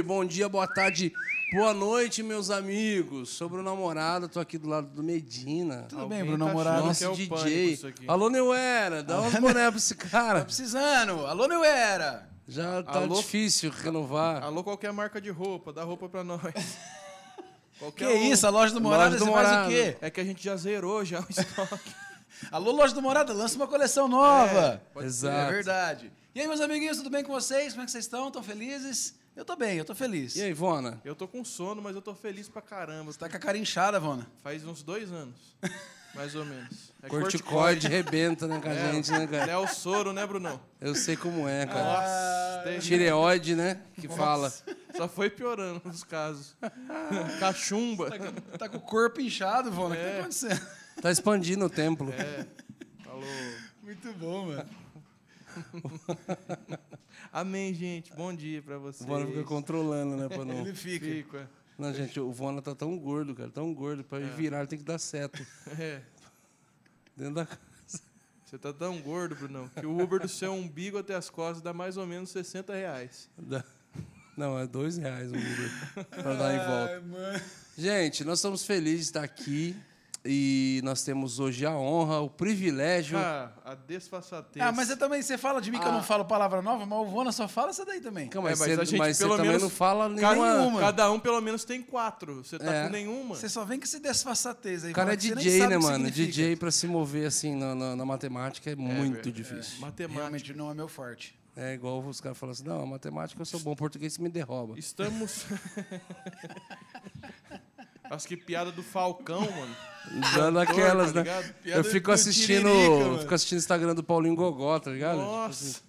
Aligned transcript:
Oi, 0.00 0.02
bom 0.02 0.24
dia, 0.24 0.48
boa 0.48 0.66
tarde, 0.66 1.12
boa 1.52 1.74
noite, 1.74 2.22
meus 2.22 2.48
amigos. 2.48 3.28
Sobre 3.28 3.60
o 3.60 3.62
namorado, 3.62 4.30
tô 4.30 4.40
aqui 4.40 4.56
do 4.56 4.66
lado 4.66 4.88
do 4.88 5.02
Medina. 5.02 5.84
Tudo 5.90 6.06
bem, 6.06 6.20
Alguém 6.20 6.24
Bruno 6.24 6.38
tá 6.38 6.48
Namorado? 6.48 6.88
achando 6.88 7.14
que 7.16 7.28
Nosso 7.28 7.46
é 7.46 7.50
o 7.50 7.92
DJ. 7.92 8.08
Alô, 8.08 8.30
Neuera, 8.30 9.02
dá 9.02 9.20
umas 9.20 9.34
boné 9.34 9.68
pra 9.68 9.76
esse 9.76 9.92
Tá 10.00 10.08
cara. 10.08 10.42
precisando. 10.42 11.26
Alô, 11.26 11.46
Neuera. 11.46 12.26
Já 12.48 12.82
tá 12.82 13.00
Alô? 13.00 13.14
difícil 13.16 13.70
renovar. 13.70 14.42
Alô, 14.42 14.64
qualquer 14.64 14.90
marca 14.90 15.20
de 15.20 15.28
roupa, 15.28 15.70
dá 15.70 15.84
roupa 15.84 16.08
pra 16.08 16.24
nós. 16.24 16.40
Que 17.74 17.78
Qualquer 17.84 18.08
um. 18.08 18.32
isso? 18.32 18.46
A 18.46 18.50
loja 18.50 18.72
do 18.74 18.80
Morada, 18.80 19.10
Loja 19.18 19.24
do 19.24 19.32
faz 19.32 19.66
o 19.66 19.68
quê? 19.70 19.96
É 20.02 20.10
que 20.10 20.20
a 20.20 20.24
gente 20.24 20.42
já 20.42 20.54
zerou 20.56 21.02
já 21.04 21.20
o 21.20 21.26
estoque. 21.28 21.90
Alô, 22.50 22.72
loja 22.72 22.94
do 22.94 23.00
Morada, 23.02 23.32
lança 23.34 23.56
uma 23.56 23.66
coleção 23.66 24.06
nova. 24.08 24.82
Pode 24.94 25.06
Exato. 25.06 25.50
É 25.50 25.52
verdade. 25.52 26.12
E 26.34 26.40
aí, 26.40 26.46
meus 26.46 26.60
amiguinhos, 26.62 26.96
tudo 26.98 27.08
bem 27.10 27.22
com 27.24 27.32
vocês? 27.32 27.72
Como 27.72 27.82
é 27.82 27.84
que 27.86 27.90
vocês 27.90 28.04
estão? 28.04 28.28
Estão 28.28 28.42
felizes? 28.42 29.14
Eu 29.40 29.44
tô 29.46 29.56
bem, 29.56 29.78
eu 29.78 29.86
tô 29.86 29.94
feliz. 29.94 30.36
E 30.36 30.42
aí, 30.42 30.52
Vona? 30.52 31.00
Eu 31.02 31.14
tô 31.16 31.26
com 31.26 31.42
sono, 31.42 31.80
mas 31.80 31.96
eu 31.96 32.02
tô 32.02 32.14
feliz 32.14 32.46
pra 32.46 32.60
caramba. 32.60 33.10
Você 33.10 33.18
tá 33.18 33.26
com 33.26 33.36
a 33.38 33.40
cara 33.40 33.56
inchada, 33.56 33.98
Vona? 33.98 34.26
Faz 34.42 34.66
uns 34.66 34.82
dois 34.82 35.10
anos, 35.10 35.56
mais 36.14 36.34
ou 36.34 36.44
menos. 36.44 36.92
É 37.02 37.08
Corticoide 37.08 37.88
rebenta, 37.88 38.46
né, 38.46 38.60
com 38.60 38.68
a 38.68 38.72
É. 38.74 38.92
gente, 38.92 39.10
né, 39.10 39.26
cara? 39.26 39.50
É 39.50 39.56
o 39.56 39.66
soro, 39.66 40.12
né, 40.12 40.26
Brunão? 40.26 40.60
Eu 40.78 40.94
sei 40.94 41.16
como 41.16 41.48
é, 41.48 41.64
cara. 41.64 42.62
Nossa. 42.64 42.80
Tireoide, 42.80 43.54
né? 43.56 43.80
Que 43.94 44.08
fala. 44.08 44.52
Só 44.94 45.08
foi 45.08 45.30
piorando 45.30 45.80
os 45.86 46.04
casos. 46.04 46.54
Cachumba. 47.40 48.10
Tá 48.58 48.68
com 48.68 48.76
o 48.76 48.80
corpo 48.80 49.22
inchado, 49.22 49.70
Vona? 49.72 49.94
O 49.94 49.96
que 49.98 50.04
É. 50.04 50.12
tá 50.12 50.18
acontecendo? 50.18 50.66
Tá 51.00 51.10
expandindo 51.10 51.64
o 51.64 51.70
templo. 51.70 52.12
É. 52.12 52.46
Falou. 53.02 53.24
Muito 53.82 54.12
bom, 54.18 54.48
mano. 54.48 54.68
Amém, 57.32 57.72
gente. 57.72 58.12
Bom 58.14 58.34
dia 58.34 58.60
pra 58.62 58.78
vocês. 58.78 59.02
O 59.08 59.12
Vona 59.12 59.26
fica 59.26 59.44
controlando, 59.44 60.16
né? 60.16 60.28
Pra 60.28 60.44
não... 60.44 60.60
Ele 60.66 60.74
fica. 60.74 61.06
Fico, 61.06 61.36
é. 61.36 61.46
não, 61.78 61.94
gente, 61.94 62.18
o 62.18 62.32
Vona 62.32 62.60
tá 62.60 62.74
tão 62.74 62.98
gordo, 62.98 63.34
cara. 63.34 63.50
Tão 63.50 63.72
gordo. 63.72 64.02
Pra 64.02 64.18
ele 64.18 64.30
virar, 64.30 64.66
tem 64.66 64.78
que 64.78 64.84
dar 64.84 64.98
certo. 64.98 65.44
É. 65.78 66.02
Dentro 67.16 67.34
da 67.34 67.46
casa. 67.46 67.60
Você 68.44 68.58
tá 68.58 68.72
tão 68.72 68.98
gordo, 69.00 69.36
Brunão, 69.36 69.68
que 69.68 69.86
o 69.86 70.00
Uber 70.00 70.18
do 70.20 70.28
seu 70.28 70.52
umbigo 70.52 70.98
até 70.98 71.14
as 71.14 71.30
costas 71.30 71.62
dá 71.62 71.72
mais 71.72 71.96
ou 71.96 72.04
menos 72.04 72.30
60 72.30 72.74
reais. 72.74 73.28
Dá- 73.38 73.62
Não, 74.36 74.58
é 74.58 74.66
dois 74.66 74.96
reais 74.96 75.30
o 75.30 75.34
Uber 75.36 76.04
pra 76.10 76.34
dar 76.34 76.54
em 76.54 76.58
volta. 76.58 76.92
Ai, 76.94 77.00
mano. 77.00 77.40
Gente, 77.78 78.24
nós 78.24 78.38
estamos 78.38 78.64
felizes 78.66 78.98
de 79.00 79.04
estar 79.10 79.22
aqui 79.22 79.76
e 80.24 80.80
nós 80.84 81.02
temos 81.02 81.40
hoje 81.40 81.64
a 81.64 81.70
honra, 81.76 82.20
o 82.20 82.28
privilégio. 82.28 83.16
Ah, 83.18 83.50
a 83.64 83.74
desfaçatez. 83.74 84.62
Ah, 84.64 84.70
mas 84.70 84.88
você 84.88 84.96
também, 84.96 85.22
você 85.22 85.38
fala 85.38 85.60
de 85.60 85.70
mim 85.70 85.78
que 85.78 85.84
eu 85.86 85.90
Ah. 85.90 85.94
não 85.94 86.02
falo 86.02 86.24
palavra 86.24 86.60
nova, 86.60 86.84
mas 86.84 86.98
o 86.98 87.04
Vona 87.06 87.32
só 87.32 87.48
fala 87.48 87.70
essa 87.70 87.84
daí 87.86 88.00
também. 88.00 88.28
Calma, 88.28 88.48
É, 88.48 88.52
mas, 88.52 88.58
você, 88.58 88.72
a 88.72 88.84
gente 88.84 88.98
mas 88.98 89.16
você 89.16 89.24
pelo 89.24 89.36
também 89.36 89.48
menos- 89.52 89.62
não 89.62 89.70
fala 89.70 90.14
cada, 90.14 90.34
nenhuma. 90.58 90.80
cada 90.80 91.10
um 91.10 91.18
pelo 91.18 91.40
menos 91.40 91.64
tem 91.64 91.82
quatro. 91.82 92.44
Você 92.44 92.58
tá 92.58 92.72
É. 92.72 92.84
com 92.86 92.90
nenhuma. 92.92 93.34
Você 93.34 93.48
só 93.48 93.64
vem 93.64 93.78
com 93.78 93.84
esse 93.84 93.98
desfaçatez 93.98 94.84
aí. 94.84 94.92
O 94.92 94.94
cara 94.94 95.14
é 95.14 95.16
você 95.18 95.34
DJ, 95.34 95.66
né, 95.66 95.78
mano? 95.78 96.10
DJ 96.10 96.54
pra 96.56 96.70
se 96.70 96.86
mover 96.86 97.26
assim 97.26 97.54
na, 97.54 97.74
na- 97.74 97.96
na 97.96 98.04
matemática 98.04 98.70
é 98.70 98.76
muito 98.76 99.28
é, 99.28 99.32
difícil. 99.32 99.80
Matemática. 99.80 100.20
Realmente 100.20 100.52
não 100.54 100.70
é 100.70 100.74
meu 100.74 100.88
forte. 100.88 101.38
É. 101.56 101.74
igual 101.74 102.00
os 102.06 102.20
caras 102.20 102.38
falam 102.38 102.52
assim: 102.52 102.64
não, 102.64 102.86
matemática 102.86 103.40
eu 103.40 103.44
sou 103.44 103.58
bom, 103.60 103.74
português 103.74 104.16
me 104.18 104.28
derruba. 104.28 104.78
Estamos. 104.78 105.44
Acho 108.10 108.26
que 108.26 108.36
piada 108.36 108.72
do 108.72 108.82
Falcão, 108.82 109.40
mano. 109.40 109.76
Dando 110.34 110.58
aquelas, 110.58 111.12
tá 111.12 111.22
né? 111.22 111.54
Eu 111.64 111.84
fico 111.84 112.06
do 112.10 112.12
assistindo. 112.12 112.68
Tiririca, 112.68 113.04
mano. 113.06 113.18
fico 113.20 113.34
assistindo 113.34 113.58
o 113.58 113.60
Instagram 113.60 113.94
do 113.94 114.02
Paulinho 114.02 114.34
Gogó, 114.34 114.78
tá 114.80 114.90
ligado? 114.90 115.18
Tipo 115.18 115.30
assim, 115.44 115.66
Nossa. 115.66 115.80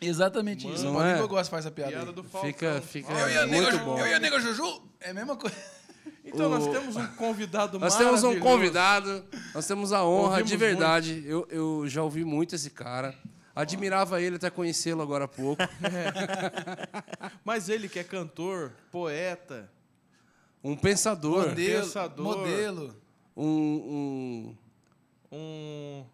Exatamente 0.00 0.66
isso. 0.70 0.84
Não 0.84 0.92
O 0.92 0.94
Paulinho 0.94 1.24
é? 1.24 1.26
gosto 1.28 1.50
faz 1.50 1.64
essa 1.64 1.72
piada. 1.74 1.92
Piada 1.92 2.12
do 2.12 2.24
Falcão. 2.24 2.50
fica 2.50 2.82
fica 2.82 3.12
Eu 3.12 3.28
e 3.30 3.38
a 3.38 3.46
muito 3.46 3.62
nega, 3.72 3.78
bom. 3.84 3.98
Eu 3.98 4.06
e 4.06 4.14
a 4.14 4.18
nega 4.18 4.40
Juju. 4.40 4.82
É 5.00 5.10
a 5.10 5.14
mesma 5.14 5.36
coisa. 5.36 5.56
Então, 6.24 6.48
nós 6.50 6.66
O- 6.66 6.72
temos 6.72 6.96
um 6.96 7.06
convidado 7.14 7.78
Nós 7.78 7.96
temos 7.96 8.24
um 8.24 8.38
convidado, 8.40 9.24
nós 9.54 9.64
temos 9.64 9.92
a 9.92 10.04
honra, 10.04 10.30
Ouvimos 10.30 10.50
de 10.50 10.56
verdade. 10.56 11.22
Eu, 11.24 11.46
eu 11.50 11.84
já 11.88 12.02
ouvi 12.02 12.24
muito 12.24 12.54
esse 12.56 12.68
cara. 12.70 13.14
Admirava 13.54 14.20
ele 14.20 14.34
até 14.36 14.50
conhecê-lo 14.50 15.02
agora 15.02 15.24
há 15.24 15.28
pouco. 15.28 15.62
Mas 17.44 17.68
ele 17.68 17.88
que 17.88 17.98
é 17.98 18.04
cantor, 18.04 18.72
poeta, 18.90 19.70
Um 20.70 20.76
pensador, 20.76 21.48
Modelo. 21.48 21.82
pensador. 21.84 22.24
Modelo. 22.24 22.96
um, 23.36 23.46
um- 25.32 25.36
um. 25.36 26.04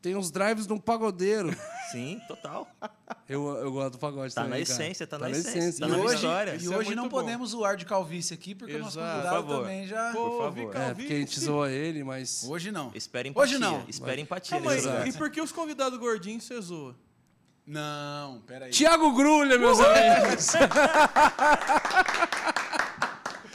Tem 0.00 0.16
uns 0.16 0.32
drives 0.32 0.66
de 0.66 0.72
um 0.72 0.78
pagodeiro. 0.80 1.54
Sim, 1.92 2.20
total. 2.26 2.66
Eu, 3.28 3.46
eu 3.58 3.70
gosto 3.70 3.92
do 3.92 3.98
pagode 3.98 4.34
Tá 4.34 4.42
também, 4.42 4.60
na 4.60 4.66
cara. 4.66 4.82
essência, 4.82 5.06
tá 5.06 5.16
na 5.18 5.30
essência, 5.30 5.58
essência. 5.58 5.80
tá 5.80 5.86
E 5.86 5.90
na 5.96 6.02
hoje, 6.04 6.14
história. 6.16 6.50
e 6.50 6.54
é 6.54 6.68
hoje 6.70 6.70
muito 6.72 6.94
não 6.96 7.04
bom. 7.04 7.10
podemos 7.10 7.50
zoar 7.50 7.76
de 7.76 7.84
calvície 7.84 8.34
aqui, 8.34 8.52
porque 8.54 8.74
o 8.74 8.78
nosso 8.80 8.98
Exato. 8.98 9.12
convidado 9.16 9.36
Por 9.44 9.48
favor. 9.52 9.62
também 9.62 9.86
já... 9.86 10.12
Pô, 10.12 10.38
favor. 10.38 10.76
É, 10.76 10.94
porque 10.94 11.12
a 11.12 11.16
gente 11.18 11.38
zoa 11.38 11.70
ele, 11.70 12.02
mas... 12.02 12.44
Hoje 12.48 12.72
não. 12.72 12.90
Espera 12.96 13.28
empatia. 13.28 13.42
Hoje 13.42 13.58
não. 13.60 13.84
Espera 13.88 14.20
empatia. 14.20 14.56
Calma 14.56 14.72
aí, 14.72 15.08
e 15.08 15.12
por 15.12 15.30
que 15.30 15.40
os 15.40 15.52
convidados 15.52 15.96
gordinhos 16.00 16.42
você 16.44 16.60
zoa? 16.60 16.96
Não, 17.64 18.40
peraí. 18.44 18.70
Tiago 18.72 19.12
Grulha, 19.14 19.56
meus 19.56 19.78
amigos. 19.78 20.48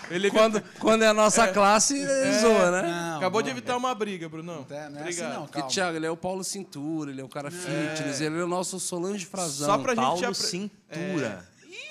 Ele 0.09 0.31
quando, 0.31 0.61
quando 0.79 1.03
é 1.03 1.07
a 1.07 1.13
nossa 1.13 1.47
classe, 1.49 1.97
ele 1.97 2.39
zoa, 2.39 2.71
né? 2.71 2.81
Não, 2.89 3.17
acabou 3.17 3.41
de 3.41 3.49
evitar 3.49 3.75
uma 3.75 3.93
briga, 3.93 4.29
Brunão. 4.29 4.65
Não 4.69 4.77
é, 4.77 4.89
não 4.89 4.99
é 5.01 5.09
assim 5.09 5.21
não, 5.21 5.41
Porque, 5.43 5.53
calma. 5.59 5.69
Thiago, 5.69 5.97
ele 5.97 6.05
é 6.05 6.11
o 6.11 6.17
Paulo 6.17 6.43
Cintura, 6.43 7.11
ele 7.11 7.21
é 7.21 7.23
o 7.23 7.29
cara 7.29 7.51
fitness, 7.51 8.21
ele 8.21 8.39
é 8.39 8.43
o 8.43 8.47
nosso 8.47 8.79
Solange 8.79 9.25
Frazão. 9.25 9.67
Só 9.67 9.77
pra 9.77 9.93
gente 9.93 10.03
Paulo 10.03 10.19
apre- 10.25 10.33
Cintura. 10.35 11.47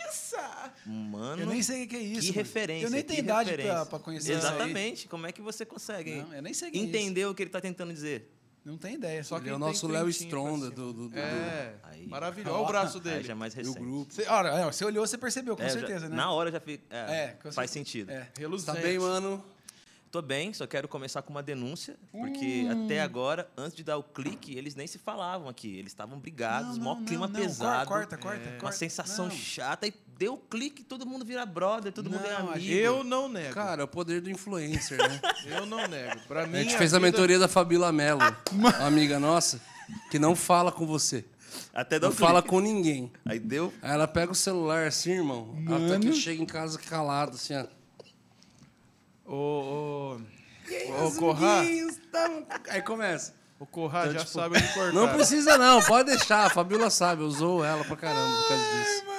Isso! 0.09 0.37
Mano, 0.87 1.43
Eu 1.43 1.47
nem 1.47 1.62
sei 1.62 1.84
o 1.84 1.88
que 1.88 1.97
é 1.97 2.00
isso. 2.00 2.32
que 2.32 2.41
isso. 2.41 2.59
Eu 2.84 2.91
nem 2.91 3.03
tenho 3.03 3.19
idade 3.21 3.53
pra, 3.56 3.87
pra 3.87 3.99
conhecer 3.99 4.37
isso 4.37 4.47
aí. 4.47 4.55
Exatamente. 4.55 5.09
Como 5.09 5.26
é 5.26 5.32
que 5.32 5.43
você 5.43 5.65
consegue 5.65 6.16
Não, 6.22 6.32
eu 6.34 6.43
nem 6.43 6.55
sei 6.55 6.69
o 6.69 6.72
que 6.72 6.78
é 6.78 6.81
isso. 6.81 6.88
entender 6.88 7.26
o 7.26 7.34
que 7.34 7.43
ele 7.43 7.50
tá 7.50 7.60
tentando 7.60 7.93
dizer? 7.93 8.32
Não 8.66 8.77
tem 8.77 8.94
ideia. 8.94 9.22
Só 9.22 9.38
que 9.38 9.49
é 9.49 9.54
o 9.54 9.59
nosso 9.60 9.87
Léo 9.87 10.09
Stronda 10.09 10.65
cima. 10.65 10.75
do, 10.75 10.93
do, 10.93 11.09
do- 11.10 11.16
É, 11.19 11.75
Aí. 11.84 12.06
maravilhoso. 12.09 12.53
Olha 12.56 12.65
o 12.65 12.66
braço 12.66 12.99
Aí 12.99 13.04
dele. 13.04 13.22
já 13.25 13.32
é 13.32 13.37
mais 13.37 13.54
do 13.54 13.59
recente. 13.59 13.78
grupo. 13.78 14.12
Você, 14.12 14.27
olha, 14.27 14.49
é, 14.49 14.65
você 14.65 14.84
olhou, 14.84 15.06
você 15.06 15.16
percebeu, 15.16 15.56
com 15.56 15.62
É, 15.62 15.66
já- 15.69 15.72
certeza, 15.78 16.09
né? 16.09 16.16
Na 16.16 16.32
hora 16.32 16.50
já 16.50 16.59
fiz. 16.59 16.81
É, 16.91 16.97
É, 17.15 17.28
com 17.41 17.53
faz 17.53 17.71
sentido. 17.71 18.10
É. 18.10 18.28
Reluzente. 18.37 18.76
Tá 18.76 18.82
bem, 18.82 18.99
mano? 18.99 19.44
Tô 20.10 20.21
bem, 20.22 20.53
só 20.55 20.66
quero 20.66 20.88
começar 20.88 21.21
com 21.22 21.31
uma 21.31 21.43
denúncia, 21.43 21.97
porque 22.10 22.65
Hum. 22.65 22.84
até 22.87 23.00
agora, 23.03 23.49
antes 23.56 23.76
de 23.76 23.84
dar 23.84 23.99
o 23.99 24.03
clique, 24.03 24.56
eles 24.56 24.75
nem 24.75 24.87
se 24.87 24.99
falavam 24.99 25.49
aqui. 25.49 25.76
Eles 25.78 25.93
estavam 25.93 26.19
brigados, 26.19 26.78
Não, 26.78 26.94
não, 26.97 27.05
clima 27.05 27.26
não, 27.28 27.34
não. 27.34 27.41
pesado. 27.41 27.87
Corta, 27.88 28.16
corta, 28.16 28.49
Uma 28.50 28.59
corta. 28.59 28.76
sensação 28.76 29.26
Não. 29.26 29.32
chata. 29.34 29.87
E 29.87 29.93
deu 30.19 30.34
o 30.34 30.38
clique, 30.38 30.82
todo 30.82 31.04
mundo 31.06 31.25
vira 31.25 31.44
brother, 31.44 31.93
todo 31.93 32.09
mundo 32.10 32.25
é 32.25 32.31
Não, 32.38 32.50
a 32.50 32.53
amigo. 32.54 32.72
Eu 32.72 33.04
não 33.04 33.28
nego. 33.28 33.54
Cara, 33.54 33.82
é 33.82 33.84
o 33.84 33.88
poder 33.88 34.21
do 34.21 34.31
influencer, 34.31 34.97
né? 34.99 35.21
Eu 35.47 35.66
não 35.66 35.87
nego. 35.87 36.21
Pra 36.28 36.47
mim, 36.47 36.59
A 36.59 36.62
gente 36.62 36.77
fez 36.77 36.94
a 36.94 36.99
vida- 36.99 37.10
mentoria 37.10 37.38
da 37.38 37.49
Fabíola 37.49 37.93
Mello, 37.93 38.21
uma 38.53 38.71
amiga 38.87 39.19
nossa, 39.21 39.60
que 40.10 40.19
não 40.19 40.34
fala 40.34 40.72
com 40.72 40.87
você. 40.87 41.25
Até 41.72 41.99
dá 41.99 42.09
Não 42.09 42.15
o 42.15 42.16
fala 42.16 42.41
clique. 42.43 42.49
com 42.49 42.60
ninguém. 42.60 43.12
Aí 43.25 43.38
deu. 43.38 43.72
Aí 43.82 43.93
ela 43.93 44.06
pega 44.09 44.32
o 44.32 44.34
celular 44.34 44.87
assim, 44.87 45.12
irmão, 45.12 45.55
até 45.66 45.99
que 45.99 46.12
chega 46.12 46.43
em 46.43 46.47
casa 46.47 46.78
calado, 46.78 47.37
assim, 47.37 47.55
ó. 47.55 47.66
Ô, 49.25 49.34
ô, 49.34 51.06
ô, 51.06 51.12
Corrá, 51.19 51.60
Aí 52.69 52.82
começa. 52.82 53.34
o 53.59 53.66
Corrá 53.66 54.03
Então, 54.03 54.12
já 54.12 54.19
tipo, 54.21 54.31
sabe 54.32 54.56
onde 54.59 54.72
cortar. 54.75 54.93
Não 54.93 55.09
precisa 55.09 55.59
não, 55.59 55.82
pode 55.82 56.10
deixar. 56.10 56.47
A 56.47 56.50
Fabíola 56.50 56.91
sabe, 56.91 57.28
zoo 57.31 57.65
ela 57.65 57.84
pra 57.84 57.97
caramba 57.97 58.37
por 58.37 58.49
causa 58.49 58.62
disso. 58.65 59.05
Mano, 59.06 59.16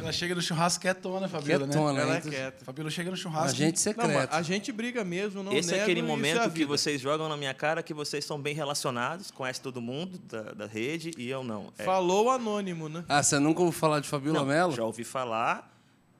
ela 0.00 0.12
chega 0.12 0.34
no 0.34 0.42
churrasco 0.42 0.80
quietona, 0.80 1.28
Fabiola, 1.28 1.64
Quietona, 1.66 1.92
né? 1.92 2.02
Ela 2.02 2.16
é 2.16 2.20
quieta. 2.20 2.64
Fabiola 2.64 2.90
chega 2.90 3.10
no 3.10 3.14
A 3.14 3.18
churrasco. 3.18 3.56
gente 3.56 3.76
Não, 3.86 3.94
mas 3.96 4.06
secreta. 4.12 4.36
a 4.36 4.42
gente 4.42 4.72
briga 4.72 5.04
mesmo, 5.04 5.42
não 5.42 5.52
Esse 5.52 5.70
é 5.70 5.72
nego, 5.72 5.82
aquele 5.84 6.00
é 6.00 6.02
a 6.02 6.06
momento 6.06 6.42
que 6.42 6.48
vida. 6.50 6.66
vocês 6.68 7.00
jogam 7.00 7.28
na 7.28 7.36
minha 7.36 7.54
cara 7.54 7.82
que 7.82 7.92
vocês 7.94 8.24
são 8.24 8.40
bem 8.40 8.54
relacionados, 8.54 9.30
conhecem 9.30 9.62
todo 9.62 9.80
mundo 9.80 10.18
da, 10.28 10.42
da 10.52 10.66
rede 10.66 11.10
e 11.16 11.28
eu 11.28 11.42
não. 11.44 11.72
É, 11.78 11.84
Falou 11.84 12.30
anônimo, 12.30 12.88
né? 12.88 13.04
Ah, 13.08 13.22
você 13.22 13.38
nunca 13.38 13.60
ouviu 13.60 13.78
falar 13.78 14.00
de 14.00 14.08
Fabíola 14.08 14.44
Mello? 14.44 14.72
Já 14.74 14.84
ouvi 14.84 15.04
falar 15.04 15.72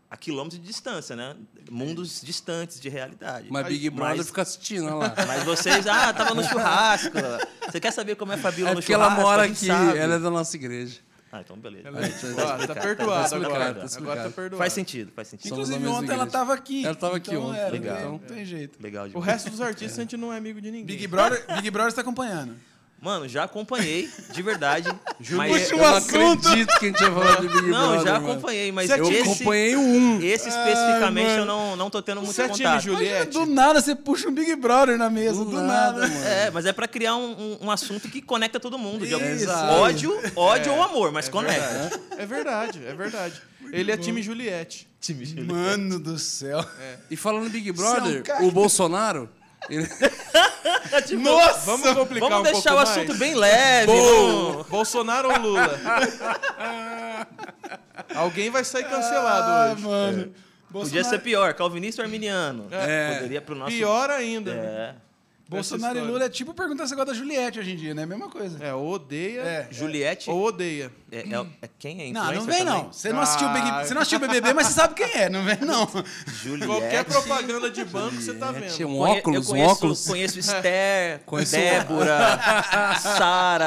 a 0.09 0.17
quilômetros 0.17 0.61
de 0.61 0.67
distância, 0.67 1.17
né? 1.17 1.35
Mundos 1.71 2.21
distantes 2.23 2.79
de 2.79 2.89
realidade. 2.89 3.49
Mas 3.51 3.67
Big 3.67 3.91
Brother 3.91 4.19
Mas- 4.19 4.27
fica 4.29 4.43
assistindo, 4.43 4.87
olha 4.87 4.95
lá. 4.95 5.15
Mas 5.27 5.43
vocês, 5.43 5.87
ah, 5.89 6.13
tava 6.13 6.33
no 6.35 6.45
churrasco. 6.45 7.11
Você 7.69 7.81
quer 7.81 7.91
saber 7.91 8.15
como 8.15 8.31
é 8.31 8.37
a 8.37 8.39
Fabíola 8.39 8.71
É 8.71 8.75
no 8.75 8.81
porque 8.81 8.93
churrasco? 8.93 9.13
ela 9.15 9.23
mora 9.23 9.43
A 9.43 9.47
gente 9.49 9.69
aqui, 9.71 9.85
sabe. 9.87 9.99
ela 9.99 10.15
é 10.15 10.19
da 10.21 10.31
nossa 10.31 10.55
igreja. 10.57 11.01
Ah, 11.33 11.41
então 11.41 11.57
beleza. 11.59 11.89
Ela 11.89 11.99
é- 11.99 12.03
tá 12.03 12.09
explicado, 12.09 12.67
tá 12.67 12.75
tá 12.75 12.81
perdoado 12.81 13.25
explicado, 13.25 13.55
agora. 13.55 13.75
tá 13.89 13.97
Agora 13.99 14.23
tá 14.23 14.31
perdoado. 14.31 14.57
Faz 14.59 14.73
sentido, 14.73 15.13
faz 15.13 15.29
sentido. 15.29 15.53
Inclusive, 15.53 15.79
mesma 15.81 15.95
ontem 15.97 16.07
ela 16.07 16.15
igreja. 16.23 16.31
tava 16.31 16.55
aqui. 16.55 16.85
Ela 16.87 16.95
tava 16.95 17.17
aqui 17.17 17.31
então, 17.31 17.43
ontem. 17.47 17.59
É, 17.61 17.65
não 17.65 17.71
Legal. 17.73 17.97
tem- 17.97 18.07
Não 18.07 18.19
tem 18.19 18.45
jeito. 18.45 18.83
Legal 18.83 19.09
O 19.13 19.19
resto 19.19 19.51
dos 19.51 19.61
artistas 19.61 19.99
a 19.99 20.03
gente 20.03 20.17
não 20.17 20.33
é 20.33 20.37
amigo 20.39 20.61
de 20.61 20.71
ninguém. 20.71 20.87
Big 20.87 21.07
Brother, 21.09 21.45
Big 21.57 21.71
Brother 21.71 21.89
está 21.89 22.01
acompanhando. 22.03 22.55
Mano, 23.07 23.29
já 23.29 23.45
acompanhei, 23.45 24.11
de 24.33 24.43
verdade. 24.43 24.89
Mas 25.31 25.71
eu 25.71 25.79
não 25.79 25.95
acredito 25.97 26.77
que 26.79 26.87
a 26.87 26.89
gente 26.89 27.01
ia 27.01 27.11
falar 27.13 27.37
de 27.41 27.47
Big 27.47 27.63
Não, 27.69 27.91
Brother, 27.93 28.05
já 28.05 28.21
mano. 28.21 28.33
acompanhei, 28.33 28.73
mas 28.73 28.91
Eu 28.91 29.09
esse, 29.13 29.23
acompanhei 29.23 29.77
o 29.77 29.81
um. 29.81 30.21
esse 30.21 30.49
especificamente 30.49 31.39
eu 31.39 31.45
não, 31.45 31.77
não 31.77 31.89
tô 31.89 32.03
tendo 32.03 32.21
muito 32.21 32.35
Sete 32.35 32.59
contato. 32.65 32.83
Juliette. 32.83 33.13
Imagina, 33.37 33.47
do 33.47 33.47
nada 33.47 33.81
você 33.81 33.95
puxa 33.95 34.29
um 34.29 34.33
Big 34.35 34.57
Brother 34.57 34.99
na 34.99 35.09
mesa, 35.09 35.45
do, 35.45 35.51
Do 35.53 35.63
nada. 35.63 36.01
nada, 36.01 36.09
mano. 36.09 36.25
É, 36.27 36.51
mas 36.51 36.67
é 36.67 36.73
pra 36.73 36.89
criar 36.89 37.15
um, 37.17 37.31
um, 37.63 37.67
um 37.67 37.71
assunto 37.71 38.09
que 38.09 38.21
conecta 38.21 38.59
todo 38.59 38.77
mundo. 38.77 39.07
De 39.07 39.15
algum- 39.15 39.27
ódio, 39.81 40.13
ódio 40.35 40.73
ou 40.73 40.83
amor, 40.83 41.13
mas 41.13 41.29
É 41.29 41.31
conecta. 41.31 41.63
verdade. 41.63 42.01
É 42.19 42.27
verdade, 42.27 42.81
é 42.89 42.95
verdade. 42.95 43.43
Ele 43.73 43.93
é 43.93 43.97
time 43.97 44.21
Juliette. 44.21 44.89
Mano 45.47 46.01
do 46.01 46.19
céu. 46.19 46.65
E 47.11 47.17
falando 47.17 47.49
Big 47.51 47.69
é 47.69 47.73
um 47.73 47.75
Brother, 47.77 48.23
o 48.43 48.51
Bolsonaro. 48.51 49.29
Ele- 49.71 49.89
Nossa! 51.23 51.61
Vamos 51.67 51.93
complicar 51.95 52.29
Vamos 52.31 52.49
um 52.49 52.53
deixar 52.53 52.75
o 52.75 52.79
assunto 52.79 53.09
mais. 53.09 53.19
bem 53.19 53.35
leve. 53.35 53.87
Bol- 53.87 54.53
não- 54.55 54.63
Bolsonaro 54.65 55.31
ou 55.31 55.39
Lula? 55.39 55.81
Alguém 58.15 58.51
vai 58.51 58.65
sair 58.65 58.85
cancelado 58.85 59.51
Ah, 59.51 59.73
hoje. 59.73 59.83
mano. 59.83 60.35
Podia 60.71 61.05
ser 61.05 61.19
pior, 61.21 61.55
calvinista 61.55 62.03
ou 62.03 62.07
arminiano. 62.07 62.67
É. 62.71 63.15
Poderia 63.15 63.41
pro 63.41 63.55
nosso... 63.55 63.71
Pior 63.77 64.11
ainda. 64.11 64.55
né? 64.55 64.67
É. 64.67 64.95
Bolsonaro 65.49 65.99
e. 65.99 66.03
Lula 66.03 66.25
é 66.25 66.29
tipo 66.29 66.53
perguntar 66.53 66.87
se 66.89 66.95
gosta 66.97 67.13
da 67.13 67.17
Juliette 67.19 67.61
hoje 67.61 67.71
em 67.73 67.77
dia, 67.77 67.95
né? 67.95 68.05
Mesma 68.05 68.29
coisa. 68.29 68.59
É, 68.65 68.75
ou 68.75 68.89
odeia 68.91 69.41
É. 69.43 69.69
Juliette 69.71 70.29
ou 70.29 70.43
odeia. 70.45 70.91
é, 71.13 71.19
é- 71.19 71.47
é 71.63 71.69
quem 71.79 72.09
é 72.09 72.13
Não, 72.13 72.25
não 72.33 72.45
vem 72.45 72.59
também? 72.59 72.65
não. 72.65 72.93
Você 72.93 73.13
não, 73.13 73.21
assistiu 73.21 73.49
o 73.49 73.53
Big, 73.53 73.71
você 73.87 73.95
não 73.95 74.01
assistiu 74.03 74.19
o 74.19 74.21
BBB, 74.23 74.53
mas 74.55 74.67
você 74.67 74.73
sabe 74.73 74.95
quem 74.95 75.13
é. 75.23 75.29
Não 75.29 75.45
vem 75.45 75.59
não. 75.61 75.89
Juliette. 76.43 76.67
Qualquer 76.67 77.05
propaganda 77.05 77.71
de 77.71 77.85
banco 77.85 78.17
você 78.17 78.35
tá 78.35 78.51
vendo. 78.51 78.87
um 78.89 78.99
óculos, 78.99 79.37
eu 79.37 79.43
um 79.43 79.45
conheço, 79.45 79.71
óculos. 79.73 80.07
conheço 80.07 80.39
Esther, 80.41 81.21
Conheço- 81.25 81.53
Débora, 81.57 82.39
Sara, 82.99 83.65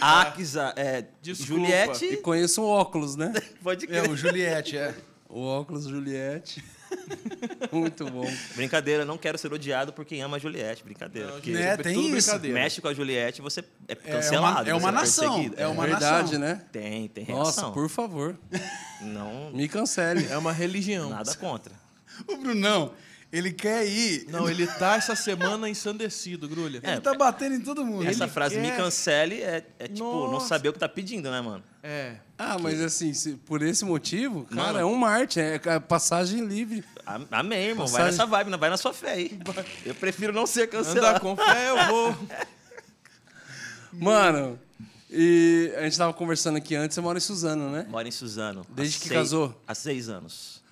Ah. 0.00 0.22
Axa, 0.22 0.72
é, 0.76 1.04
Desculpa. 1.22 1.52
E 1.52 1.56
Juliette. 1.56 2.16
conheço 2.18 2.62
um 2.62 2.66
óculos, 2.66 3.16
né? 3.16 3.32
Pode 3.62 3.84
É, 3.84 3.88
crer. 3.88 4.10
o 4.10 4.16
Juliette, 4.16 4.76
é. 4.76 4.94
O 5.28 5.42
óculos 5.44 5.84
Juliette. 5.86 6.64
Muito 7.72 8.04
bom. 8.06 8.26
Brincadeira, 8.56 9.04
não 9.04 9.18
quero 9.18 9.36
ser 9.38 9.52
odiado 9.52 9.92
por 9.92 10.04
quem 10.04 10.22
ama 10.22 10.36
a 10.36 10.40
Juliette. 10.40 10.82
Brincadeira. 10.84 11.28
Não, 11.28 11.34
porque 11.34 11.50
Né, 11.52 11.68
é 11.68 11.76
tem 11.76 11.94
tudo 11.94 12.16
isso. 12.16 12.28
brincadeira. 12.30 12.54
mexe 12.60 12.80
com 12.80 12.88
a 12.88 12.94
Juliette, 12.94 13.42
você 13.42 13.60
é 13.86 13.92
É 13.92 13.94
cancelado. 13.94 14.60
uma, 14.62 14.70
é 14.70 14.74
uma 14.74 14.80
você 14.80 14.92
nação. 14.92 15.34
perseguido. 15.34 15.62
É 15.62 15.66
uma 15.66 15.86
Verdade, 15.86 16.38
nação. 16.38 16.40
né? 16.40 16.62
Tem, 16.72 17.08
tem 17.08 17.26
Nossa, 17.26 17.60
reação. 17.60 17.72
por 17.72 17.88
favor, 17.88 18.36
Não, 19.00 19.50
me 19.52 19.68
cancele. 19.68 20.26
É 20.30 20.36
uma 20.38 20.52
religião. 20.52 21.10
nada 21.10 21.34
contra. 21.36 21.72
O 22.26 22.36
Brunão, 22.38 22.92
ele 23.30 23.52
quer 23.52 23.86
ir. 23.86 24.26
Não, 24.30 24.48
ele 24.48 24.66
tá 24.66 24.96
essa 24.96 25.14
semana 25.14 25.68
ensandecido, 25.68 26.48
Grulha. 26.48 26.80
Ele 26.82 27.00
tá 27.00 27.14
batendo 27.14 27.54
em 27.56 27.60
todo 27.60 27.84
mundo. 27.84 28.06
Essa 28.08 28.24
Ele 28.24 28.30
frase 28.32 28.56
me 28.58 28.68
quer- 28.68 28.76
cancele 28.76 29.42
é, 29.42 29.66
é 29.78 29.88
tipo, 29.88 29.98
não 30.04 30.32
Nossa. 30.32 30.48
saber 30.48 30.70
o 30.70 30.72
que 30.72 30.78
tá 30.78 30.88
pedindo, 30.88 31.30
né, 31.30 31.40
mano? 31.40 31.62
É. 31.82 32.16
Ah, 32.38 32.56
mas 32.58 32.80
assim, 32.80 33.12
se- 33.14 33.34
por 33.34 33.62
esse 33.62 33.84
motivo, 33.84 34.44
cara, 34.46 34.62
Mano. 34.62 34.78
é 34.78 34.84
um 34.84 34.94
Marte, 34.96 35.40
é 35.40 35.60
a 35.74 35.80
passagem 35.80 36.44
livre. 36.44 36.82
Am- 37.06 37.26
Amém, 37.30 37.68
irmão. 37.68 37.86
Vai 37.86 37.92
Passagem- 38.02 38.18
nessa 38.18 38.26
vibe, 38.26 38.50
não 38.50 38.58
vai 38.58 38.70
na 38.70 38.76
sua 38.76 38.92
fé 38.94 39.12
aí. 39.12 39.38
Eu 39.84 39.94
prefiro 39.94 40.32
não 40.32 40.46
ser 40.46 40.68
cancelado. 40.68 41.20
com 41.20 41.36
fé, 41.36 41.70
eu 41.70 41.86
vou. 41.88 42.16
Mano, 43.92 44.58
e 45.10 45.72
a 45.76 45.82
gente 45.82 45.96
tava 45.96 46.12
conversando 46.12 46.56
aqui 46.56 46.74
antes, 46.74 46.94
você 46.94 47.00
mora 47.00 47.18
em 47.18 47.20
Suzano, 47.20 47.70
né? 47.70 47.86
Moro 47.88 48.06
em 48.06 48.10
Suzano. 48.10 48.66
Desde 48.68 48.96
há 48.96 49.00
que 49.00 49.08
seis- 49.08 49.18
casou? 49.20 49.62
Há 49.66 49.74
seis 49.74 50.08
anos. 50.08 50.62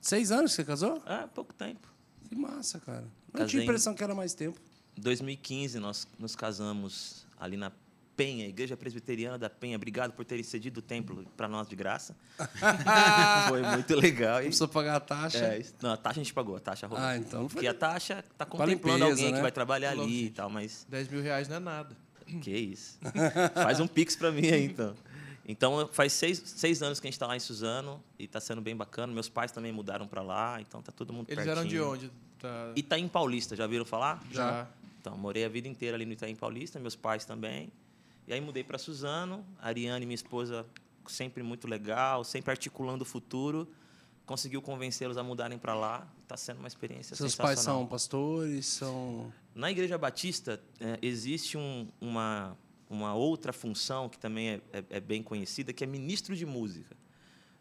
Seis 0.00 0.30
anos 0.32 0.52
que 0.52 0.56
você 0.56 0.64
casou? 0.64 1.02
Ah, 1.04 1.28
pouco 1.34 1.52
tempo. 1.52 1.88
Que 2.30 2.34
massa, 2.36 2.80
cara. 2.80 3.02
Não 3.02 3.32
Casei 3.32 3.46
tinha 3.48 3.62
em- 3.62 3.64
impressão 3.64 3.92
que 3.94 4.02
era 4.02 4.14
mais 4.14 4.32
tempo. 4.32 4.58
Em 4.96 5.00
2015, 5.02 5.78
nós 5.78 6.06
nos 6.18 6.34
casamos 6.34 7.26
ali 7.38 7.56
na 7.56 7.70
Penha, 8.16 8.46
Igreja 8.46 8.76
Presbiteriana 8.76 9.36
da 9.38 9.48
Penha. 9.50 9.76
Obrigado 9.76 10.12
por 10.12 10.24
terem 10.24 10.44
cedido 10.44 10.78
o 10.80 10.82
templo 10.82 11.24
para 11.36 11.48
nós 11.48 11.66
de 11.68 11.74
graça. 11.74 12.14
Foi 13.48 13.62
muito 13.62 13.94
legal. 13.96 14.34
Não 14.36 14.40
E, 14.42 14.44
precisou 14.46 14.68
pagar 14.68 14.96
a 14.96 15.00
taxa. 15.00 15.38
é, 15.38 15.64
não, 15.82 15.92
a 15.92 15.96
taxa 15.96 16.20
a 16.20 16.22
gente 16.22 16.34
pagou, 16.34 16.56
a 16.56 16.60
taxa 16.60 16.86
rolou. 16.86 17.02
Ah, 17.04 17.16
então 17.16 17.42
não 17.42 17.48
foi. 17.48 17.54
Porque 17.56 17.66
a 17.66 17.74
taxa 17.74 18.22
tá 18.36 18.44
Pra 18.46 18.58
contemplando 18.58 18.98
limpeza, 18.98 19.10
alguém 19.10 19.30
né? 19.32 19.36
que 19.38 19.42
vai 19.42 19.52
trabalhar 19.52 19.90
Falou, 19.90 20.04
ali 20.04 20.14
e 20.14 20.20
gente. 20.24 20.34
tal, 20.34 20.50
mas 20.50 20.86
10 20.88 21.08
mil 21.08 21.22
reais 21.22 21.48
não 21.48 21.56
é 21.56 21.60
nada. 21.60 21.96
que 22.42 22.50
isso. 22.50 22.98
Faz 23.54 23.80
um 23.80 23.86
pix 23.88 24.14
para 24.16 24.30
mim 24.30 24.46
aí, 24.48 24.66
então. 24.66 24.94
Então, 25.50 25.88
faz 25.92 26.12
seis, 26.12 26.40
seis 26.44 26.82
anos 26.82 27.00
que 27.00 27.06
a 27.06 27.08
gente 27.08 27.14
está 27.16 27.26
lá 27.26 27.36
em 27.36 27.40
Suzano 27.40 28.02
e 28.18 28.24
está 28.24 28.40
sendo 28.40 28.60
bem 28.60 28.76
bacana. 28.76 29.12
Meus 29.12 29.28
pais 29.28 29.50
também 29.50 29.72
mudaram 29.72 30.06
para 30.06 30.22
lá, 30.22 30.60
então 30.60 30.80
tá 30.80 30.92
todo 30.92 31.12
mundo 31.12 31.26
Eles 31.28 31.44
pertinho. 31.44 31.52
eram 31.58 31.68
de 31.68 31.80
onde? 31.80 32.12
Tá... 32.38 32.72
Itaim 32.76 33.08
Paulista, 33.08 33.56
já 33.56 33.66
viram 33.66 33.84
falar? 33.84 34.22
Já. 34.30 34.66
Então, 35.00 35.16
morei 35.16 35.44
a 35.44 35.48
vida 35.48 35.66
inteira 35.66 35.96
ali 35.96 36.04
no 36.06 36.12
Itaim 36.12 36.36
Paulista, 36.36 36.78
meus 36.78 36.94
pais 36.94 37.24
também. 37.24 37.72
E 38.28 38.32
aí 38.32 38.40
mudei 38.40 38.62
para 38.62 38.78
Suzano, 38.78 39.44
a 39.60 39.66
Ariane, 39.68 40.06
minha 40.06 40.14
esposa, 40.14 40.64
sempre 41.08 41.42
muito 41.42 41.66
legal, 41.66 42.22
sempre 42.22 42.50
articulando 42.52 43.02
o 43.02 43.06
futuro. 43.06 43.66
Conseguiu 44.26 44.62
convencê-los 44.62 45.16
a 45.16 45.22
mudarem 45.24 45.58
para 45.58 45.74
lá. 45.74 46.06
Está 46.22 46.36
sendo 46.36 46.58
uma 46.60 46.68
experiência 46.68 47.16
Seus 47.16 47.32
sensacional. 47.32 47.46
pais 47.54 47.60
são 47.64 47.86
pastores, 47.86 48.66
são. 48.66 49.32
Na 49.52 49.68
Igreja 49.70 49.98
Batista, 49.98 50.60
eh, 50.78 50.98
existe 51.02 51.58
um- 51.58 51.88
uma, 52.00 52.56
uma 52.90 53.14
outra 53.14 53.52
função 53.52 54.08
que 54.08 54.18
também 54.18 54.48
é, 54.50 54.60
é- 54.72 54.84
é 54.90 55.00
bem 55.00 55.22
conhecida, 55.22 55.72
que 55.72 55.84
é 55.84 55.86
ministro 55.86 56.34
de 56.36 56.44
música. 56.44 56.96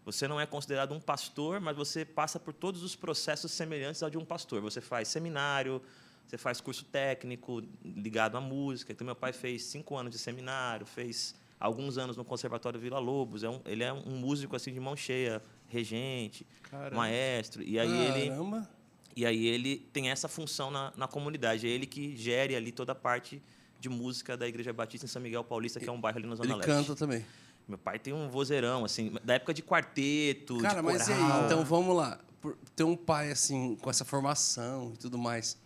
Você 0.03 0.27
não 0.27 0.41
é 0.41 0.45
considerado 0.47 0.91
um 0.93 0.99
pastor, 0.99 1.59
mas 1.61 1.77
você 1.77 2.03
passa 2.03 2.39
por 2.39 2.51
todos 2.53 2.81
os 2.81 2.95
processos 2.95 3.51
semelhantes 3.51 4.01
ao 4.01 4.09
de 4.09 4.17
um 4.17 4.25
pastor. 4.25 4.59
Você 4.61 4.81
faz 4.81 5.07
seminário, 5.07 5.81
você 6.25 6.35
faz 6.37 6.59
curso 6.59 6.83
técnico 6.85 7.61
ligado 7.83 8.35
à 8.37 8.41
música. 8.41 8.91
Então, 8.91 9.05
meu 9.05 9.15
pai 9.15 9.31
fez 9.31 9.63
cinco 9.65 9.95
anos 9.95 10.11
de 10.11 10.17
seminário, 10.17 10.85
fez 10.85 11.35
alguns 11.59 11.97
anos 11.99 12.17
no 12.17 12.25
Conservatório 12.25 12.79
Vila 12.79 12.97
Lobos. 12.97 13.43
É 13.43 13.49
um- 13.49 13.61
ele 13.65 13.83
é 13.83 13.93
um 13.93 14.15
músico 14.17 14.55
assim 14.55 14.73
de 14.73 14.79
mão 14.79 14.95
cheia, 14.95 15.43
regente, 15.67 16.47
Caramba. 16.63 16.95
maestro. 16.95 17.61
E 17.61 17.77
aí 17.77 17.91
ele 18.07 18.29
Caramba. 18.29 18.69
e 19.15 19.25
aí 19.27 19.45
ele 19.45 19.77
tem 19.93 20.09
essa 20.09 20.27
função 20.27 20.71
na, 20.71 20.91
na 20.97 21.07
comunidade. 21.07 21.67
É 21.67 21.69
ele 21.69 21.85
que 21.85 22.15
gere 22.15 22.55
ali 22.55 22.71
toda 22.71 22.93
a 22.93 22.95
parte 22.95 23.39
de 23.79 23.89
música 23.89 24.35
da 24.35 24.47
Igreja 24.47 24.73
Batista 24.73 25.05
em 25.05 25.09
São 25.09 25.21
Miguel 25.21 25.43
Paulista, 25.43 25.79
que 25.79 25.87
é 25.87 25.91
um 25.91 25.99
bairro 26.01 26.17
ali 26.19 26.27
na 26.27 26.35
Zona 26.35 26.49
Ele 26.49 26.55
Leste. 26.57 26.67
canta 26.67 26.95
também. 26.95 27.25
Meu 27.67 27.77
pai 27.77 27.99
tem 27.99 28.13
um 28.13 28.29
vozeirão, 28.29 28.83
assim, 28.83 29.13
da 29.23 29.35
época 29.35 29.53
de 29.53 29.61
quarteto, 29.61 30.57
Cara, 30.57 30.81
de 30.81 30.85
mas 30.85 31.07
e 31.07 31.13
coral. 31.13 31.39
aí? 31.39 31.45
Então 31.45 31.63
vamos 31.63 31.95
lá. 31.95 32.19
Por 32.41 32.57
ter 32.75 32.83
um 32.83 32.95
pai 32.95 33.31
assim, 33.31 33.75
com 33.75 33.89
essa 33.89 34.03
formação 34.03 34.91
e 34.95 34.97
tudo 34.97 35.17
mais. 35.17 35.57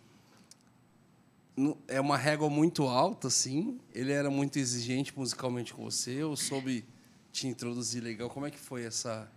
É 1.86 2.00
uma 2.00 2.16
régua 2.16 2.50
muito 2.50 2.84
alta, 2.84 3.28
assim. 3.28 3.80
Ele 3.94 4.12
era 4.12 4.28
muito 4.28 4.58
exigente 4.58 5.16
musicalmente 5.16 5.72
com 5.72 5.84
você, 5.84 6.22
ou 6.22 6.36
soube 6.36 6.84
te 7.32 7.46
introduzir 7.46 8.02
legal? 8.02 8.28
Como 8.28 8.44
é 8.44 8.50
que 8.50 8.58
foi 8.58 8.84
essa. 8.84 9.30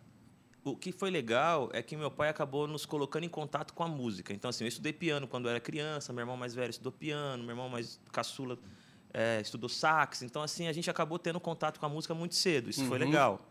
O 0.71 0.75
que 0.75 0.91
foi 0.91 1.09
legal 1.09 1.69
é 1.73 1.81
que 1.81 1.95
meu 1.95 2.11
pai 2.11 2.29
acabou 2.29 2.67
nos 2.67 2.85
colocando 2.85 3.23
em 3.23 3.29
contato 3.29 3.73
com 3.73 3.83
a 3.83 3.87
música. 3.87 4.33
Então, 4.33 4.49
assim, 4.49 4.63
eu 4.63 4.67
estudei 4.67 4.91
piano 4.91 5.27
quando 5.27 5.45
eu 5.45 5.51
era 5.51 5.59
criança, 5.59 6.11
meu 6.11 6.21
irmão 6.23 6.35
mais 6.35 6.53
velho 6.53 6.69
estudou 6.69 6.91
piano, 6.91 7.43
meu 7.43 7.51
irmão 7.53 7.69
mais 7.69 7.99
caçula 8.11 8.57
eh, 9.13 9.39
estudou 9.41 9.69
sax. 9.69 10.21
Então, 10.23 10.41
assim, 10.41 10.67
a 10.67 10.73
gente 10.73 10.89
acabou 10.89 11.17
tendo 11.17 11.39
contato 11.39 11.79
com 11.79 11.85
a 11.85 11.89
música 11.89 12.13
muito 12.13 12.35
cedo. 12.35 12.69
Isso 12.69 12.83
foi 12.85 12.99
Uhum. 12.99 13.05
legal. 13.05 13.49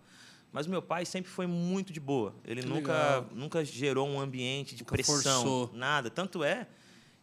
Mas 0.53 0.67
meu 0.67 0.81
pai 0.83 1.05
sempre 1.05 1.31
foi 1.31 1.47
muito 1.47 1.93
de 1.93 2.01
boa. 2.01 2.35
Ele 2.45 2.63
Que 2.63 2.69
nunca, 2.69 2.93
legal. 2.93 3.27
nunca 3.33 3.65
gerou 3.65 4.07
um 4.07 4.21
ambiente 4.21 4.75
de 4.75 4.83
Nunca 4.83 4.95
pressão, 4.95 5.23
forçou. 5.43 5.71
nada. 5.75 6.09
Tanto 6.11 6.45
é 6.45 6.67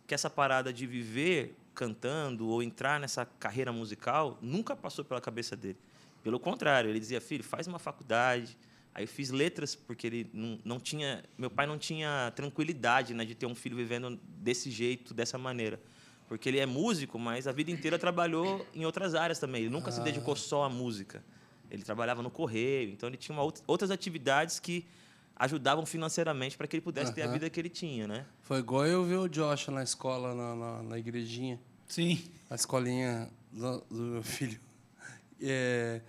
que 0.08 0.14
essa 0.14 0.30
parada 0.30 0.74
de 0.74 0.86
viver 0.86 1.56
cantando 1.74 2.48
ou 2.50 2.62
entrar 2.62 3.00
nessa 3.00 3.26
carreira 3.26 3.72
musical 3.72 4.38
nunca 4.42 4.76
passou 4.76 5.04
pela 5.06 5.22
cabeça 5.22 5.56
dele. 5.56 5.78
Pelo 6.22 6.40
contrário, 6.40 6.90
ele 6.90 7.00
dizia: 7.00 7.20
"Filho, 7.22 7.44
faz 7.44 7.66
uma 7.68 7.80
faculdade". 7.80 8.58
Aí 8.96 9.04
eu 9.06 9.08
fiz 9.08 9.32
letras 9.32 9.74
porque 9.76 10.06
ele 10.06 10.30
não, 10.34 10.60
não 10.64 10.80
tinha, 10.80 11.24
meu 11.38 11.50
pai 11.50 11.66
não 11.66 11.78
tinha 11.78 12.32
tranquilidade, 12.36 13.14
né, 13.14 13.26
de 13.26 13.34
ter 13.34 13.46
um 13.48 13.56
filho 13.56 13.76
vivendo 13.76 14.20
desse 14.38 14.70
jeito, 14.70 15.14
dessa 15.14 15.38
maneira. 15.38 15.80
Porque 16.28 16.48
ele 16.50 16.60
é 16.60 16.66
músico, 16.66 17.18
mas 17.20 17.48
a 17.48 17.52
vida 17.52 17.70
inteira 17.72 17.98
trabalhou 18.00 18.66
em 18.74 18.86
outras 18.86 19.14
áreas 19.16 19.40
também. 19.40 19.64
Ele 19.64 19.70
nunca 19.72 19.92
se 19.92 20.02
dedicou 20.02 20.36
só 20.36 20.64
à 20.64 20.70
música. 20.70 21.24
Ele 21.72 21.84
trabalhava 21.84 22.22
no 22.22 22.30
correio, 22.30 22.92
então 22.92 23.10
ele 23.10 23.18
tinha 23.18 23.38
outra- 23.40 23.64
outras 23.68 23.90
atividades 23.92 24.60
que 24.60 24.86
ajudavam 25.36 25.86
financeiramente 25.86 26.56
para 26.56 26.68
que 26.68 26.76
ele 26.76 26.82
pudesse 26.84 27.12
ter 27.14 27.24
a 27.24 27.28
vida 27.28 27.50
que 27.50 27.60
ele 27.60 27.70
tinha, 27.70 28.08
né? 28.08 28.26
Foi 28.44 28.60
igual 28.60 28.86
eu 28.86 29.04
ver 29.04 29.18
o 29.18 29.28
Josh 29.28 29.68
na 29.70 29.82
escola, 29.84 30.36
na, 30.36 30.56
na, 30.56 30.84
na 30.84 30.98
igrejinha. 31.00 31.60
Sim. 31.88 32.24
A 32.50 32.54
escolinha 32.56 33.30
do, 33.52 33.82
do 33.90 34.02
meu 34.04 34.24
filho. 34.24 34.60
É, 35.42 36.02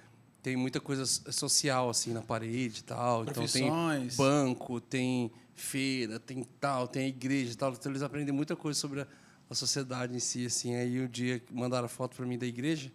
tem 0.45 0.57
muita 0.57 0.79
coisa 0.79 1.07
so- 1.07 1.33
social, 1.33 1.89
assim, 1.89 2.13
na 2.13 2.21
parede 2.21 2.81
e 2.81 2.85
tal. 2.85 3.23
Então 3.23 3.47
tem 3.47 3.67
banco, 4.15 4.79
tem 4.79 5.33
feira, 5.55 6.21
tem 6.21 6.45
tal, 6.61 6.87
tem 6.87 7.09
igreja 7.09 7.53
e 7.53 7.57
tal. 7.57 7.73
Então 7.73 7.91
eles 7.91 8.03
aprendem 8.03 8.33
muita 8.33 8.55
coisa 8.55 8.79
sobre 8.79 9.01
a, 9.01 9.07
a 9.49 9.55
sociedade 9.55 10.15
em 10.15 10.19
si, 10.21 10.45
assim. 10.45 10.75
Aí 10.75 11.01
o 11.01 11.09
dia 11.09 11.43
mandaram 11.51 11.87
a 11.87 11.89
foto 11.89 12.15
para 12.15 12.27
mim 12.27 12.37
da 12.37 12.45
igreja, 12.45 12.93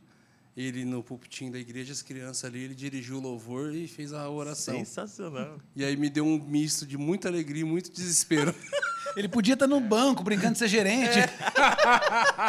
ele 0.56 0.86
no 0.86 1.02
púlpitinho 1.02 1.52
da 1.52 1.58
igreja, 1.58 1.92
as 1.92 2.04
crianças 2.04 2.46
ali, 2.46 2.60
ele 2.60 2.76
dirigiu 2.76 3.18
o 3.18 3.20
louvor 3.20 3.74
e 3.74 3.88
fez 3.88 4.14
a 4.14 4.30
oração. 4.30 4.76
Sensacional. 4.76 5.58
E 5.76 5.84
aí 5.84 5.98
me 5.98 6.08
deu 6.08 6.28
um 6.28 6.38
misto 6.38 6.86
de 6.86 7.00
muita 7.00 7.30
alegria 7.30 7.62
e 7.62 7.66
muito 7.66 7.92
desespero. 7.92 8.54
Ele 9.16 9.28
podia 9.28 9.54
estar 9.54 9.68
no 9.68 9.80
banco 9.80 10.24
brincando 10.24 10.54
de 10.54 10.60
ser 10.60 10.68
gerente. 10.68 11.20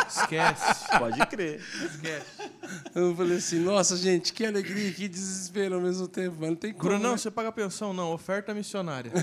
Esquece. 0.09 0.99
Pode 0.99 1.26
crer. 1.26 1.61
Esquece. 1.85 2.50
Eu 2.95 3.14
falei 3.17 3.38
assim, 3.38 3.59
nossa, 3.61 3.97
gente, 3.97 4.33
que 4.33 4.45
alegria 4.45 4.88
e 4.88 4.93
que 4.93 5.09
desespero 5.09 5.76
ao 5.76 5.81
mesmo 5.81 6.07
tempo, 6.07 6.37
mas 6.38 6.50
não 6.50 6.57
tem 6.57 6.73
como. 6.73 6.85
Brunão, 6.90 7.12
né? 7.12 7.17
você 7.17 7.31
paga 7.31 7.50
pensão? 7.50 7.93
Não, 7.93 8.12
oferta 8.12 8.55
missionária. 8.55 9.12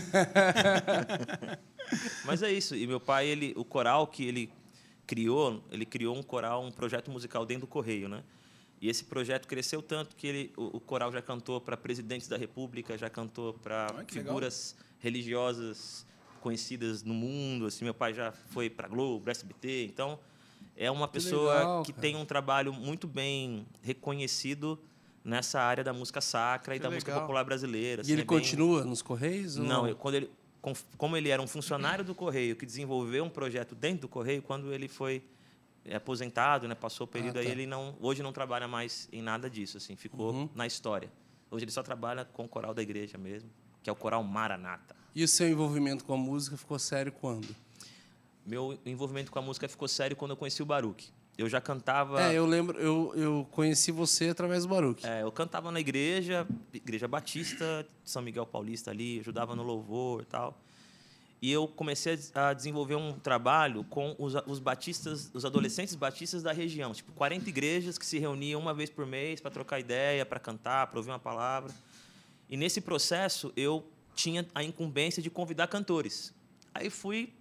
Mas 2.26 2.44
é 2.44 2.52
isso. 2.52 2.76
E 2.76 2.86
meu 2.86 3.00
pai, 3.00 3.28
ele, 3.28 3.54
o 3.56 3.64
coral 3.64 4.08
que 4.08 4.26
ele 4.26 4.52
criou, 5.06 5.64
ele 5.72 5.86
criou 5.86 6.18
um 6.18 6.24
coral, 6.24 6.64
um 6.64 6.72
projeto 6.72 7.10
musical 7.10 7.46
dentro 7.46 7.62
do 7.62 7.68
Correio, 7.68 8.10
né? 8.10 8.24
E 8.82 8.90
esse 8.90 9.04
projeto 9.04 9.48
cresceu 9.48 9.82
tanto 9.82 10.16
que 10.16 10.28
ele, 10.28 10.54
o, 10.56 10.78
o 10.78 10.80
coral 10.80 11.12
já 11.12 11.22
cantou 11.22 11.60
para 11.60 11.76
presidentes 11.76 12.28
da 12.28 12.38
República, 12.38 12.98
já 12.98 13.10
cantou 13.10 13.54
para 13.54 13.88
que 14.06 14.16
legal. 14.16 14.34
figuras 14.34 14.76
religiosas 15.00 16.06
conhecidas 16.52 17.04
no 17.04 17.14
mundo. 17.14 17.66
Assim, 17.66 17.84
meu 17.84 17.94
pai 17.94 18.14
já 18.14 18.32
foi 18.32 18.70
para 18.70 18.88
Globo, 18.88 19.30
SBT. 19.30 19.86
Então, 19.86 20.18
é 20.78 20.90
uma 20.90 21.08
pessoa 21.08 21.54
legal, 21.54 21.84
que 21.84 21.92
tem 21.92 22.16
um 22.16 22.24
trabalho 22.26 22.72
muito 22.72 23.06
bem 23.08 23.66
reconhecido 23.82 24.80
nessa 25.26 25.60
área 25.60 25.84
da 25.84 25.92
música 25.92 26.22
sacra 26.22 26.74
e 26.76 26.80
Que 26.80 26.84
da 26.84 26.90
música 26.90 27.12
legal. 27.12 27.22
popular 27.28 27.44
brasileira. 27.44 28.02
E 28.02 28.04
assim, 28.04 28.12
ele 28.14 28.22
é 28.22 28.26
bem- 28.26 28.40
continua 28.40 28.86
nos 28.86 29.02
Correios? 29.02 29.58
ou 29.58 29.64
não, 29.66 29.86
eu- 29.88 29.96
quando 29.98 30.16
ele, 30.16 30.32
como 30.98 31.18
ele 31.18 31.30
era 31.30 31.42
um 31.42 31.48
funcionário 31.48 32.06
do 32.06 32.16
Correio 32.16 32.56
que 32.56 32.66
desenvolveu 32.66 33.26
um 33.26 33.30
projeto 33.30 33.76
dentro 33.76 34.02
do 34.02 34.08
Correio, 34.08 34.42
quando 34.42 34.74
ele 34.74 34.88
foi 34.88 35.22
é, 35.90 35.96
aposentado, 35.96 36.68
né, 36.68 36.76
passou 36.76 37.06
o 37.06 37.08
período 37.08 37.38
Ah, 37.38 37.40
aí, 37.40 37.46
tá. 37.46 37.52
ele 37.54 37.66
não, 37.66 37.96
hoje 38.02 38.22
não 38.22 38.34
trabalha 38.34 38.68
mais 38.68 39.08
em 39.10 39.22
nada 39.22 39.50
disso, 39.50 39.78
assim, 39.78 39.96
ficou 39.96 40.34
Uhum. 40.34 40.50
na 40.54 40.68
história. 40.68 41.10
Hoje 41.50 41.64
ele 41.64 41.72
só 41.72 41.82
trabalha 41.82 42.26
com 42.26 42.44
o 42.44 42.48
coral 42.48 42.74
da 42.74 42.82
igreja 42.82 43.18
mesmo, 43.18 43.50
que 43.82 43.90
é 43.90 43.94
o 43.94 43.96
coral 43.96 44.22
Maranata. 44.22 44.97
E 45.18 45.24
o 45.24 45.28
seu 45.28 45.50
envolvimento 45.50 46.06
com 46.06 46.14
a 46.14 46.18
música 46.18 46.56
ficou 46.56 46.78
sério 46.78 47.12
quando? 47.12 47.48
Meu 48.46 48.78
envolvimento 48.86 49.32
com 49.32 49.40
a 49.40 49.42
música 49.42 49.68
ficou 49.68 49.88
sério 49.88 50.16
quando 50.16 50.30
eu 50.30 50.38
conheci 50.38 50.62
o 50.62 50.66
Baruch. 50.66 51.12
Eu 51.36 51.50
já 51.50 51.60
cantava. 51.60 52.22
É, 52.22 52.36
eu 52.36 52.46
lembro, 52.46 52.78
eu, 52.80 53.12
eu 53.16 53.48
conheci 53.50 53.92
você 53.92 54.30
através 54.30 54.62
do 54.62 54.70
Baruch. 54.70 55.04
É, 55.08 55.24
eu 55.24 55.32
cantava 55.32 55.72
na 55.72 55.80
igreja, 55.80 56.48
igreja 56.72 57.08
batista, 57.08 57.84
São 58.06 58.22
Miguel 58.22 58.46
Paulista 58.46 58.92
ali, 58.92 59.20
ajudava 59.20 59.56
no 59.56 59.64
louvor 59.64 60.22
e 60.22 60.26
tal. 60.26 60.56
E 61.42 61.52
eu 61.52 61.68
comecei 61.68 62.14
a 62.14 62.16
des- 62.16 62.32
a 62.36 62.54
desenvolver 62.54 62.94
um 62.96 63.14
trabalho 63.14 63.84
com 63.86 64.16
os, 64.20 64.36
os 64.46 64.60
batistas, 64.60 65.32
os 65.34 65.44
adolescentes 65.46 65.96
batistas 65.96 66.44
da 66.44 66.52
região, 66.52 66.94
tipo 66.94 67.12
40 67.14 67.50
igrejas 67.50 67.98
que 67.98 68.06
se 68.06 68.20
reuniam 68.20 68.62
uma 68.62 68.74
vez 68.74 68.92
por 68.92 69.08
mês 69.08 69.42
para 69.42 69.50
trocar 69.50 69.80
ideia, 69.80 70.24
para 70.28 70.40
cantar, 70.40 70.86
para 70.86 71.00
ouvir 71.00 71.10
uma 71.10 71.18
palavra. 71.20 71.74
E 72.48 72.56
nesse 72.56 72.82
processo 72.82 73.52
eu 73.58 73.84
tinha 74.18 74.46
a 74.54 74.64
incumbência 74.64 75.22
de 75.22 75.30
convidar 75.30 75.68
cantores. 75.68 76.34
Aí 76.74 76.90
fui 76.90 77.32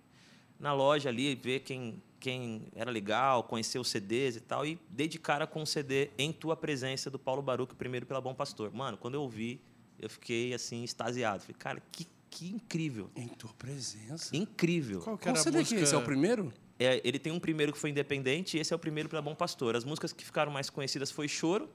na 0.60 0.72
loja 0.72 1.08
ali 1.08 1.34
ver 1.34 1.60
quem 1.60 2.02
quem 2.18 2.66
era 2.74 2.90
legal, 2.90 3.44
conhecer 3.44 3.78
os 3.78 3.88
CDs 3.88 4.36
e 4.36 4.40
tal 4.40 4.64
e 4.66 4.80
dei 4.88 5.06
de 5.06 5.18
cara 5.18 5.46
com 5.46 5.62
o 5.62 5.66
CD 5.66 6.10
Em 6.16 6.32
Tua 6.32 6.56
Presença 6.56 7.10
do 7.10 7.18
Paulo 7.18 7.42
Baruch, 7.42 7.74
primeiro 7.74 8.06
pela 8.06 8.20
Bom 8.20 8.34
Pastor. 8.34 8.72
Mano, 8.72 8.96
quando 8.96 9.14
eu 9.14 9.22
ouvi, 9.22 9.60
eu 9.98 10.08
fiquei 10.08 10.54
assim 10.54 10.82
extasiado. 10.82 11.42
Falei, 11.42 11.56
cara, 11.58 11.82
que 11.92 12.06
que 12.28 12.48
incrível. 12.48 13.10
Em 13.16 13.28
tua 13.28 13.52
presença. 13.54 14.36
Incrível. 14.36 15.00
Qual 15.00 15.16
que 15.16 15.24
Qual 15.24 15.34
era 15.34 15.40
a 15.40 15.42
CD 15.42 15.58
que 15.58 15.62
música? 15.62 15.80
é 15.80 15.82
esse? 15.84 15.94
É 15.94 15.98
o 15.98 16.02
primeiro? 16.02 16.52
É, 16.78 17.00
ele 17.02 17.18
tem 17.18 17.32
um 17.32 17.40
primeiro 17.40 17.72
que 17.72 17.78
foi 17.78 17.90
independente 17.90 18.56
e 18.56 18.60
esse 18.60 18.72
é 18.72 18.76
o 18.76 18.78
primeiro 18.78 19.08
pela 19.08 19.22
Bom 19.22 19.34
Pastor. 19.34 19.76
As 19.76 19.84
músicas 19.84 20.12
que 20.12 20.24
ficaram 20.24 20.52
mais 20.52 20.68
conhecidas 20.68 21.10
foi 21.10 21.28
Choro. 21.28 21.68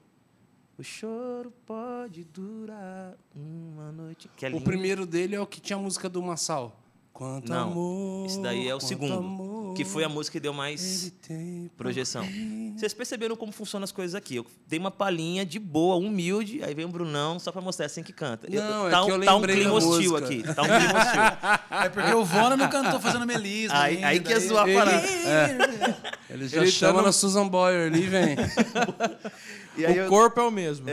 O 0.78 0.82
choro 0.82 1.52
pode 1.66 2.24
durar 2.24 3.14
uma 3.34 3.92
noite. 3.92 4.28
Que 4.36 4.46
é 4.46 4.48
O 4.54 4.60
primeiro 4.60 5.04
dele 5.06 5.34
é 5.36 5.40
o 5.40 5.46
que 5.46 5.60
tinha 5.60 5.76
a 5.76 5.80
música 5.80 6.08
do 6.08 6.22
Massal. 6.22 6.78
Quanto 7.12 7.50
Não, 7.50 7.70
amor. 7.72 8.26
esse 8.26 8.40
daí 8.40 8.66
é 8.66 8.74
o 8.74 8.80
segundo, 8.80 9.12
amor 9.12 9.51
que 9.74 9.84
foi 9.84 10.04
a 10.04 10.08
música 10.08 10.32
que 10.38 10.40
deu 10.42 10.52
mais 10.52 11.12
projeção. 11.76 12.26
Vocês 12.76 12.92
perceberam 12.94 13.34
como 13.36 13.52
funcionam 13.52 13.84
as 13.84 13.92
coisas 13.92 14.14
aqui? 14.14 14.36
Eu 14.36 14.46
dei 14.66 14.78
uma 14.78 14.90
palhinha 14.90 15.44
de 15.44 15.58
boa, 15.58 15.96
humilde, 15.96 16.62
aí 16.62 16.74
vem 16.74 16.84
o 16.84 16.88
Brunão 16.88 17.38
só 17.38 17.50
pra 17.52 17.60
mostrar 17.60 17.86
assim 17.86 18.02
que 18.02 18.12
canta. 18.12 18.48
Não, 18.50 18.88
é 18.88 18.90
tá, 18.90 19.04
que 19.04 19.10
um- 19.12 19.14
eu 19.16 19.24
tá 19.24 19.36
um 19.36 19.42
clima 19.42 19.72
hostil 19.72 20.16
aqui. 20.16 20.42
Tá 20.42 20.62
um 20.62 20.66
clima 20.66 20.98
hostil. 20.98 21.22
É 21.84 21.88
porque 21.88 22.14
o 22.14 22.24
Vona 22.24 22.56
não 22.56 22.68
cantou 22.68 23.00
fazendo 23.00 23.26
melisma. 23.26 23.78
Aí- 23.80 23.96
ainda, 23.96 24.08
aí 24.08 24.20
que 24.20 24.32
é 24.32 24.40
zoar 24.40 24.64
a 24.64 24.68
Ele- 24.68 24.78
parada. 24.78 25.06
Ele 26.30 26.48
já 26.48 26.56
Ele 26.62 26.66
tá 26.72 26.78
chama 26.78 27.00
no- 27.00 27.06
na 27.06 27.12
Susan 27.12 27.46
Boyer 27.48 27.88
ali, 27.92 28.02
vem. 28.06 28.36
E 29.76 29.84
aí 29.86 29.98
o 29.98 30.02
eu- 30.04 30.08
corpo 30.08 30.40
é 30.40 30.42
o 30.44 30.50
mesmo. 30.50 30.86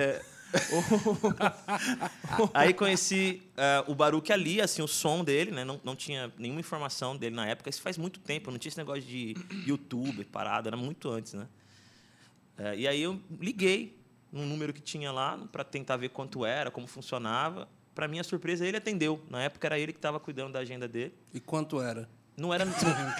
Aí 2.53 2.73
conheci 2.73 3.41
eh, 3.55 3.83
o 3.87 3.95
Baruch 3.95 4.31
ali, 4.31 4.61
assim, 4.61 4.81
o 4.81 4.87
som 4.87 5.23
dele, 5.23 5.51
né? 5.51 5.63
Não, 5.63 5.79
não 5.83 5.95
tinha 5.95 6.31
nenhuma 6.37 6.59
informação 6.59 7.15
dele 7.15 7.35
na 7.35 7.47
época. 7.47 7.69
Isso 7.69 7.81
faz 7.81 7.97
muito 7.97 8.19
tempo, 8.19 8.51
não 8.51 8.57
tinha 8.57 8.69
esse 8.69 8.77
negócio 8.77 9.03
de 9.03 9.35
YouTube, 9.65 10.23
parada, 10.25 10.69
era 10.69 10.77
muito 10.77 11.09
antes, 11.09 11.33
né? 11.33 11.47
Eh, 12.57 12.79
e 12.79 12.87
aí 12.87 13.01
eu 13.01 13.19
liguei 13.39 13.97
num 14.31 14.45
número 14.45 14.73
que 14.73 14.81
tinha 14.81 15.11
lá 15.11 15.37
para 15.51 15.63
tentar 15.63 15.97
ver 15.97 16.09
quanto 16.09 16.45
era, 16.45 16.71
como 16.71 16.87
funcionava. 16.87 17.67
Para 17.95 18.07
minha 18.07 18.23
surpresa, 18.23 18.65
ele 18.65 18.77
atendeu. 18.77 19.21
Na 19.29 19.43
época 19.43 19.67
era 19.67 19.77
ele 19.77 19.91
que 19.91 19.97
estava 19.97 20.19
cuidando 20.19 20.53
da 20.53 20.59
agenda 20.59 20.87
dele. 20.87 21.13
E 21.33 21.39
quanto 21.39 21.81
era? 21.81 22.07
Não 22.39 22.53
era. 22.53 22.65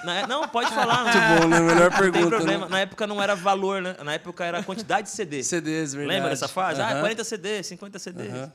na- 0.04 0.26
não, 0.28 0.48
pode 0.48 0.70
falar. 0.74 1.04
Muito 1.04 1.18
não, 1.18 1.40
bom, 1.42 1.48
né? 1.48 1.60
Melhor 1.60 1.92
não 1.92 1.98
pergunta. 1.98 2.20
tem 2.20 2.30
problema. 2.30 2.66
Né? 2.66 2.72
Na 2.72 2.80
época 2.80 3.06
não 3.08 3.22
era 3.22 3.36
valor, 3.36 3.82
né? 3.82 3.96
Na 4.04 4.14
época 4.14 4.46
era 4.46 4.64
quantidade 4.64 5.08
de 5.08 5.14
CD. 5.14 5.44
CDs, 5.44 5.94
verdade. 5.94 6.16
Lembra 6.18 6.30
dessa 6.30 6.48
fase? 6.48 6.82
Ah, 6.82 6.90
Aham. 6.92 7.00
40 7.02 7.24
CDs, 7.24 7.68
50 7.68 8.00
CDs. 8.00 8.50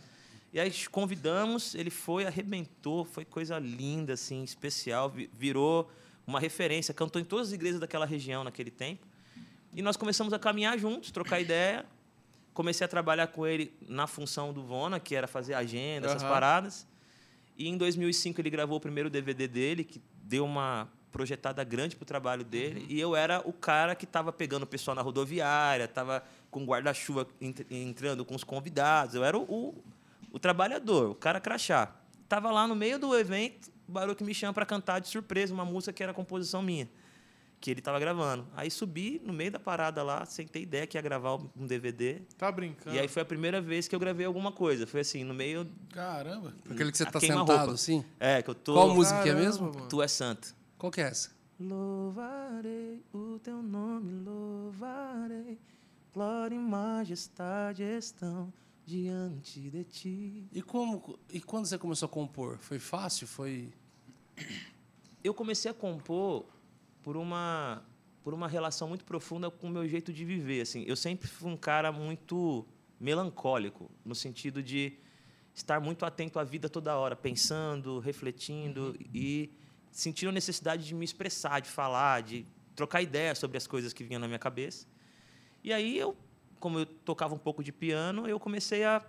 E 0.52 0.61
aí 0.61 0.73
convidamos, 0.90 1.75
ele 1.75 1.90
foi, 1.90 2.26
arrebentou, 2.26 3.04
foi 3.04 3.25
coisa 3.25 3.59
linda, 3.59 4.12
assim, 4.12 4.42
especial, 4.44 5.11
vi- 5.11 5.28
virou 5.37 5.90
uma 6.26 6.38
referência, 6.38 6.94
cantou 6.94 7.21
em 7.21 7.25
todas 7.25 7.49
as 7.49 7.52
igrejas 7.52 7.80
daquela 7.80 8.06
região 8.06 8.44
naquele 8.44 8.71
tempo. 8.71 9.04
E 9.75 9.83
nós 9.83 9.97
começamos 9.97 10.33
a 10.33 10.38
caminhar 10.38 10.78
juntos, 10.78 11.11
trocar 11.11 11.40
ideia. 11.40 11.85
Comecei 12.54 12.85
a 12.85 12.88
trabalhar 12.88 13.26
com 13.26 13.44
ele 13.44 13.75
na 13.88 14.06
função 14.06 14.52
do 14.52 14.62
Vona, 14.62 15.00
que 15.00 15.16
era 15.16 15.26
fazer 15.26 15.54
agenda, 15.54 16.06
essas 16.06 16.23
paradas. 16.23 16.87
E 17.59 17.68
em 17.68 17.76
2005 17.76 18.40
ele 18.40 18.49
gravou 18.49 18.76
o 18.78 18.80
primeiro 18.80 19.11
DVD 19.11 19.49
dele, 19.49 19.83
que 19.83 20.00
deu 20.25 20.45
uma 20.45 20.88
projetada 21.12 21.62
grande 21.62 21.95
pro 21.95 22.04
trabalho 22.04 22.43
dele. 22.45 22.87
E 22.88 22.99
eu 22.99 23.14
era 23.14 23.40
o 23.45 23.52
cara 23.52 23.95
que 23.95 24.04
estava 24.04 24.33
pegando 24.33 24.64
o 24.64 24.66
pessoal 24.66 24.95
na 24.97 25.02
rodoviária, 25.02 25.85
estava 25.85 26.25
com 26.50 26.64
guarda-chuva 26.64 27.26
ent- 27.40 27.66
entrando 27.71 28.25
com 28.25 28.35
os 28.35 28.43
convidados. 28.43 29.14
Eu 29.14 29.23
era 29.25 29.38
o, 29.38 29.43
o, 29.43 29.85
o 30.33 30.38
trabalhador, 30.40 31.11
o 31.11 31.14
cara 31.14 31.40
crachá. 31.40 31.95
Tava 32.28 32.50
lá 32.50 32.66
no 32.66 32.75
meio 32.75 32.99
do 32.99 33.16
evento, 33.16 33.71
o 33.88 33.93
Baruch 33.93 34.25
me 34.25 34.35
chama 34.35 34.52
para 34.52 34.66
cantar 34.66 34.99
de 34.99 35.07
surpresa 35.09 35.54
uma 35.54 35.64
música 35.64 35.93
que 35.93 36.02
era 36.02 36.12
composição 36.12 36.62
minha, 36.62 36.88
que 37.64 37.71
ele 37.71 37.80
estava 37.80 37.99
gravando. 37.99 38.47
Aí 38.54 38.71
subi 38.71 39.18
no 39.25 39.33
meio 39.33 39.50
da 39.50 39.59
parada 39.59 40.02
lá, 40.02 40.26
sentei 40.26 40.64
ideia 40.64 40.87
que 40.87 40.99
ia 40.99 41.00
gravar 41.00 41.37
um 41.56 41.66
DVD. 41.66 42.21
Tá 42.37 42.52
brincando. 42.52 42.94
E 42.94 42.99
aí 42.99 43.09
foi 43.09 43.23
a 43.23 43.25
primeira 43.25 43.59
vez 43.59 43.88
que 43.88 43.94
eu 43.94 43.99
gravei 43.99 44.26
alguma 44.26 44.52
coisa. 44.52 44.87
Foi 44.87 45.00
assim, 45.00 45.25
no 45.25 45.33
meio. 45.33 45.66
Caramba. 45.88 46.52
Aquele 46.71 46.92
que 46.92 46.99
você 46.99 47.06
tá 47.06 47.18
sentado, 47.18 47.71
assim? 47.71 48.04
É, 48.21 48.42
que 48.42 48.50
eu 48.50 48.54
tô. 48.54 48.75
Qual 48.75 48.94
música 48.94 49.23
que 49.23 49.30
é 49.30 49.33
Caramba, 49.33 49.47
mesmo? 49.47 49.73
mano. 49.73 49.88
Tu 49.88 50.02
é 50.02 50.06
santo. 50.06 50.54
Qual 50.76 50.92
que 50.92 51.00
é 51.00 51.04
essa? 51.04 51.30
Louvarei 51.59 53.02
o 53.14 53.38
teu 53.42 53.62
nome, 53.62 54.12
louvarei. 54.23 55.59
Glória 56.12 56.54
e 56.54 56.59
majestade 56.59 57.83
estão 57.83 58.52
diante 58.85 59.71
de 59.71 59.85
ti. 59.85 60.49
E, 60.52 60.61
como, 60.61 61.18
e 61.33 61.40
quando 61.40 61.64
você 61.64 61.78
começou 61.78 62.04
a 62.04 62.11
compor? 62.11 62.59
Foi 62.59 62.78
fácil? 62.78 63.26
Foi... 63.26 63.73
Eu 65.23 65.33
comecei 65.33 65.71
a 65.71 65.75
compor 65.75 66.44
por 67.04 67.16
uma 67.16 67.84
por 68.25 68.32
uma 68.32 68.49
relação 68.49 68.88
muito 68.88 69.04
profunda 69.04 69.50
com 69.50 69.66
o 69.66 69.70
meu 69.70 69.87
jeito 69.87 70.11
de 70.11 70.25
viver, 70.25 70.62
assim. 70.62 70.82
Eu 70.87 70.96
sempre 70.96 71.28
fui 71.28 71.50
um 71.50 71.58
cara 71.58 71.92
muito 71.92 72.66
melancólico, 72.99 73.90
no 74.02 74.14
sentido 74.14 74.62
de 74.62 74.94
estar 75.54 75.78
muito 75.78 76.06
atento 76.06 76.38
à 76.38 76.42
vida 76.42 76.66
toda 76.70 76.96
hora, 76.96 77.14
pensando, 77.14 77.99
refletindo 77.99 78.96
e 79.12 79.52
sentindo 79.90 80.30
a 80.30 80.32
necessidade 80.32 80.87
de 80.87 80.94
me 80.94 81.04
expressar, 81.04 81.61
de 81.61 81.68
falar, 81.68 82.23
de 82.23 82.46
trocar 82.75 83.02
ideias 83.02 83.37
sobre 83.37 83.58
as 83.58 83.66
coisas 83.66 83.92
que 83.92 84.02
vinham 84.02 84.20
na 84.20 84.26
minha 84.26 84.38
cabeça. 84.38 84.87
E 85.62 85.70
aí 85.70 85.99
eu, 85.99 86.16
como 86.58 86.78
eu 86.78 86.87
tocava 86.87 87.34
um 87.34 87.38
pouco 87.38 87.62
de 87.62 87.73
piano, 87.73 88.26
eu 88.26 88.40
comecei 88.40 88.84
a, 88.84 89.04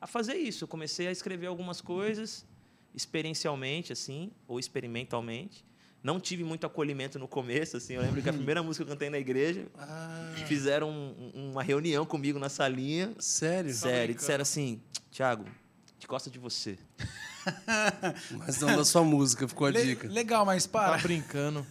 a 0.00 0.06
fazer 0.06 0.36
isso. 0.36 0.62
Eu 0.62 0.68
comecei 0.68 1.08
a 1.08 1.10
escrever 1.10 1.48
algumas 1.48 1.80
coisas 1.80 2.46
experiencialmente, 2.94 3.92
assim, 3.92 4.30
ou 4.46 4.60
experimentalmente. 4.60 5.64
Não 6.02 6.18
tive 6.18 6.42
muito 6.42 6.66
acolhimento 6.66 7.16
no 7.18 7.28
começo, 7.28 7.76
assim. 7.76 7.94
Eu 7.94 8.02
lembro 8.02 8.20
que 8.20 8.28
a 8.28 8.32
primeira 8.32 8.60
música 8.62 8.84
que 8.84 8.90
eu 8.90 8.94
cantei 8.94 9.08
na 9.08 9.18
igreja, 9.18 9.66
Ah, 9.78 10.34
fizeram 10.46 10.90
um- 10.90 11.32
um- 11.34 11.50
uma 11.52 11.62
reunião 11.62 12.04
comigo 12.04 12.38
na 12.40 12.48
salinha. 12.48 13.14
sério? 13.20 13.72
Sério, 13.72 14.12
e 14.12 14.14
disseram 14.16 14.42
assim: 14.42 14.80
Thiago, 15.12 15.44
a 15.44 15.92
gente 15.94 16.06
gosta 16.08 16.28
de 16.28 16.38
você. 16.40 16.76
Mas 18.38 18.60
não 18.60 18.76
da 18.76 18.84
sua 18.84 19.02
música, 19.04 19.46
ficou 19.46 19.66
a 19.66 19.70
Le- 19.70 19.84
dica. 19.84 20.08
legal, 20.08 20.44
mas 20.44 20.64
Tá 20.66 20.70
para. 20.90 20.98
brincando. 20.98 21.66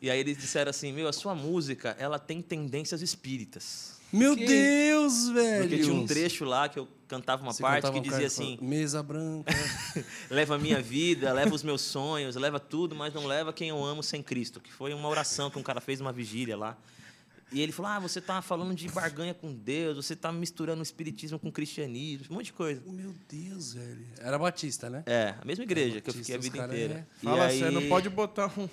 E 0.00 0.10
aí 0.10 0.18
eles 0.20 0.36
disseram 0.36 0.70
assim: 0.70 0.92
Meu, 0.92 1.08
a 1.08 1.12
sua 1.12 1.34
música, 1.34 1.96
ela 1.98 2.18
tem 2.18 2.40
tendências 2.42 3.02
espíritas. 3.02 3.97
Meu 4.12 4.34
Que- 4.36 4.46
Deus, 4.46 5.28
velho! 5.30 5.68
Porque 5.68 5.82
tinha 5.82 5.94
um 5.94 6.06
trecho 6.06 6.44
lá 6.44 6.68
que 6.68 6.78
eu 6.78 6.88
cantava 7.06 7.42
uma 7.42 7.52
Você 7.52 7.62
parte 7.62 7.82
cantava 7.82 8.00
que 8.02 8.08
dizia 8.08 8.26
assim: 8.26 8.56
falando, 8.56 8.70
Mesa 8.70 9.02
branca. 9.02 9.52
leva 10.30 10.54
a 10.54 10.58
minha 10.58 10.80
vida, 10.80 11.32
leva 11.32 11.54
os 11.54 11.62
meus 11.62 11.82
sonhos, 11.82 12.34
leva 12.36 12.58
tudo, 12.58 12.94
mas 12.94 13.12
não 13.12 13.26
leva 13.26 13.52
quem 13.52 13.68
eu 13.68 13.84
amo 13.84 14.02
sem 14.02 14.22
Cristo. 14.22 14.60
Que 14.60 14.72
foi 14.72 14.94
uma 14.94 15.08
oração 15.08 15.50
que 15.50 15.58
um 15.58 15.62
cara 15.62 15.80
fez 15.80 16.00
numa 16.00 16.12
vigília 16.12 16.56
lá. 16.56 16.76
E 17.52 17.60
ele 17.60 17.72
falou: 17.72 17.90
Ah, 17.90 17.98
você 17.98 18.20
tá 18.20 18.40
falando 18.42 18.74
de 18.74 18.88
barganha 18.88 19.34
com 19.34 19.52
Deus, 19.54 19.96
você 19.96 20.14
tá 20.16 20.30
misturando 20.32 20.80
o 20.80 20.82
espiritismo 20.82 21.38
com 21.38 21.48
o 21.48 21.52
cristianismo, 21.52 22.26
um 22.30 22.34
monte 22.36 22.46
de 22.46 22.52
coisa. 22.54 22.82
Meu 22.86 23.14
Deus, 23.28 23.72
velho. 23.74 24.06
Era 24.20 24.38
Batista, 24.38 24.88
né? 24.90 25.02
É, 25.06 25.34
a 25.40 25.44
mesma 25.44 25.64
igreja 25.64 26.00
que 26.00 26.08
eu 26.10 26.14
fiquei 26.14 26.34
a 26.34 26.38
vida 26.38 26.58
inteira. 26.64 26.94
é- 26.94 27.06
E 27.22 27.24
Fala 27.24 27.44
aí- 27.46 27.58
sério, 27.58 27.80
não 27.80 27.88
pode 27.88 28.08
botar 28.10 28.50
um 28.58 28.68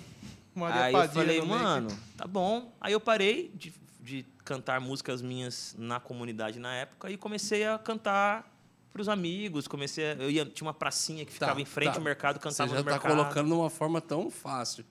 Maria 0.54 0.82
aí 0.84 0.92
eu 0.94 0.98
Padilha 0.98 1.14
falei, 1.14 1.40
meio 1.40 1.42
que- 1.42 1.48
mano, 1.62 1.98
tá 2.16 2.26
bom. 2.26 2.74
Aí 2.80 2.92
eu 2.92 3.00
parei 3.00 3.50
de, 3.54 3.72
de 4.06 4.24
cantar 4.44 4.80
músicas 4.80 5.20
minhas 5.20 5.74
na 5.76 5.98
comunidade 5.98 6.60
na 6.60 6.72
época 6.72 7.10
e 7.10 7.16
comecei 7.16 7.66
a 7.66 7.76
cantar 7.76 8.56
para 8.92 9.02
os 9.02 9.08
amigos. 9.08 9.66
Comecei, 9.66 10.12
a, 10.12 10.14
eu 10.14 10.30
ia 10.30 10.46
tinha 10.46 10.64
uma 10.66 10.72
pracinha 10.72 11.24
que 11.26 11.32
ficava 11.32 11.56
Tá, 11.56 11.60
em 11.60 11.64
frente 11.64 11.90
tá. 11.94 11.98
ao 11.98 12.02
mercado, 12.04 12.38
cantava 12.38 12.68
Você 12.70 12.74
já 12.76 12.80
no 12.80 12.84
tá 12.84 12.90
mercado. 12.92 13.10
colocando 13.10 13.48
de 13.48 13.52
uma 13.54 13.68
forma 13.68 14.00
tão 14.00 14.30
fácil. 14.30 14.84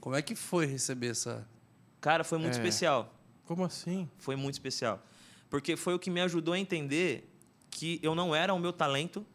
Como 0.00 0.14
é 0.14 0.22
que 0.22 0.36
foi 0.36 0.64
receber 0.64 1.08
essa. 1.08 1.46
Cara, 2.00 2.22
foi 2.22 2.38
muito 2.38 2.54
É. 2.54 2.56
especial. 2.56 3.12
Como 3.44 3.64
assim? 3.64 4.08
Foi 4.16 4.36
muito 4.36 4.54
especial. 4.54 5.04
Porque 5.50 5.76
foi 5.76 5.94
o 5.94 5.98
que 5.98 6.08
me 6.08 6.20
ajudou 6.20 6.54
a 6.54 6.58
entender 6.58 7.28
que 7.68 7.98
eu 8.02 8.14
não 8.14 8.32
era 8.34 8.54
o 8.54 8.58
meu 8.60 8.72
talento 8.72 9.26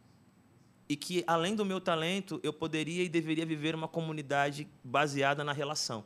e 0.87 0.95
que, 0.95 1.21
além 1.27 1.53
do 1.53 1.65
meu 1.65 1.81
talento, 1.81 2.39
eu 2.43 2.53
poderia 2.53 3.03
e 3.03 3.09
deveria 3.09 3.45
viver 3.45 3.75
uma 3.75 3.89
comunidade 3.89 4.67
baseada 4.83 5.43
na 5.43 5.51
relação. 5.51 6.05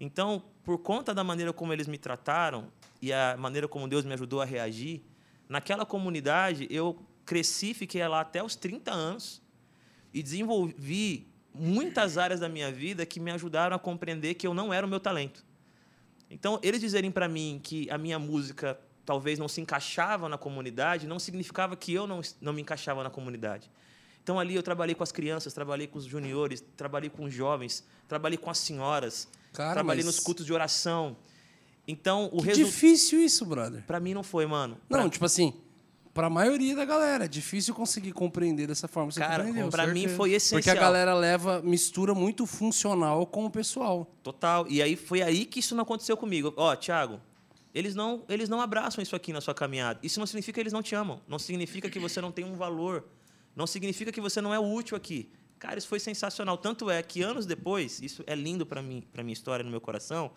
Então, 0.00 0.42
por 0.64 0.78
conta 0.78 1.14
da 1.14 1.24
maneira 1.24 1.52
como 1.52 1.72
eles 1.72 1.86
me 1.86 1.98
trataram 1.98 2.72
e 3.00 3.12
a 3.12 3.36
maneira 3.36 3.66
como 3.66 3.88
Deus 3.88 4.04
me 4.04 4.14
ajudou 4.14 4.40
a 4.40 4.44
reagir, 4.44 5.02
naquela 5.48 5.84
comunidade 5.84 6.66
eu 6.70 6.98
cresci, 7.24 7.74
fiquei 7.74 8.06
lá 8.06 8.20
até 8.20 8.42
os 8.42 8.54
30 8.54 8.90
anos 8.92 9.42
e 10.12 10.22
desenvolvi 10.22 11.26
muitas 11.54 12.16
áreas 12.16 12.40
da 12.40 12.48
minha 12.48 12.70
vida 12.70 13.04
que 13.04 13.20
me 13.20 13.30
ajudaram 13.30 13.76
a 13.76 13.78
compreender 13.78 14.34
que 14.34 14.46
eu 14.46 14.54
não 14.54 14.72
era 14.72 14.86
o 14.86 14.88
meu 14.88 15.00
talento. 15.00 15.44
Então, 16.30 16.58
eles 16.62 16.80
dizerem 16.80 17.10
para 17.10 17.28
mim 17.28 17.60
que 17.62 17.90
a 17.90 17.98
minha 17.98 18.18
música 18.18 18.78
talvez 19.04 19.38
não 19.38 19.48
se 19.48 19.60
encaixava 19.60 20.28
na 20.28 20.38
comunidade, 20.38 21.06
não 21.06 21.18
significava 21.18 21.76
que 21.76 21.92
eu 21.92 22.06
não, 22.06 22.20
não 22.40 22.52
me 22.52 22.62
encaixava 22.62 23.02
na 23.02 23.10
comunidade. 23.10 23.70
Então, 24.22 24.38
ali 24.38 24.54
eu 24.54 24.62
trabalhei 24.62 24.94
com 24.94 25.02
as 25.02 25.10
crianças, 25.12 25.52
trabalhei 25.52 25.86
com 25.86 25.98
os 25.98 26.04
juniores, 26.04 26.62
trabalhei 26.76 27.10
com 27.10 27.24
os 27.24 27.34
jovens, 27.34 27.84
trabalhei 28.06 28.38
com 28.38 28.50
as 28.50 28.58
senhoras, 28.58 29.26
Cara, 29.52 29.72
trabalhei 29.74 30.04
mas- 30.04 30.14
nos 30.16 30.24
cultos 30.24 30.46
de 30.46 30.52
oração. 30.52 31.16
Então, 31.86 32.26
o 32.32 32.38
Que 32.40 32.46
resultado. 32.48 32.70
difícil 32.72 33.20
isso, 33.20 33.44
brother. 33.44 33.82
Para 33.86 33.98
mim 33.98 34.14
não 34.14 34.22
foi, 34.22 34.46
mano. 34.46 34.78
Não, 34.88 35.00
Pra- 35.00 35.10
tipo 35.10 35.24
assim, 35.24 35.52
pra 36.14 36.30
maioria 36.30 36.76
da 36.76 36.84
galera, 36.84 37.24
é 37.24 37.28
difícil 37.28 37.74
conseguir 37.74 38.12
compreender 38.12 38.68
dessa 38.68 38.86
forma. 38.86 39.10
Você 39.10 39.18
cara, 39.18 39.44
para 39.70 39.88
mim 39.88 40.06
foi 40.06 40.32
essencial. 40.32 40.60
Porque 40.60 40.70
a 40.70 40.74
galera 40.80 41.12
leva, 41.14 41.60
mistura 41.62 42.14
muito 42.14 42.46
funcional 42.46 43.26
com 43.26 43.44
o 43.46 43.50
pessoal. 43.50 44.06
Total. 44.22 44.66
E 44.68 44.80
aí 44.80 44.94
foi 44.94 45.22
aí 45.22 45.44
que 45.44 45.58
isso 45.58 45.74
não 45.74 45.82
aconteceu 45.82 46.16
comigo. 46.16 46.54
Ó, 46.56 46.76
Thiago, 46.76 47.20
eles 47.74 47.96
não, 47.96 48.22
eles 48.28 48.48
não 48.48 48.60
abraçam 48.60 49.02
isso 49.02 49.16
aqui 49.16 49.32
na 49.32 49.40
sua 49.40 49.52
caminhada. 49.54 49.98
Isso 50.04 50.20
não 50.20 50.26
significa 50.28 50.54
que 50.54 50.60
eles 50.60 50.72
não 50.72 50.82
te 50.82 50.94
amam. 50.94 51.20
Não 51.26 51.40
significa 51.40 51.90
que 51.90 51.98
você 51.98 52.20
não 52.20 52.30
tem 52.30 52.44
um 52.44 52.54
valor. 52.54 53.04
Não 53.54 53.66
significa 53.66 54.10
que 54.10 54.20
você 54.20 54.40
não 54.40 54.52
é 54.52 54.58
útil 54.58 54.96
aqui. 54.96 55.30
Cara, 55.58 55.78
isso 55.78 55.88
foi 55.88 56.00
sensacional. 56.00 56.58
Tanto 56.58 56.90
é 56.90 57.02
que 57.02 57.22
anos 57.22 57.46
depois, 57.46 58.00
isso 58.02 58.24
é 58.26 58.34
lindo 58.34 58.66
para 58.66 58.82
mim, 58.82 59.04
para 59.12 59.22
minha 59.22 59.32
história 59.32 59.64
no 59.64 59.70
meu 59.70 59.80
coração, 59.80 60.32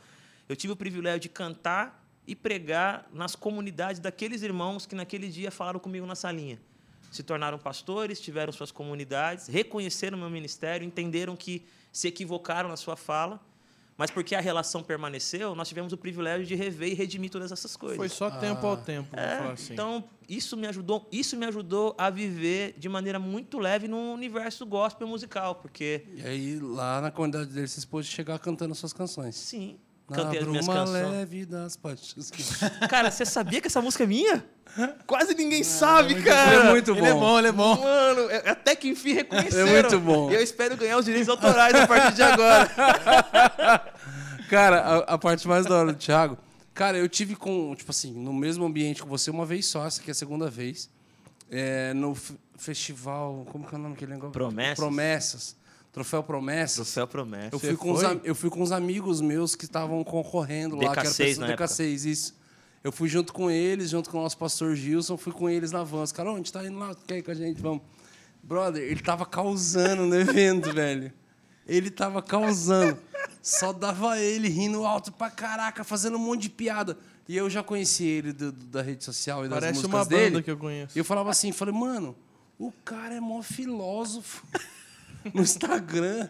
eu 0.47 0.55
tive 0.55 0.73
o 0.73 0.75
privilégio 0.75 1.21
de 1.21 1.29
cantar 1.29 2.05
e 2.27 2.35
pregar 2.35 3.07
nas 3.11 3.35
comunidades 3.35 3.99
daqueles 3.99 4.41
irmãos 4.41 4.85
que 4.85 4.95
naquele 4.95 5.27
dia 5.29 5.51
falaram 5.51 5.79
comigo 5.79 6.05
na 6.05 6.15
salinha. 6.15 6.59
Se 7.11 7.23
tornaram 7.23 7.57
pastores, 7.57 8.19
tiveram 8.19 8.51
suas 8.51 8.71
comunidades, 8.71 9.47
reconheceram 9.47 10.17
meu 10.17 10.29
ministério, 10.29 10.85
entenderam 10.85 11.35
que 11.35 11.65
se 11.91 12.07
equivocaram 12.07 12.67
na 12.67 12.75
sua 12.75 12.95
fala, 12.95 13.39
mas 13.97 14.11
porque 14.11 14.35
a 14.35 14.39
relação 14.41 14.83
permaneceu, 14.83 15.55
nós 15.55 15.67
tivemos 15.67 15.93
o 15.93 15.97
privilégio 15.97 16.45
de 16.45 16.53
rever 16.55 16.89
e 16.91 16.93
redimir 16.93 17.29
todas 17.29 17.51
essas 17.51 17.75
coisas. 17.77 17.97
Foi 17.97 18.09
só 18.09 18.29
tempo 18.29 18.65
ao 18.65 18.77
tempo, 18.77 19.15
vou 19.15 19.19
É, 19.25 19.37
falar 19.37 19.51
assim. 19.53 19.73
Então, 19.73 20.03
isso 20.27 20.57
me 20.57 20.67
ajudou, 20.67 21.07
isso 21.11 21.37
me 21.37 21.45
ajudou 21.45 21.95
a 21.97 22.09
viver 22.09 22.75
de 22.77 22.89
maneira 22.89 23.19
muito 23.19 23.57
leve 23.59 23.87
no 23.87 24.13
universo 24.13 24.65
gospel 24.65 25.07
musical, 25.07 25.55
porque 25.55 26.05
E 26.15 26.21
aí, 26.21 26.59
lá 26.59 26.99
na 27.01 27.11
comunidade 27.11 27.51
deles, 27.51 27.71
vocês 27.71 27.85
podem 27.85 28.07
chegar 28.09 28.37
cantando 28.39 28.73
suas 28.75 28.91
canções. 28.93 29.35
sim, 29.35 29.77
Cantei 30.13 30.39
as 30.39 30.47
minhas 30.47 30.65
bruma 30.65 30.81
canções. 30.85 31.11
leve 31.11 31.45
das 31.45 31.75
paixões. 31.75 32.31
Cara, 32.89 33.09
você 33.09 33.25
sabia 33.25 33.59
que 33.59 33.67
essa 33.67 33.81
música 33.81 34.03
é 34.03 34.07
minha? 34.07 34.45
Quase 35.07 35.33
ninguém 35.35 35.63
sabe, 35.63 36.21
cara. 36.21 36.53
Ele 36.53 36.67
é 36.67 36.69
muito 36.71 36.91
Ele 36.91 37.07
é 37.07 37.13
bom. 37.13 37.19
bom, 37.19 37.39
ele 37.39 37.47
é 37.47 37.51
bom. 37.51 37.75
Mano, 37.81 38.29
é- 38.29 38.49
até 38.49 38.75
que 38.75 38.89
enfim 38.89 39.13
reconheceram. 39.13 39.67
É 39.69 39.81
muito 39.81 39.99
bom. 39.99 40.29
E 40.29 40.35
eu 40.35 40.41
espero 40.43 40.75
ganhar 40.75 40.97
os 40.97 41.05
direitos 41.05 41.29
autorais 41.29 41.73
a 41.75 41.87
partir 41.87 42.13
de 42.15 42.21
agora. 42.21 42.69
Cara, 44.49 44.79
a, 44.81 44.97
a 45.13 45.17
parte 45.17 45.47
mais 45.47 45.65
da 45.65 45.75
hora 45.75 45.93
do 45.93 45.97
Thiago. 45.97 46.37
Cara, 46.73 46.97
eu 46.97 47.07
tive 47.07 47.35
com, 47.35 47.73
tipo 47.75 47.89
assim, 47.89 48.13
no 48.13 48.33
mesmo 48.33 48.65
ambiente 48.65 49.01
com 49.01 49.07
você 49.07 49.31
uma 49.31 49.45
vez 49.45 49.65
só, 49.65 49.85
essa 49.87 50.01
aqui 50.01 50.09
é 50.09 50.11
a 50.11 50.15
segunda 50.15 50.49
vez. 50.49 50.89
É, 51.49 51.93
no 51.93 52.13
f- 52.13 52.35
festival. 52.57 53.45
Como 53.51 53.65
que 53.65 53.73
é 53.73 53.77
o 53.77 53.81
nome 53.81 53.93
daquele 53.95 54.11
negócio? 54.11 54.33
Promessas? 54.33 54.75
Promessas. 54.75 55.55
Troféu 55.95 56.21
Do 56.21 56.25
Promessas. 56.27 56.87
céu 56.87 57.07
promessa. 57.07 57.55
Eu 57.55 57.59
fui, 57.59 57.75
com 57.75 57.91
os, 57.91 58.01
eu 58.23 58.35
fui 58.35 58.49
com 58.49 58.61
uns 58.61 58.71
amigos 58.71 59.21
meus 59.21 59.55
que 59.55 59.65
estavam 59.65 60.03
concorrendo 60.03 60.75
lá, 60.75 60.93
que 60.93 60.99
era 60.99 61.09
DK6 61.09 61.17
pessoa- 61.17 61.47
na 61.47 61.53
época. 61.53 61.65
DK6, 61.65 62.05
isso. 62.05 62.35
Eu 62.83 62.91
fui 62.91 63.07
junto 63.09 63.33
com 63.33 63.49
eles, 63.49 63.89
junto 63.89 64.09
com 64.09 64.19
o 64.19 64.21
nosso 64.21 64.37
pastor 64.37 64.75
Gilson, 64.75 65.17
fui 65.17 65.31
com 65.33 65.49
eles 65.49 65.71
na 65.71 65.83
van. 65.83 66.03
Os 66.03 66.11
caras, 66.11 66.31
"Ô, 66.31 66.35
a 66.35 66.37
gente 66.37 66.51
tá 66.53 66.63
indo 66.65 66.77
lá, 66.77 66.93
quer 67.07 67.17
ir 67.17 67.23
com 67.23 67.31
a 67.31 67.33
gente? 67.33 67.61
Vamos. 67.61 67.81
Brother, 68.43 68.83
ele 68.83 69.01
tava 69.01 69.25
causando 69.25 70.05
no 70.05 70.13
evento, 70.19 70.71
velho. 70.73 71.11
Ele 71.65 71.89
tava 71.89 72.21
causando. 72.21 72.97
Só 73.41 73.71
dava 73.73 74.19
ele 74.19 74.49
rindo 74.49 74.85
alto 74.85 75.11
pra 75.11 75.31
caraca, 75.31 75.83
fazendo 75.83 76.17
um 76.17 76.19
monte 76.19 76.43
de 76.43 76.49
piada. 76.49 76.97
E 77.27 77.35
eu 77.37 77.49
já 77.49 77.63
conheci 77.63 78.03
ele 78.03 78.33
do- 78.33 78.51
do- 78.51 78.65
da 78.65 78.81
rede 78.83 79.03
social 79.03 79.45
e 79.45 79.49
das 79.49 79.59
Parece 79.59 79.79
músicas 79.79 79.93
uma 80.01 80.05
dele. 80.05 80.29
banda 80.31 80.43
que 80.43 80.51
eu 80.51 80.57
conheço. 80.57 80.95
E 80.95 80.99
eu 80.99 81.05
falava 81.05 81.29
assim, 81.31 81.51
falei, 81.51 81.73
mano, 81.73 82.15
o 82.59 82.71
cara 82.83 83.15
é 83.15 83.19
mó 83.19 83.41
filósofo 83.41 84.45
no 85.33 85.41
Instagram. 85.41 86.29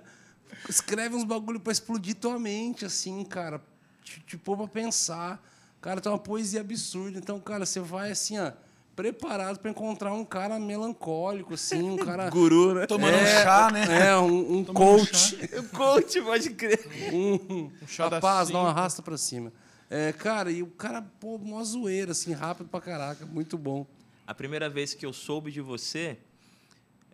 Escreve 0.69 1.15
uns 1.15 1.23
bagulho 1.23 1.59
pra 1.59 1.71
explodir 1.71 2.15
tua 2.15 2.39
mente, 2.39 2.85
assim, 2.85 3.23
cara. 3.23 3.61
Te, 4.03 4.19
te 4.21 4.37
pôr 4.37 4.57
pra 4.57 4.67
pensar. 4.67 5.43
Cara, 5.81 6.01
tem 6.01 6.11
uma 6.11 6.17
poesia 6.17 6.61
absurda. 6.61 7.19
Então, 7.19 7.39
cara, 7.39 7.65
você 7.65 7.79
vai 7.79 8.11
assim, 8.11 8.39
ó, 8.39 8.51
preparado 8.95 9.59
pra 9.59 9.69
encontrar 9.69 10.13
um 10.13 10.25
cara 10.25 10.57
melancólico, 10.57 11.53
assim, 11.53 11.91
um 11.91 11.97
cara. 11.97 12.29
Guru, 12.31 12.73
né? 12.73 12.87
Tomando 12.87 13.15
um 13.15 13.25
chá, 13.25 13.69
né? 13.71 14.07
É, 14.07 14.17
um, 14.17 14.57
um 14.57 14.63
Tomando 14.63 14.69
um 14.69 15.05
coach. 15.05 15.35
O 15.57 15.63
coach, 15.75 16.21
pode 16.21 16.49
crer. 16.51 16.87
Um, 17.13 17.69
chá 17.85 18.09
da 18.09 18.17
rapaz, 18.17 18.49
não 18.49 18.65
arrasta 18.65 19.01
pra 19.01 19.17
cima. 19.17 19.51
É, 19.89 20.11
cara, 20.13 20.49
e 20.51 20.63
o 20.63 20.67
cara, 20.67 21.01
pô, 21.19 21.37
mó 21.37 21.63
zoeira, 21.63 22.13
assim, 22.13 22.33
rápido 22.33 22.67
pra 22.67 22.81
caraca. 22.81 23.25
Muito 23.25 23.57
bom. 23.57 23.85
A 24.25 24.33
primeira 24.33 24.67
vez 24.67 24.93
que 24.95 25.05
eu 25.05 25.13
soube 25.13 25.51
de 25.51 25.61
você, 25.61 26.17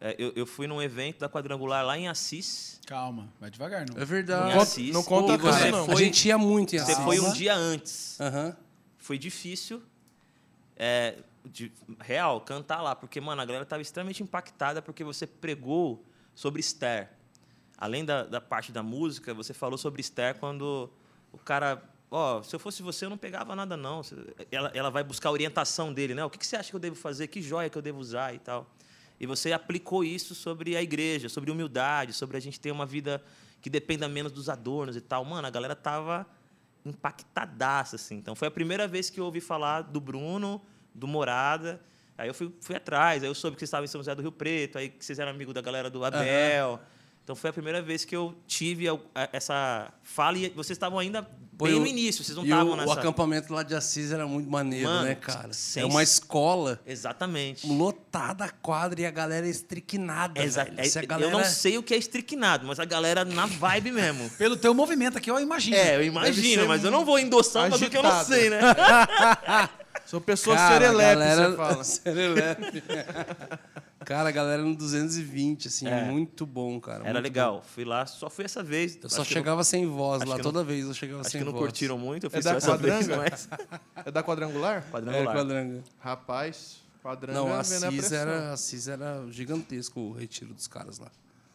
é, 0.02 0.16
eu, 0.18 0.34
eu 0.36 0.46
fui 0.48 0.66
num 0.68 0.82
evento 0.82 1.20
da 1.20 1.30
Quadrangular 1.30 1.86
lá 1.86 1.98
em 1.98 2.08
Assis. 2.08 2.80
Calma, 2.88 3.30
vai 3.40 3.50
devagar, 3.52 3.86
não. 3.88 4.02
É 4.02 4.04
verdade. 4.04 4.56
Em 4.56 4.60
Assis. 4.60 4.92
não 4.94 5.04
conta 5.04 5.38
tudo, 5.38 5.44
você 5.54 5.70
não. 5.72 5.84
A 5.84 5.86
foi, 5.86 5.96
gente 6.04 6.28
ia 6.28 6.38
muito 6.38 6.76
em 6.76 6.80
você 6.80 6.92
Assis. 6.94 7.04
foi 7.06 7.20
um 7.20 7.32
dia 7.32 7.54
antes. 7.56 8.20
Aham. 8.20 8.58
Foi 8.98 9.18
difícil, 9.18 9.82
é, 10.76 11.18
de, 11.46 11.72
real, 12.00 12.42
cantar 12.42 12.82
lá, 12.82 12.96
porque, 12.96 13.20
mano, 13.22 13.42
a 13.42 13.46
galera 13.46 13.64
estava 13.64 13.82
extremamente 13.82 14.22
impactada 14.24 14.82
porque 14.82 15.04
você 15.04 15.26
pregou 15.26 16.04
sobre 16.36 16.60
Esther. 16.60 17.10
Além 17.78 18.06
da, 18.06 18.24
da 18.24 18.40
parte 18.42 18.72
da 18.72 18.84
música, 18.84 19.34
você 19.34 19.54
falou 19.54 19.78
sobre 19.78 20.02
Esther 20.02 20.36
quando 20.36 20.90
o 21.32 21.38
cara. 21.38 21.82
Ó, 22.12 22.44
se 22.44 22.54
eu 22.56 22.60
fosse 22.60 22.84
você, 22.84 23.06
eu 23.06 23.10
não 23.10 23.18
pegava 23.18 23.56
nada, 23.56 23.76
não. 23.78 24.04
Você- 24.04 24.16
Ela, 24.52 24.70
ela 24.76 24.92
vai 24.92 25.04
buscar 25.04 25.30
a 25.30 25.32
orientação 25.32 25.92
dele, 25.94 26.14
né? 26.14 26.24
O 26.26 26.30
que, 26.30 26.38
que 26.38 26.46
você 26.46 26.56
acha 26.58 26.70
que 26.70 26.76
eu 26.76 26.80
devo 26.80 26.96
fazer? 26.96 27.28
Que 27.28 27.42
joia 27.42 27.70
que 27.70 27.78
eu 27.78 27.82
devo 27.82 28.00
usar 28.00 28.36
e 28.36 28.40
tal. 28.40 28.68
E 29.22 29.28
você 29.28 29.54
aplicou 29.54 30.04
isso 30.04 30.34
sobre 30.34 30.76
a 30.76 30.82
igreja, 30.82 31.30
sobre 31.30 31.52
humildade, 31.52 32.12
sobre 32.12 32.38
a 32.38 32.40
gente 32.40 32.60
ter 32.60 32.72
uma 32.72 32.88
vida 32.88 33.24
que 33.62 33.70
dependa 33.70 34.08
menos 34.08 34.32
dos 34.32 34.50
adornos 34.50 34.96
e 34.96 35.02
tal. 35.02 35.24
Mano, 35.24 35.46
a 35.46 35.52
galera 35.52 35.76
tava 35.76 36.26
impactadaça, 36.84 37.98
assim. 37.98 38.16
Então, 38.16 38.34
foi 38.34 38.48
a 38.48 38.52
primeira 38.52 38.88
vez 38.88 39.12
que 39.12 39.20
eu 39.20 39.26
ouvi 39.26 39.40
falar 39.40 39.84
do 39.84 40.02
Bruno, 40.02 40.60
do 40.92 41.08
Morada. 41.08 41.80
Aí 42.18 42.30
eu 42.30 42.34
fui, 42.34 42.52
fui 42.62 42.76
atrás, 42.76 43.22
aí 43.22 43.30
eu 43.30 43.36
soube 43.36 43.56
que 43.56 43.60
vocês 43.60 43.68
estavam 43.68 43.86
em 43.86 43.88
São 43.88 44.00
José 44.00 44.16
do 44.16 44.24
Rio 44.24 44.32
Preto, 44.32 44.80
aí 44.80 44.90
que 44.90 45.06
vocês 45.06 45.20
eram 45.20 45.32
amigos 45.32 45.54
da 45.54 45.62
galera 45.62 45.88
do 45.88 46.04
Abel. 46.04 46.80
Então, 47.24 47.36
foi 47.36 47.50
a 47.52 47.54
primeira 47.54 47.82
vez 47.82 48.04
que 48.04 48.16
eu 48.16 48.36
tive 48.48 48.86
essa 49.32 49.94
fala 50.04 50.38
e 50.38 50.50
vocês 50.50 50.72
estavam 50.76 50.98
ainda 51.00 51.22
Pô, 51.58 51.66
bem 51.66 51.76
no 51.76 51.84
o- 51.84 51.88
início, 51.88 52.24
vocês 52.24 52.36
não 52.36 52.44
estavam 52.44 52.76
nessa... 52.76 52.90
o 52.90 52.92
acampamento 52.92 53.54
lá 53.54 53.62
de 53.62 53.76
Assis 53.76 54.12
era 54.12 54.26
muito 54.26 54.50
maneiro, 54.50 54.90
Mano, 54.90 55.04
né, 55.06 55.16
cara? 55.16 55.54
sem- 55.54 55.84
É 55.84 55.86
uma 55.86 56.02
escola 56.02 56.80
Exatamente. 56.86 57.68
lotada 57.68 58.46
a 58.46 58.50
quadra 58.50 59.02
e 59.02 59.06
a 59.06 59.12
galera 59.12 59.48
estriquinada, 59.48 60.42
Exa- 60.44 60.64
velho. 60.66 60.80
é- 60.80 61.00
a 61.00 61.06
galera... 61.06 61.32
Eu 61.32 61.38
não 61.38 61.46
sei 61.46 61.78
o 61.78 61.84
que 61.84 61.94
é 61.94 61.98
estriquinado, 61.98 62.66
mas 62.66 62.80
a 62.80 62.86
galera 62.86 63.24
na 63.24 63.46
vibe 63.46 63.92
mesmo. 63.92 64.28
Pelo 64.38 64.58
teu 64.58 64.74
movimento 64.74 65.18
aqui, 65.20 65.30
eu 65.30 65.40
imagino. 65.40 65.78
É, 65.78 65.98
eu 65.98 66.04
imagino, 66.04 66.68
mas 66.68 66.84
eu 66.84 66.90
não 66.90 67.06
vou 67.06 67.20
endossar 67.20 67.68
uma 67.68 67.78
do 67.78 67.90
que 67.90 67.98
eu 67.98 68.04
não 68.04 68.26
sei, 68.26 68.50
né? 68.50 68.60
Sou 70.08 70.20
pessoa 70.20 70.58
serelepe, 70.58 70.98
galera... 71.20 71.50
você 71.52 71.56
fala. 71.56 71.84
serelepe. 71.86 72.84
Cara, 74.06 74.30
a 74.30 74.32
galera 74.32 74.62
no 74.64 74.76
220, 74.76 75.68
assim, 75.68 75.88
É. 75.88 76.04
muito 76.06 76.46
bom, 76.46 76.80
cara. 76.80 77.08
Era 77.08 77.20
legal. 77.20 77.56
bom. 77.58 77.62
Fui 77.62 77.84
lá, 77.86 78.06
só 78.06 78.30
fui 78.30 78.46
essa 78.46 78.62
vez. 78.64 78.98
Eu 79.02 79.10
só 79.10 79.22
Acho 79.22 79.32
chegava 79.34 79.64
sem 79.64 79.86
voz 79.88 80.22
acho 80.22 80.30
lá, 80.30 80.38
não- 80.38 80.44
toda 80.44 80.64
vez 80.64 80.86
eu 80.86 80.94
chegava 80.94 81.22
Acho 81.22 81.30
sem 81.32 81.40
que 81.42 81.46
não 81.46 81.52
voz. 81.54 81.64
curtiram 81.64 81.98
muito, 81.98 82.26
eu 82.26 82.30
É 82.30 82.32
fiz 82.32 82.44
da 82.46 82.52
só 82.52 82.58
essa 82.58 82.78
vez, 82.78 83.08
quadranga? 83.08 83.30
mas... 83.32 83.50
É 84.06 84.12
da 84.12 84.24
quadrangular? 84.24 84.78
É, 84.88 84.92
Quadrangular. 84.92 85.36
quadranga. 85.36 85.84
Rapaz, 86.00 86.78
quadranga 87.04 87.40
Não, 87.40 87.50
na 87.50 87.60
Assis 87.60 87.80
pressão. 87.86 88.18
era, 88.18 88.54
Assis 88.54 88.88
era 88.88 89.26
gigantesco 89.30 90.00
o 90.00 90.12
retiro 90.14 90.54
dos 90.54 90.68
caras 90.68 90.98
lá. 91.00 91.12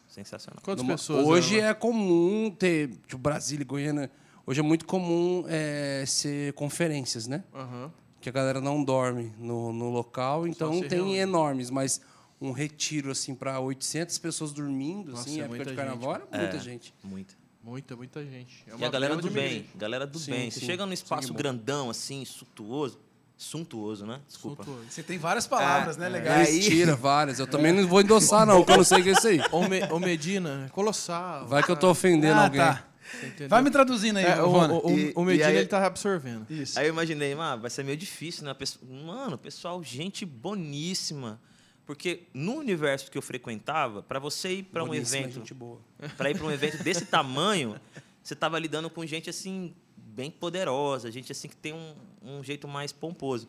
Sensacional. 0.07 0.61
Quantas 0.63 0.83
Numa- 0.83 0.95
pessoas 0.95 1.25
Hoje 1.27 1.59
é 1.59 1.73
comum 1.73 2.49
ter, 2.57 2.89
tipo, 3.07 3.17
Brasília 3.17 3.63
e 3.63 3.65
Goiânia. 3.65 4.09
Hoje 4.45 4.59
é 4.61 4.63
muito 4.63 4.85
comum 4.85 5.43
é, 5.47 6.05
ser 6.07 6.53
conferências, 6.53 7.27
né? 7.27 7.43
Aham. 7.53 7.91
Que 8.21 8.29
a 8.29 8.31
galera 8.31 8.59
não 8.61 8.83
dorme 8.83 9.31
no, 9.37 9.71
no 9.71 9.89
local, 9.91 10.47
então 10.47 10.79
tem 10.81 10.99
reúne. 10.99 11.17
enormes, 11.17 11.69
mas 11.69 12.01
um 12.39 12.51
retiro 12.51 13.11
assim 13.11 13.33
para 13.33 13.59
800 13.59 14.17
pessoas 14.19 14.51
dormindo, 14.51 15.11
Nossa, 15.11 15.23
assim, 15.23 15.37
é 15.39 15.43
época 15.43 15.55
muita 15.55 15.71
de 15.71 15.75
carnaval, 15.77 16.21
é 16.31 16.37
muita 16.37 16.59
gente. 16.59 16.93
Muito. 17.03 17.35
Muita, 17.63 17.95
muita 17.97 18.23
gente. 18.23 18.63
É 18.65 18.71
E 18.71 18.73
uma 18.75 18.87
a 18.87 18.89
galera 18.89 19.15
do 19.17 19.29
bem, 19.29 19.49
gente. 19.49 19.69
galera 19.77 20.07
do 20.07 20.17
Sim, 20.19 20.31
bem. 20.31 20.49
Você 20.51 20.59
sim. 20.61 20.65
chega 20.65 20.85
num 20.85 20.93
espaço 20.93 21.23
Sangue 21.23 21.33
bom. 21.33 21.37
grandão, 21.39 21.89
assim, 21.89 22.23
suntuoso. 22.23 22.99
Suntuoso, 23.35 24.05
né? 24.05 24.19
Desculpa. 24.27 24.63
Suntuoso. 24.63 24.89
Você 24.89 25.03
tem 25.03 25.17
várias 25.17 25.45
palavras, 25.45 25.95
né? 25.97 26.05
Eles 26.07 26.17
Legais. 26.19 26.49
aí- 26.49 26.61
tira 26.61 26.95
várias. 26.95 27.39
Eu 27.39 27.45
também 27.45 27.71
não 27.73 27.85
vou 27.87 28.01
endossar, 28.01 28.45
não, 28.45 28.57
porque 28.59 28.71
eu 28.71 28.77
não 28.77 28.83
sei 28.83 28.99
o 29.01 29.03
que 29.03 29.09
é 29.09 29.11
isso 29.13 29.27
aí. 29.27 29.39
Ou 29.91 29.99
Medina, 29.99 30.69
colossal. 30.71 31.45
Vai 31.45 31.61
que 31.61 31.69
eu 31.71 31.75
tô 31.75 31.89
ofendendo 31.89 32.39
Ah, 32.39 32.43
alguém. 32.45 32.59
tá. 32.61 32.83
Você 33.11 33.25
entendeu? 33.27 33.49
Vai 33.49 33.61
me 33.61 33.69
traduzindo 33.69 34.17
aí, 34.17 34.25
É, 34.25 34.41
o, 34.41 34.47
o, 34.47 34.87
o- 34.87 34.99
E- 34.99 35.13
o 35.15 35.23
Medina, 35.23 35.47
aí- 35.49 35.57
ele 35.57 35.67
tá 35.67 35.85
absorvendo. 35.85 36.45
Isso. 36.49 36.79
Aí 36.79 36.87
eu 36.87 36.93
imaginei, 36.93 37.35
mano, 37.35 37.61
vai 37.61 37.69
ser 37.69 37.83
meio 37.83 37.97
difícil, 37.97 38.43
né? 38.45 38.53
Pessoa- 38.53 38.83
Mano, 38.91 39.37
pessoal, 39.37 39.83
gente 39.83 40.25
boníssima. 40.25 41.39
Porque 41.87 42.23
no 42.33 42.55
universo 42.55 43.09
que 43.09 43.17
eu 43.17 43.21
frequentava, 43.21 44.03
para 44.03 44.19
você 44.19 44.55
ir 44.55 44.63
para 44.63 44.83
um 44.83 44.93
evento, 44.93 45.41
para 46.17 46.29
ir 46.29 46.37
para 46.37 46.45
um 46.45 46.51
evento 46.51 46.83
desse 46.83 47.05
tamanho, 47.05 47.79
você 48.21 48.35
tava 48.35 48.59
lidando 48.59 48.89
com 48.89 49.05
gente 49.05 49.29
assim 49.29 49.73
bem 49.95 50.29
poderosa, 50.29 51.09
gente 51.09 51.31
assim 51.31 51.47
que 51.47 51.55
tem 51.55 51.73
um, 51.73 51.95
um 52.21 52.43
jeito 52.43 52.67
mais 52.67 52.91
pomposo. 52.91 53.47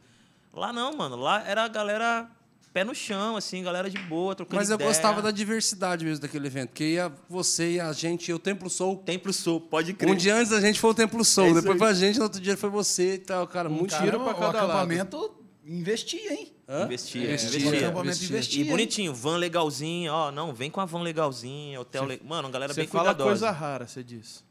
Lá 0.53 0.73
não, 0.73 0.97
mano, 0.97 1.17
lá 1.17 1.47
era 1.49 1.65
a 1.65 1.69
galera 1.69 2.31
pé 2.73 2.85
no 2.85 2.95
chão, 2.95 3.37
assim, 3.37 3.61
galera 3.61 3.91
de 3.91 3.99
boa, 3.99 4.37
trocando 4.37 4.57
Mas 4.57 4.71
eu 4.71 4.77
ideia. 4.77 4.89
gostava 4.89 5.21
da 5.21 5.33
diversidade 5.33 6.05
mesmo 6.05 6.23
daquele 6.23 6.47
evento, 6.47 6.69
porque 6.69 6.85
ia 6.85 7.13
você 7.29 7.73
e 7.73 7.81
a 7.81 7.93
gente, 7.93 8.31
e 8.31 8.35
o 8.35 8.39
Templo 8.39 8.71
Soul. 8.71 8.99
Templo 8.99 9.33
Sul, 9.33 9.61
pode 9.61 9.95
crer. 9.95 10.13
Um 10.13 10.15
dia 10.15 10.37
antes 10.37 10.51
da 10.51 10.61
gente 10.61 10.79
foi 10.79 10.91
o 10.91 10.95
Templo 10.95 11.25
Soul, 11.25 11.49
É 11.49 11.55
depois 11.55 11.77
foi 11.77 11.89
a 11.89 11.93
gente, 11.93 12.19
no 12.19 12.25
outro 12.25 12.41
dia 12.41 12.57
foi 12.57 12.71
você 12.71 13.15
e 13.15 13.19
tal, 13.19 13.49
cara, 13.49 13.69
muito 13.69 13.91
Cara, 13.91 14.05
tiro 14.05 14.21
pra 14.21 14.33
o 14.33 14.39
cada 14.39 14.63
lado. 14.63 15.38
Investia, 15.69 16.33
hein? 16.33 16.53
Hã? 16.69 16.85
Investia, 16.85 17.21
O 17.21 17.33
investia. 17.33 17.69
acampamento 17.79 18.17
investia. 18.17 18.29
investia. 18.37 18.63
E 18.65 18.69
bonitinho, 18.69 19.15
van 19.15 19.37
legalzinha, 19.37 20.13
ó, 20.13 20.31
não, 20.33 20.53
vem 20.53 20.71
com 20.71 20.81
a 20.81 20.85
van 20.85 21.03
legalzinha, 21.03 21.81
hotel, 21.81 22.05
le... 22.07 22.21
mano, 22.25 22.49
galera 22.51 22.73
Você 22.73 22.81
bem 22.81 22.89
fala 22.89 23.05
cuidadosa. 23.15 23.29
coisa 23.31 23.51
rara, 23.51 23.87
você 23.87 24.03
diz. 24.03 24.45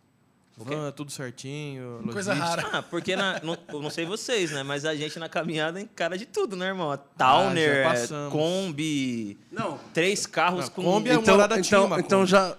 Van, 0.60 0.92
tudo 0.92 1.12
certinho. 1.12 2.02
Coisa 2.12 2.34
rara. 2.34 2.68
Ah, 2.74 2.82
porque 2.82 3.16
na, 3.16 3.40
não, 3.44 3.56
eu 3.72 3.80
não 3.80 3.92
sei 3.92 4.08
vocês, 4.08 4.50
né? 4.50 4.64
Mas 4.64 4.86
a 4.86 4.96
gente 4.96 5.20
na 5.20 5.30
caminhada 5.30 5.80
encara 5.80 6.18
de 6.18 6.26
tudo, 6.26 6.56
né, 6.56 6.66
irmão? 6.70 6.98
Towner, 7.16 7.70
é, 7.78 7.84
passamos. 7.84 8.34
Kombi, 8.34 9.38
Não, 9.52 9.80
três 9.94 10.26
carros 10.26 10.66
Não, 10.66 10.70
com. 10.72 10.84
Kombi 10.84 11.10
é 11.12 11.14
uma 11.14 11.22
então, 11.22 11.36
morada 11.36 11.60
então, 11.60 12.00
então 12.00 12.26
já 12.26 12.58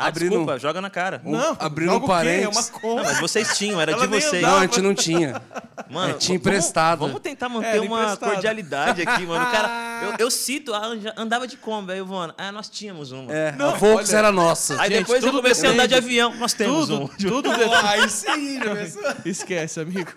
Ah, 0.00 0.06
abrindo, 0.08 0.30
desculpa, 0.30 0.58
joga 0.58 0.80
na 0.80 0.88
cara. 0.90 1.20
um- 1.24 1.32
Não, 1.32 1.56
abrindo 1.58 1.92
um 1.92 1.96
o 1.96 2.00
quê? 2.00 2.04
É 2.04 2.08
parênteses. 2.08 2.70
uma 2.70 2.80
Kombi. 2.80 2.96
Não, 2.96 3.04
mas 3.04 3.20
vocês 3.20 3.58
tinham, 3.58 3.80
era 3.80 3.92
Ela 3.92 4.06
de 4.06 4.20
vocês. 4.20 4.42
Não, 4.42 4.56
a 4.58 4.62
gente 4.62 4.80
não 4.80 4.94
tinha. 4.94 5.42
Mano, 5.90 6.10
É, 6.10 6.14
tinha 6.14 6.38
vamos- 6.38 6.46
emprestado. 6.46 7.00
Vamos, 7.00 7.20
tentar 7.20 7.48
manter 7.48 7.66
Era 7.68 7.82
uma 7.82 8.02
emprestado. 8.02 8.30
cordialidade 8.32 9.02
aqui, 9.02 9.26
mano. 9.26 9.44
O 9.44 9.50
cara, 9.50 9.68
eu, 10.18 10.24
eu 10.26 10.30
cito, 10.30 10.72
andava 11.16 11.46
de 11.46 11.56
Kombi, 11.56 11.92
aí 11.92 11.98
eu 11.98 12.06
vou, 12.06 12.18
ah, 12.36 12.52
nós 12.52 12.68
tínhamos 12.68 13.12
uma. 13.12 13.32
É, 13.32 13.52
Não, 13.52 13.70
a 13.70 13.74
Volks 13.74 14.08
olha- 14.10 14.18
era 14.18 14.32
nossa. 14.32 14.80
Aí 14.80 14.88
Gente, 14.90 15.00
depois 15.00 15.22
eu 15.22 15.30
tudo 15.30 15.42
comecei 15.42 15.68
a 15.68 15.72
andar 15.72 15.86
de 15.86 15.94
depende. 15.94 16.06
avião, 16.20 16.34
nós 16.36 16.52
temos 16.52 16.88
Tudo, 16.88 17.02
um. 17.04 17.08
tudo 17.08 17.50
depende. 17.56 17.74
Aí 17.84 18.08
sim, 18.08 18.58
já? 18.60 19.16
Esquece, 19.24 19.80
amigo. 19.80 20.10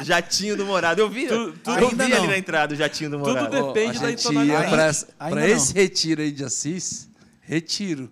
Jatinho 0.00 0.56
do 0.56 0.64
Morado. 0.64 1.00
Eu 1.00 1.08
vi, 1.08 1.24
eu 1.26 1.52
Ainda 1.66 2.04
vi 2.06 2.12
ali 2.12 2.22
não. 2.22 2.26
na 2.28 2.38
entrada 2.38 2.74
o 2.74 2.76
jatinho 2.76 3.10
do 3.10 3.18
Tudo 3.18 3.28
Morado. 3.28 3.50
depende. 3.50 3.98
Depende 3.98 3.98
a 3.98 4.32
da 4.32 4.44
ia 4.44 4.68
pra, 4.68 5.28
pra 5.30 5.48
esse 5.48 5.74
não. 5.74 5.80
retiro 5.82 6.22
aí 6.22 6.32
de 6.32 6.44
Assis, 6.44 7.08
retiro. 7.40 8.10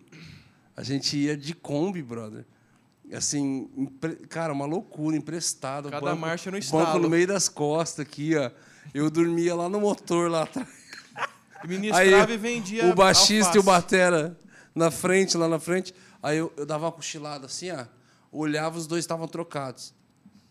A 0.80 0.82
gente 0.82 1.14
ia 1.14 1.36
de 1.36 1.52
Kombi, 1.54 2.02
brother. 2.02 2.46
Assim, 3.12 3.68
empre- 3.76 4.16
cara, 4.28 4.50
uma 4.50 4.64
loucura, 4.64 5.14
emprestado. 5.14 5.90
Cada 5.90 6.00
banco, 6.06 6.20
marcha 6.22 6.50
no 6.50 6.56
Banco 6.56 6.64
estalo. 6.64 7.02
no 7.02 7.10
meio 7.10 7.26
das 7.26 7.50
costas 7.50 8.06
aqui, 8.06 8.34
ó. 8.34 8.50
Eu 8.94 9.10
dormia 9.10 9.54
lá 9.54 9.68
no 9.68 9.78
motor, 9.78 10.30
lá 10.30 10.44
atrás. 10.44 10.66
Ministrava 11.68 12.32
e 12.32 12.36
vendia 12.38 12.86
o 12.86 12.94
baixista 12.94 13.56
e 13.56 13.58
o 13.58 13.60
alface. 13.60 13.66
batera 13.66 14.38
na 14.74 14.90
frente, 14.90 15.36
lá 15.36 15.48
na 15.48 15.58
frente. 15.60 15.94
Aí 16.22 16.38
eu, 16.38 16.50
eu 16.56 16.64
dava 16.64 16.86
uma 16.86 16.92
cochilada 16.92 17.44
assim, 17.44 17.70
ó. 17.70 17.84
Olhava, 18.32 18.78
os 18.78 18.86
dois 18.86 19.04
estavam 19.04 19.28
trocados. 19.28 19.92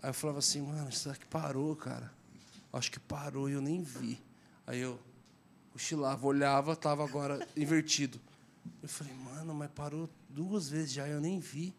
Aí 0.03 0.11
eu 0.11 0.13
falava 0.13 0.37
assim, 0.37 0.61
mano, 0.61 0.89
isso 0.89 1.09
aqui 1.09 1.25
parou, 1.25 1.75
cara. 1.75 2.11
Acho 2.71 2.91
que 2.91 2.99
parou 2.99 3.49
e 3.49 3.53
eu 3.53 3.61
nem 3.61 3.81
vi. 3.81 4.21
Aí 4.67 4.79
eu 4.79 4.99
cochilava, 5.73 6.27
olhava, 6.27 6.75
tava 6.75 7.03
agora 7.03 7.39
invertido. 7.57 8.19
Eu 8.83 8.87
falei, 8.89 9.13
mano, 9.15 9.55
mas 9.55 9.71
parou 9.73 10.07
duas 10.29 10.69
vezes 10.69 10.93
já, 10.93 11.07
eu 11.07 11.19
nem 11.19 11.39
vi. 11.39 11.75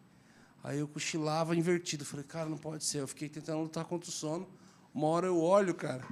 Aí 0.63 0.79
eu 0.79 0.87
cochilava 0.87 1.55
invertido. 1.55 2.05
Falei, 2.05 2.25
cara, 2.25 2.47
não 2.47 2.57
pode 2.57 2.83
ser. 2.83 2.99
Eu 2.99 3.07
fiquei 3.07 3.29
tentando 3.29 3.61
lutar 3.61 3.85
contra 3.85 4.09
o 4.09 4.11
sono. 4.13 4.47
Uma 4.93 5.07
hora 5.07 5.27
eu 5.27 5.39
olho, 5.39 5.73
cara. 5.73 6.05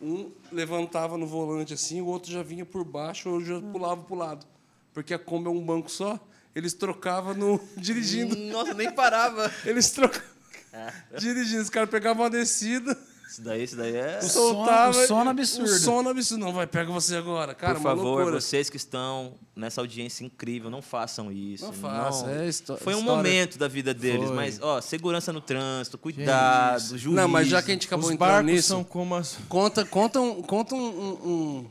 Um 0.00 0.30
levantava 0.52 1.16
no 1.18 1.26
volante 1.26 1.74
assim, 1.74 2.00
o 2.00 2.06
outro 2.06 2.30
já 2.30 2.42
vinha 2.42 2.64
por 2.64 2.84
baixo, 2.84 3.28
eu 3.28 3.44
já 3.44 3.60
pulava 3.60 4.02
pro 4.02 4.14
lado. 4.14 4.46
Porque 4.94 5.12
a 5.12 5.18
Kombi 5.18 5.48
é 5.48 5.50
um 5.50 5.64
banco 5.64 5.90
só, 5.90 6.20
eles 6.54 6.72
trocavam 6.72 7.34
no 7.34 7.60
dirigindo. 7.76 8.36
Nossa, 8.36 8.74
nem 8.74 8.92
parava. 8.92 9.52
Eles 9.64 9.90
trocavam 9.90 10.28
dirigindo. 11.18 11.62
Os 11.62 11.70
caras 11.70 11.90
pegavam 11.90 12.22
uma 12.22 12.30
descida, 12.30 12.96
Isso 13.28 13.42
daí, 13.42 13.62
isso 13.62 13.76
daí 13.76 13.94
é. 13.94 14.20
sono- 14.22 14.32
soltavam. 14.54 15.02
o 15.02 15.06
sono 15.06 15.30
absurdo. 15.30 15.64
O 15.70 15.78
sono 15.78 16.08
absurdo. 16.08 16.44
Não, 16.46 16.52
vai, 16.54 16.66
pega 16.66 16.90
você 16.90 17.14
agora. 17.14 17.54
Cara, 17.54 17.74
Por 17.74 17.80
uma 17.80 17.90
favor, 17.90 18.04
loucura. 18.22 18.40
vocês 18.40 18.70
que 18.70 18.78
estão 18.78 19.34
nessa 19.54 19.82
audiência 19.82 20.24
incrível, 20.24 20.70
não 20.70 20.80
façam 20.80 21.30
isso. 21.30 21.66
Não 21.66 21.72
faça, 21.74 22.26
é 22.30 22.50
Foi 22.78 22.94
um 22.94 23.02
momento 23.02 23.58
da 23.58 23.68
vida 23.68 23.92
deles, 23.92 24.28
Foi. 24.28 24.34
mas, 24.36 24.58
ó, 24.62 24.80
segurança 24.80 25.30
no 25.32 25.42
trânsito, 25.42 25.98
cuidado, 25.98 26.96
juízo. 26.96 27.10
Não, 27.10 27.28
mas 27.28 27.48
já 27.48 27.60
que 27.62 27.70
a 27.70 27.74
gente 27.74 27.86
acabou 27.86 28.06
Os 28.06 28.12
entrando 28.14 28.30
barcos 28.30 28.50
nisso, 28.52 28.68
são 28.68 28.82
como 28.82 29.14
as... 29.14 29.36
conta, 29.48 29.84
conta, 29.84 30.20
um, 30.20 30.40
conta 30.42 30.74
um, 30.74 30.78
um- 30.88 31.28
um- 31.30 31.66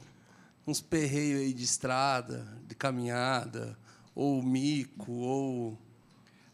uns 0.68 0.80
perreios 0.80 1.42
aí 1.42 1.54
de 1.54 1.64
estrada, 1.64 2.46
de 2.68 2.76
caminhada, 2.76 3.76
ou 4.14 4.44
mico, 4.44 5.12
ou... 5.12 5.78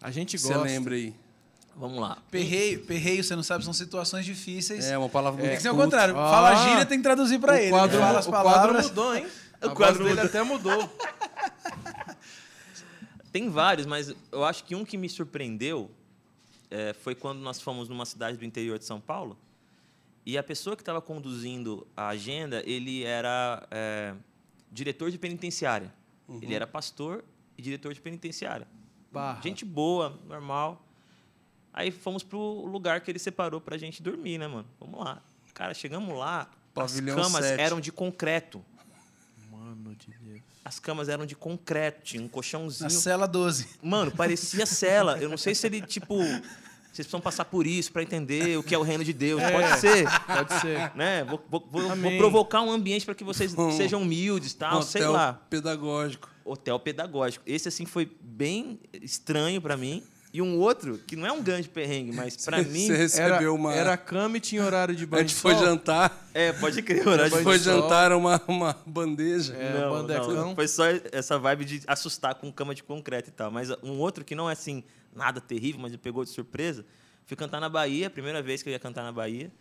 A 0.01 0.11
gente 0.11 0.37
Você 0.37 0.47
gosta. 0.49 0.63
lembra 0.63 0.95
aí? 0.95 1.13
Vamos 1.75 1.99
lá. 1.99 2.17
Perreio, 2.29 2.85
perreio, 2.85 3.23
você 3.23 3.35
não 3.35 3.43
sabe, 3.43 3.63
são 3.63 3.73
situações 3.73 4.25
difíceis. 4.25 4.85
É, 4.85 4.97
uma 4.97 5.09
palavra 5.09 5.39
Tem 5.39 5.47
muito 5.49 5.57
que 5.57 5.63
ser 5.63 5.69
o 5.71 5.75
contrário. 5.75 6.17
Ah, 6.17 6.29
Fala 6.29 6.49
a 6.49 6.55
gíria, 6.67 6.85
tem 6.85 6.97
que 6.99 7.03
traduzir 7.03 7.39
pra 7.39 7.53
o 7.53 7.55
ele. 7.55 7.69
Quadro, 7.71 7.99
fala 7.99 8.19
as 8.19 8.27
o 8.27 8.29
quadro 8.29 8.49
palavras. 8.51 8.85
mudou, 8.87 9.15
hein? 9.15 9.27
O 9.61 9.67
O 9.67 9.73
quadro 9.75 10.03
dele 10.03 10.15
mudou. 10.15 10.25
até 10.25 10.43
mudou. 10.43 10.89
Tem 13.31 13.49
vários, 13.49 13.87
mas 13.87 14.13
eu 14.31 14.45
acho 14.45 14.63
que 14.63 14.75
um 14.75 14.85
que 14.85 14.95
me 14.95 15.09
surpreendeu 15.09 15.89
é, 16.69 16.93
foi 16.93 17.15
quando 17.15 17.39
nós 17.39 17.59
fomos 17.59 17.89
numa 17.89 18.05
cidade 18.05 18.37
do 18.37 18.45
interior 18.45 18.77
de 18.77 18.85
São 18.85 19.01
Paulo 19.01 19.35
e 20.23 20.37
a 20.37 20.43
pessoa 20.43 20.75
que 20.75 20.83
estava 20.83 21.01
conduzindo 21.01 21.85
a 21.97 22.09
agenda, 22.09 22.61
ele 22.65 23.03
era 23.03 23.65
é, 23.71 24.13
diretor 24.71 25.09
de 25.09 25.17
penitenciária. 25.17 25.91
Ele 26.41 26.53
era 26.53 26.65
pastor 26.65 27.23
e 27.57 27.61
diretor 27.61 27.93
de 27.93 27.99
penitenciária. 27.99 28.67
Barra. 29.11 29.41
Gente 29.41 29.65
boa, 29.65 30.17
normal. 30.27 30.81
Aí 31.73 31.89
fomos 31.91 32.21
pro 32.23 32.65
lugar 32.65 33.01
que 33.01 33.09
ele 33.11 33.19
separou 33.19 33.59
pra 33.59 33.77
gente 33.77 34.01
dormir, 34.03 34.37
né, 34.37 34.47
mano? 34.47 34.65
Vamos 34.79 34.99
lá. 35.03 35.21
Cara, 35.53 35.73
chegamos 35.73 36.15
lá, 36.17 36.47
Pavilhão 36.73 37.17
as 37.19 37.25
camas 37.27 37.45
sete. 37.45 37.61
eram 37.61 37.79
de 37.81 37.91
concreto. 37.91 38.63
Mano 39.51 39.95
de 39.95 40.07
Deus. 40.21 40.41
As 40.65 40.79
camas 40.79 41.09
eram 41.09 41.25
de 41.25 41.35
concreto, 41.35 42.01
tinha 42.03 42.23
um 42.23 42.27
colchãozinho. 42.27 42.83
Na 42.83 42.89
cela 42.89 43.27
12. 43.27 43.67
Mano, 43.81 44.11
parecia 44.11 44.65
cela. 44.67 45.17
Eu 45.19 45.29
não 45.29 45.37
sei 45.37 45.53
se 45.55 45.65
ele, 45.67 45.81
tipo. 45.81 46.15
Vocês 46.17 47.07
precisam 47.07 47.19
passar 47.21 47.45
por 47.45 47.65
isso 47.65 47.91
pra 47.91 48.03
entender 48.03 48.55
o 48.55 48.61
que 48.61 48.73
é 48.75 48.77
o 48.77 48.83
reino 48.83 49.03
de 49.03 49.11
Deus. 49.13 49.41
Pode 49.41 49.79
ser. 49.79 50.05
Pode 50.27 50.53
ser. 50.61 50.91
Né? 50.95 51.23
Vou, 51.23 51.43
vou- 51.49 51.67
vou- 51.71 52.17
provocar 52.19 52.61
um 52.61 52.71
ambiente 52.71 53.03
para 53.03 53.15
que 53.15 53.23
vocês 53.23 53.55
Um- 53.57 53.71
sejam 53.75 54.03
humildes, 54.03 54.53
tal, 54.53 54.77
Um 54.77 54.81
sei 54.83 55.01
hotel 55.01 55.11
lá. 55.11 55.33
pedagógico. 55.49 56.29
Hotel 56.45 56.79
pedagógico. 56.79 57.43
Esse, 57.47 57.67
assim, 57.67 57.85
foi 57.87 58.15
bem 58.21 58.79
estranho 59.01 59.59
pra 59.59 59.75
mim. 59.75 60.03
E 60.33 60.41
um 60.41 60.57
outro, 60.57 60.97
que 60.97 61.15
não 61.15 61.27
é 61.27 61.31
um 61.31 61.43
grande 61.43 61.69
perrengue, 61.69 62.11
mas 62.11 62.35
pra 62.43 62.57
mim. 62.63 62.87
Você 62.87 62.97
recebeu 62.97 63.35
Era, 63.35 63.53
uma... 63.53 63.71
era 63.71 63.95
cama 63.95 64.37
e 64.37 64.39
tinha 64.39 64.65
horário 64.65 64.95
de 64.95 65.03
a 65.03 65.07
banho 65.07 65.21
gente 65.27 65.35
de 65.35 65.41
foi 65.41 65.53
jantar, 65.55 66.27
É, 66.33 66.51
pode 66.51 66.81
crer, 66.81 67.07
a 67.07 67.11
horário 67.11 67.29
gente 67.29 67.37
de 67.37 67.43
foi 67.43 67.59
sol. 67.59 67.81
jantar 67.81 68.11
uma, 68.13 68.41
uma 68.47 68.75
bandeja. 68.83 69.53
É, 69.53 69.79
não, 69.79 69.91
bandecão. 69.91 70.31
não, 70.33 70.55
foi 70.55 70.67
só 70.67 70.85
essa 71.11 71.37
vibe 71.37 71.65
de 71.65 71.81
assustar 71.85 72.33
com 72.33 72.51
cama 72.51 72.73
de 72.73 72.81
concreto 72.81 73.29
e 73.29 73.31
tal. 73.31 73.51
Mas 73.51 73.69
um 73.83 73.99
outro 73.99 74.25
que 74.25 74.33
não 74.33 74.49
é 74.49 74.53
assim, 74.53 74.83
nada 75.15 75.39
terrível, 75.39 75.79
mas 75.79 75.91
me 75.91 75.99
pegou 75.99 76.23
de 76.23 76.31
surpresa. 76.31 76.83
Fui 77.27 77.37
cantar 77.37 77.61
na 77.61 77.69
Bahia, 77.69 78.09
primeira 78.09 78.41
vez 78.41 78.63
que 78.63 78.69
eu 78.69 78.73
ia 78.73 78.79
cantar 78.79 79.03
na 79.03 79.11
Bahia. 79.11 79.51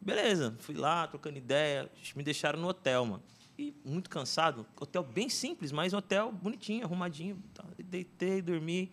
Beleza, 0.00 0.56
fui 0.60 0.74
lá, 0.74 1.06
trocando 1.06 1.36
ideia. 1.36 1.88
Me 2.16 2.22
deixaram 2.22 2.58
no 2.58 2.66
hotel, 2.68 3.04
mano. 3.04 3.22
E 3.58 3.74
muito 3.84 4.08
cansado. 4.08 4.66
Hotel 4.80 5.02
bem 5.02 5.28
simples, 5.28 5.70
mas 5.70 5.92
um 5.92 5.98
hotel 5.98 6.32
bonitinho, 6.32 6.84
arrumadinho. 6.86 7.38
E 7.78 7.82
Deitei, 7.82 8.40
dormi. 8.40 8.90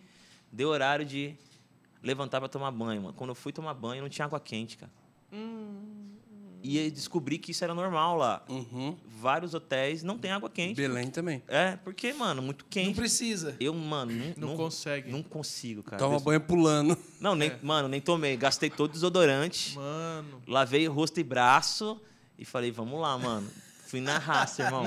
Deu 0.52 0.68
horário 0.68 1.04
de 1.04 1.34
levantar 2.02 2.40
para 2.40 2.48
tomar 2.48 2.70
banho, 2.70 3.02
mano. 3.02 3.14
Quando 3.14 3.30
eu 3.30 3.34
fui 3.34 3.52
tomar 3.52 3.74
banho, 3.74 4.02
não 4.02 4.08
tinha 4.08 4.24
água 4.24 4.40
quente, 4.40 4.76
cara. 4.76 4.92
E 6.62 6.78
aí 6.78 6.90
descobri 6.90 7.38
que 7.38 7.52
isso 7.52 7.64
era 7.64 7.74
normal 7.74 8.18
lá. 8.18 8.44
Uhum. 8.48 8.94
Vários 9.18 9.54
hotéis 9.54 10.02
não 10.02 10.18
tem 10.18 10.30
água 10.30 10.50
quente. 10.50 10.76
Belém 10.76 11.08
também. 11.10 11.42
É, 11.48 11.76
porque, 11.76 12.12
mano, 12.12 12.42
muito 12.42 12.64
Não 12.64 12.70
quente. 12.70 12.96
precisa. 12.96 13.56
Eu, 13.58 13.72
mano, 13.72 14.12
não, 14.36 14.48
Não 14.48 14.56
consegue. 14.56 15.10
Não 15.10 15.22
consigo, 15.22 15.82
cara. 15.82 15.96
Toma 15.96 16.16
Des- 16.16 16.24
banho 16.24 16.40
pulando. 16.40 16.98
Não, 17.18 17.34
nem, 17.34 17.50
mano, 17.62 17.88
nem 17.88 18.00
tomei. 18.00 18.36
Gastei 18.36 18.68
todo 18.68 18.90
o 18.90 18.92
desodorante. 18.92 19.74
Mano. 19.74 20.42
Lavei 20.46 20.86
o 20.86 20.92
rosto 20.92 21.18
e 21.18 21.24
braço 21.24 21.98
e 22.38 22.44
falei, 22.44 22.70
vamos 22.70 23.00
lá, 23.00 23.16
mano. 23.16 23.48
Fui 23.86 24.00
na 24.00 24.18
raça, 24.18 24.62
irmão. 24.62 24.84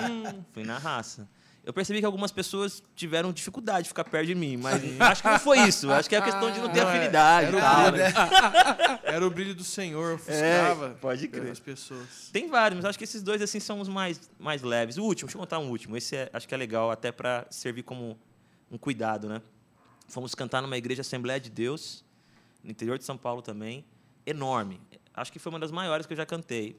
Fui 0.53 0.63
na 0.63 0.77
raça. 0.77 1.27
Eu 1.65 1.71
percebi 1.71 1.99
que 2.01 2.05
algumas 2.05 2.31
pessoas 2.31 2.83
tiveram 2.93 3.31
dificuldade 3.31 3.83
de 3.83 3.87
ficar 3.87 4.03
perto 4.03 4.27
de 4.27 4.35
mim, 4.35 4.57
mas 4.57 4.81
acho 4.99 5.21
que 5.21 5.29
não 5.29 5.39
foi 5.39 5.59
isso. 5.59 5.89
Acho 5.91 6.09
que 6.09 6.15
é 6.15 6.17
a 6.17 6.21
questão 6.21 6.51
de 6.51 6.59
não 6.59 6.69
ter 6.69 6.81
Não, 6.81 6.89
é. 6.89 6.91
afinidade 6.97 7.47
Era 7.47 7.57
o 7.57 7.91
brilho, 7.91 7.97
né? 8.03 8.13
Era 9.03 9.27
o 9.27 9.29
brilho 9.29 9.55
do 9.55 9.63
Senhor, 9.63 10.15
ofuscava 10.15 10.87
É, 10.87 10.93
pode 10.95 11.27
crer. 11.29 11.51
as 11.51 11.59
pessoas. 11.61 12.29
Tem 12.33 12.49
vários, 12.49 12.75
mas 12.77 12.85
acho 12.85 12.97
que 12.97 13.05
esses 13.05 13.23
dois 13.23 13.41
assim 13.41 13.59
são 13.61 13.79
os 13.79 13.87
mais, 13.87 14.19
mais 14.37 14.61
leves. 14.61 14.97
O 14.97 15.03
último, 15.03 15.27
deixa 15.27 15.37
eu 15.37 15.39
contar 15.41 15.59
um 15.59 15.69
último. 15.69 15.95
Esse 15.95 16.15
é- 16.17 16.29
acho 16.33 16.45
que 16.47 16.53
é 16.53 16.57
legal 16.57 16.91
até 16.91 17.11
para 17.13 17.45
servir 17.49 17.83
como 17.83 18.19
um 18.69 18.77
cuidado, 18.77 19.29
né? 19.29 19.41
Fomos 20.09 20.35
cantar 20.35 20.61
numa 20.61 20.77
igreja 20.77 20.99
Assembleia 21.01 21.39
de 21.39 21.49
Deus, 21.49 22.03
no 22.61 22.71
interior 22.71 22.97
de 22.97 23.05
São 23.05 23.17
Paulo 23.17 23.41
também, 23.41 23.85
enorme. 24.25 24.81
Acho 25.13 25.31
que 25.31 25.39
foi 25.39 25.49
uma 25.51 25.59
das 25.59 25.71
maiores 25.71 26.05
que 26.05 26.11
eu 26.11 26.17
já 26.17 26.25
cantei. 26.25 26.77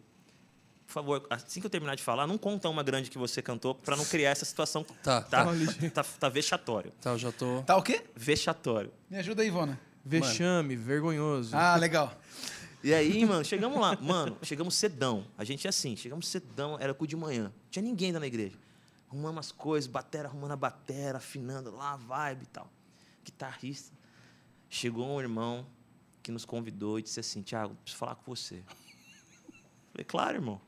Por 0.86 0.92
favor, 0.92 1.26
assim 1.30 1.60
que 1.60 1.66
eu 1.66 1.70
terminar 1.70 1.94
de 1.96 2.02
falar, 2.02 2.26
não 2.26 2.38
conta 2.38 2.68
uma 2.68 2.82
grande 2.82 3.10
que 3.10 3.18
você 3.18 3.40
cantou 3.42 3.74
para 3.74 3.96
não 3.96 4.04
criar 4.04 4.30
essa 4.30 4.44
situação. 4.44 4.84
Tá, 5.02 5.22
Tá, 5.22 5.44
tá. 5.44 5.46
tá, 5.92 6.04
tá 6.04 6.28
vexatório. 6.28 6.92
Tá, 7.00 7.10
eu 7.10 7.18
já 7.18 7.32
tô. 7.32 7.62
Tá 7.62 7.76
o 7.76 7.82
quê? 7.82 8.04
Vexatório. 8.14 8.92
Me 9.10 9.16
ajuda 9.18 9.42
aí, 9.42 9.48
Ivona. 9.48 9.80
Vexame, 10.04 10.76
vergonhoso. 10.76 11.56
Ah, 11.56 11.76
legal. 11.76 12.14
E 12.82 12.92
aí, 12.92 13.24
mano, 13.24 13.42
chegamos 13.44 13.80
lá. 13.80 13.96
Mano, 13.98 14.36
chegamos 14.42 14.74
cedão. 14.74 15.26
A 15.38 15.44
gente 15.44 15.66
é 15.66 15.70
assim, 15.70 15.96
chegamos 15.96 16.28
cedão, 16.28 16.76
era 16.78 16.92
cu 16.92 17.06
de 17.06 17.16
manhã. 17.16 17.44
Não 17.44 17.52
tinha 17.70 17.82
ninguém 17.82 18.08
ainda 18.08 18.20
na 18.20 18.26
igreja. 18.26 18.56
Arrumamos 19.08 19.46
as 19.46 19.52
coisas, 19.52 19.88
batera, 19.90 20.28
arrumando 20.28 20.52
a 20.52 20.56
batera, 20.56 21.16
afinando 21.16 21.74
lá, 21.74 21.94
a 21.94 21.96
vibe 21.96 22.42
e 22.42 22.46
tal. 22.46 22.70
Guitarrista. 23.24 23.96
Chegou 24.68 25.06
um 25.06 25.18
irmão 25.20 25.66
que 26.22 26.30
nos 26.30 26.44
convidou 26.44 26.98
e 26.98 27.02
disse 27.02 27.20
assim, 27.20 27.40
Tiago, 27.40 27.74
preciso 27.76 27.98
falar 27.98 28.16
com 28.16 28.34
você. 28.34 28.62
Falei, 29.92 30.04
claro, 30.06 30.36
irmão. 30.36 30.60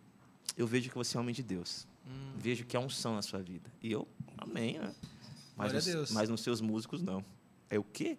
Eu 0.57 0.66
vejo 0.66 0.88
que 0.88 0.95
você 0.97 1.16
é 1.16 1.21
homem 1.21 1.35
de 1.35 1.42
Deus. 1.42 1.87
Vejo 2.37 2.64
que 2.64 2.77
há 2.77 2.81
unção 2.81 3.14
na 3.14 3.23
sua 3.23 3.40
vida. 3.40 3.71
E 3.83 3.90
eu, 3.90 4.07
amém, 4.38 4.79
né? 4.79 4.95
Mas, 5.57 5.73
nos, 5.73 5.85
Deus. 5.85 6.11
mas 6.12 6.29
nos 6.29 6.40
seus 6.40 6.61
músicos, 6.61 7.03
não. 7.03 7.25
É 7.69 7.79
o 7.79 7.85
quê? 7.85 8.16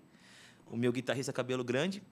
O 0.70 0.76
meu 0.76 0.92
guitarrista 0.92 1.32
cabelo 1.32 1.64
grande, 1.64 2.04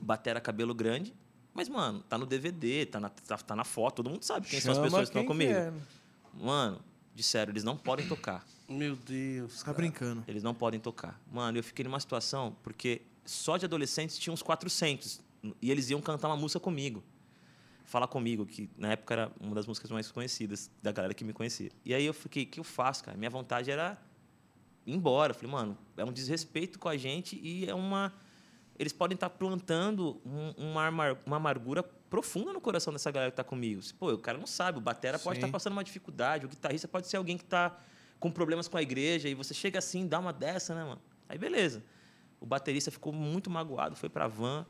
batera 0.00 0.40
cabelo 0.40 0.74
grande. 0.74 1.14
Mas, 1.54 1.68
mano, 1.68 2.02
tá 2.02 2.18
no 2.18 2.26
DVD, 2.26 2.86
tá 2.86 3.00
na, 3.00 3.08
tá, 3.08 3.36
tá 3.38 3.56
na 3.56 3.64
foto, 3.64 3.96
todo 3.96 4.10
mundo 4.10 4.24
sabe 4.24 4.46
quem 4.48 4.60
são 4.60 4.72
as 4.72 4.76
Chama 4.76 4.86
pessoas 4.86 5.08
que 5.08 5.18
estão 5.18 5.26
comigo. 5.26 5.52
quer. 5.52 5.72
Mano, 6.34 6.80
disseram, 7.14 7.52
eles 7.52 7.64
não 7.64 7.76
podem 7.76 8.06
tocar. 8.06 8.44
Meu 8.68 8.96
Deus. 8.96 9.58
Tá 9.58 9.66
cara. 9.66 9.76
brincando. 9.76 10.24
Eles 10.26 10.42
não 10.42 10.54
podem 10.54 10.80
tocar. 10.80 11.20
Mano, 11.30 11.58
eu 11.58 11.62
fiquei 11.62 11.84
numa 11.84 12.00
situação 12.00 12.56
porque 12.62 13.02
só 13.24 13.56
de 13.56 13.64
adolescentes 13.64 14.18
tinha 14.18 14.32
uns 14.32 14.42
400 14.42 15.20
e 15.60 15.70
eles 15.70 15.90
iam 15.90 16.00
cantar 16.00 16.28
uma 16.28 16.36
música 16.36 16.58
comigo. 16.58 17.02
Falar 17.92 18.06
comigo, 18.08 18.46
que 18.46 18.70
na 18.78 18.92
época 18.92 19.12
era 19.12 19.32
uma 19.38 19.54
das 19.54 19.66
músicas 19.66 19.90
mais 19.90 20.10
conhecidas 20.10 20.70
da 20.82 20.90
galera 20.90 21.12
que 21.12 21.22
me 21.22 21.34
conhecia. 21.34 21.70
E 21.84 21.92
aí 21.92 22.06
eu 22.06 22.14
fiquei, 22.14 22.44
o 22.44 22.46
que 22.46 22.58
eu 22.58 22.64
faço, 22.64 23.04
cara? 23.04 23.18
Minha 23.18 23.28
vontade 23.28 23.70
era 23.70 24.00
ir 24.86 24.94
embora. 24.94 25.32
Eu 25.32 25.34
falei, 25.34 25.50
mano, 25.52 25.76
é 25.98 26.02
um 26.02 26.10
desrespeito 26.10 26.78
com 26.78 26.88
a 26.88 26.96
gente 26.96 27.38
e 27.42 27.68
é 27.68 27.74
uma. 27.74 28.10
Eles 28.78 28.94
podem 28.94 29.14
estar 29.14 29.28
plantando 29.28 30.18
um- 30.24 30.70
uma, 30.70 30.88
uma 31.26 31.36
amargura 31.36 31.82
profunda 31.82 32.50
no 32.50 32.62
coração 32.62 32.94
dessa 32.94 33.10
galera 33.10 33.30
que 33.30 33.34
está 33.34 33.44
comigo. 33.44 33.82
Pô, 33.98 34.10
o 34.14 34.18
cara 34.18 34.38
não 34.38 34.46
sabe, 34.46 34.78
o 34.78 34.80
batera 34.80 35.18
pode 35.18 35.36
Sim. 35.36 35.44
estar 35.44 35.52
passando 35.52 35.74
uma 35.74 35.84
dificuldade, 35.84 36.46
o 36.46 36.48
guitarrista 36.48 36.88
pode 36.88 37.06
ser 37.08 37.18
alguém 37.18 37.36
que 37.36 37.44
está 37.44 37.78
com 38.18 38.30
problemas 38.30 38.68
com 38.68 38.78
a 38.78 38.82
igreja 38.82 39.28
e 39.28 39.34
você 39.34 39.52
chega 39.52 39.78
assim, 39.78 40.06
dá 40.06 40.18
uma 40.18 40.32
dessa, 40.32 40.74
né, 40.74 40.82
mano? 40.82 41.02
Aí 41.28 41.36
beleza. 41.36 41.84
O 42.40 42.46
baterista 42.46 42.90
ficou 42.90 43.12
muito 43.12 43.50
magoado, 43.50 43.94
foi 43.96 44.08
pra 44.08 44.26
van. 44.26 44.64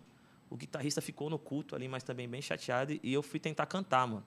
O 0.53 0.57
guitarrista 0.57 1.01
ficou 1.01 1.31
no 1.31 1.39
culto 1.39 1.75
ali, 1.75 1.89
mas 1.89 2.03
também 2.03 2.29
bem 2.29 2.43
chateado. 2.43 2.93
E 3.03 3.11
eu 3.11 3.23
fui 3.23 3.41
tentar 3.41 3.65
cantar, 3.65 4.07
mano. 4.07 4.25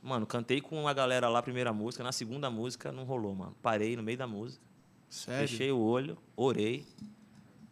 Mano, 0.00 0.24
cantei 0.24 0.60
com 0.60 0.86
a 0.86 0.92
galera 0.92 1.28
lá 1.28 1.42
primeira 1.42 1.72
música. 1.72 2.04
Na 2.04 2.12
segunda 2.12 2.48
música 2.48 2.92
não 2.92 3.02
rolou, 3.02 3.34
mano. 3.34 3.56
Parei 3.60 3.96
no 3.96 4.02
meio 4.02 4.16
da 4.16 4.28
música. 4.28 4.62
Sério? 5.10 5.48
Fechei 5.48 5.72
o 5.72 5.78
olho, 5.78 6.16
orei. 6.36 6.86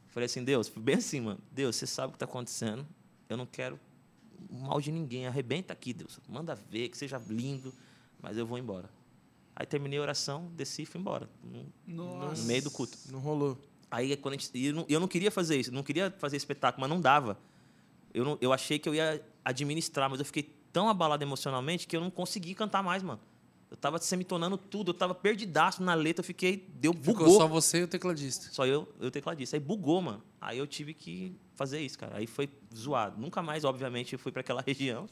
Falei 0.09 0.27
assim, 0.27 0.43
Deus, 0.43 0.69
bem 0.69 0.97
assim, 0.97 1.21
mano. 1.21 1.39
Deus, 1.53 1.77
você 1.77 1.87
sabe 1.87 2.09
o 2.09 2.11
que 2.11 2.17
está 2.17 2.25
acontecendo. 2.25 2.85
Eu 3.29 3.37
não 3.37 3.47
quero 3.47 3.79
mal 4.51 4.81
de 4.81 4.91
ninguém. 4.91 5.29
Arrebenta 5.29 5.73
aqui, 5.73 5.93
Deus. 5.93 6.19
Manda 6.29 6.57
ver, 6.57 6.89
que 6.89 6.99
seja 6.99 7.23
lindo, 7.29 7.73
mas 8.21 8.37
eu 8.37 8.45
vou 8.45 8.59
embora. 8.59 8.91
Aí 9.55 9.67
terminei 9.67 10.01
a 10.01 10.03
oração, 10.03 10.51
desci 10.57 10.83
e 10.83 10.87
fui 10.87 11.01
embora. 11.01 11.31
No, 11.87 12.17
Nossa. 12.19 12.43
no 12.43 12.49
meio 12.49 12.63
do 12.65 12.73
culto. 12.73 12.99
Não 13.13 13.21
rolou. 13.21 13.57
Aí 13.89 14.17
quando 14.17 14.35
a 14.35 14.37
gente, 14.39 14.51
e 14.53 14.67
eu, 14.67 14.75
não, 14.75 14.87
eu 14.89 14.99
não 14.99 15.07
queria 15.07 15.31
fazer 15.31 15.61
isso, 15.61 15.71
não 15.71 15.83
queria 15.83 16.11
fazer 16.19 16.37
espetáculo, 16.37 16.81
mas 16.81 16.91
não 16.91 17.01
dava. 17.01 17.39
Eu, 18.15 18.25
não, 18.25 18.39
eu 18.41 18.53
achei 18.53 18.79
que 18.79 18.89
eu 18.89 18.95
ia 18.95 19.23
administrar, 19.45 20.09
mas 20.11 20.19
eu 20.19 20.25
fiquei 20.25 20.43
tão 20.73 20.89
abalado 20.89 21.23
emocionalmente 21.23 21.87
que 21.87 21.97
eu 21.97 22.01
não 22.01 22.11
consegui 22.11 22.55
cantar 22.55 22.83
mais, 22.83 23.03
mano. 23.03 23.21
Eu 23.71 23.77
tava 23.79 23.99
semitonando 23.99 24.59
tudo, 24.59 24.91
eu 24.91 24.95
tava 24.95 25.15
perdidaço 25.15 25.83
na 25.83 25.95
letra, 25.95 26.21
eu 26.21 26.27
fiquei. 26.27 26.69
Deu 26.75 26.93
Ficou 26.93 27.15
bugou. 27.15 27.39
só 27.39 27.49
você 27.49 27.79
e 27.81 27.83
o 27.85 27.89
tecladista. 27.89 28.49
Só 28.53 28.67
eu, 28.67 28.87
eu 29.01 29.11
tecladista. 29.11 29.57
Aí 29.57 29.61
bugou, 29.61 30.03
mano. 30.03 30.23
Aí 30.39 30.59
eu 30.59 30.67
tive 30.67 30.93
que 30.93 31.35
fazer 31.55 31.81
isso, 31.81 31.99
cara. 31.99 32.19
Aí 32.19 32.27
foi 32.27 32.51
zoado. 32.77 33.19
Nunca 33.19 33.41
mais, 33.43 33.65
obviamente, 33.65 34.13
eu 34.13 34.19
fui 34.19 34.31
para 34.31 34.41
aquela 34.41 34.61
região. 34.67 35.09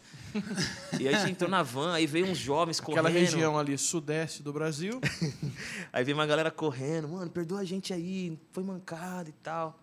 e 1.00 1.08
aí 1.08 1.14
a 1.14 1.20
gente 1.20 1.32
entrou 1.32 1.48
na 1.48 1.62
van, 1.62 1.94
aí 1.94 2.06
veio 2.06 2.26
uns 2.26 2.36
jovens 2.36 2.80
correndo. 2.80 3.06
Aquela 3.06 3.18
região 3.18 3.58
ali, 3.58 3.78
sudeste 3.78 4.42
do 4.42 4.52
Brasil. 4.52 5.00
Aí 5.90 6.04
veio 6.04 6.16
uma 6.16 6.26
galera 6.26 6.50
correndo. 6.50 7.08
Mano, 7.08 7.30
perdoa 7.30 7.60
a 7.60 7.64
gente 7.64 7.94
aí. 7.94 8.38
Foi 8.52 8.62
mancada 8.62 9.30
e 9.30 9.32
tal. 9.32 9.80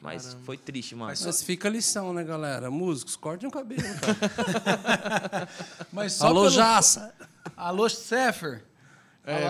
Mas 0.00 0.36
foi 0.44 0.56
triste, 0.56 0.94
mano. 0.94 1.12
Mas 1.24 1.42
fica 1.42 1.66
a 1.68 1.70
lição, 1.70 2.12
né, 2.12 2.22
galera? 2.22 2.70
Músicos, 2.70 3.16
cortem 3.16 3.48
o 3.48 3.52
cabelo, 3.52 3.82
cara. 3.82 5.48
Mas 5.92 6.12
só 6.12 6.26
Alô, 6.28 6.42
pelo... 6.42 6.50
Jaça! 6.52 7.14
Alô, 7.56 7.88
Sefer. 7.88 8.64
É, 9.26 9.46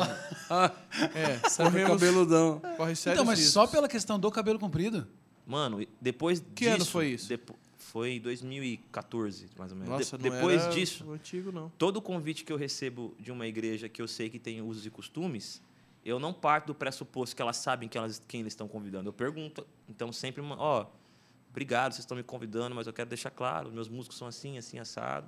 Ah, 0.50 0.72
é. 1.14 1.36
Corremos, 1.56 1.88
cabeludão. 2.00 2.60
corre 2.76 2.96
sério 2.96 3.16
Então, 3.16 3.24
mas 3.24 3.38
só 3.50 3.66
pela 3.66 3.86
questão 3.86 4.18
do 4.18 4.28
cabelo 4.30 4.58
comprido? 4.58 5.06
Mano, 5.46 5.86
depois 6.00 6.40
Que 6.54 6.64
disso... 6.64 6.74
ano 6.76 6.84
foi 6.84 7.06
isso? 7.10 7.28
depo- 7.28 7.54
foi 7.76 8.10
em 8.12 8.20
2014, 8.20 9.46
mais 9.56 9.70
ou 9.70 9.78
menos. 9.78 9.90
Nossa, 9.98 10.18
De- 10.18 10.28
não 10.28 10.36
depois 10.36 10.62
era 10.62 10.72
disso, 10.72 11.04
o 11.06 11.12
antigo, 11.12 11.52
não. 11.52 11.70
todo 11.78 12.02
convite 12.02 12.44
que 12.44 12.52
eu 12.52 12.56
recebo 12.56 13.14
de 13.20 13.30
uma 13.30 13.46
igreja 13.46 13.88
que 13.88 14.02
eu 14.02 14.08
sei 14.08 14.28
que 14.28 14.38
tem 14.38 14.60
usos 14.60 14.84
e 14.84 14.90
costumes, 14.90 15.62
eu 16.08 16.18
não 16.18 16.32
parto 16.32 16.66
do 16.68 16.74
pressuposto 16.74 17.34
que 17.36 17.42
elas 17.42 17.56
sabem 17.56 17.88
que 17.88 17.96
elas, 17.98 18.20
quem 18.26 18.40
eles 18.40 18.52
estão 18.52 18.66
convidando. 18.68 19.08
Eu 19.08 19.12
pergunto. 19.12 19.66
Então, 19.88 20.12
sempre, 20.12 20.42
ó, 20.42 20.86
obrigado, 21.50 21.92
vocês 21.92 22.00
estão 22.04 22.16
me 22.16 22.22
convidando, 22.22 22.74
mas 22.74 22.86
eu 22.86 22.92
quero 22.92 23.08
deixar 23.08 23.30
claro, 23.30 23.70
meus 23.70 23.88
músicos 23.88 24.16
são 24.18 24.26
assim, 24.28 24.58
assim, 24.58 24.78
assado. 24.78 25.26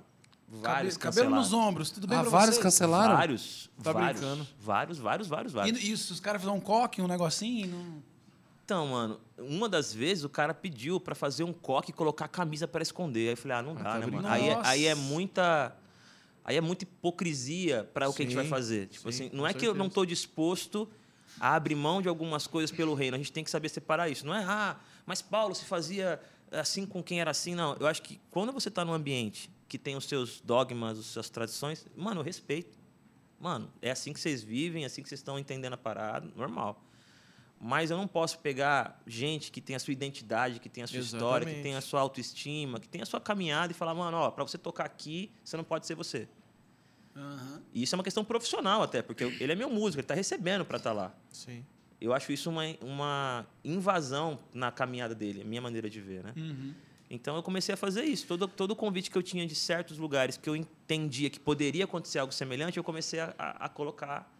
Vários 0.53 0.97
cabelo, 0.97 1.27
cabelo 1.27 1.35
nos 1.41 1.53
ombros, 1.53 1.91
tudo 1.91 2.07
bem 2.07 2.17
Ah, 2.17 2.21
pra 2.21 2.29
vários 2.29 2.55
vocês? 2.55 2.63
cancelaram? 2.63 3.15
Vários, 3.15 3.69
Tá 3.81 3.93
vários, 3.93 4.19
brincando. 4.19 4.47
vários, 4.59 4.97
vários, 4.97 5.27
vários, 5.29 5.53
vários. 5.53 5.81
E, 5.81 5.95
se 5.95 6.11
os 6.11 6.19
caras 6.19 6.41
fizerem 6.41 6.59
um 6.59 6.61
coque, 6.61 7.01
um 7.01 7.07
negocinho, 7.07 7.67
não... 7.69 8.03
Então, 8.65 8.87
mano, 8.87 9.19
uma 9.37 9.67
das 9.67 9.93
vezes 9.93 10.23
o 10.23 10.29
cara 10.29 10.53
pediu 10.53 10.99
pra 10.99 11.13
fazer 11.15 11.43
um 11.43 11.51
coque 11.53 11.91
e 11.91 11.93
colocar 11.93 12.25
a 12.25 12.27
camisa 12.27 12.67
pra 12.67 12.81
esconder. 12.81 13.27
Aí 13.27 13.33
eu 13.33 13.37
falei, 13.37 13.57
ah, 13.57 13.61
não 13.61 13.75
dá, 13.75 13.83
tá 13.83 13.99
né, 13.99 14.05
mano? 14.05 14.11
brincando. 14.21 14.33
Aí 14.33 14.47
é, 14.49 14.59
aí 14.63 14.85
é 14.87 14.95
muita. 14.95 15.75
Aí 16.51 16.57
é 16.57 16.61
muita 16.61 16.83
hipocrisia 16.83 17.89
para 17.93 18.09
o 18.09 18.13
que 18.13 18.23
a 18.23 18.25
gente 18.25 18.35
vai 18.35 18.43
Sim, 18.43 18.49
fazer. 18.49 18.87
Tipo 18.87 19.11
sim, 19.11 19.25
assim, 19.27 19.35
não 19.35 19.47
é 19.47 19.53
que 19.53 19.65
eu 19.65 19.69
não 19.69 19.85
certeza. 19.85 19.87
estou 19.87 20.05
disposto 20.05 20.89
a 21.39 21.55
abrir 21.55 21.75
mão 21.75 22.01
de 22.01 22.09
algumas 22.09 22.45
coisas 22.45 22.75
pelo 22.75 22.93
reino. 22.93 23.15
A 23.15 23.17
gente 23.17 23.31
tem 23.31 23.43
que 23.43 23.49
saber 23.49 23.69
separar 23.69 24.09
isso. 24.09 24.25
Não 24.25 24.35
é, 24.35 24.43
ah, 24.43 24.77
mas 25.05 25.21
Paulo 25.21 25.55
se 25.55 25.63
fazia 25.63 26.19
assim 26.51 26.85
com 26.85 27.01
quem 27.01 27.21
era 27.21 27.31
assim. 27.31 27.55
Não, 27.55 27.77
eu 27.79 27.87
acho 27.87 28.01
que 28.01 28.19
quando 28.29 28.51
você 28.51 28.67
está 28.67 28.83
num 28.83 28.93
ambiente 28.93 29.49
que 29.69 29.77
tem 29.77 29.95
os 29.95 30.05
seus 30.05 30.41
dogmas, 30.41 30.99
as 30.99 31.05
suas 31.05 31.29
tradições, 31.29 31.85
mano, 31.95 32.19
eu 32.19 32.23
respeito. 32.25 32.77
Mano, 33.39 33.71
é 33.81 33.89
assim 33.89 34.11
que 34.11 34.19
vocês 34.19 34.43
vivem, 34.43 34.83
é 34.83 34.87
assim 34.87 35.01
que 35.01 35.07
vocês 35.07 35.19
estão 35.19 35.39
entendendo 35.39 35.73
a 35.73 35.77
parada, 35.77 36.29
normal. 36.35 36.83
Mas 37.63 37.91
eu 37.91 37.97
não 37.97 38.07
posso 38.07 38.39
pegar 38.39 38.99
gente 39.05 39.51
que 39.51 39.61
tem 39.61 39.75
a 39.75 39.79
sua 39.79 39.91
identidade, 39.91 40.59
que 40.59 40.67
tem 40.67 40.83
a 40.83 40.87
sua 40.87 40.99
história, 40.99 41.45
que 41.45 41.51
Exatamente. 41.51 41.63
tem 41.63 41.75
a 41.75 41.81
sua 41.81 42.01
autoestima, 42.01 42.79
que 42.79 42.89
tem 42.89 43.03
a 43.03 43.05
sua 43.05 43.21
caminhada 43.21 43.71
e 43.71 43.75
falar, 43.75 43.93
mano, 43.93 44.17
ó, 44.17 44.31
para 44.31 44.43
você 44.43 44.57
tocar 44.57 44.83
aqui, 44.83 45.31
você 45.43 45.55
não 45.55 45.63
pode 45.63 45.85
ser 45.85 45.93
você. 45.93 46.27
Aham. 47.15 47.61
E 47.73 47.83
isso 47.83 47.93
é 47.93 47.97
uma 47.97 48.03
questão 48.03 48.23
profissional 48.23 48.81
até, 48.83 49.01
porque 49.01 49.23
ele 49.39 49.51
é 49.51 49.55
meu 49.55 49.69
músico, 49.69 49.99
ele 49.99 50.05
está 50.05 50.13
recebendo 50.15 50.63
para 50.65 50.77
estar 50.77 50.93
lá. 50.93 51.13
Sim. 51.31 51.65
Eu 51.99 52.13
acho 52.13 52.31
isso 52.31 52.49
uma, 52.49 52.63
uma 52.81 53.45
invasão 53.63 54.39
na 54.53 54.71
caminhada 54.71 55.13
dele, 55.13 55.41
a 55.41 55.45
minha 55.45 55.61
maneira 55.61 55.89
de 55.89 56.01
ver, 56.01 56.23
né? 56.23 56.33
Uhum. 56.35 56.73
Então 57.09 57.35
eu 57.35 57.43
comecei 57.43 57.73
a 57.73 57.77
fazer 57.77 58.03
isso. 58.05 58.25
Todo, 58.25 58.47
todo 58.47 58.75
convite 58.75 59.11
que 59.11 59.17
eu 59.17 59.21
tinha 59.21 59.45
de 59.45 59.53
certos 59.53 59.97
lugares 59.97 60.37
que 60.37 60.49
eu 60.49 60.55
entendia 60.55 61.29
que 61.29 61.39
poderia 61.39 61.83
acontecer 61.83 62.19
algo 62.19 62.33
semelhante, 62.33 62.77
eu 62.77 62.83
comecei 62.83 63.19
a, 63.19 63.35
a- 63.37 63.65
a 63.65 63.69
colocar 63.69 64.33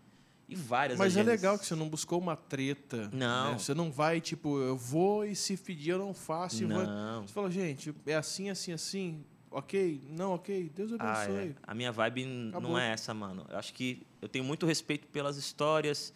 em 0.49 0.55
várias 0.55 0.97
Mas 0.97 1.15
é 1.15 1.19
agendas. 1.19 1.39
legal 1.41 1.59
que 1.59 1.65
você 1.65 1.75
não 1.75 1.87
buscou 1.89 2.17
uma 2.19 2.35
treta. 2.35 3.09
Não. 3.13 3.51
né? 3.51 3.59
Você 3.59 3.73
não 3.73 3.91
vai, 3.91 4.19
tipo, 4.21 4.57
eu 4.59 4.75
vou 4.77 5.25
e 5.25 5.35
se 5.35 5.55
pedir 5.57 5.91
eu 5.91 5.99
não 5.99 6.13
faço. 6.13 6.63
e 6.63 6.65
vou- 6.65 6.83
Não. 6.83 7.27
Você 7.27 7.33
fala, 7.33 7.51
gente, 7.51 7.93
é 8.05 8.15
assim, 8.15 8.49
assim, 8.49 8.71
assim. 8.73 9.23
Ok, 9.51 10.01
não 10.09 10.31
ok, 10.33 10.71
Deus 10.73 10.91
Ah, 10.99 11.23
abençoe. 11.23 11.49
é. 11.49 11.55
A 11.63 11.73
minha 11.73 11.91
vibe 11.91 12.47
Acabou. 12.49 12.71
não 12.71 12.79
é 12.79 12.91
essa, 12.93 13.13
mano. 13.13 13.45
Eu 13.49 13.57
acho 13.57 13.73
que 13.73 14.01
eu 14.21 14.27
tenho 14.29 14.43
muito 14.45 14.65
respeito 14.65 15.07
pelas 15.07 15.37
histórias, 15.37 16.13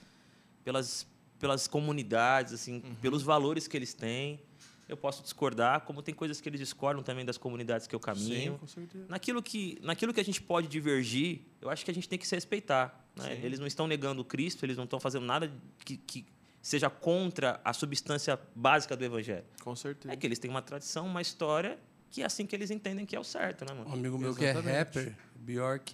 pelas, 0.63 1.06
pelas 1.39 1.67
comunidades, 1.67 2.54
assim, 2.54 2.82
Uhum. 2.84 2.95
pelos 2.95 3.21
valores 3.24 3.67
que 3.67 3.76
eles 3.78 3.93
têm. 3.93 4.39
Eu 4.88 4.95
posso 4.95 5.24
discordar, 5.24 5.82
como 5.82 6.02
tem 6.04 6.13
coisas 6.13 6.39
que 6.39 6.48
eles 6.48 6.60
discordam 6.60 7.04
também 7.04 7.26
das 7.26 7.38
comunidades 7.39 7.88
que 7.88 7.95
eu 7.95 8.00
caminho. 8.00 8.54
Sim, 8.54 8.58
com 8.60 8.67
certeza. 8.67 9.06
Naquilo 9.10 9.41
que, 9.41 9.80
naquilo 9.82 10.13
que 10.13 10.19
a 10.19 10.24
gente 10.26 10.39
pode 10.41 10.67
divergir, 10.67 11.41
eu 11.60 11.69
acho 11.71 11.84
que 11.84 11.89
a 11.89 11.93
gente 11.93 12.08
tem 12.08 12.19
que 12.19 12.28
se 12.28 12.36
respeitar. 12.36 13.04
né? 13.15 13.39
Eles 13.41 13.60
não 13.60 13.65
estão 13.65 13.88
negando 13.88 14.21
o 14.21 14.26
Cristo, 14.26 14.63
eles 14.63 14.78
não 14.78 14.84
estão 14.84 15.00
fazendo 15.00 15.26
nada 15.26 15.52
que, 15.84 15.98
que 15.98 16.26
seja 16.62 16.88
contra 16.89 17.60
a 17.63 17.74
substância 17.74 18.39
básica 18.56 18.95
do 18.95 19.04
Evangelho. 19.04 19.45
Com 19.63 19.76
certeza. 19.76 20.13
É 20.13 20.17
que 20.17 20.28
eles 20.28 20.38
têm 20.38 20.52
uma 20.52 20.62
tradição, 20.62 21.08
uma 21.08 21.21
história, 21.21 21.80
que 22.15 22.21
é 22.21 22.25
assim 22.25 22.45
que 22.45 22.56
eles 22.56 22.71
entendem 22.71 23.06
que 23.06 23.13
é 23.13 23.19
o 23.19 23.23
certo, 23.25 23.65
né, 23.65 23.73
Um 23.73 23.80
mano? 23.80 23.93
amigo 23.93 24.17
meu 24.17 24.34
que 24.34 24.45
é 24.45 24.51
Exatamente. 24.51 24.78
rapper, 24.78 25.15
Bjork, 25.36 25.93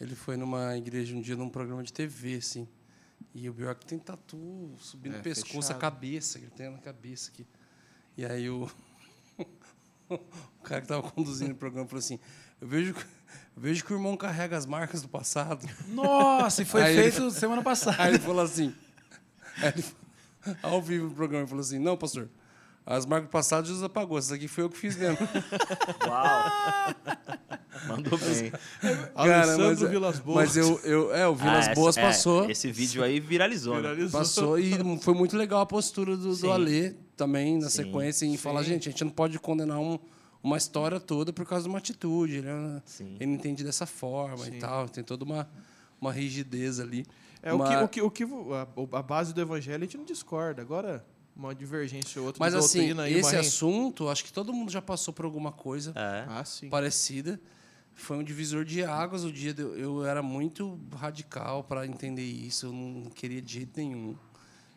ele 0.00 0.14
foi 0.14 0.36
numa 0.38 0.74
igreja 0.78 1.14
um 1.14 1.20
dia 1.20 1.36
num 1.36 1.50
programa 1.50 1.82
de 1.82 1.92
TV, 1.92 2.36
assim. 2.36 2.66
E 3.34 3.48
o 3.50 3.52
Bjork 3.52 3.84
tem 3.84 3.98
tatu 3.98 4.74
subindo 4.80 5.16
É, 5.16 5.18
o 5.20 5.22
pescoço, 5.22 5.54
fechado. 5.68 5.76
a 5.76 5.78
cabeça, 5.78 6.38
que 6.38 6.46
ele 6.46 6.52
tem 6.52 6.70
na 6.70 6.78
cabeça 6.78 7.30
aqui. 7.30 7.46
E 8.16 8.24
aí 8.24 8.48
o, 8.48 8.66
o 10.08 10.18
cara 10.62 10.80
que 10.80 10.86
estava 10.86 11.02
conduzindo 11.10 11.52
o 11.52 11.54
programa 11.56 11.86
falou 11.86 11.98
assim: 12.00 12.18
Eu 12.60 12.66
vejo, 12.68 12.94
que- 12.94 13.00
eu 13.56 13.62
vejo 13.62 13.84
que 13.84 13.92
o 13.92 13.96
irmão 13.96 14.16
carrega 14.16 14.56
as 14.56 14.64
marcas 14.64 15.02
do 15.02 15.08
passado. 15.08 15.66
Nossa, 15.88 16.62
e 16.62 16.64
foi 16.64 16.82
Aí 16.82 16.96
ele- 16.96 17.10
feito 17.12 17.30
semana 17.30 17.62
passada. 17.62 17.96
Aí 18.02 18.10
ele 18.14 18.18
falou 18.18 18.42
assim, 18.42 18.74
aí 19.58 19.72
ele, 19.76 19.84
ao 20.62 20.80
vivo 20.80 21.08
no 21.08 21.14
programa, 21.14 21.42
ele 21.42 21.48
falou 21.50 21.60
assim: 21.62 21.78
Não, 21.78 21.96
pastor, 21.96 22.28
as 22.84 23.06
marcas 23.06 23.28
do 23.28 23.32
passado 23.32 23.66
Jesus 23.66 23.82
apagou, 23.84 24.18
essas 24.18 24.32
aqui 24.32 24.48
foi 24.48 24.64
eu 24.64 24.70
que 24.70 24.76
fiz 24.78 24.96
mesmo. 24.96 25.18
Uau! 26.06 26.94
Mandou 27.88 28.18
bem. 28.18 28.52
Alessandro 29.14 29.88
Vilas 29.88 30.18
Boas. 30.20 30.36
Mas 30.36 30.56
eu, 30.56 30.78
eu, 30.84 31.14
é, 31.14 31.26
o 31.26 31.34
Vilas 31.34 31.68
Ah, 31.68 31.74
Boas 31.74 31.96
essa- 31.96 32.06
é, 32.06 32.10
passou. 32.10 32.50
esse 32.50 32.70
vídeo 32.70 33.02
aí 33.02 33.18
viralizou, 33.18 33.74
né? 33.76 33.80
Viralizou. 33.82 34.20
Passou 34.20 34.58
e 34.58 34.72
foi 35.00 35.14
muito 35.14 35.36
legal 35.36 35.60
a 35.60 35.66
postura 35.66 36.16
do, 36.16 36.34
Sim. 36.34 36.42
do 36.42 36.52
Alê 36.52 36.94
também 37.16 37.58
na 37.58 37.68
Sim, 37.68 37.84
sequência 37.84 38.24
em 38.26 38.36
falar, 38.36 38.62
gente, 38.62 38.88
a 38.88 38.92
gente 38.92 39.04
não 39.04 39.10
pode 39.10 39.38
condenar 39.38 39.78
um- 39.78 39.98
uma 40.42 40.56
história 40.56 40.98
toda 41.00 41.32
por 41.32 41.44
causa 41.46 41.64
de 41.64 41.68
uma 41.68 41.78
atitude. 41.78 42.36
Ele, 42.36 42.48
é- 42.48 42.82
Sim. 42.84 43.16
ele 43.20 43.32
entende 43.32 43.64
dessa 43.64 43.86
forma 43.86 44.44
Sim. 44.44 44.54
e 44.56 44.58
tal, 44.58 44.88
tem 44.88 45.02
toda 45.02 45.24
uma, 45.24 45.48
uma 46.00 46.12
rigidez 46.12 46.78
ali. 46.78 47.04
É 47.42 47.52
o 47.52 47.58
que, 47.58 47.64
Mas- 47.64 47.84
o 47.84 47.88
que, 47.88 48.02
o 48.02 48.10
que 48.10 48.24
a, 48.24 48.98
a 48.98 49.02
base 49.02 49.34
do 49.34 49.40
evangelho 49.40 49.78
a 49.82 49.86
gente 49.86 49.96
não 49.98 50.04
discorda. 50.04 50.62
Agora, 50.62 51.04
uma 51.34 51.54
divergência 51.54 52.20
ou 52.20 52.26
outra 52.26 52.38
Mas 52.40 52.54
assim, 52.54 52.90
esse 53.08 53.36
assunto, 53.36 54.08
acho 54.08 54.24
que 54.24 54.32
todo 54.32 54.52
mundo 54.52 54.70
já 54.70 54.82
passou 54.82 55.12
por 55.14 55.24
alguma 55.24 55.50
coisa 55.52 55.92
É. 55.96 56.24
Ah, 56.28 56.44
parecida. 56.70 57.40
Foi 57.94 58.16
um 58.16 58.22
divisor 58.22 58.64
de 58.64 58.82
águas 58.82 59.22
o 59.24 59.30
dia. 59.32 59.52
de- 59.52 59.62
eu 59.62 60.04
era 60.04 60.22
muito 60.22 60.78
radical 60.96 61.62
para 61.64 61.86
entender 61.86 62.24
isso. 62.24 62.66
Eu 62.66 62.72
não 62.72 63.10
queria 63.10 63.40
de 63.42 63.52
jeito 63.52 63.72
nenhum. 63.78 64.16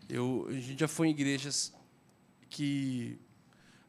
Eu, 0.09 0.45
a 0.49 0.53
gente 0.53 0.79
já 0.79 0.87
foi 0.87 1.07
em 1.07 1.11
igrejas 1.11 1.73
que 2.49 3.17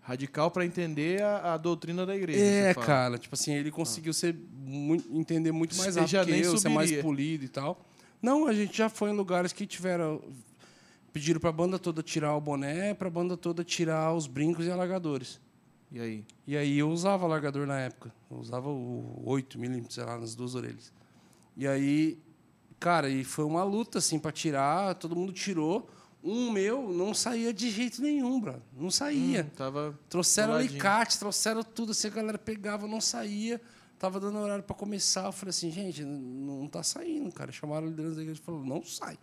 Radical 0.01 0.53
para 0.53 0.65
entender 0.65 1.21
a, 1.21 1.55
a 1.55 1.57
doutrina 1.57 2.07
da 2.07 2.15
igreja. 2.15 2.39
É, 2.39 2.69
você 2.69 2.75
fala. 2.75 2.87
cara, 2.87 3.19
tipo 3.19 3.35
assim, 3.35 3.53
ele 3.53 3.73
conseguiu 3.73 4.13
ser 4.15 4.37
mui- 4.65 5.05
entender 5.11 5.51
muito 5.51 5.75
mais 5.77 5.97
rápido 5.97 6.09
já 6.11 6.25
que 6.25 6.31
nem 6.31 6.43
eu, 6.43 6.57
ser 6.57 6.69
mais 6.69 6.89
subiria. 6.91 7.03
polido 7.03 7.45
e 7.45 7.49
tal. 7.49 7.85
Não, 8.23 8.47
a 8.47 8.55
gente 8.55 8.77
já 8.79 8.89
foi 8.89 9.11
em 9.11 9.13
lugares 9.17 9.53
que 9.53 9.67
tiveram 9.67 10.23
pediram 11.17 11.41
pra 11.41 11.51
banda 11.51 11.79
toda 11.79 12.03
tirar 12.03 12.37
o 12.37 12.41
boné, 12.43 12.93
pra 12.93 13.09
banda 13.09 13.39
toda 13.39 13.65
tirar 13.65 14.13
os 14.13 14.27
brincos 14.27 14.67
e 14.67 14.71
alargadores. 14.71 15.41
E 15.91 15.99
aí? 15.99 16.25
E 16.47 16.55
aí 16.55 16.79
eu 16.79 16.91
usava 16.91 17.25
alargador 17.25 17.67
na 17.67 17.81
época. 17.81 18.13
Eu 18.31 18.37
usava 18.37 18.69
o 18.69 19.23
8 19.25 19.59
milímetros, 19.59 19.95
sei 19.95 20.05
lá, 20.05 20.19
nas 20.19 20.35
duas 20.35 20.55
orelhas. 20.55 20.93
E 21.57 21.67
aí, 21.67 22.19
cara, 22.79 23.09
e 23.09 23.25
foi 23.25 23.47
uma 23.47 23.65
luta 23.65 23.97
assim 23.97 24.19
para 24.19 24.31
tirar, 24.31 24.95
todo 24.97 25.17
mundo 25.17 25.33
tirou. 25.33 25.89
Um 26.23 26.51
meu 26.51 26.93
não 26.93 27.15
saía 27.15 27.51
de 27.51 27.71
jeito 27.71 28.03
nenhum, 28.03 28.39
bro. 28.39 28.63
Não 28.79 28.91
saía. 28.91 29.45
Hum, 29.45 29.57
tava 29.57 29.99
Trouxeram 30.11 30.49
coladinho. 30.49 30.71
alicate, 30.73 31.19
trouxeram 31.19 31.63
tudo, 31.63 31.93
assim, 31.93 32.09
a 32.09 32.11
galera 32.11 32.37
pegava, 32.37 32.87
não 32.87 33.01
saía. 33.01 33.59
Tava 33.99 34.21
dando 34.21 34.37
horário 34.39 34.65
para 34.65 34.77
começar. 34.77 35.25
Eu 35.25 35.33
falei 35.33 35.49
assim, 35.49 35.71
gente, 35.71 36.05
não 36.05 36.69
tá 36.69 36.83
saindo, 36.83 37.33
cara. 37.33 37.51
Chamaram 37.53 37.87
a 37.87 37.89
liderança 37.89 38.17
da 38.17 38.21
igreja 38.23 38.39
e 38.39 38.45
falou, 38.45 38.63
não 38.67 38.85
sai. 38.85 39.17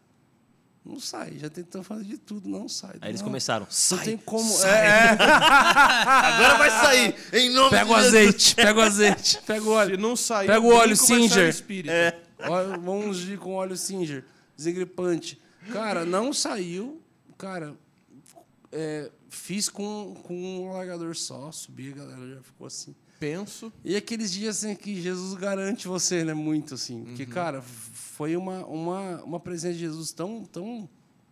Não 0.86 1.00
sai. 1.00 1.38
Já 1.40 1.50
tentamos 1.50 1.88
fazer 1.88 2.04
de 2.04 2.18
tudo, 2.18 2.50
não 2.50 2.68
sai. 2.68 2.96
Aí 3.00 3.10
eles 3.12 3.22
Não, 3.22 3.28
começaram. 3.28 3.66
Não 3.66 3.72
Sai, 3.72 4.04
tem 4.06 4.18
como. 4.18 4.50
sai. 4.52 4.70
É, 4.86 4.88
é. 4.88 5.10
Agora 5.18 6.58
vai 6.58 6.70
sair! 6.70 7.16
Em 7.32 7.50
nome 7.52 7.70
Pega 7.70 7.90
o 7.90 7.96
azeite, 7.96 8.56
pega 8.56 8.80
o 8.80 8.82
azeite, 8.82 9.40
pega 9.46 9.62
o 9.62 9.66
Se 9.66 9.70
óleo. 9.70 9.98
não 9.98 10.16
sair, 10.16 10.48
Pega 10.48 10.60
o 10.60 10.74
óleo 10.74 10.96
Singer. 10.98 11.48
espírito. 11.50 11.94
Óleo- 12.40 12.82
Vamos 12.82 13.06
ungir 13.18 13.38
com 13.40 13.54
óleo 13.56 13.78
Singer, 13.78 14.26
desengripante. 14.58 15.40
Cara, 15.72 16.04
não 16.06 16.34
saiu. 16.34 17.02
Cara, 17.38 17.74
é, 18.72 19.10
fiz 19.30 19.70
com, 19.70 20.14
com 20.24 20.36
um 20.66 20.70
alargador 20.72 21.16
só, 21.16 21.50
subi, 21.52 21.92
a 21.94 21.96
galera 21.96 22.36
já 22.36 22.42
ficou 22.44 22.68
assim. 22.68 22.94
Penso. 23.20 23.72
E 23.84 23.96
aqueles 23.96 24.32
dias 24.32 24.58
assim, 24.64 24.76
que 24.76 25.02
Jesus 25.02 25.34
garante 25.36 25.88
você, 25.88 26.24
né? 26.24 26.34
Muito 26.34 26.74
assim. 26.74 27.04
Porque, 27.04 27.26
cara, 27.26 27.62
foi 27.62 28.36
uma, 28.36 28.66
uma, 28.66 29.24
uma 29.24 29.40
presença 29.40 29.74
de 29.74 29.80
Jesus 29.80 30.12
tão, 30.12 30.44
tão 30.46 30.90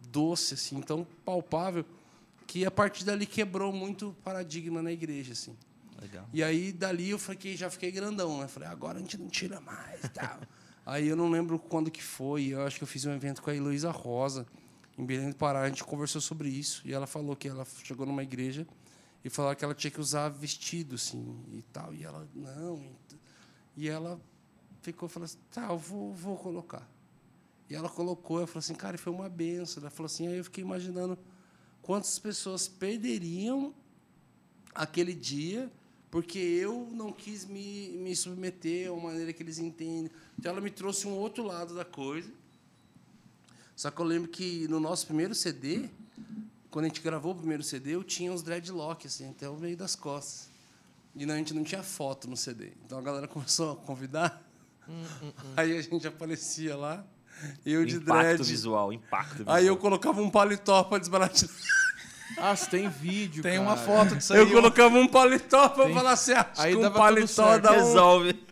doce, 0.09 0.53
assim, 0.53 0.81
tão 0.81 1.05
palpável, 1.25 1.85
que 2.47 2.65
a 2.65 2.71
partir 2.71 3.05
dali 3.05 3.25
quebrou 3.25 3.71
muito 3.71 4.09
o 4.09 4.13
paradigma 4.13 4.81
na 4.81 4.91
igreja, 4.91 5.33
assim. 5.33 5.55
Legal. 6.01 6.27
E 6.33 6.43
aí, 6.43 6.71
dali, 6.71 7.11
eu 7.11 7.19
fiquei, 7.19 7.55
já 7.55 7.69
fiquei 7.69 7.91
grandão, 7.91 8.39
né? 8.39 8.47
Falei, 8.47 8.67
agora 8.69 8.97
a 8.97 9.01
gente 9.01 9.17
não 9.17 9.27
tira 9.27 9.61
mais 9.61 10.03
e 10.03 10.09
tal. 10.09 10.39
aí 10.85 11.07
eu 11.07 11.15
não 11.15 11.29
lembro 11.29 11.59
quando 11.59 11.91
que 11.91 12.01
foi. 12.01 12.47
Eu 12.47 12.63
acho 12.63 12.77
que 12.77 12.83
eu 12.83 12.87
fiz 12.87 13.05
um 13.05 13.13
evento 13.13 13.41
com 13.41 13.49
a 13.49 13.55
Heloísa 13.55 13.91
Rosa, 13.91 14.47
em 14.97 15.05
Belém 15.05 15.29
do 15.29 15.35
Pará. 15.35 15.61
A 15.61 15.67
gente 15.67 15.83
conversou 15.83 16.19
sobre 16.19 16.49
isso. 16.49 16.81
E 16.85 16.93
ela 16.93 17.05
falou 17.05 17.35
que 17.35 17.47
ela 17.47 17.65
chegou 17.83 18.05
numa 18.05 18.23
igreja 18.23 18.65
e 19.23 19.29
falou 19.29 19.55
que 19.55 19.63
ela 19.63 19.75
tinha 19.75 19.91
que 19.91 20.01
usar 20.01 20.29
vestido, 20.29 20.95
assim, 20.95 21.43
e 21.51 21.61
tal. 21.73 21.93
E 21.93 22.03
ela, 22.03 22.27
não. 22.33 22.83
E, 23.77 23.87
ela 23.87 24.19
ficou 24.81 25.07
falou 25.07 25.25
assim, 25.25 25.37
tá, 25.51 25.67
eu 25.69 25.77
vou, 25.77 26.13
vou 26.13 26.37
colocar. 26.37 26.87
E 27.69 27.75
ela 27.75 27.87
colocou, 27.87 28.39
eu 28.39 28.47
falei 28.47 28.59
assim, 28.59 28.73
cara, 28.73 28.97
foi 28.97 29.13
uma 29.13 29.29
benção. 29.29 29.81
Ela 29.81 29.91
falou 29.91 30.07
assim, 30.07 30.27
aí 30.27 30.37
eu 30.37 30.43
fiquei 30.43 30.63
imaginando 30.63 31.17
quantas 31.81 32.17
pessoas 32.19 32.67
perderiam 32.67 33.73
aquele 34.73 35.13
dia 35.13 35.71
porque 36.11 36.37
eu 36.37 36.89
não 36.91 37.13
quis 37.13 37.45
me, 37.45 37.89
me 37.91 38.13
submeter 38.13 38.89
a 38.89 38.91
uma 38.91 39.09
maneira 39.09 39.31
que 39.31 39.41
eles 39.41 39.59
entendem. 39.59 40.11
Então, 40.37 40.51
ela 40.51 40.59
me 40.59 40.69
trouxe 40.69 41.07
um 41.07 41.13
outro 41.13 41.41
lado 41.41 41.73
da 41.73 41.85
coisa. 41.85 42.29
Só 43.77 43.89
que 43.89 43.99
eu 44.01 44.05
lembro 44.05 44.29
que 44.29 44.67
no 44.67 44.77
nosso 44.77 45.07
primeiro 45.07 45.33
CD, 45.33 45.89
quando 46.71 46.85
a 46.85 46.87
gente 46.87 47.01
gravou 47.01 47.33
o 47.33 47.35
primeiro 47.35 47.61
CD, 47.61 47.93
eu 47.95 48.03
tinha 48.03 48.31
uns 48.31 48.41
dreadlocks, 48.41 49.13
assim, 49.13 49.29
até 49.29 49.47
o 49.47 49.55
meio 49.57 49.77
das 49.77 49.95
costas. 49.95 50.49
E 51.15 51.25
não, 51.25 51.35
a 51.35 51.37
gente 51.37 51.53
não 51.53 51.63
tinha 51.63 51.83
foto 51.83 52.27
no 52.29 52.37
CD. 52.37 52.71
Então, 52.85 52.97
a 52.97 53.01
galera 53.01 53.27
começou 53.29 53.73
a 53.73 53.75
convidar. 53.75 54.41
Aí 55.55 55.77
a 55.77 55.81
gente 55.81 56.07
aparecia 56.07 56.75
lá, 56.75 57.05
eu 57.65 57.85
de 57.85 57.97
Impacto 57.97 58.19
dread. 58.37 58.43
visual, 58.43 58.91
impacto 58.91 59.37
visual. 59.39 59.55
Aí 59.55 59.67
eu 59.67 59.77
colocava 59.77 60.21
um 60.21 60.29
paletó 60.29 60.83
para 60.83 60.97
desbaratar. 60.97 61.49
Ah, 62.37 62.55
você 62.55 62.69
tem 62.69 62.87
vídeo, 62.89 63.43
Tem 63.43 63.57
cara. 63.57 63.63
uma 63.63 63.75
foto 63.77 64.15
disso 64.15 64.31
aí. 64.33 64.39
Eu 64.39 64.49
colocava 64.49 64.97
um 64.97 65.07
paletó 65.07 65.67
para 65.69 65.85
Tem- 65.85 65.93
falar 65.93 66.11
assim, 66.13 66.31
acho 66.31 66.61
Aí 66.61 66.75
que 66.75 66.85
um 66.85 66.91
paletó 66.91 67.57
dá 67.57 67.71
um, 67.73 67.75
Resolve. 67.75 68.45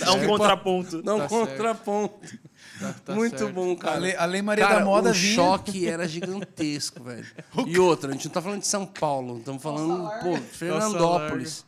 Dá 0.00 0.12
um 0.12 0.26
contraponto. 0.26 1.02
dá 1.02 1.14
um 1.14 1.18
Tá 1.20 1.28
certo. 1.28 1.46
contraponto. 1.50 2.38
Tá- 2.80 2.92
tá 3.04 3.14
Muito 3.14 3.38
certo. 3.38 3.52
bom, 3.52 3.72
A 3.72 3.76
cara. 3.76 3.98
lei, 3.98 4.16
a 4.16 4.24
lei 4.24 4.42
Maria 4.42 4.66
Cara, 4.66 4.78
da 4.80 4.84
Moda 4.84 5.10
o 5.10 5.12
vinha. 5.12 5.34
choque 5.34 5.86
era 5.86 6.08
gigantesco, 6.08 7.02
velho. 7.04 7.26
E 7.66 7.78
outra, 7.78 8.10
a 8.10 8.12
gente 8.14 8.24
não 8.26 8.32
tá 8.32 8.40
falando 8.42 8.60
de 8.60 8.66
São 8.66 8.86
Paulo, 8.86 9.38
estamos 9.38 9.62
falando, 9.62 10.08
pô, 10.22 10.36
Fernandópolis. 10.36 11.64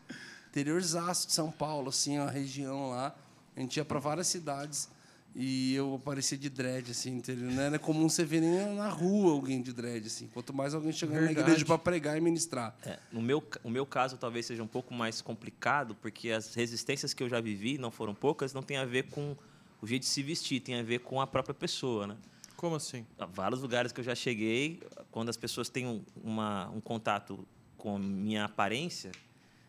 Interiorzaço 0.51 1.27
de 1.29 1.33
São 1.33 1.51
Paulo, 1.51 1.89
assim, 1.89 2.19
a 2.19 2.29
região 2.29 2.91
lá. 2.91 3.15
A 3.57 3.61
gente 3.61 3.77
ia 3.77 3.85
para 3.85 3.99
várias 3.99 4.27
cidades 4.27 4.89
e 5.35 5.75
eu 5.75 5.95
aparecia 5.95 6.37
de 6.37 6.51
dread, 6.51 6.91
assim, 6.91 7.17
entendeu? 7.17 7.51
Não 7.51 7.63
era 7.63 7.79
comum 7.79 8.09
você 8.09 8.23
ver 8.25 8.41
nem 8.41 8.75
na 8.75 8.89
rua 8.89 9.33
alguém 9.33 9.63
de 9.63 9.73
dread, 9.73 10.07
assim. 10.07 10.29
Quanto 10.33 10.53
mais 10.53 10.75
alguém 10.75 10.93
chegando 10.93 11.21
na 11.21 11.27
Verdade. 11.27 11.49
igreja 11.49 11.65
para 11.65 11.79
pregar 11.79 12.19
e 12.19 12.21
ministrar. 12.21 12.75
É, 12.85 12.99
no 13.11 13.23
meu, 13.23 13.43
o 13.65 13.71
meu 13.71 13.87
caso 13.87 14.17
talvez 14.19 14.45
seja 14.47 14.63
um 14.63 14.67
pouco 14.67 14.93
mais 14.93 15.21
complicado, 15.23 15.95
porque 16.03 16.31
as 16.31 16.55
resistências 16.55 17.15
que 17.15 17.23
eu 17.23 17.29
já 17.31 17.41
vivi, 17.41 17.79
não 17.79 17.91
foram 17.91 18.15
poucas, 18.15 18.53
não 18.53 18.63
tem 18.63 18.77
a 18.77 18.85
ver 18.85 19.05
com 19.11 19.35
o 19.83 19.87
jeito 19.87 20.03
de 20.03 20.09
se 20.09 20.23
vestir, 20.23 20.61
tem 20.61 20.77
a 20.77 20.83
ver 20.83 21.01
com 21.01 21.21
a 21.21 21.27
própria 21.27 21.53
pessoa, 21.53 22.07
né? 22.07 22.17
Como 22.57 22.77
assim? 22.77 23.05
Há 23.19 23.27
vários 23.27 23.61
lugares 23.61 23.91
que 23.91 23.99
eu 23.99 24.05
já 24.05 24.15
cheguei, 24.15 24.81
quando 25.11 25.29
as 25.29 25.37
pessoas 25.37 25.69
têm 25.69 25.85
um, 25.85 26.05
uma, 26.23 26.71
um 26.71 26.81
contato 26.81 27.47
com 27.77 27.99
minha 27.99 28.45
aparência, 28.45 29.11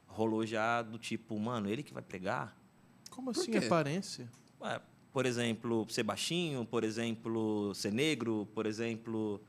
rolou 0.05 0.45
já 0.45 0.83
do 0.83 0.99
tipo, 0.99 1.37
mano, 1.39 1.67
ele 1.67 1.81
que 1.81 1.91
vai 1.91 2.03
pregar? 2.03 2.55
Como 3.09 3.31
assim 3.31 3.57
aparência? 3.57 4.29
Ué, 4.61 4.79
por 5.11 5.25
exemplo, 5.25 5.87
ser 5.89 6.03
baixinho, 6.03 6.63
por 6.63 6.83
exemplo, 6.83 7.73
ser 7.73 7.91
negro, 7.91 8.47
por 8.53 8.67
exemplo, 8.67 9.41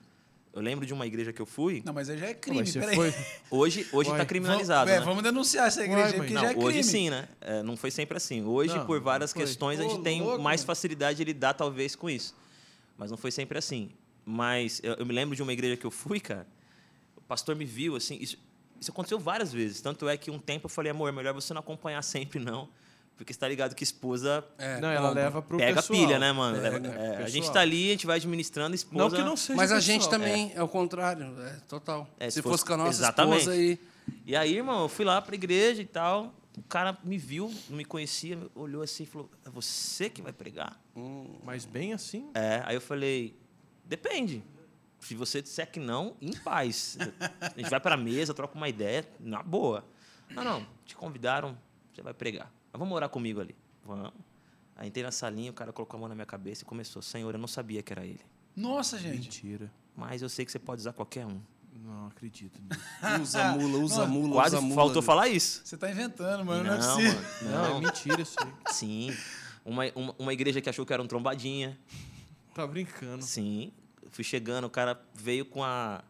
Eu 0.54 0.62
lembro 0.62 0.86
de 0.86 0.94
uma 0.94 1.04
igreja 1.04 1.32
que 1.32 1.42
eu 1.42 1.46
fui. 1.46 1.82
Não, 1.84 1.92
mas 1.92 2.08
aí 2.08 2.16
já 2.16 2.26
é 2.26 2.34
crime, 2.34 2.64
você 2.64 2.78
peraí. 2.78 2.94
foi... 2.94 3.12
Hoje, 3.50 3.88
hoje 3.92 4.10
Uai, 4.10 4.18
tá 4.20 4.24
criminalizado. 4.24 4.88
Vamos, 4.88 4.96
é, 4.96 5.00
né? 5.00 5.04
vamos 5.04 5.22
denunciar 5.24 5.66
essa 5.66 5.82
igreja 5.82 6.10
Uai, 6.10 6.12
porque 6.12 6.32
Não, 6.32 6.42
já 6.42 6.50
é 6.50 6.54
crime. 6.54 6.64
hoje 6.64 6.84
sim, 6.84 7.10
né? 7.10 7.28
É, 7.40 7.60
não 7.64 7.76
foi 7.76 7.90
sempre 7.90 8.16
assim. 8.16 8.44
Hoje, 8.44 8.76
Não, 8.76 8.86
por 8.86 9.00
várias 9.00 9.32
questões, 9.32 9.80
a 9.80 9.84
Ô, 9.84 9.88
gente 9.88 10.02
tem 10.04 10.22
louco, 10.22 10.40
mais 10.40 10.60
mano. 10.60 10.66
facilidade 10.68 11.16
de 11.16 11.24
lidar, 11.24 11.54
talvez, 11.54 11.96
com 11.96 12.08
isso. 12.08 12.36
Mas 12.96 13.10
não 13.10 13.16
foi 13.16 13.32
sempre 13.32 13.58
assim. 13.58 13.90
Mas 14.24 14.80
eu, 14.84 14.94
eu 14.94 15.04
me 15.04 15.12
lembro 15.12 15.34
de 15.34 15.42
uma 15.42 15.52
igreja 15.52 15.76
que 15.76 15.84
eu 15.84 15.90
fui, 15.90 16.20
cara. 16.20 16.46
O 17.16 17.20
pastor 17.22 17.56
me 17.56 17.64
viu, 17.64 17.96
assim. 17.96 18.16
Isso, 18.20 18.38
isso 18.80 18.92
aconteceu 18.92 19.18
várias 19.18 19.52
vezes. 19.52 19.80
Tanto 19.80 20.08
é 20.08 20.16
que 20.16 20.30
um 20.30 20.38
tempo 20.38 20.66
eu 20.66 20.70
falei, 20.70 20.92
amor, 20.92 21.08
é 21.08 21.12
melhor 21.12 21.34
você 21.34 21.52
não 21.52 21.60
acompanhar 21.60 22.00
sempre, 22.02 22.38
não. 22.38 22.68
Porque 23.16 23.32
você 23.32 23.38
tá 23.38 23.46
ligado 23.46 23.74
que 23.76 23.84
esposa 23.84 24.44
É, 24.58 24.80
Não, 24.80 24.88
ela 24.90 25.10
leva 25.10 25.40
pro 25.40 25.56
pega 25.56 25.80
pessoal. 25.80 25.98
pilha, 25.98 26.18
né, 26.18 26.32
mano? 26.32 26.60
Pega, 26.60 26.78
Leva- 26.78 26.88
é, 26.94 27.06
a 27.06 27.10
pessoal. 27.10 27.28
gente 27.28 27.52
tá 27.52 27.60
ali, 27.60 27.88
a 27.88 27.92
gente 27.92 28.06
vai 28.06 28.16
administrando 28.16 28.72
a 28.72 28.74
esposa. 28.74 29.04
Não 29.08 29.10
que 29.10 29.22
não 29.22 29.36
seja 29.36 29.56
Mas 29.56 29.70
a 29.70 29.76
pessoal. 29.76 29.92
gente 29.98 30.10
também 30.10 30.52
é, 30.54 30.62
o 30.62 30.66
contrário, 30.68 31.32
é 31.42 31.50
total. 31.68 32.08
É, 32.18 32.28
se, 32.28 32.34
se 32.36 32.42
fosse 32.42 32.52
fosse- 32.54 32.64
com 32.66 32.72
a 32.74 32.76
nossa 32.76 32.90
Exatamente. 33.00 33.38
esposa 33.38 33.52
aí. 33.56 33.78
E 34.26 34.34
aí, 34.36 34.56
irmão, 34.56 34.82
eu 34.82 34.88
fui 34.88 35.04
lá 35.04 35.22
pra 35.22 35.34
igreja 35.34 35.80
e 35.80 35.86
tal. 35.86 36.34
O 36.58 36.62
cara 36.62 36.96
me 37.04 37.16
viu, 37.18 37.52
não 37.68 37.76
me 37.76 37.84
conhecia, 37.84 38.38
olhou 38.54 38.82
assim 38.82 39.04
e 39.04 39.06
falou: 39.06 39.30
É 39.46 39.50
você 39.50 40.10
que 40.10 40.20
vai 40.22 40.32
pregar? 40.32 40.78
Mas 41.44 41.64
bem 41.64 41.92
assim. 41.92 42.30
É, 42.34 42.62
aí 42.64 42.74
eu 42.76 42.80
falei, 42.80 43.36
depende. 43.84 44.42
Se 45.00 45.14
você 45.14 45.42
disser 45.42 45.70
que 45.70 45.78
não, 45.80 46.16
em 46.20 46.32
paz. 46.32 46.96
A 47.40 47.52
gente 47.56 47.68
vai 47.70 47.78
pra 47.80 47.96
mesa, 47.96 48.32
troca 48.34 48.54
uma 48.56 48.68
ideia, 48.68 49.06
na 49.20 49.42
boa. 49.42 49.84
Não, 50.30 50.42
não, 50.44 50.66
te 50.86 50.94
convidaram, 50.96 51.56
você 51.92 52.00
vai 52.02 52.14
pregar. 52.14 52.50
Vamos 52.76 52.94
orar 52.94 53.08
comigo 53.08 53.40
ali. 53.40 53.54
Vamos. 53.84 54.10
Aí 54.76 54.88
entrei 54.88 55.04
na 55.04 55.12
salinha, 55.12 55.50
o 55.50 55.54
cara 55.54 55.72
colocou 55.72 55.96
a 55.96 56.00
mão 56.00 56.08
na 56.08 56.14
minha 56.14 56.26
cabeça 56.26 56.62
e 56.62 56.64
começou, 56.66 57.00
Senhor, 57.00 57.32
eu 57.32 57.38
não 57.38 57.46
sabia 57.46 57.82
que 57.82 57.92
era 57.92 58.04
ele. 58.04 58.20
Nossa, 58.56 58.98
gente. 58.98 59.22
Mentira. 59.24 59.70
Mas 59.96 60.20
eu 60.22 60.28
sei 60.28 60.44
que 60.44 60.50
você 60.50 60.58
pode 60.58 60.80
usar 60.80 60.92
qualquer 60.92 61.24
um. 61.26 61.40
Não 61.76 62.06
acredito 62.06 62.60
nisso. 62.62 63.22
Usa 63.22 63.44
mula, 63.52 63.78
usa 63.78 64.06
mula, 64.06 64.32
Quase 64.34 64.56
usa 64.56 64.62
mula. 64.64 64.74
faltou 64.74 65.02
falar 65.02 65.28
isso. 65.28 65.60
Você 65.64 65.76
tá 65.76 65.90
inventando, 65.90 66.44
mano. 66.44 66.64
Não, 66.64 66.74
é 66.74 66.78
Não, 66.78 66.86
possível. 66.96 67.20
mano, 67.42 67.50
Não, 67.54 67.68
não. 67.70 67.76
é 67.78 67.80
mentira 67.80 68.22
isso 68.22 68.36
aí. 68.40 68.52
Sim. 68.72 69.16
Uma, 69.64 69.84
uma, 69.94 70.14
uma 70.18 70.32
igreja 70.32 70.60
que 70.60 70.68
achou 70.68 70.84
que 70.86 70.92
era 70.92 71.02
um 71.02 71.06
trombadinha. 71.06 71.78
Tá 72.54 72.66
brincando. 72.66 73.22
Sim. 73.24 73.72
Fui 74.10 74.22
chegando, 74.24 74.64
o 74.66 74.70
cara 74.70 75.00
veio 75.14 75.44
com 75.44 75.62
a. 75.62 76.02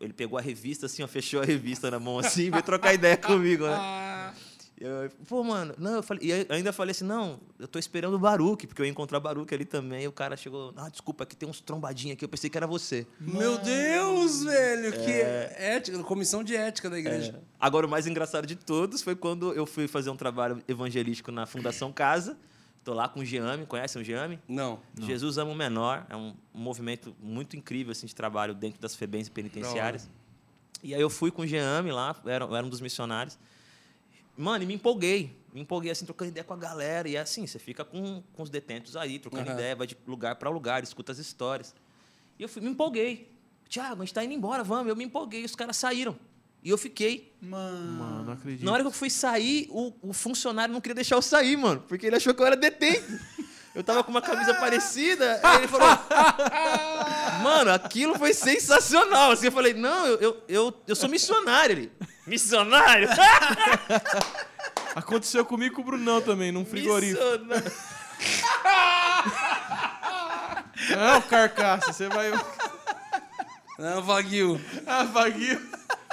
Ele 0.00 0.12
pegou 0.12 0.38
a 0.38 0.42
revista 0.42 0.86
assim, 0.86 1.02
ó, 1.02 1.06
fechou 1.08 1.40
a 1.40 1.44
revista 1.44 1.90
na 1.90 2.00
mão 2.00 2.18
assim, 2.18 2.50
veio 2.50 2.62
trocar 2.62 2.92
ideia 2.92 3.16
comigo, 3.16 3.64
né? 3.66 3.76
E 4.80 4.84
eu, 4.84 5.08
Pô, 5.28 5.44
mano, 5.44 5.74
não, 5.78 5.94
eu 5.96 6.02
falei, 6.02 6.28
e 6.28 6.46
ainda 6.52 6.72
falei 6.72 6.90
assim, 6.90 7.04
não, 7.04 7.38
eu 7.58 7.68
tô 7.68 7.78
esperando 7.78 8.14
o 8.14 8.18
Baruque, 8.18 8.66
porque 8.66 8.82
eu 8.82 8.86
ia 8.86 8.90
encontrar 8.90 9.18
o 9.18 9.20
Baruque 9.20 9.54
ali 9.54 9.64
também. 9.64 10.02
E 10.02 10.08
o 10.08 10.12
cara 10.12 10.36
chegou, 10.36 10.72
ah, 10.76 10.88
desculpa, 10.88 11.24
aqui 11.24 11.36
tem 11.36 11.48
uns 11.48 11.60
trombadinhos 11.60 12.14
aqui, 12.14 12.24
eu 12.24 12.28
pensei 12.28 12.50
que 12.50 12.56
era 12.56 12.66
você. 12.66 13.06
Meu 13.20 13.58
Deus, 13.58 14.42
velho, 14.42 14.92
que 14.92 15.12
ética, 15.12 16.02
comissão 16.02 16.42
de 16.42 16.56
ética 16.56 16.90
da 16.90 16.98
igreja. 16.98 17.40
Agora, 17.60 17.86
o 17.86 17.88
mais 17.88 18.06
engraçado 18.06 18.46
de 18.46 18.56
todos 18.56 19.00
foi 19.02 19.14
quando 19.14 19.52
eu 19.52 19.64
fui 19.64 19.86
fazer 19.86 20.10
um 20.10 20.16
trabalho 20.16 20.62
evangelístico 20.66 21.30
na 21.30 21.46
Fundação 21.46 21.92
Casa. 21.92 22.36
Tô 22.82 22.92
lá 22.92 23.08
com 23.08 23.20
o 23.20 23.24
Geame, 23.24 23.64
conhecem 23.64 24.02
o 24.02 24.04
Geame? 24.04 24.38
Não. 24.46 24.78
Jesus 25.00 25.38
Ama 25.38 25.52
o 25.52 25.54
Menor, 25.54 26.04
é 26.10 26.16
um 26.16 26.34
movimento 26.52 27.16
muito 27.18 27.56
incrível 27.56 27.92
assim, 27.92 28.06
de 28.06 28.14
trabalho 28.14 28.54
dentro 28.54 28.78
das 28.78 28.94
FEBENs 28.94 29.28
e 29.28 29.30
penitenciárias. 29.30 30.10
E 30.82 30.94
aí 30.94 31.00
eu 31.00 31.08
fui 31.08 31.30
com 31.30 31.42
o 31.42 31.46
Geame 31.46 31.90
lá, 31.90 32.14
era, 32.26 32.44
era 32.44 32.66
um 32.66 32.68
dos 32.68 32.82
missionários. 32.82 33.38
Mano, 34.36 34.64
e 34.64 34.66
me 34.66 34.74
empolguei. 34.74 35.36
Me 35.52 35.60
empolguei 35.60 35.90
assim, 35.90 36.04
trocando 36.04 36.30
ideia 36.30 36.44
com 36.44 36.54
a 36.54 36.56
galera. 36.56 37.08
E 37.08 37.16
é 37.16 37.20
assim, 37.20 37.46
você 37.46 37.58
fica 37.58 37.84
com, 37.84 38.22
com 38.32 38.42
os 38.42 38.50
detentos 38.50 38.96
aí, 38.96 39.18
trocando 39.18 39.48
Aham. 39.50 39.54
ideia, 39.58 39.76
vai 39.76 39.86
de 39.86 39.96
lugar 40.06 40.36
para 40.36 40.50
lugar, 40.50 40.82
escuta 40.82 41.12
as 41.12 41.18
histórias. 41.18 41.74
E 42.38 42.42
eu 42.42 42.48
fui, 42.48 42.60
me 42.60 42.70
empolguei. 42.70 43.30
Tiago, 43.68 44.02
a 44.02 44.04
gente 44.04 44.14
tá 44.14 44.24
indo 44.24 44.34
embora, 44.34 44.64
vamos. 44.64 44.88
Eu 44.88 44.96
me 44.96 45.04
empolguei, 45.04 45.44
os 45.44 45.54
caras 45.54 45.76
saíram. 45.76 46.18
E 46.62 46.70
eu 46.70 46.78
fiquei. 46.78 47.32
Mano. 47.40 47.98
Mano, 47.98 48.24
não 48.24 48.32
acredito. 48.32 48.64
Na 48.64 48.72
hora 48.72 48.82
que 48.82 48.86
eu 48.88 48.92
fui 48.92 49.10
sair, 49.10 49.68
o, 49.70 49.92
o 50.02 50.12
funcionário 50.12 50.72
não 50.72 50.80
queria 50.80 50.94
deixar 50.94 51.16
eu 51.16 51.22
sair, 51.22 51.56
mano, 51.56 51.82
porque 51.86 52.06
ele 52.06 52.16
achou 52.16 52.34
que 52.34 52.40
eu 52.40 52.46
era 52.46 52.56
detento. 52.56 53.04
Eu 53.74 53.82
tava 53.82 54.04
com 54.04 54.10
uma 54.10 54.22
camisa 54.22 54.54
parecida, 54.54 55.40
aí 55.42 55.58
ele 55.58 55.68
falou. 55.68 55.88
Mano, 57.42 57.72
aquilo 57.72 58.16
foi 58.16 58.32
sensacional. 58.32 59.32
Assim, 59.32 59.46
eu 59.46 59.52
falei, 59.52 59.74
não, 59.74 60.06
eu, 60.06 60.20
eu, 60.20 60.42
eu, 60.48 60.82
eu 60.86 60.94
sou 60.94 61.08
missionário. 61.08 61.76
Ele, 61.76 61.92
missionário? 62.24 63.08
Aconteceu 64.94 65.44
comigo 65.44 65.74
com 65.74 65.82
o 65.82 65.84
Brunão 65.84 66.20
também, 66.20 66.52
num 66.52 66.64
frigorífico. 66.64 67.20
Missionário. 67.20 67.72
Não, 70.90 71.20
carcaça, 71.22 71.92
você 71.92 72.08
vai. 72.08 72.30
Não, 73.78 74.02
Vaguio. 74.02 74.60
Ah, 74.86 75.04
Vaguinho. 75.04 75.60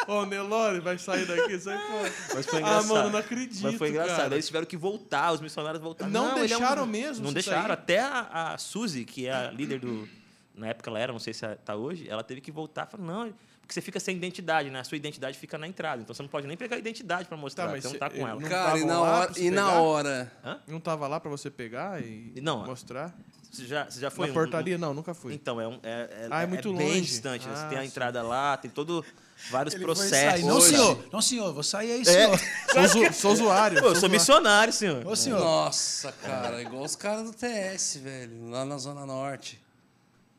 Ô, 0.07 0.25
Nelore, 0.25 0.79
vai 0.79 0.97
sair 0.97 1.25
daqui, 1.25 1.59
sai 1.59 1.77
fora. 1.77 2.13
Mas 2.33 2.45
foi 2.45 2.59
Ah, 2.59 2.61
engraçado. 2.61 2.87
mano, 2.87 3.09
não 3.11 3.19
acredito. 3.19 3.61
Mas 3.61 3.75
foi 3.75 3.89
engraçado. 3.89 4.15
cara. 4.17 4.27
Aí 4.29 4.33
eles 4.33 4.47
tiveram 4.47 4.65
que 4.65 4.77
voltar, 4.77 5.31
os 5.31 5.41
missionários 5.41 5.81
voltaram. 5.81 6.11
Não 6.11 6.37
ele 6.37 6.53
é 6.53 6.57
um- 6.57 6.59
deixaram 6.59 6.85
mesmo 6.85 7.25
Não 7.25 7.33
deixaram. 7.33 7.61
sair? 7.63 7.71
Até 7.71 7.99
a, 7.99 8.53
a 8.53 8.57
Suzy, 8.57 9.05
que 9.05 9.27
é 9.27 9.33
a 9.33 9.51
líder 9.51 9.79
do. 9.79 10.07
Na 10.55 10.67
época 10.67 10.89
ela 10.89 10.99
era, 10.99 11.11
não 11.13 11.19
sei 11.19 11.33
se 11.33 11.45
está 11.45 11.75
hoje, 11.75 12.07
ela 12.09 12.23
teve 12.23 12.41
que 12.41 12.51
voltar. 12.51 12.85
Falou, 12.85 13.05
não, 13.07 13.33
porque 13.61 13.73
você 13.73 13.81
fica 13.81 13.99
sem 13.99 14.17
identidade, 14.17 14.69
né? 14.69 14.79
A 14.79 14.83
sua 14.83 14.97
identidade 14.97 15.37
fica 15.37 15.57
na 15.57 15.67
entrada. 15.67 16.01
Então 16.01 16.13
você 16.13 16.21
não 16.21 16.29
pode 16.29 16.45
nem 16.45 16.57
pegar 16.57 16.75
a 16.75 16.79
identidade 16.79 17.27
para 17.27 17.37
mostrar. 17.37 17.65
Tá, 17.67 17.71
mas 17.71 17.83
você 17.83 17.91
não 17.93 17.99
tá 17.99 18.09
com 18.09 18.27
ela. 18.27 18.39
não 18.39 18.49
Cara, 18.49 18.77
e 18.79 18.83
na 18.85 18.99
hora. 19.01 19.31
E 19.37 19.49
na 19.51 19.71
hora. 19.79 20.31
Não 20.67 20.79
tava 20.79 21.07
lá 21.07 21.19
pra 21.19 21.29
você 21.29 21.49
pegar 21.49 22.01
e 22.03 22.33
Não, 22.41 22.65
mostrar? 22.65 23.15
Você 23.51 23.65
já, 23.65 23.83
você 23.89 23.99
já 23.99 24.09
foi 24.09 24.27
Na 24.27 24.31
um- 24.31 24.33
portaria? 24.33 24.77
Não, 24.77 24.93
nunca 24.93 25.11
um- 25.11 25.15
fui. 25.15 25.33
Então, 25.33 25.59
é, 25.59 25.67
um, 25.67 25.77
é, 25.83 26.27
Ah, 26.31 26.41
é 26.43 26.47
muito 26.47 26.73
bem 26.73 26.87
longe. 26.87 27.01
distante. 27.01 27.45
né? 27.47 27.53
Ah, 27.53 27.57
você 27.57 27.67
tem 27.67 27.77
a 27.77 27.81
sim. 27.81 27.87
entrada 27.87 28.21
lá, 28.23 28.55
tem 28.57 28.71
todo 28.71 29.03
vários 29.49 29.73
Ele 29.73 29.85
foi 29.85 29.93
processos. 29.95 30.29
sair. 30.31 30.43
Não, 30.43 30.57
Hoje. 30.57 30.67
senhor. 30.69 31.05
Não, 31.11 31.21
senhor. 31.21 31.53
Vou 31.53 31.63
sair 31.63 31.91
aí, 31.93 32.05
senhor. 32.05 32.39
Sou, 32.71 32.81
usu- 32.83 33.13
sou 33.13 33.31
usuário. 33.33 33.79
Pô, 33.81 33.87
eu 33.87 33.89
sou 33.89 33.97
usuário. 33.97 34.11
missionário, 34.17 34.73
senhor. 34.73 35.05
Ô, 35.07 35.15
senhor. 35.15 35.39
Nossa, 35.39 36.11
cara, 36.11 36.61
igual 36.61 36.83
os 36.83 36.95
caras 36.95 37.23
do 37.25 37.33
TS, 37.33 37.97
velho, 37.97 38.49
lá 38.49 38.63
na 38.65 38.77
Zona 38.77 39.05
Norte. 39.05 39.61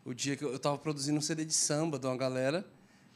O 0.04 0.12
dia 0.14 0.36
que 0.36 0.44
eu, 0.44 0.52
eu 0.52 0.58
tava 0.58 0.76
produzindo 0.78 1.18
um 1.18 1.20
CD 1.22 1.44
de 1.44 1.54
samba 1.54 1.98
de 1.98 2.06
uma 2.06 2.16
galera, 2.16 2.64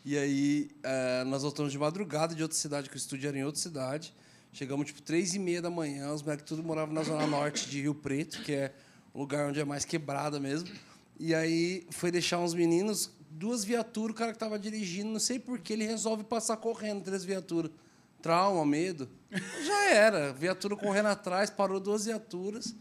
e 0.04 0.16
aí 0.16 0.70
eh, 0.84 1.24
nós 1.26 1.42
voltamos 1.42 1.72
de 1.72 1.78
madrugada 1.78 2.32
de 2.34 2.42
outra 2.42 2.56
cidade, 2.56 2.88
que 2.88 2.94
o 2.94 2.98
estúdio 2.98 3.28
era 3.28 3.36
em 3.36 3.42
outra 3.44 3.60
cidade. 3.60 4.14
Chegamos, 4.52 4.86
tipo, 4.86 5.02
três 5.02 5.34
e 5.34 5.38
meia 5.38 5.60
da 5.60 5.68
manhã, 5.68 6.12
os 6.12 6.22
moleques 6.22 6.44
tudo 6.46 6.62
moravam 6.62 6.94
na 6.94 7.02
Zona 7.02 7.26
Norte 7.26 7.68
de 7.68 7.82
Rio 7.82 7.94
Preto, 7.94 8.40
que 8.42 8.52
é 8.52 8.72
o 9.12 9.18
lugar 9.18 9.48
onde 9.48 9.58
é 9.60 9.64
mais 9.64 9.84
quebrada 9.84 10.38
mesmo. 10.38 10.68
E 11.18 11.34
aí 11.34 11.86
foi 11.90 12.10
deixar 12.12 12.38
uns 12.38 12.54
meninos, 12.54 13.10
duas 13.36 13.64
viaturas, 13.64 14.14
o 14.14 14.18
cara 14.18 14.32
que 14.32 14.38
tava 14.38 14.58
dirigindo, 14.58 15.10
não 15.10 15.20
sei 15.20 15.38
por 15.38 15.58
que 15.58 15.74
ele 15.74 15.86
resolve 15.86 16.24
passar 16.24 16.56
correndo, 16.56 17.04
três 17.04 17.24
viaturas. 17.24 17.70
Trauma, 18.22 18.64
medo. 18.64 19.08
Já 19.30 19.90
era. 19.90 20.32
Viatura 20.32 20.74
correndo 20.74 21.06
atrás, 21.06 21.50
parou 21.50 21.78
duas 21.78 22.06
viaturas. 22.06 22.74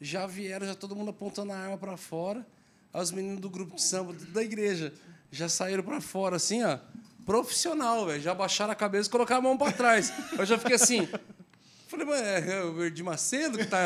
Já 0.00 0.26
vieram, 0.26 0.66
já 0.66 0.74
todo 0.74 0.96
mundo 0.96 1.10
apontando 1.10 1.52
a 1.52 1.56
arma 1.56 1.76
para 1.76 1.96
fora. 1.96 2.46
Aí 2.92 3.02
os 3.02 3.12
meninos 3.12 3.40
do 3.40 3.50
grupo 3.50 3.76
de 3.76 3.82
samba 3.82 4.14
da 4.30 4.42
igreja 4.42 4.92
já 5.30 5.48
saíram 5.48 5.82
para 5.82 6.00
fora, 6.00 6.36
assim, 6.36 6.64
ó. 6.64 6.78
Profissional, 7.26 8.06
velho. 8.06 8.20
Já 8.20 8.34
baixaram 8.34 8.72
a 8.72 8.74
cabeça 8.74 9.08
e 9.08 9.12
colocaram 9.12 9.40
a 9.40 9.42
mão 9.42 9.58
para 9.58 9.70
trás. 9.70 10.12
Eu 10.36 10.46
já 10.46 10.58
fiquei 10.58 10.74
assim. 10.76 11.06
Falei, 11.86 12.06
mas 12.06 12.20
é 12.48 12.64
o 12.64 12.82
Edir 12.84 13.04
Macedo 13.04 13.58
que 13.58 13.66
tá 13.66 13.78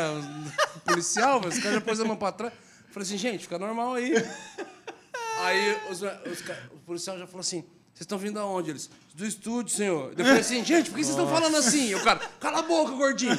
policial, 0.85 1.41
mas 1.43 1.55
os 1.55 1.59
caras 1.61 1.79
já 1.79 1.81
pôs 1.81 1.99
a 1.99 2.05
mão 2.05 2.15
para 2.15 2.31
trás. 2.31 2.53
Falei 2.89 3.05
assim, 3.05 3.17
gente, 3.17 3.41
fica 3.41 3.59
normal 3.59 3.95
aí. 3.95 4.13
Aí 5.39 5.77
os, 5.89 6.01
os 6.01 6.41
o 6.71 6.77
policial 6.85 7.17
já 7.17 7.27
falou 7.27 7.41
assim: 7.41 7.61
vocês 7.61 8.01
estão 8.01 8.17
vindo 8.17 8.39
aonde? 8.39 8.71
Eles, 8.71 8.89
do 9.13 9.25
estúdio, 9.25 9.73
senhor. 9.75 10.13
Eu 10.17 10.25
falei 10.25 10.41
assim, 10.41 10.63
gente, 10.65 10.89
por 10.89 10.97
que 10.97 11.03
vocês 11.03 11.17
estão 11.17 11.29
falando 11.29 11.55
assim? 11.55 11.89
E 11.89 11.95
o 11.95 12.03
cara, 12.03 12.19
cala 12.41 12.59
a 12.59 12.61
boca, 12.61 12.91
gordinho. 12.91 13.37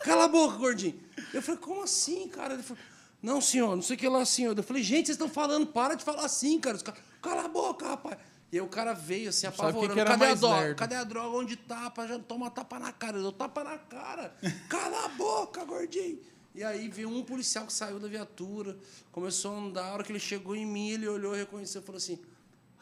Cala 0.00 0.24
a 0.24 0.28
boca, 0.28 0.56
gordinho. 0.56 0.98
Eu 1.34 1.42
falei, 1.42 1.60
como 1.60 1.82
assim, 1.82 2.28
cara? 2.28 2.54
Ele 2.54 2.62
falou, 2.62 2.82
não, 3.20 3.40
senhor, 3.40 3.74
não 3.74 3.82
sei 3.82 3.96
o 3.96 3.98
que 3.98 4.08
lá, 4.08 4.24
senhor. 4.24 4.56
Eu 4.56 4.62
falei, 4.62 4.82
gente, 4.82 5.06
vocês 5.06 5.16
estão 5.16 5.28
falando, 5.28 5.66
para 5.66 5.94
de 5.94 6.04
falar 6.04 6.24
assim, 6.24 6.60
cara. 6.60 6.76
Os 6.76 6.82
caras, 6.82 7.00
cala 7.20 7.44
a 7.44 7.48
boca, 7.48 7.88
rapaz. 7.88 8.18
E 8.50 8.56
aí 8.56 8.62
o 8.62 8.68
cara 8.68 8.94
veio 8.94 9.28
assim, 9.28 9.46
apavorando. 9.46 9.92
que 9.92 10.00
era 10.00 10.10
Cadê 10.10 10.26
a 10.26 10.34
droga? 10.34 10.60
lerdo? 10.60 10.78
Cadê 10.78 10.94
a 10.94 11.04
droga? 11.04 11.36
Onde 11.36 11.56
tapa? 11.56 12.06
Já 12.06 12.18
toma 12.20 12.50
tapa 12.50 12.78
na 12.78 12.92
cara. 12.92 13.18
Eu 13.18 13.22
dou 13.22 13.32
tapa 13.32 13.62
na 13.62 13.76
cara. 13.76 14.34
Cala 14.68 15.04
a 15.04 15.08
boca, 15.08 15.64
gordinho. 15.64 16.20
E 16.58 16.64
aí 16.64 16.88
veio 16.88 17.08
um 17.08 17.22
policial 17.22 17.64
que 17.66 17.72
saiu 17.72 18.00
da 18.00 18.08
viatura, 18.08 18.76
começou 19.12 19.54
a 19.54 19.58
andar. 19.60 19.84
A 19.84 19.92
hora 19.92 20.02
que 20.02 20.10
ele 20.10 20.18
chegou 20.18 20.56
em 20.56 20.66
mim, 20.66 20.90
ele 20.90 21.06
olhou, 21.06 21.32
reconheceu 21.32 21.80
e 21.80 21.84
falou 21.84 21.98
assim: 21.98 22.18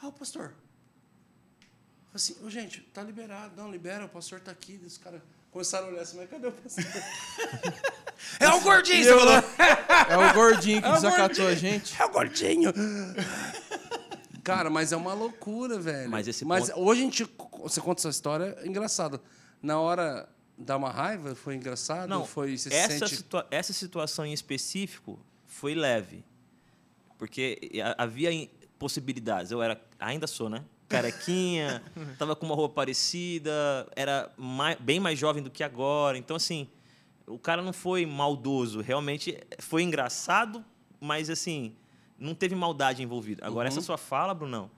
Ah, 0.00 0.08
o 0.08 0.12
pastor. 0.12 0.54
Assim, 2.14 2.34
ô 2.42 2.48
gente, 2.48 2.80
tá 2.94 3.02
liberado. 3.02 3.52
Não, 3.54 3.70
libera, 3.70 4.06
o 4.06 4.08
pastor 4.08 4.40
tá 4.40 4.50
aqui. 4.50 4.80
Os 4.82 4.96
caras 4.96 5.20
começaram 5.50 5.88
a 5.88 5.90
olhar 5.90 6.00
assim, 6.00 6.16
mas 6.16 6.30
cadê 6.30 6.46
o 6.46 6.52
pastor? 6.52 6.84
é 8.40 8.48
o 8.48 8.60
gordinho, 8.62 9.04
você 9.04 9.14
falou. 9.14 9.44
É 10.08 10.16
o 10.16 10.32
gordinho 10.34 10.80
que 10.80 10.88
É 10.88 10.90
o 10.90 10.94
desacatou 10.94 11.44
gordinho. 11.44 11.48
a 11.50 11.54
gente. 11.54 12.00
É 12.00 12.04
o 12.06 12.08
gordinho. 12.10 12.72
Cara, 14.42 14.70
mas 14.70 14.90
é 14.90 14.96
uma 14.96 15.12
loucura, 15.12 15.78
velho. 15.78 16.08
Mas 16.10 16.26
esse 16.26 16.46
mas 16.46 16.70
ponto- 16.70 16.80
hoje 16.80 17.00
a 17.02 17.04
gente. 17.04 17.30
Você 17.60 17.80
conta 17.82 18.00
essa 18.00 18.08
história, 18.08 18.56
é 18.60 18.66
engraçado. 18.66 19.20
Na 19.60 19.78
hora 19.78 20.26
dá 20.58 20.76
uma 20.76 20.90
raiva, 20.90 21.34
foi 21.34 21.54
engraçado? 21.56 22.08
Não, 22.08 22.24
foi. 22.24 22.56
Você 22.56 22.72
essa, 22.72 22.92
se 22.92 22.98
sente. 22.98 23.16
situa- 23.16 23.46
essa 23.50 23.72
situação 23.72 24.24
em 24.26 24.32
específico 24.32 25.18
foi 25.46 25.74
leve. 25.74 26.24
Porque 27.18 27.58
ha- 27.82 27.94
havia. 28.04 28.48
possibilidades. 28.78 29.50
Eu 29.50 29.62
era, 29.62 29.80
ainda 29.98 30.26
sou, 30.26 30.50
né? 30.50 30.62
Carequinha, 30.88 31.82
tava 32.18 32.36
com 32.36 32.44
uma 32.46 32.54
roupa 32.54 32.74
parecida, 32.76 33.50
era 33.96 34.30
mai- 34.36 34.76
bem 34.78 35.00
mais 35.00 35.18
jovem 35.18 35.42
do 35.42 35.50
que 35.50 35.64
agora. 35.64 36.16
Então, 36.18 36.36
assim, 36.36 36.68
o 37.26 37.38
cara 37.38 37.62
não 37.62 37.72
foi 37.72 38.04
maldoso. 38.06 38.80
Realmente 38.82 39.38
foi 39.58 39.82
engraçado, 39.82 40.64
mas, 41.00 41.30
assim, 41.30 41.74
não 42.18 42.34
teve 42.34 42.54
maldade 42.54 43.02
envolvida. 43.02 43.46
Agora, 43.46 43.66
essa 43.68 43.80
sua 43.80 43.96
fala, 43.98 44.34
Brunão, 44.34 44.70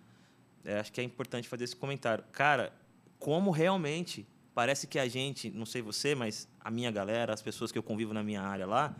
é, 0.64 0.78
acho 0.78 0.92
que 0.92 1.00
é 1.00 1.04
importante 1.04 1.48
fazer 1.48 1.64
esse 1.64 1.76
comentário. 1.76 2.22
Cara, 2.32 2.72
como 3.18 3.50
realmente 3.50 4.24
parece 4.58 4.88
que 4.88 4.98
a 4.98 5.06
gente, 5.06 5.52
não 5.52 5.64
sei 5.64 5.80
você, 5.80 6.16
mas 6.16 6.48
a 6.58 6.68
minha 6.68 6.90
galera, 6.90 7.32
as 7.32 7.40
pessoas 7.40 7.70
que 7.70 7.78
eu 7.78 7.82
convivo 7.82 8.12
na 8.12 8.24
minha 8.24 8.42
área 8.42 8.66
lá, 8.66 8.92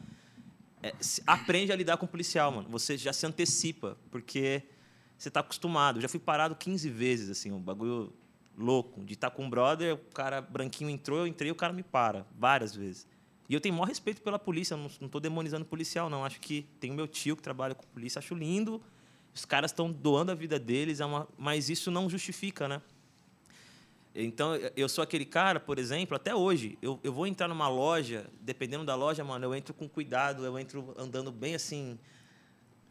é, 0.81 0.95
aprende 1.27 1.73
a 1.73 1.75
lidar 1.75 1.97
com 1.97 2.07
o 2.07 2.09
policial, 2.09 2.53
mano. 2.53 2.69
Você 2.69 2.97
já 2.97 3.13
se 3.13 3.27
antecipa, 3.27 3.99
porque 4.09 4.63
você 5.19 5.29
tá 5.29 5.41
acostumado. 5.41 5.97
Eu 5.97 6.03
já 6.03 6.09
fui 6.09 6.21
parado 6.21 6.55
15 6.55 6.89
vezes, 6.89 7.29
assim, 7.29 7.51
um 7.51 7.59
bagulho 7.59 8.13
louco. 8.57 9.05
De 9.05 9.15
estar 9.15 9.31
com 9.31 9.47
um 9.47 9.51
brother, 9.51 9.95
o 9.95 10.15
cara 10.15 10.41
branquinho 10.41 10.91
entrou, 10.91 11.19
eu 11.19 11.27
entrei, 11.27 11.51
o 11.51 11.57
cara 11.57 11.73
me 11.73 11.83
para. 11.83 12.25
Várias 12.39 12.73
vezes. 12.73 13.05
E 13.49 13.53
eu 13.53 13.61
tenho 13.61 13.75
maior 13.75 13.89
respeito 13.89 14.23
pela 14.23 14.39
polícia, 14.39 14.77
não, 14.77 15.09
tô 15.09 15.19
demonizando 15.19 15.65
policial, 15.65 16.09
não. 16.09 16.25
Acho 16.25 16.39
que 16.39 16.69
tem 16.79 16.93
o 16.93 16.95
meu 16.95 17.09
tio 17.09 17.35
que 17.35 17.43
trabalha 17.43 17.75
com 17.75 17.85
polícia, 17.89 18.21
acho 18.21 18.33
lindo. 18.33 18.81
Os 19.35 19.45
caras 19.45 19.73
estão 19.73 19.91
doando 19.91 20.31
a 20.31 20.37
vida 20.37 20.57
deles, 20.57 21.01
é 21.01 21.05
uma, 21.05 21.27
mas 21.37 21.69
isso 21.69 21.91
não 21.91 22.09
justifica, 22.09 22.69
né? 22.69 22.81
Então, 24.25 24.55
eu 24.77 24.89
sou 24.89 25.03
aquele 25.05 25.25
cara, 25.25 25.61
por 25.61 25.79
exemplo, 25.79 26.17
até 26.17 26.35
hoje, 26.35 26.77
eu, 26.83 26.99
eu 27.05 27.13
vou 27.13 27.27
entrar 27.27 27.47
numa 27.47 27.69
loja, 27.69 28.27
dependendo 28.41 28.85
da 28.85 28.95
loja, 28.97 29.23
mano, 29.23 29.45
eu 29.45 29.55
entro 29.55 29.73
com 29.73 29.89
cuidado, 29.89 30.45
eu 30.45 30.59
entro 30.59 30.93
andando 30.99 31.31
bem 31.31 31.55
assim. 31.55 31.97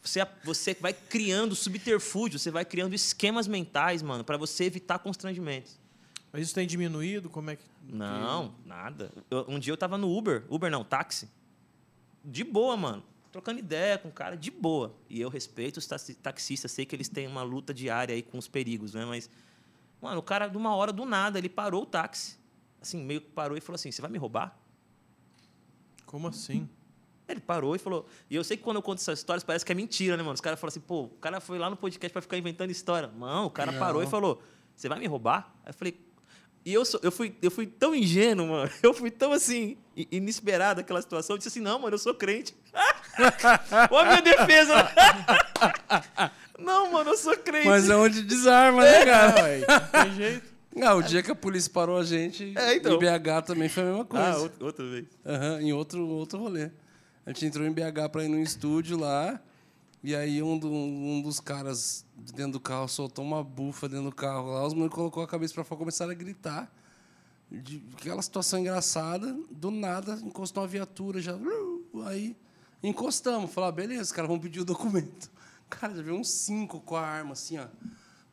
Você, 0.02 0.26
você 0.44 0.74
vai 0.76 0.94
criando 0.94 1.54
subterfúgio, 1.54 2.40
você 2.40 2.50
vai 2.50 2.64
criando 2.64 2.94
esquemas 2.94 3.46
mentais, 3.48 4.02
mano, 4.02 4.24
para 4.24 4.38
você 4.38 4.64
evitar 4.66 5.00
constrangimentos. 5.00 5.78
Mas 6.32 6.44
isso 6.44 6.56
tem 6.56 6.66
diminuído? 6.66 7.30
Como 7.30 7.50
é 7.50 7.56
que. 7.58 7.64
Não, 7.90 8.54
nada. 8.66 9.12
Eu- 9.30 9.46
um 9.50 9.60
dia 9.60 9.74
eu 9.74 9.78
tava 9.78 9.98
no 9.98 10.16
Uber, 10.16 10.46
Uber 10.50 10.72
não, 10.72 10.84
táxi. 10.84 11.30
De 12.24 12.44
boa, 12.44 12.78
mano. 12.78 13.04
Trocando 13.32 13.60
ideia 13.60 13.98
com 13.98 14.08
o 14.08 14.12
cara, 14.12 14.36
de 14.38 14.50
boa. 14.52 14.96
E 15.10 15.20
eu 15.20 15.30
respeito 15.30 15.78
os 15.78 15.86
taxi- 15.88 16.14
taxistas, 16.16 16.72
sei 16.72 16.86
que 16.86 16.96
eles 16.96 17.10
têm 17.10 17.28
uma 17.28 17.44
luta 17.44 17.74
diária 17.74 18.16
aí 18.16 18.22
com 18.22 18.38
os 18.38 18.48
perigos, 18.48 18.94
né? 18.94 19.06
Mas, 19.06 19.30
mano, 20.02 20.20
o 20.20 20.24
cara, 20.24 20.48
de 20.48 20.58
uma 20.58 20.76
hora 20.76 20.92
do 20.94 21.06
nada, 21.06 21.38
ele 21.38 21.50
parou 21.50 21.84
o 21.84 21.86
táxi. 21.86 22.38
Assim, 22.82 23.04
meio 23.04 23.22
que 23.22 23.30
parou 23.30 23.58
e 23.58 23.62
falou 23.62 23.76
assim: 23.76 23.92
Você 23.92 24.02
vai 24.02 24.12
me 24.12 24.18
roubar? 24.18 24.58
Como 26.06 26.28
assim? 26.28 26.68
Ele 27.28 27.42
parou 27.42 27.76
e 27.76 27.80
falou. 27.80 28.08
E 28.30 28.36
eu 28.36 28.44
sei 28.44 28.56
que 28.56 28.64
quando 28.64 28.78
eu 28.78 28.82
conto 28.82 29.00
essas 29.00 29.20
histórias 29.20 29.44
parece 29.44 29.66
que 29.66 29.72
é 29.72 29.76
mentira, 29.76 30.16
né, 30.16 30.24
mano? 30.24 30.34
Os 30.34 30.40
caras 30.42 30.58
falam 30.60 30.70
assim, 30.70 30.80
pô, 30.80 31.04
o 31.04 31.10
cara 31.10 31.42
foi 31.42 31.60
lá 31.60 31.70
no 31.70 31.76
podcast 31.76 32.14
pra 32.14 32.22
ficar 32.22 32.38
inventando 32.38 32.72
história. 32.72 33.12
Não, 33.18 33.48
o 33.48 33.50
cara 33.50 33.74
parou 33.74 34.02
e 34.02 34.08
falou: 34.08 34.42
Você 34.76 34.88
vai 34.88 34.98
me 35.00 35.08
roubar? 35.08 35.54
Aí 35.66 35.70
eu 35.72 35.74
falei. 35.74 36.08
E 36.66 36.74
eu, 36.74 36.84
sou- 36.86 37.00
eu, 37.04 37.12
fui, 37.12 37.36
eu 37.42 37.50
fui 37.52 37.66
tão 37.68 37.94
ingênuo, 37.96 38.48
mano. 38.48 38.70
Eu 38.84 38.94
fui 38.94 39.10
tão 39.10 39.32
assim, 39.32 39.78
inesperado 40.12 40.82
aquela 40.82 41.02
situação. 41.02 41.34
Eu 41.34 41.38
disse 41.38 41.48
assim: 41.50 41.62
Não, 41.62 41.80
mano, 41.80 41.96
eu 41.96 42.00
sou 42.00 42.14
crente. 42.14 42.56
Olha 43.92 44.18
a 44.18 44.22
minha 44.22 44.22
defesa. 44.22 44.74
Não, 46.58 46.92
mano, 46.92 47.12
eu 47.12 47.18
sou 47.18 47.36
crente. 47.38 47.68
Mas 47.68 47.90
é 47.90 47.96
onde 47.96 48.22
desarma, 48.24 48.84
né, 48.84 49.06
cara? 49.06 49.44
Ué, 49.44 49.60
não 49.60 50.04
tem 50.04 50.14
jeito. 50.16 50.58
Ah, 50.82 50.94
o 50.96 51.02
dia 51.02 51.24
que 51.24 51.32
a 51.32 51.36
polícia 51.36 51.72
parou 51.74 51.98
a 51.98 52.04
gente, 52.04 52.54
É, 52.56 52.76
então. 52.76 52.94
em 52.94 53.00
BH 53.00 53.42
também 53.46 53.68
foi 53.68 53.84
a 53.84 53.86
mesma 53.88 54.06
coisa. 54.06 54.26
Ah, 54.26 54.38
outra, 54.38 54.66
outra 54.66 54.86
vez. 54.90 55.06
Aham, 55.26 55.62
em 55.62 55.74
outro, 55.74 56.06
outro 56.08 56.38
rolê. 56.40 56.70
A 57.26 57.32
gente 57.32 57.46
entrou 57.48 57.66
em 57.66 57.72
BH 57.72 58.10
pra 58.12 58.24
ir 58.24 58.28
num 58.28 58.42
estúdio 58.42 58.98
lá, 58.98 59.40
e 60.04 60.16
aí 60.16 60.42
um, 60.44 60.58
do- 60.58 60.72
um 60.72 61.20
dos 61.22 61.40
caras 61.40 62.06
de 62.16 62.32
dentro 62.32 62.54
do 62.54 62.60
carro 62.60 62.88
soltou 62.88 63.26
uma 63.26 63.44
bufa 63.44 63.90
dentro 63.90 64.06
do 64.06 64.16
carro 64.16 64.52
lá, 64.52 64.66
os 64.68 64.74
meninos 64.74 64.94
colocou 64.94 65.24
a 65.24 65.28
cabeça 65.28 65.54
pra 65.56 65.64
fora 65.64 65.78
e 65.80 65.80
começaram 65.80 66.12
a 66.12 66.16
gritar. 66.16 66.72
De, 67.50 67.82
aquela 68.00 68.22
situação 68.22 68.60
engraçada, 68.60 69.36
do 69.50 69.72
nada, 69.72 70.20
encostou 70.24 70.62
uma 70.62 70.68
viatura 70.70 71.20
já. 71.22 71.36
Aí 72.06 72.36
encostamos, 72.84 73.52
falou, 73.52 73.70
ah, 73.70 73.72
beleza, 73.72 74.02
os 74.04 74.12
caras 74.12 74.28
vão 74.30 74.38
pedir 74.40 74.60
o 74.60 74.66
documento. 74.66 75.32
Cara, 75.70 75.96
já 75.96 76.02
veio 76.02 76.18
uns 76.18 76.30
cinco 76.30 76.80
com 76.82 76.96
a 76.96 77.06
arma, 77.06 77.34
assim, 77.34 77.58
ó. 77.58 77.68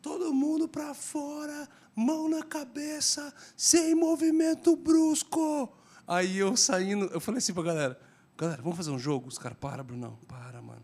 Todo 0.01 0.32
mundo 0.35 0.68
pra 0.68 0.93
fora, 0.95 1.68
mão 1.95 2.28
na 2.28 2.43
cabeça, 2.43 3.32
sem 3.57 3.95
movimento 3.95 4.76
brusco. 4.76 5.72
Aí 6.07 6.39
eu 6.39 6.57
saindo, 6.57 7.07
eu 7.07 7.20
falei 7.20 7.39
assim 7.39 7.55
pra 7.55 7.62
galera: 7.62 8.01
galera, 8.37 8.62
vamos 8.62 8.76
fazer 8.76 8.91
um 8.91 8.99
jogo? 8.99 9.28
Os 9.28 9.39
caras, 9.39 9.57
para, 9.59 9.82
Brunão, 9.82 10.18
para, 10.28 10.61
mano. 10.61 10.82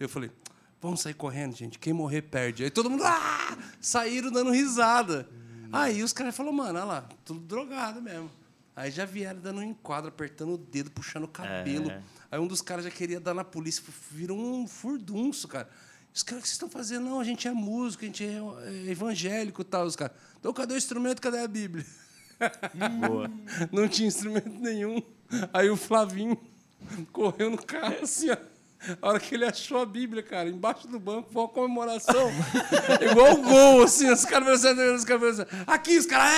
Eu 0.00 0.08
falei: 0.08 0.30
vamos 0.80 1.00
sair 1.00 1.14
correndo, 1.14 1.54
gente, 1.54 1.78
quem 1.78 1.92
morrer 1.92 2.22
perde. 2.22 2.64
Aí 2.64 2.70
todo 2.70 2.88
mundo, 2.90 3.04
ah! 3.04 3.58
Saíram 3.80 4.30
dando 4.30 4.50
risada. 4.50 5.28
Aí 5.70 6.02
os 6.02 6.12
caras 6.12 6.34
falaram: 6.34 6.56
mano, 6.56 6.78
olha 6.78 6.84
lá, 6.84 7.08
tudo 7.24 7.40
drogado 7.40 8.00
mesmo. 8.00 8.30
Aí 8.76 8.90
já 8.90 9.04
vieram 9.04 9.40
dando 9.40 9.60
um 9.60 9.62
enquadro, 9.62 10.08
apertando 10.08 10.54
o 10.54 10.58
dedo, 10.58 10.90
puxando 10.90 11.24
o 11.24 11.28
cabelo. 11.28 11.90
É. 11.90 12.02
Aí 12.34 12.40
um 12.40 12.48
dos 12.48 12.60
caras 12.60 12.84
já 12.84 12.90
queria 12.90 13.20
dar 13.20 13.32
na 13.32 13.44
polícia, 13.44 13.80
virou 14.10 14.36
um 14.36 14.66
furdunço, 14.66 15.46
cara. 15.46 15.70
Os 16.12 16.24
caras, 16.24 16.40
o 16.40 16.42
que 16.42 16.48
vocês 16.48 16.54
estão 16.54 16.68
fazendo? 16.68 17.04
Não, 17.04 17.20
a 17.20 17.24
gente 17.24 17.46
é 17.46 17.52
músico, 17.52 18.02
a 18.02 18.06
gente 18.08 18.24
é 18.24 18.40
é 18.88 18.90
evangélico 18.90 19.62
e 19.62 19.64
tal. 19.64 19.86
Os 19.86 19.94
caras, 19.94 20.16
então 20.40 20.52
cadê 20.52 20.74
o 20.74 20.76
instrumento? 20.76 21.22
Cadê 21.22 21.38
a 21.38 21.46
Bíblia? 21.46 21.86
Boa. 23.06 23.30
Não 23.70 23.86
tinha 23.86 24.08
instrumento 24.08 24.48
nenhum. 24.48 25.00
Aí 25.52 25.70
o 25.70 25.76
Flavinho 25.76 26.36
correu 27.12 27.50
no 27.50 27.58
carro 27.64 27.98
assim, 28.02 28.30
ó. 28.30 28.36
A 29.00 29.10
hora 29.10 29.20
que 29.20 29.36
ele 29.36 29.44
achou 29.44 29.80
a 29.80 29.86
Bíblia, 29.86 30.20
cara, 30.20 30.48
embaixo 30.48 30.88
do 30.88 30.98
banco, 30.98 31.30
foi 31.32 31.40
uma 31.40 31.48
comemoração. 31.48 32.32
Igual 33.00 33.34
o 33.34 33.42
gol, 33.42 33.84
assim, 33.84 34.10
os 34.10 34.24
caras 34.24 34.64
os 34.64 35.04
caras 35.04 35.38
aqui, 35.68 35.98
os 35.98 36.06
caras. 36.06 36.34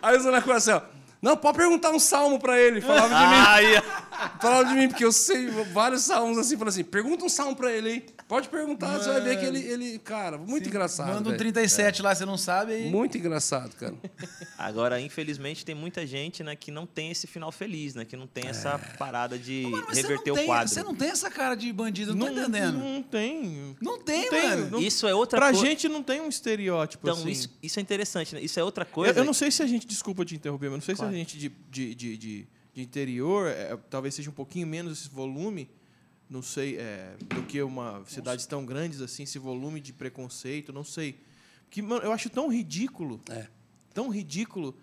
Aí 0.00 0.16
os 0.16 0.24
moleques 0.24 0.50
assim, 0.50 0.70
ó. 0.70 0.82
Não, 1.26 1.36
pode 1.36 1.58
perguntar 1.58 1.90
um 1.90 1.98
salmo 1.98 2.38
pra 2.38 2.56
ele. 2.56 2.80
Falava 2.80 3.08
de 3.08 3.66
mim. 3.66 3.82
Falava 4.40 4.64
de 4.64 4.74
mim, 4.74 4.86
porque 4.86 5.04
eu 5.04 5.10
sei 5.10 5.48
vários 5.72 6.02
salmos 6.02 6.38
assim. 6.38 6.56
Falei 6.56 6.68
assim, 6.68 6.84
pergunta 6.84 7.24
um 7.24 7.28
salmo 7.28 7.56
pra 7.56 7.72
ele, 7.72 7.90
hein? 7.94 8.06
Pode 8.28 8.48
perguntar, 8.48 8.98
você 8.98 9.08
vai 9.08 9.20
ver 9.20 9.38
que 9.38 9.44
ele, 9.46 9.60
ele 9.60 9.98
cara, 10.00 10.36
muito 10.36 10.68
engraçado. 10.68 11.06
Manda 11.08 11.20
um 11.28 11.32
velho. 11.32 11.38
37 11.38 12.02
lá, 12.02 12.12
você 12.12 12.24
não 12.26 12.36
sabe, 12.36 12.72
aí. 12.72 12.90
Muito 12.90 13.16
engraçado, 13.16 13.76
cara. 13.76 13.94
Agora, 14.58 15.00
infelizmente, 15.00 15.64
tem 15.64 15.76
muita 15.76 16.04
gente 16.04 16.42
né, 16.42 16.56
que 16.56 16.72
não 16.72 16.86
tem 16.86 17.12
esse 17.12 17.28
final 17.28 17.52
feliz, 17.52 17.94
né? 17.94 18.04
Que 18.04 18.16
não 18.16 18.26
tem 18.26 18.48
essa 18.48 18.78
parada 18.98 19.38
de 19.38 19.62
Mano, 19.70 19.86
reverter 19.92 20.26
não 20.26 20.34
o 20.34 20.36
tem, 20.38 20.46
quadro. 20.46 20.68
Você 20.68 20.82
não 20.82 20.94
tem 20.94 21.08
essa 21.10 21.30
cara 21.30 21.54
de 21.54 21.72
bandido, 21.72 22.14
não, 22.16 22.26
tô 22.26 22.32
entendendo. 22.32 22.78
Não, 22.78 22.94
Não 22.94 23.02
tem. 23.02 23.76
tem, 24.04 24.28
tem, 24.28 24.48
mano. 24.48 24.70
não- 24.72 24.80
Isso 24.82 25.06
é 25.06 25.14
outra 25.14 25.38
Pra 25.38 25.52
coisa. 25.52 25.64
gente 25.64 25.88
não 25.88 26.02
tem 26.02 26.20
um 26.20 26.28
estereótipo 26.28 27.06
Então, 27.08 27.20
assim. 27.20 27.30
isso, 27.30 27.50
isso 27.62 27.78
é 27.78 27.82
interessante, 27.82 28.34
né? 28.34 28.40
Isso 28.40 28.58
é 28.58 28.64
outra 28.64 28.82
Eu, 28.84 28.92
coisa. 28.92 29.20
eu 29.20 29.24
não 29.24 29.32
sei 29.34 29.52
se 29.52 29.62
a 29.62 29.66
gente, 29.68 29.86
desculpa 29.86 30.24
te 30.24 30.34
interromper, 30.34 30.66
mas 30.66 30.74
não 30.78 30.80
sei 30.84 30.94
Claro. 30.96 31.12
se 31.12 31.14
a 31.14 31.18
gente 31.18 31.38
de, 31.38 31.48
de, 31.70 31.94
de, 31.94 32.16
de, 32.16 32.48
de 32.74 32.82
interior, 32.82 33.46
é, 33.48 33.76
talvez 33.88 34.14
seja 34.14 34.30
um 34.30 34.34
pouquinho 34.34 34.66
menos 34.66 34.98
esse 34.98 35.08
volume, 35.08 35.70
não 36.28 36.42
sei, 36.42 36.76
é, 36.76 37.14
do 37.20 37.42
que 37.42 37.62
uma 37.62 38.02
cidades 38.06 38.46
tão 38.46 38.64
grandes 38.66 39.00
assim, 39.00 39.22
esse 39.22 39.38
volume 39.38 39.80
de 39.80 39.92
preconceito, 39.92 40.72
não 40.72 40.84
sei. 40.84 41.20
Que, 41.70 41.80
mano, 41.82 42.02
eu 42.02 42.12
acho 42.12 42.28
tão 42.30 42.48
ridículo, 42.48 43.20
É. 43.30 43.46
tão 43.94 44.08
ridículo 44.08 44.76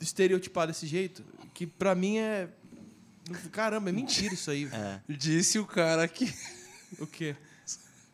estereotipar 0.00 0.66
desse 0.66 0.86
jeito, 0.86 1.24
que 1.54 1.66
pra 1.66 1.94
mim 1.94 2.18
é. 2.18 2.48
Caramba, 3.52 3.90
é 3.90 3.92
mentira 3.92 4.34
isso 4.34 4.50
aí. 4.50 4.68
É, 4.72 5.00
Disse 5.08 5.58
o 5.58 5.66
cara 5.66 6.06
que 6.08 6.32
O 6.98 7.06
quê? 7.06 7.36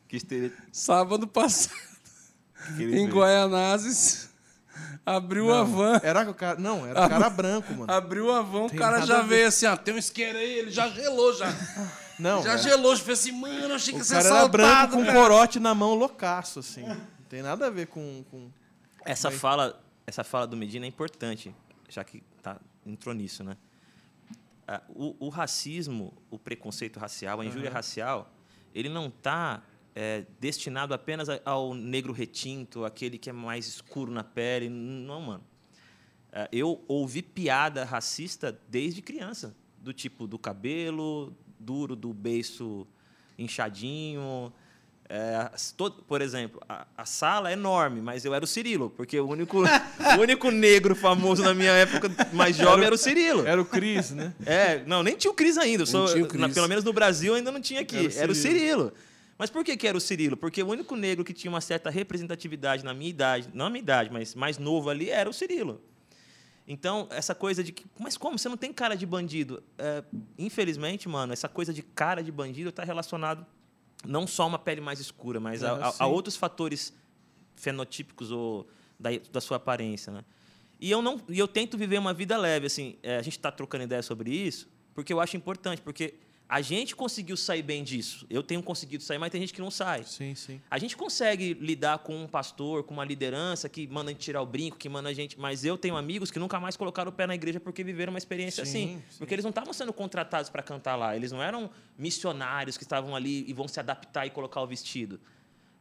que 0.09 0.17
estere- 0.17 0.53
sábado 0.71 1.27
passado, 1.27 1.75
que 2.77 2.85
em 2.85 2.91
fez. 3.07 3.11
Guaianazes, 3.11 4.29
abriu 5.05 5.53
a 5.53 5.65
van. 5.65 6.01
Era 6.03 6.29
o 6.31 6.35
cara. 6.35 6.59
Não, 6.61 6.87
era 6.87 7.07
o 7.07 7.09
cara 7.09 7.31
branco, 7.31 7.73
mano. 7.73 7.91
Abriu 7.91 8.31
a 8.31 8.43
van, 8.43 8.65
o 8.65 8.69
Tem 8.71 8.79
cara 8.79 9.05
já 9.07 9.23
veio 9.23 9.49
assim, 9.49 9.67
ó, 9.67 9.77
tem 9.77 9.95
um 9.95 9.99
isqueiro 9.99 10.39
aí, 10.39 10.59
ele 10.59 10.71
já 10.71 10.89
gelou 10.89 11.33
já. 11.35 11.47
Não, 12.19 12.43
já 12.43 12.55
é- 12.55 12.59
gelou, 12.59 12.95
já 12.97 13.05
fez 13.05 13.21
assim, 13.21 13.33
mano, 13.33 13.67
eu 13.69 13.75
achei 13.75 13.93
que 13.93 13.99
ia 14.01 14.05
ser 14.05 14.17
era 14.17 14.49
branco 14.49 14.67
assaltado. 14.67 14.93
com 14.97 15.03
um 15.03 15.13
corote 15.13 15.61
na 15.61 15.75
mão, 15.75 15.95
loucaço, 15.95 16.61
assim. 16.61 16.83
Não 16.87 16.97
tem 17.29 17.43
nada 17.43 17.67
a 17.67 17.71
ver 17.71 17.87
com. 17.89 18.25
com... 18.31 18.51
Essa 19.05 19.31
fala, 19.31 19.83
essa 20.07 20.25
fala 20.25 20.47
do 20.47 20.57
Medina 20.57 20.85
é 20.87 20.89
importante, 20.89 21.55
já 21.89 22.03
que 22.05 22.23
tá, 22.43 22.59
entrou 22.85 23.15
nisso, 23.15 23.45
né? 23.45 23.57
Ah, 24.67 24.83
O, 24.89 25.27
o 25.27 25.29
racismo, 25.29 26.13
o 26.31 26.39
preconceito 26.39 26.99
racial, 26.99 27.41
a 27.41 27.45
injúria 27.47 27.71
racial, 27.71 28.33
ele 28.75 28.89
não 28.89 29.07
está 29.09 29.63
destinado 30.39 30.93
apenas 30.93 31.29
a- 31.29 31.41
ao 31.45 31.73
negro 31.73 32.13
retinto, 32.13 32.85
aquele 32.85 33.17
que 33.17 33.31
é 33.31 33.33
mais 33.33 33.67
escuro 33.67 34.13
na 34.13 34.23
pele. 34.25 34.69
Não, 34.69 35.21
mano. 35.21 35.45
Ah, 36.33 36.49
Eu 36.53 36.85
ouvi 36.89 37.23
piada 37.23 37.85
racista 37.85 38.59
desde 38.69 39.01
criança, 39.01 39.55
do 39.79 39.93
tipo 39.93 40.27
do 40.27 40.39
cabelo 40.39 41.33
duro, 41.59 41.95
do 41.97 42.13
beiço 42.13 42.87
inchadinho. 43.39 44.53
É, 45.09 45.51
todo- 45.77 46.03
por 46.03 46.21
exemplo, 46.21 46.61
a, 46.69 46.85
a 46.99 47.05
sala 47.05 47.51
é 47.51 47.53
enorme, 47.53 48.01
mas 48.01 48.25
eu 48.25 48.35
era 48.35 48.45
o 48.45 48.49
Cirilo, 48.49 48.91
porque 48.91 49.21
o 49.21 49.29
único, 49.29 49.63
o 50.19 50.21
único 50.21 50.51
negro 50.51 50.97
famoso 50.97 51.43
na 51.45 51.55
minha 51.55 51.71
época 51.71 52.11
mais 52.33 52.57
jovem 52.57 52.85
era 52.87 52.95
o 52.95 52.99
Cirilo. 52.99 53.47
Era 53.47 53.61
o 53.61 53.65
Cris, 53.65 54.11
né? 54.11 54.35
É, 54.45 54.83
não, 54.85 55.05
nem 55.05 55.17
tinha 55.17 55.31
o 55.31 55.35
Cris 55.35 55.57
ainda. 55.57 55.85
O 55.85 56.27
Cris. 56.27 56.41
na- 56.41 56.49
pelo 56.49 56.67
menos 56.69 56.83
no 56.83 56.93
Brasil 56.93 57.35
ainda 57.37 57.53
não 57.53 57.61
tinha 57.61 57.81
aqui. 57.83 57.97
Era 57.97 58.09
o 58.09 58.19
Era 58.19 58.33
o 58.33 58.35
Cirilo. 58.35 58.59
Cirilo. 58.61 58.93
Mas 59.39 59.49
por 59.51 59.63
que, 59.63 59.77
que 59.77 59.87
era 59.87 59.97
o 59.97 60.01
Cirilo? 60.01 60.37
Porque 60.37 60.61
o 60.63 60.67
único 60.67 60.97
negro 60.97 61.23
que 61.23 61.33
tinha 61.35 61.51
uma 61.53 61.61
certa 61.61 61.89
representatividade 61.91 62.83
na 62.85 62.93
minha 62.95 63.11
idade, 63.11 63.49
não 63.55 63.67
na 63.67 63.71
minha 63.71 63.83
idade, 63.83 64.11
mas 64.11 64.35
mais 64.35 64.59
novo 64.59 64.89
ali, 64.91 65.09
era 65.11 65.29
o 65.31 65.33
Cirilo. 65.33 65.81
Então, 66.69 67.07
essa 67.11 67.35
coisa 67.35 67.63
de 67.63 67.71
que. 67.73 67.85
Mas 67.99 68.17
como? 68.17 68.37
Você 68.39 68.49
não 68.49 68.57
tem 68.57 68.73
cara 68.73 68.97
de 68.97 69.07
bandido? 69.07 69.63
É, 69.79 70.03
infelizmente, 70.37 71.09
mano, 71.09 71.33
essa 71.33 71.49
coisa 71.49 71.73
de 71.73 71.83
cara 71.83 72.23
de 72.23 72.33
bandido 72.33 72.71
está 72.71 72.83
relacionado 72.85 73.47
não 74.05 74.27
só 74.27 74.43
a 74.43 74.47
uma 74.47 74.59
pele 74.59 74.81
mais 74.81 74.99
escura, 75.01 75.39
mas 75.41 75.63
a, 75.63 75.73
Ah, 75.73 75.89
a- 75.99 76.05
a 76.05 76.07
outros 76.07 76.37
fatores 76.37 76.93
fenotípicos 77.55 78.31
ou 78.31 78.69
da, 78.99 79.11
da 79.33 79.41
sua 79.41 79.57
aparência, 79.59 80.13
né? 80.13 80.25
E 80.81 80.91
eu 80.91 81.01
não, 81.01 81.21
e 81.29 81.39
eu 81.39 81.49
tento 81.49 81.79
viver 81.79 81.99
uma 81.99 82.13
vida 82.13 82.37
leve, 82.37 82.67
assim. 82.67 82.97
é, 83.03 83.17
a 83.17 83.23
gente 83.23 83.39
está 83.39 83.51
trocando 83.51 83.85
ideia 83.85 84.03
sobre 84.03 84.31
isso 84.31 84.69
porque 84.95 85.13
eu 85.13 85.21
acho 85.21 85.37
importante, 85.37 85.81
porque 85.83 86.15
a 86.49 86.61
gente 86.61 86.95
conseguiu 86.95 87.37
sair 87.37 87.63
bem 87.63 87.83
disso. 87.83 88.25
Eu 88.31 88.43
tenho 88.43 88.63
conseguido 88.63 89.03
sair, 89.03 89.19
mas 89.19 89.31
tem 89.31 89.41
gente 89.41 89.53
que 89.53 89.61
não 89.61 89.71
sai. 89.71 90.05
Sim, 90.05 90.35
sim. 90.37 90.61
A 90.71 90.79
gente 90.79 90.97
consegue 90.97 91.55
lidar 91.55 91.99
com 91.99 92.23
um 92.23 92.29
pastor, 92.29 92.85
com 92.85 92.95
uma 92.95 93.05
liderança 93.05 93.69
que 93.69 93.87
manda 93.89 94.11
a 94.11 94.13
gente 94.13 94.23
tirar 94.23 94.43
o 94.43 94.47
brinco, 94.47 94.77
que 94.77 94.89
manda 94.89 95.09
a 95.09 95.13
gente. 95.13 95.39
Mas 95.41 95.65
eu 95.65 95.77
tenho 95.77 95.97
amigos 95.97 96.31
que 96.31 96.39
nunca 96.39 96.61
mais 96.61 96.77
colocaram 96.77 97.11
o 97.11 97.13
pé 97.13 97.27
na 97.27 97.35
igreja 97.35 97.59
porque 97.59 97.83
viveram 97.83 98.13
uma 98.13 98.19
experiência 98.19 98.65
Sim, 98.65 98.71
assim. 98.71 99.03
sim. 99.11 99.19
Porque 99.19 99.35
eles 99.35 99.45
não 99.45 99.51
estavam 99.51 99.73
sendo 99.73 99.93
contratados 99.93 100.49
para 100.49 100.63
cantar 100.63 100.95
lá. 100.95 101.17
Eles 101.17 101.33
não 101.33 101.43
eram 101.43 101.69
missionários 101.99 102.77
que 102.77 102.85
estavam 102.85 103.17
ali 103.17 103.45
e 103.49 103.53
vão 103.53 103.67
se 103.67 103.81
adaptar 103.81 104.25
e 104.25 104.31
colocar 104.31 104.61
o 104.61 104.67
vestido. 104.69 105.21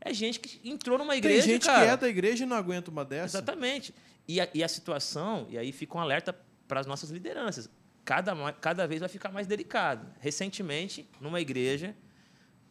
É 0.02 0.12
gente 0.14 0.40
que 0.40 0.68
entrou 0.68 0.98
numa 0.98 1.16
igreja. 1.16 1.44
Tem 1.44 1.54
gente 1.54 1.66
cara. 1.66 1.86
que 1.86 1.92
é 1.92 1.98
da 1.98 2.10
igreja 2.10 2.44
e 2.44 2.48
não 2.48 2.56
aguenta 2.58 2.90
uma 2.90 3.06
dessa. 3.06 3.38
Exatamente. 3.38 3.94
E 4.28 4.42
a, 4.42 4.50
e 4.52 4.64
a 4.64 4.68
situação, 4.68 5.46
e 5.50 5.60
aí 5.60 5.72
fica 5.72 5.96
um 5.96 6.02
alerta 6.02 6.36
para 6.68 6.80
as 6.80 6.88
nossas 6.88 7.12
lideranças. 7.12 7.70
Cada, 8.06 8.34
cada 8.54 8.88
vez 8.88 9.00
vai 9.00 9.10
ficar 9.10 9.32
mais 9.32 9.48
delicado. 9.48 10.08
Recentemente, 10.20 11.10
numa 11.20 11.42
igreja, 11.42 11.96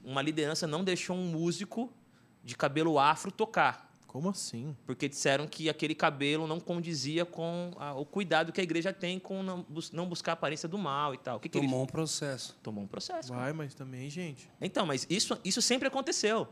uma 0.03 0.23
liderança 0.23 0.67
não 0.67 0.85
deixou 0.85 1.17
um 1.17 1.27
músico 1.27 1.93
de 2.43 2.55
cabelo 2.57 2.99
afro 2.99 3.33
tocar, 3.33 3.91
Como 4.07 4.29
assim? 4.29 4.77
porque 4.87 5.09
disseram 5.09 5.47
que 5.49 5.69
aquele 5.69 5.95
cabelo 5.95 6.47
não 6.47 6.61
condizia 6.61 7.25
com 7.25 7.73
a- 7.79 7.95
o 7.95 8.05
cuidado 8.05 8.53
que 8.53 8.61
a 8.61 8.63
igreja 8.65 8.93
tem 8.93 9.19
com 9.19 9.43
não, 9.43 9.63
bus- 9.63 9.91
não 9.91 10.07
buscar 10.07 10.33
a 10.33 10.35
aparência 10.35 10.69
do 10.69 10.79
mal 10.79 11.15
e 11.15 11.19
tal. 11.19 11.39
O 11.39 11.41
que, 11.41 11.49
que 11.49 11.59
ele 11.59 11.67
Tomou 11.67 11.83
um 11.83 11.87
processo. 11.87 12.55
tomou 12.63 12.85
um 12.85 12.87
processo. 12.87 13.31
cara. 13.31 13.43
Vai, 13.45 13.53
mas 13.53 13.75
também, 13.75 14.09
gente. 14.11 14.49
Então, 14.61 14.87
mas 14.87 15.07
isso, 15.11 15.37
isso 15.45 15.61
sempre 15.61 15.89
aconteceu. 15.89 16.47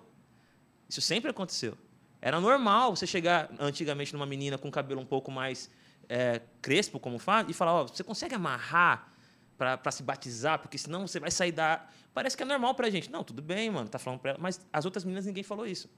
Isso 0.89 1.01
sempre 1.01 1.31
aconteceu. 1.31 1.77
Era 2.21 2.41
normal 2.41 2.97
você 2.97 3.07
chegar 3.07 3.51
antigamente 3.61 4.13
numa 4.13 4.27
menina 4.27 4.57
com 4.59 4.71
cabelo 4.71 5.01
um 5.01 5.07
pouco 5.07 5.31
mais 5.31 5.71
é, 6.13 6.43
crespo, 6.61 7.01
como 7.01 7.19
fala, 7.19 7.51
e 7.51 7.55
falar: 7.55 7.73
ó, 7.73 7.87
você 7.87 8.05
consegue 8.05 8.35
amarrar 8.35 9.09
para 9.57 9.91
se 9.91 10.03
batizar, 10.03 10.59
porque 10.59 10.77
senão 10.77 11.07
você 11.07 11.19
vai 11.19 11.31
sair 11.31 11.53
da. 11.53 11.87
Parece 12.13 12.37
que 12.37 12.43
é 12.43 12.47
normal 12.47 12.75
pra 12.75 12.91
gente. 12.91 13.11
Não, 13.11 13.25
tudo 13.25 13.41
bem, 13.41 13.71
mano, 13.71 13.89
tá 13.89 13.99
falando 13.99 14.21
pra 14.21 14.33
ela. 14.33 14.39
Mas 14.39 14.61
as 14.71 14.85
outras 14.85 15.05
meninas 15.05 15.25
ninguém 15.25 15.43
falou 15.43 15.67
isso. 15.67 15.89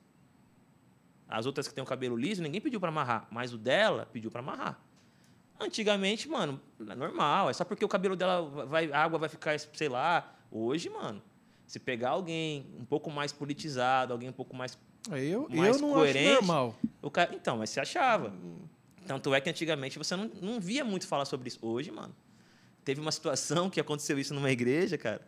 As 1.27 1.47
outras 1.47 1.67
que 1.67 1.75
têm 1.75 1.83
o 1.83 1.87
cabelo 1.87 2.17
liso, 2.17 2.43
ninguém 2.43 2.61
pediu 2.61 2.79
para 2.79 2.91
amarrar, 2.91 3.27
mas 3.29 3.53
o 3.53 3.59
dela 3.59 4.07
pediu 4.13 4.31
para 4.31 4.41
amarrar. 4.41 4.79
Antigamente, 5.59 6.29
mano, 6.29 6.61
é 6.89 6.95
normal. 6.95 7.51
É 7.51 7.53
só 7.53 7.65
porque 7.65 7.85
o 7.85 7.89
cabelo 7.89 8.15
dela 8.15 8.67
vai, 8.67 8.93
a 8.93 9.03
água 9.03 9.19
vai 9.19 9.29
ficar, 9.29 9.59
sei 9.59 9.89
lá. 9.89 10.33
Hoje, 10.51 10.89
mano, 10.91 11.21
se 11.67 11.81
pegar 11.81 12.11
alguém 12.11 12.67
um 12.79 12.85
pouco 12.85 13.11
mais 13.11 13.33
politizado, 13.33 14.13
alguém 14.13 14.29
um 14.29 14.33
pouco 14.33 14.55
mais. 14.55 14.79
Eu, 15.11 15.49
Mais 15.51 15.77
eu 15.77 15.83
não 15.83 15.95
coerente. 15.95 16.29
acho 16.29 16.35
normal. 16.37 16.77
Então, 17.33 17.57
mas 17.57 17.71
você 17.71 17.81
achava. 17.81 18.33
Tanto 19.07 19.35
é 19.35 19.41
que 19.41 19.51
antigamente 19.51 19.99
você 19.99 20.17
não, 20.17 20.31
não 20.41 20.61
via 20.61 20.85
muito 20.85 21.07
falar 21.07 21.25
sobre 21.25 21.49
isso. 21.49 21.59
Hoje, 21.63 21.91
mano, 21.91 22.15
teve 22.85 23.01
uma 23.01 23.13
situação 23.13 23.69
que 23.69 23.81
aconteceu 23.81 24.19
isso 24.19 24.35
numa 24.35 24.51
igreja, 24.51 24.97
cara. 24.97 25.27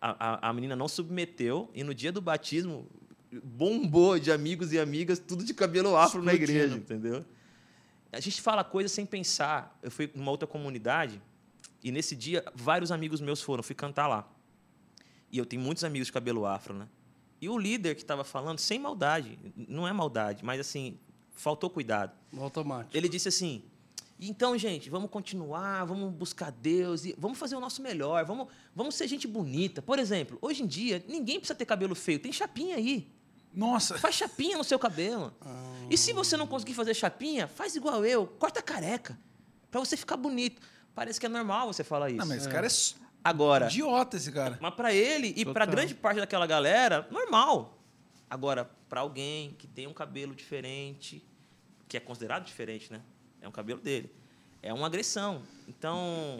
A, 0.00 0.48
a, 0.48 0.50
a 0.50 0.52
menina 0.52 0.76
não 0.76 0.88
submeteu 0.88 1.70
e 1.74 1.82
no 1.82 1.94
dia 1.94 2.12
do 2.12 2.20
batismo 2.20 2.86
bombou 3.42 4.18
de 4.18 4.30
amigos 4.30 4.72
e 4.72 4.78
amigas, 4.78 5.18
tudo 5.18 5.44
de 5.44 5.54
cabelo 5.54 5.96
afro 5.96 6.22
na 6.22 6.32
Explodindo. 6.32 6.58
igreja, 6.58 6.76
entendeu? 6.76 7.24
A 8.12 8.20
gente 8.20 8.40
fala 8.40 8.62
coisas 8.62 8.92
sem 8.92 9.04
pensar. 9.04 9.78
Eu 9.82 9.90
fui 9.90 10.10
numa 10.14 10.30
outra 10.30 10.46
comunidade 10.46 11.20
e 11.82 11.90
nesse 11.90 12.16
dia 12.16 12.44
vários 12.54 12.90
amigos 12.90 13.20
meus 13.20 13.42
foram, 13.42 13.62
fui 13.62 13.74
cantar 13.74 14.06
lá. 14.06 14.28
E 15.30 15.38
eu 15.38 15.46
tenho 15.46 15.62
muitos 15.62 15.84
amigos 15.84 16.06
de 16.06 16.12
cabelo 16.12 16.46
afro, 16.46 16.74
né? 16.74 16.88
E 17.40 17.48
o 17.48 17.58
líder 17.58 17.94
que 17.94 18.00
estava 18.00 18.24
falando, 18.24 18.58
sem 18.58 18.78
maldade, 18.78 19.38
não 19.68 19.86
é 19.86 19.92
maldade, 19.92 20.44
mas 20.44 20.58
assim, 20.58 20.98
faltou 21.36 21.70
cuidado. 21.70 22.12
No 22.32 22.42
automático. 22.42 22.96
Ele 22.96 23.08
disse 23.08 23.28
assim: 23.28 23.62
então, 24.18 24.56
gente, 24.56 24.88
vamos 24.88 25.10
continuar, 25.10 25.84
vamos 25.84 26.12
buscar 26.12 26.50
Deus 26.50 27.04
e 27.04 27.14
vamos 27.18 27.38
fazer 27.38 27.54
o 27.54 27.60
nosso 27.60 27.82
melhor, 27.82 28.24
vamos, 28.24 28.48
vamos 28.74 28.94
ser 28.94 29.06
gente 29.06 29.28
bonita. 29.28 29.82
Por 29.82 29.98
exemplo, 29.98 30.38
hoje 30.40 30.62
em 30.62 30.66
dia, 30.66 31.04
ninguém 31.06 31.38
precisa 31.38 31.54
ter 31.54 31.66
cabelo 31.66 31.94
feio, 31.94 32.18
tem 32.18 32.32
chapinha 32.32 32.76
aí. 32.76 33.06
Nossa. 33.52 33.98
Faz 33.98 34.14
chapinha 34.14 34.58
no 34.58 34.64
seu 34.64 34.78
cabelo. 34.78 35.32
E 35.90 35.96
se 35.96 36.12
você 36.12 36.36
não 36.36 36.46
conseguir 36.46 36.74
fazer 36.74 36.94
chapinha, 36.94 37.46
faz 37.46 37.76
igual 37.76 38.04
eu, 38.04 38.26
corta 38.26 38.62
careca, 38.62 39.18
para 39.70 39.80
você 39.80 39.96
ficar 39.96 40.16
bonito. 40.16 40.60
Parece 40.94 41.20
que 41.20 41.26
é 41.26 41.28
normal 41.28 41.72
você 41.72 41.84
falar 41.84 42.08
isso. 42.08 42.18
Não, 42.18 42.26
mas 42.26 42.38
esse 42.38 42.48
cara 42.48 42.66
é 42.66 42.70
Agora, 43.22 43.66
idiota, 43.66 44.16
esse 44.16 44.30
cara. 44.30 44.56
mas 44.60 44.74
para 44.74 44.94
ele 44.94 45.34
e 45.36 45.44
para 45.44 45.66
grande 45.66 45.94
parte 45.94 46.18
daquela 46.18 46.46
galera, 46.46 47.08
normal. 47.10 47.75
Agora, 48.28 48.64
para 48.88 49.00
alguém 49.00 49.54
que 49.58 49.66
tem 49.66 49.86
um 49.86 49.92
cabelo 49.92 50.34
diferente, 50.34 51.24
que 51.88 51.96
é 51.96 52.00
considerado 52.00 52.44
diferente, 52.44 52.92
né? 52.92 53.00
É 53.40 53.48
um 53.48 53.52
cabelo 53.52 53.80
dele. 53.80 54.10
É 54.62 54.72
uma 54.72 54.86
agressão. 54.86 55.42
Então, 55.68 56.38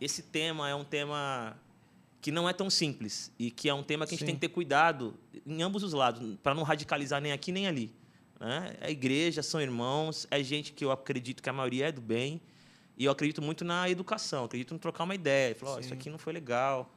esse 0.00 0.22
tema 0.22 0.68
é 0.68 0.74
um 0.74 0.84
tema 0.84 1.56
que 2.20 2.30
não 2.32 2.48
é 2.48 2.52
tão 2.52 2.70
simples 2.70 3.30
e 3.38 3.50
que 3.50 3.68
é 3.68 3.74
um 3.74 3.82
tema 3.82 4.06
que 4.06 4.14
a 4.14 4.16
gente 4.16 4.20
Sim. 4.20 4.26
tem 4.26 4.34
que 4.34 4.40
ter 4.40 4.48
cuidado 4.48 5.14
em 5.46 5.62
ambos 5.62 5.82
os 5.82 5.92
lados, 5.92 6.36
para 6.42 6.54
não 6.54 6.62
radicalizar 6.62 7.20
nem 7.20 7.32
aqui 7.32 7.52
nem 7.52 7.66
ali. 7.66 7.94
Né? 8.40 8.76
É 8.80 8.90
igreja, 8.90 9.42
são 9.42 9.60
irmãos, 9.60 10.26
é 10.30 10.42
gente 10.42 10.72
que 10.72 10.84
eu 10.84 10.90
acredito 10.90 11.42
que 11.42 11.48
a 11.48 11.52
maioria 11.52 11.88
é 11.88 11.92
do 11.92 12.00
bem 12.00 12.40
e 12.96 13.04
eu 13.04 13.12
acredito 13.12 13.42
muito 13.42 13.64
na 13.64 13.88
educação, 13.88 14.44
acredito 14.44 14.74
em 14.74 14.78
trocar 14.78 15.04
uma 15.04 15.14
ideia, 15.14 15.54
falar, 15.54 15.74
"Ó, 15.74 15.78
isso 15.78 15.92
aqui 15.92 16.10
não 16.10 16.18
foi 16.18 16.32
legal, 16.32 16.90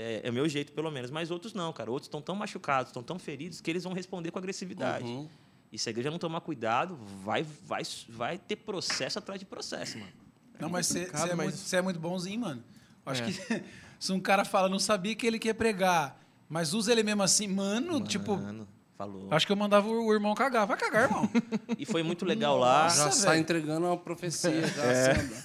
é, 0.00 0.20
é 0.24 0.30
o 0.30 0.32
meu 0.32 0.48
jeito 0.48 0.72
pelo 0.72 0.90
menos, 0.90 1.10
mas 1.10 1.30
outros 1.30 1.52
não, 1.54 1.72
cara, 1.72 1.90
outros 1.90 2.06
estão 2.06 2.22
tão 2.22 2.36
machucados, 2.36 2.90
estão 2.90 3.02
tão 3.02 3.18
feridos 3.18 3.60
que 3.60 3.68
eles 3.70 3.82
vão 3.82 3.92
responder 3.92 4.30
com 4.30 4.38
agressividade. 4.38 5.04
Uhum. 5.04 5.28
E 5.72 5.78
se 5.78 5.88
a 5.88 5.90
igreja 5.90 6.10
não 6.10 6.18
tomar 6.18 6.40
cuidado, 6.40 6.96
vai, 7.24 7.42
vai, 7.66 7.82
vai 8.08 8.38
ter 8.38 8.56
processo 8.56 9.18
atrás 9.18 9.38
de 9.40 9.44
processo, 9.44 9.98
mano. 9.98 10.12
Não, 10.58 10.68
mas 10.70 10.86
você 10.86 11.00
complicado, 11.06 11.30
é, 11.30 11.34
mas- 11.34 11.72
é 11.74 11.82
muito 11.82 11.98
bonzinho, 12.00 12.40
mano. 12.40 12.62
Eu 13.04 13.12
Acho 13.12 13.22
É. 13.22 13.26
que 13.26 13.32
se 14.00 14.12
um 14.12 14.20
cara 14.20 14.44
fala, 14.44 14.68
não 14.68 14.78
sabia 14.78 15.14
que 15.14 15.26
ele 15.26 15.38
quer 15.38 15.54
pregar, 15.54 16.18
mas 16.48 16.72
usa 16.74 16.90
ele 16.92 17.02
mesmo 17.02 17.22
assim, 17.22 17.46
mano, 17.48 18.00
tipo, 18.00 18.36
Mano, 18.36 18.66
falou. 18.96 19.28
acho 19.30 19.46
que 19.46 19.52
eu 19.52 19.56
mandava 19.56 19.86
o 19.88 20.12
irmão 20.14 20.34
cagar. 20.34 20.66
Vai 20.66 20.76
cagar, 20.78 21.02
irmão. 21.04 21.28
E 21.78 21.84
foi 21.84 22.02
muito 22.02 22.24
legal 22.24 22.56
lá. 22.58 22.88
Já 22.88 23.04
Nossa, 23.06 23.18
sai 23.20 23.30
velho. 23.32 23.40
entregando 23.42 23.86
uma 23.86 23.96
profecia. 23.96 24.66
Já, 24.66 24.82
É. 24.84 25.10
assim, 25.12 25.42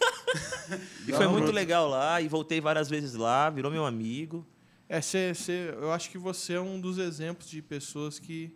E 1.07 1.11
foi 1.13 1.27
muito 1.27 1.51
legal 1.51 1.87
lá, 1.87 2.21
e 2.21 2.27
voltei 2.27 2.59
várias 2.61 2.89
vezes 2.89 3.13
lá, 3.13 3.49
virou 3.49 3.71
meu 3.71 3.85
amigo. 3.85 4.45
É, 4.89 5.01
cê, 5.01 5.33
cê- 5.33 5.69
eu 5.71 5.91
acho 5.91 6.09
que 6.09 6.17
você 6.17 6.53
é 6.53 6.61
um 6.61 6.79
dos 6.79 6.97
exemplos 6.97 7.49
de 7.49 7.61
pessoas 7.61 8.19
que 8.19 8.51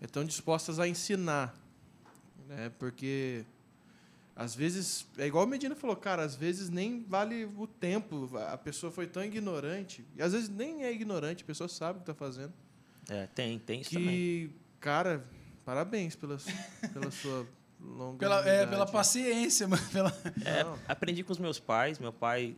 estão 0.00 0.24
dispostas 0.24 0.78
a 0.78 0.86
ensinar. 0.88 1.54
Né? 2.48 2.70
Porque, 2.78 3.44
às 4.34 4.54
vezes, 4.54 5.06
é 5.16 5.26
igual 5.26 5.44
o 5.44 5.48
Medina 5.48 5.74
falou, 5.74 5.96
cara, 5.96 6.22
às 6.22 6.34
vezes 6.34 6.68
nem 6.68 7.02
vale 7.04 7.44
o 7.56 7.66
tempo. 7.66 8.30
A 8.52 8.58
pessoa 8.58 8.92
foi 8.92 9.06
tão 9.06 9.24
ignorante. 9.24 10.04
E 10.16 10.22
às 10.22 10.32
vezes 10.32 10.48
nem 10.48 10.84
é 10.84 10.92
ignorante, 10.92 11.42
a 11.42 11.46
pessoa 11.46 11.68
sabe 11.68 11.98
o 11.98 12.02
que 12.02 12.10
está 12.10 12.14
fazendo. 12.14 12.52
É, 13.08 13.26
tem, 13.28 13.58
tem 13.58 13.80
isso 13.80 13.90
também. 13.92 14.08
Que, 14.08 14.50
cara, 14.80 15.24
parabéns 15.64 16.14
pela, 16.16 16.38
pela 16.92 17.10
sua 17.10 17.46
longa 17.80 18.18
Pela, 18.20 18.48
é, 18.48 18.66
pela 18.66 18.86
paciência, 18.86 19.66
mano. 19.68 19.82
Pela... 19.92 20.10
É, 20.44 20.64
aprendi 20.88 21.22
com 21.22 21.32
os 21.32 21.38
meus 21.38 21.58
pais. 21.58 21.98
Meu 21.98 22.12
pai, 22.12 22.56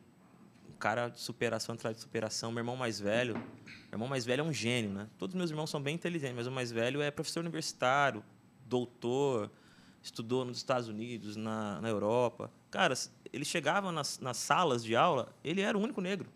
um 0.68 0.76
cara 0.78 1.08
de 1.08 1.20
superação 1.20 1.74
atrás 1.74 1.96
de 1.96 2.02
superação. 2.02 2.50
Meu 2.50 2.60
irmão 2.60 2.76
mais 2.76 3.00
velho, 3.00 3.34
meu 3.34 3.94
irmão 3.94 4.08
mais 4.08 4.24
velho 4.24 4.40
é 4.40 4.44
um 4.44 4.52
gênio, 4.52 4.90
né? 4.90 5.08
Todos 5.18 5.34
os 5.34 5.38
meus 5.38 5.50
irmãos 5.50 5.70
são 5.70 5.82
bem 5.82 5.94
inteligentes, 5.94 6.36
mas 6.36 6.46
o 6.46 6.52
mais 6.52 6.70
velho 6.70 7.00
é 7.00 7.10
professor 7.10 7.40
universitário, 7.40 8.22
doutor, 8.66 9.50
estudou 10.02 10.44
nos 10.44 10.56
Estados 10.56 10.88
Unidos, 10.88 11.36
na, 11.36 11.80
na 11.80 11.88
Europa. 11.88 12.50
Cara, 12.70 12.94
ele 13.32 13.44
chegava 13.44 13.90
nas, 13.92 14.18
nas 14.18 14.36
salas 14.36 14.84
de 14.84 14.94
aula, 14.94 15.34
ele 15.42 15.60
era 15.60 15.76
o 15.76 15.80
único 15.80 16.00
negro. 16.00 16.28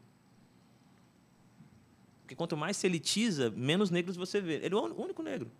Porque 2.22 2.34
quanto 2.34 2.56
mais 2.56 2.76
se 2.76 2.86
elitiza, 2.86 3.50
menos 3.50 3.90
negros 3.90 4.16
você 4.16 4.40
vê. 4.40 4.54
Ele 4.54 4.74
é 4.74 4.78
o 4.78 5.00
único 5.00 5.22
negro. 5.22 5.50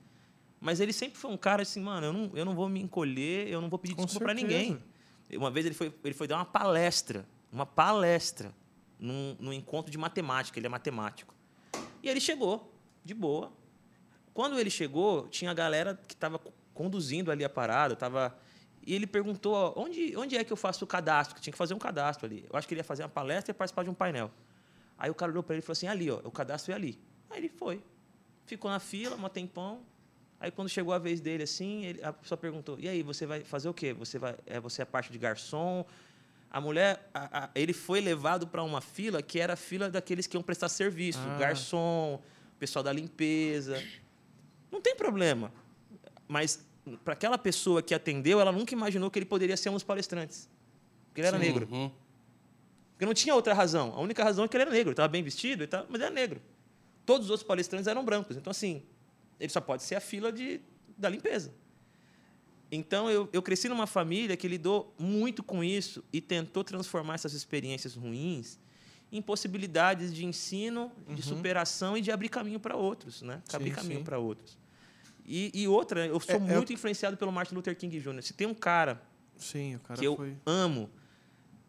Mas 0.62 0.78
ele 0.78 0.92
sempre 0.92 1.18
foi 1.18 1.28
um 1.28 1.36
cara 1.36 1.62
assim, 1.62 1.80
mano, 1.80 2.06
eu 2.06 2.12
não, 2.12 2.30
eu 2.34 2.44
não 2.44 2.54
vou 2.54 2.68
me 2.68 2.80
encolher, 2.80 3.48
eu 3.48 3.60
não 3.60 3.68
vou 3.68 3.80
pedir 3.80 3.96
Com 3.96 4.04
desculpa 4.04 4.26
para 4.26 4.34
ninguém. 4.34 4.80
Uma 5.32 5.50
vez 5.50 5.66
ele 5.66 5.74
foi, 5.74 5.92
ele 6.04 6.14
foi 6.14 6.28
dar 6.28 6.36
uma 6.36 6.44
palestra, 6.44 7.26
uma 7.50 7.66
palestra, 7.66 8.54
num, 8.96 9.36
num 9.40 9.52
encontro 9.52 9.90
de 9.90 9.98
matemática, 9.98 10.56
ele 10.60 10.66
é 10.66 10.70
matemático. 10.70 11.34
E 12.00 12.08
ele 12.08 12.20
chegou, 12.20 12.72
de 13.04 13.12
boa. 13.12 13.52
Quando 14.32 14.56
ele 14.56 14.70
chegou, 14.70 15.26
tinha 15.26 15.50
a 15.50 15.54
galera 15.54 16.00
que 16.06 16.14
estava 16.14 16.38
conduzindo 16.72 17.32
ali 17.32 17.44
a 17.44 17.50
parada, 17.50 17.96
tava, 17.96 18.38
e 18.86 18.94
ele 18.94 19.08
perguntou 19.08 19.54
ó, 19.54 19.72
onde, 19.76 20.16
onde 20.16 20.36
é 20.36 20.44
que 20.44 20.52
eu 20.52 20.56
faço 20.56 20.84
o 20.84 20.86
cadastro, 20.86 21.34
que 21.34 21.40
tinha 21.40 21.52
que 21.52 21.58
fazer 21.58 21.74
um 21.74 21.78
cadastro 21.78 22.24
ali. 22.24 22.46
Eu 22.48 22.56
acho 22.56 22.68
que 22.68 22.74
ele 22.74 22.80
ia 22.80 22.84
fazer 22.84 23.02
uma 23.02 23.08
palestra 23.08 23.50
e 23.50 23.54
participar 23.54 23.82
de 23.82 23.90
um 23.90 23.94
painel. 23.94 24.30
Aí 24.96 25.10
o 25.10 25.14
cara 25.14 25.32
olhou 25.32 25.42
para 25.42 25.56
ele 25.56 25.62
e 25.62 25.66
falou 25.66 25.72
assim, 25.72 25.88
ali, 25.88 26.08
ó, 26.08 26.20
o 26.22 26.30
cadastro 26.30 26.70
é 26.70 26.76
ali. 26.76 27.00
Aí 27.30 27.38
ele 27.38 27.48
foi. 27.48 27.82
ficou 28.46 28.70
na 28.70 28.78
fila, 28.78 29.16
um 29.16 29.28
tempão. 29.28 29.90
Aí 30.42 30.50
quando 30.50 30.68
chegou 30.68 30.92
a 30.92 30.98
vez 30.98 31.20
dele 31.20 31.44
assim, 31.44 31.84
ele- 31.86 32.02
a 32.02 32.12
pessoa 32.12 32.36
perguntou: 32.36 32.76
"E 32.80 32.88
aí, 32.88 33.00
você 33.02 33.24
vai 33.24 33.44
fazer 33.44 33.68
o 33.68 33.74
quê? 33.74 33.92
Você 33.92 34.18
vai 34.18 34.34
é 34.44 34.58
você 34.58 34.82
é 34.82 34.84
parte 34.84 35.12
de 35.12 35.16
garçom?" 35.18 35.84
A 36.50 36.60
mulher, 36.60 37.08
a- 37.14 37.44
a- 37.44 37.50
ele 37.54 37.72
foi 37.72 38.00
levado 38.00 38.46
para 38.46 38.62
uma 38.62 38.80
fila 38.80 39.22
que 39.22 39.38
era 39.38 39.52
a 39.52 39.56
fila 39.56 39.88
daqueles 39.88 40.26
que 40.26 40.36
iam 40.36 40.42
prestar 40.42 40.68
serviço, 40.68 41.20
Ah. 41.20 41.38
garçom, 41.38 42.20
pessoal 42.58 42.82
da 42.82 42.92
limpeza. 42.92 43.80
Não 44.70 44.80
tem 44.80 44.96
problema. 44.96 45.52
Mas 46.26 46.66
para 47.04 47.12
aquela 47.14 47.38
pessoa 47.38 47.80
que 47.80 47.94
atendeu, 47.94 48.40
ela 48.40 48.50
nunca 48.50 48.74
imaginou 48.74 49.10
que 49.10 49.18
ele 49.20 49.26
poderia 49.26 49.56
ser 49.56 49.70
um 49.70 49.74
dos 49.74 49.84
palestrantes. 49.84 50.48
Porque 51.08 51.20
ele 51.20 51.28
era 51.28 51.38
Sim, 51.38 51.44
negro. 51.44 51.68
uhum. 51.70 51.90
Porque 52.92 53.06
não 53.06 53.14
tinha 53.14 53.34
outra 53.34 53.54
razão. 53.54 53.92
A 53.94 54.00
única 54.00 54.22
razão 54.24 54.44
é 54.44 54.48
que 54.48 54.56
ele 54.56 54.62
era 54.62 54.70
negro. 54.72 54.88
Ele 54.88 54.92
estava 54.94 55.08
bem 55.08 55.22
vestido, 55.22 55.62
e 55.62 55.66
tal, 55.68 55.86
mas 55.88 56.00
era 56.00 56.10
negro. 56.10 56.42
Todos 57.06 57.26
os 57.26 57.30
outros 57.30 57.46
palestrantes 57.46 57.86
eram 57.86 58.04
brancos. 58.04 58.36
Então, 58.36 58.50
assim, 58.50 58.82
ele 59.40 59.50
só 59.50 59.60
pode 59.60 59.82
ser 59.82 59.94
a 59.96 60.00
fila 60.00 60.32
de, 60.32 60.60
da 60.96 61.08
limpeza. 61.08 61.52
Então, 62.70 63.10
eu, 63.10 63.28
eu 63.32 63.42
cresci 63.42 63.68
numa 63.68 63.86
família 63.86 64.36
que 64.36 64.48
lidou 64.48 64.94
muito 64.98 65.42
com 65.42 65.62
isso 65.62 66.02
e 66.12 66.20
tentou 66.20 66.64
transformar 66.64 67.14
essas 67.14 67.34
experiências 67.34 67.94
ruins 67.94 68.58
em 69.10 69.20
possibilidades 69.20 70.12
de 70.14 70.24
ensino, 70.24 70.90
de 71.14 71.20
superação 71.22 71.98
e 71.98 72.00
de 72.00 72.10
abrir 72.10 72.30
caminho 72.30 72.58
para 72.58 72.74
outros, 72.74 73.20
né? 73.20 73.42
Sim, 73.46 73.56
abrir 73.56 73.70
caminho 73.72 74.02
para 74.02 74.18
outros. 74.18 74.56
E, 75.24 75.50
e 75.54 75.68
outra, 75.68 76.06
eu 76.06 76.18
sou 76.18 76.34
É- 76.34 76.38
é 76.38 76.40
muito 76.40 76.72
influenciado 76.72 77.16
pelo 77.18 77.30
Martin 77.30 77.54
Luther 77.54 77.76
King 77.76 78.00
Jr. 78.00 78.22
Se 78.22 78.32
tem 78.32 78.46
um 78.46 78.54
cara 78.54 79.02
Sim, 79.36 79.76
o 79.76 79.80
cara 79.80 80.00
que 80.00 80.06
eu 80.06 80.16
foi. 80.16 80.34
amo, 80.46 80.88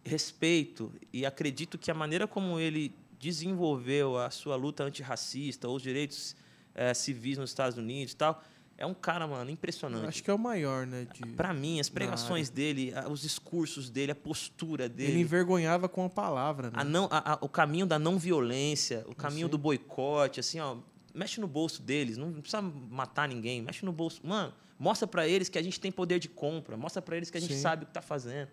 respeito 0.05 0.91
e 1.11 1.25
acredito 1.25 1.77
que 1.77 1.91
a 1.91 1.93
maneira 1.93 2.27
como 2.27 2.59
ele 2.59 2.95
desenvolveu 3.19 4.17
a 4.17 4.29
sua 4.29 4.55
luta 4.55 4.83
antirracista, 4.83 5.67
os 5.69 5.81
direitos 5.81 6.35
eh, 6.75 6.93
civis 6.93 7.37
nos 7.37 7.49
Estados 7.49 7.77
Unidos 7.77 8.13
e 8.13 8.15
tal, 8.17 8.43
é 8.77 8.85
um 8.85 8.93
cara, 8.93 9.27
mano, 9.27 9.49
impressionante. 9.51 10.07
Acho 10.07 10.23
que 10.23 10.29
é 10.31 10.33
o 10.33 10.39
maior, 10.39 10.85
né? 10.87 11.05
De... 11.13 11.21
Para 11.33 11.53
mim, 11.53 11.79
as 11.79 11.89
pregações 11.89 12.49
dele, 12.49 12.91
os 13.09 13.21
discursos 13.21 13.89
dele, 13.89 14.11
a 14.11 14.15
postura 14.15 14.85
Ele 14.85 14.93
dele, 14.93 15.19
envergonhava 15.21 15.87
com 15.87 16.03
a 16.05 16.09
palavra, 16.09 16.67
né? 16.71 16.73
a 16.77 16.83
não, 16.83 17.05
a- 17.11 17.33
a- 17.33 17.37
o 17.41 17.47
caminho 17.47 17.85
da 17.85 17.99
não 17.99 18.17
violência, 18.17 19.05
o 19.07 19.13
caminho 19.15 19.47
do 19.47 19.57
boicote, 19.57 20.39
assim, 20.39 20.59
ó, 20.59 20.77
mexe 21.13 21.39
no 21.39 21.47
bolso 21.47 21.81
deles, 21.83 22.17
não 22.17 22.31
precisa 22.33 22.61
matar 22.61 23.27
ninguém, 23.27 23.61
mexe 23.61 23.85
no 23.85 23.91
bolso, 23.91 24.19
mano, 24.25 24.51
mostra 24.79 25.07
para 25.07 25.27
eles 25.27 25.47
que 25.49 25.59
a 25.59 25.61
gente 25.61 25.79
tem 25.79 25.91
poder 25.91 26.17
de 26.17 26.27
compra, 26.27 26.75
mostra 26.75 26.99
para 27.01 27.15
eles 27.15 27.29
que 27.29 27.37
a 27.37 27.41
gente 27.41 27.53
Sim. 27.53 27.61
sabe 27.61 27.83
o 27.83 27.85
que 27.85 27.91
está 27.91 28.01
fazendo. 28.01 28.49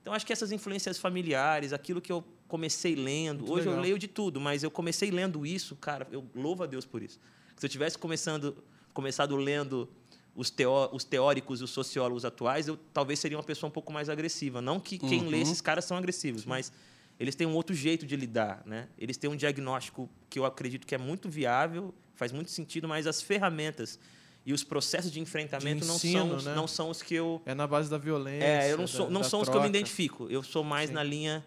Então 0.00 0.14
acho 0.14 0.24
que 0.24 0.32
essas 0.32 0.52
influências 0.52 0.96
familiares, 0.96 1.72
aquilo 1.72 2.00
que 2.00 2.10
eu 2.12 2.24
comecei 2.48 2.94
lendo, 2.94 3.40
Muito 3.40 3.52
hoje 3.52 3.66
eu 3.66 3.72
legal. 3.72 3.82
leio 3.82 3.98
de 3.98 4.06
tudo, 4.08 4.40
mas 4.40 4.62
eu 4.62 4.70
comecei 4.70 5.10
lendo 5.10 5.44
isso, 5.44 5.74
cara, 5.76 6.06
eu 6.12 6.24
louvo 6.34 6.62
a 6.62 6.66
Deus 6.66 6.86
por 6.86 7.02
isso. 7.02 7.18
Se 7.60 7.66
eu 7.66 7.68
tivesse 7.68 7.98
começando, 7.98 8.56
começado 8.94 9.36
lendo 9.36 9.86
os, 10.34 10.48
teó 10.48 10.88
os 10.94 11.04
teóricos 11.04 11.60
e 11.60 11.64
os 11.64 11.68
sociólogos 11.70 12.24
atuais, 12.24 12.66
eu 12.66 12.78
talvez 12.90 13.18
seria 13.20 13.36
uma 13.36 13.44
pessoa 13.44 13.68
um 13.68 13.70
pouco 13.70 13.92
mais 13.92 14.08
agressiva. 14.08 14.62
Não 14.62 14.80
que 14.80 14.98
quem 14.98 15.28
lê 15.28 15.36
Uhum. 15.36 15.42
esses 15.42 15.60
caras 15.60 15.84
são 15.84 15.94
agressivos, 15.94 16.46
mas 16.46 16.72
eles 17.18 17.34
têm 17.34 17.46
um 17.46 17.54
outro 17.54 17.74
jeito 17.76 18.06
de 18.06 18.16
lidar, 18.16 18.62
né? 18.64 18.88
Eles 18.96 19.18
têm 19.18 19.28
um 19.28 19.36
diagnóstico 19.36 20.08
que 20.30 20.38
eu 20.38 20.46
acredito 20.46 20.86
que 20.86 20.94
é 20.94 20.98
muito 20.98 21.28
viável, 21.28 21.92
faz 22.14 22.32
muito 22.32 22.50
sentido, 22.50 22.88
mas 22.88 23.06
as 23.06 23.20
ferramentas 23.20 23.98
e 24.46 24.54
os 24.54 24.64
processos 24.64 25.12
de 25.12 25.20
enfrentamento 25.20 25.84
não, 25.84 25.96
ensino, 25.96 26.18
são, 26.28 26.36
os- 26.36 26.44
né? 26.46 26.54
não 26.54 26.66
são 26.66 26.88
os 26.88 27.02
que 27.02 27.14
eu 27.14 27.42
É 27.44 27.52
na 27.54 27.66
base 27.66 27.90
da 27.90 27.98
violência. 27.98 28.42
é, 28.46 28.72
eu 28.72 28.78
não 28.78 28.86
sou, 28.86 29.04
da- 29.04 29.12
não 29.12 29.20
da 29.20 29.28
são 29.28 29.42
os 29.42 29.50
que 29.50 29.54
eu 29.54 29.60
me 29.60 29.66
troca. 29.66 29.76
identifico. 29.78 30.26
Eu 30.30 30.42
sou 30.42 30.64
mais 30.64 30.88
Sim. 30.88 30.94
na 30.94 31.02
linha 31.02 31.44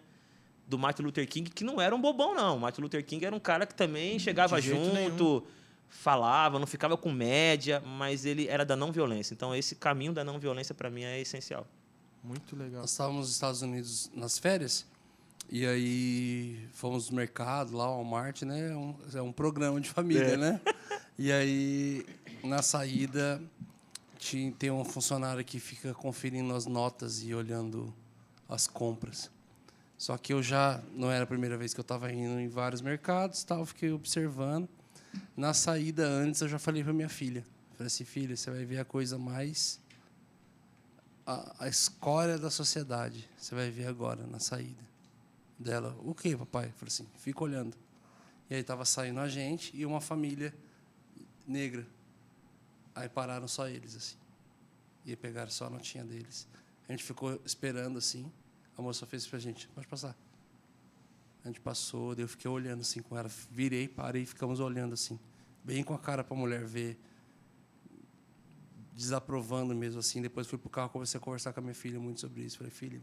do 0.68 0.78
Martin 0.78 1.02
Luther 1.02 1.28
King, 1.28 1.50
que 1.50 1.64
não 1.64 1.80
era 1.80 1.92
um 1.92 2.00
bobão, 2.00 2.36
não. 2.36 2.56
Martin 2.56 2.82
Luther 2.82 3.04
King 3.04 3.24
era 3.26 3.34
um 3.34 3.40
cara 3.40 3.66
que 3.66 3.74
também 3.74 4.16
chegava 4.20 4.60
De 4.60 4.68
junto, 4.68 5.44
falava, 5.88 6.58
não 6.58 6.66
ficava 6.66 6.96
com 6.96 7.10
média, 7.10 7.80
mas 7.80 8.24
ele 8.24 8.48
era 8.48 8.64
da 8.64 8.76
não 8.76 8.92
violência. 8.92 9.34
Então, 9.34 9.54
esse 9.54 9.74
caminho 9.74 10.12
da 10.12 10.24
não 10.24 10.38
violência, 10.38 10.74
para 10.74 10.90
mim, 10.90 11.04
é 11.04 11.20
essencial. 11.20 11.66
Muito 12.22 12.56
legal. 12.56 12.80
Nós 12.80 12.90
estávamos 12.90 13.20
nos 13.20 13.30
Estados 13.30 13.62
Unidos 13.62 14.10
nas 14.14 14.38
férias 14.38 14.86
e 15.50 15.66
aí 15.66 16.68
fomos 16.72 17.10
no 17.10 17.16
mercado, 17.16 17.76
lá, 17.76 17.84
ao 17.84 17.96
Walmart, 17.96 18.42
né? 18.42 18.70
É 18.70 18.76
um, 18.76 18.96
é 19.14 19.22
um 19.22 19.32
programa 19.32 19.80
de 19.80 19.90
família, 19.90 20.36
né? 20.36 20.60
E 21.16 21.30
aí, 21.30 22.04
na 22.42 22.60
saída, 22.60 23.40
tinha, 24.18 24.50
tem 24.50 24.70
um 24.70 24.84
funcionário 24.84 25.44
que 25.44 25.60
fica 25.60 25.94
conferindo 25.94 26.54
as 26.54 26.66
notas 26.66 27.22
e 27.22 27.32
olhando 27.32 27.94
as 28.48 28.66
compras. 28.66 29.30
Só 29.96 30.18
que 30.18 30.32
eu 30.32 30.42
já, 30.42 30.82
não 30.92 31.10
era 31.10 31.24
a 31.24 31.26
primeira 31.26 31.56
vez 31.56 31.72
que 31.72 31.78
eu 31.78 31.82
estava 31.82 32.12
indo 32.12 32.40
em 32.40 32.48
vários 32.48 32.80
mercados, 32.80 33.44
tal, 33.44 33.64
fiquei 33.64 33.92
observando. 33.92 34.68
Na 35.36 35.52
saída, 35.52 36.06
antes, 36.06 36.40
eu 36.40 36.48
já 36.48 36.58
falei 36.58 36.82
para 36.82 36.92
minha 36.92 37.08
filha. 37.08 37.44
Falei 37.72 37.88
assim, 37.88 38.04
filha, 38.04 38.36
você 38.36 38.50
vai 38.50 38.64
ver 38.64 38.78
a 38.78 38.84
coisa 38.84 39.18
mais 39.18 39.80
a, 41.26 41.64
a 41.64 41.68
escória 41.68 42.38
da 42.38 42.50
sociedade. 42.50 43.28
Você 43.36 43.54
vai 43.54 43.70
ver 43.70 43.86
agora 43.86 44.26
na 44.26 44.38
saída 44.38 44.82
dela. 45.58 45.96
O 46.02 46.14
que, 46.14 46.36
papai? 46.36 46.72
Falei 46.76 46.88
assim, 46.88 47.06
fica 47.18 47.42
olhando. 47.42 47.76
E 48.48 48.54
aí 48.54 48.60
estava 48.60 48.84
saindo 48.84 49.20
a 49.20 49.28
gente 49.28 49.74
e 49.76 49.86
uma 49.86 50.00
família 50.00 50.54
negra. 51.46 51.86
Aí 52.94 53.08
pararam 53.08 53.48
só 53.48 53.68
eles, 53.68 53.96
assim. 53.96 54.16
E 55.04 55.16
pegaram 55.16 55.50
só 55.50 55.66
a 55.66 55.70
notinha 55.70 56.04
deles. 56.04 56.46
A 56.88 56.92
gente 56.92 57.02
ficou 57.02 57.40
esperando, 57.44 57.98
assim. 57.98 58.30
A 58.76 58.82
moça 58.82 59.06
fez 59.06 59.26
pra 59.26 59.38
gente, 59.38 59.68
pode 59.68 59.86
passar. 59.86 60.16
A 61.44 61.48
gente 61.48 61.60
passou, 61.60 62.14
eu 62.14 62.26
fiquei 62.26 62.50
olhando 62.50 62.80
assim 62.80 63.02
com 63.02 63.16
ela. 63.16 63.28
Virei, 63.50 63.86
parei 63.86 64.22
e 64.22 64.26
ficamos 64.26 64.60
olhando 64.60 64.94
assim. 64.94 65.18
Bem 65.62 65.84
com 65.84 65.92
a 65.92 65.98
cara 65.98 66.24
pra 66.24 66.34
mulher 66.36 66.64
ver 66.64 66.98
desaprovando 68.94 69.74
mesmo 69.74 70.00
assim. 70.00 70.22
Depois 70.22 70.46
fui 70.46 70.58
pro 70.58 70.70
carro, 70.70 70.88
comecei 70.88 71.18
a 71.18 71.20
conversar 71.20 71.52
com 71.52 71.60
a 71.60 71.62
minha 71.62 71.74
filha 71.74 72.00
muito 72.00 72.20
sobre 72.20 72.42
isso. 72.42 72.56
Falei, 72.56 72.70
filha, 72.70 73.02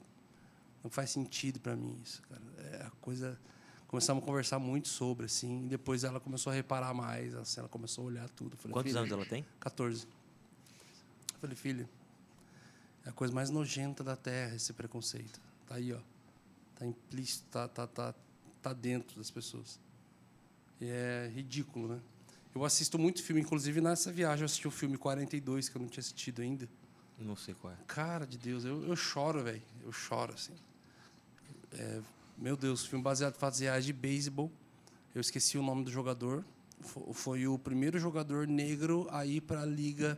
não 0.84 0.90
faz 0.90 1.12
sentido 1.12 1.60
para 1.60 1.76
mim 1.76 2.00
isso, 2.04 2.22
cara. 2.24 2.42
É 2.72 2.86
a 2.88 2.90
coisa. 3.02 3.40
Começamos 3.88 4.24
a 4.24 4.26
conversar 4.26 4.58
muito 4.58 4.88
sobre 4.88 5.26
assim. 5.26 5.66
E 5.66 5.68
depois 5.68 6.04
ela 6.04 6.20
começou 6.20 6.52
a 6.52 6.56
reparar 6.56 6.94
mais, 6.94 7.36
assim, 7.36 7.60
ela 7.60 7.70
começou 7.70 8.06
a 8.06 8.08
olhar 8.08 8.30
tudo. 8.30 8.58
Falei, 8.58 8.74
Quantos 8.74 8.96
anos 8.96 9.12
ela 9.12 9.26
tem? 9.26 9.46
14. 9.60 10.08
Eu 11.34 11.40
falei, 11.40 11.56
filha, 11.56 11.90
é 13.06 13.10
a 13.10 13.12
coisa 13.12 13.34
mais 13.34 13.50
nojenta 13.50 14.04
da 14.04 14.16
Terra 14.16 14.56
esse 14.56 14.72
preconceito. 14.74 15.40
Tá 15.68 15.76
aí, 15.76 15.92
ó. 15.94 16.00
Tá 16.76 16.86
implícito, 16.86 17.48
tá, 17.52 17.68
tá, 17.68 17.86
tá, 17.86 18.16
tá 18.62 18.74
dentro 18.74 19.18
das 19.18 19.30
pessoas. 19.32 19.80
E 20.80 20.86
é 20.90 21.32
ridículo, 21.34 21.88
né? 21.88 22.00
Eu 22.54 22.66
assisto 22.66 22.98
muito 23.00 23.24
filme, 23.24 23.42
inclusive 23.42 23.80
nessa 23.82 24.12
viagem 24.12 24.42
eu 24.42 24.46
assisti 24.46 24.68
o 24.68 24.72
filme 24.72 24.98
42, 24.98 25.70
que 25.70 25.76
eu 25.78 25.82
não 25.82 25.88
tinha 25.88 26.02
assistido 26.02 26.42
ainda. 26.42 26.68
Não 27.18 27.36
sei 27.36 27.54
qual 27.54 27.72
é. 27.72 27.78
Cara 27.88 28.26
de 28.26 28.38
Deus, 28.38 28.66
eu, 28.66 28.84
eu 28.86 28.96
choro, 28.96 29.44
velho. 29.44 29.62
Eu 29.84 29.92
choro, 29.94 30.34
assim. 30.34 30.54
É, 31.74 32.02
meu 32.38 32.58
Deus, 32.58 32.86
filme 32.86 33.04
baseado 33.04 33.36
em 33.36 33.40
fatos 33.40 33.60
reais 33.60 33.86
de 33.86 33.94
beisebol. 33.94 34.52
Eu 35.14 35.22
esqueci 35.22 35.58
o 35.58 35.62
nome 35.64 35.84
do 35.84 35.92
jogador. 35.92 36.44
Fo- 36.82 37.14
Foi 37.14 37.48
o 37.48 37.58
primeiro 37.60 38.00
jogador 38.00 38.48
negro 38.48 39.08
a 39.12 39.26
ir 39.26 39.42
para 39.42 39.62
a 39.62 39.66
liga, 39.66 40.18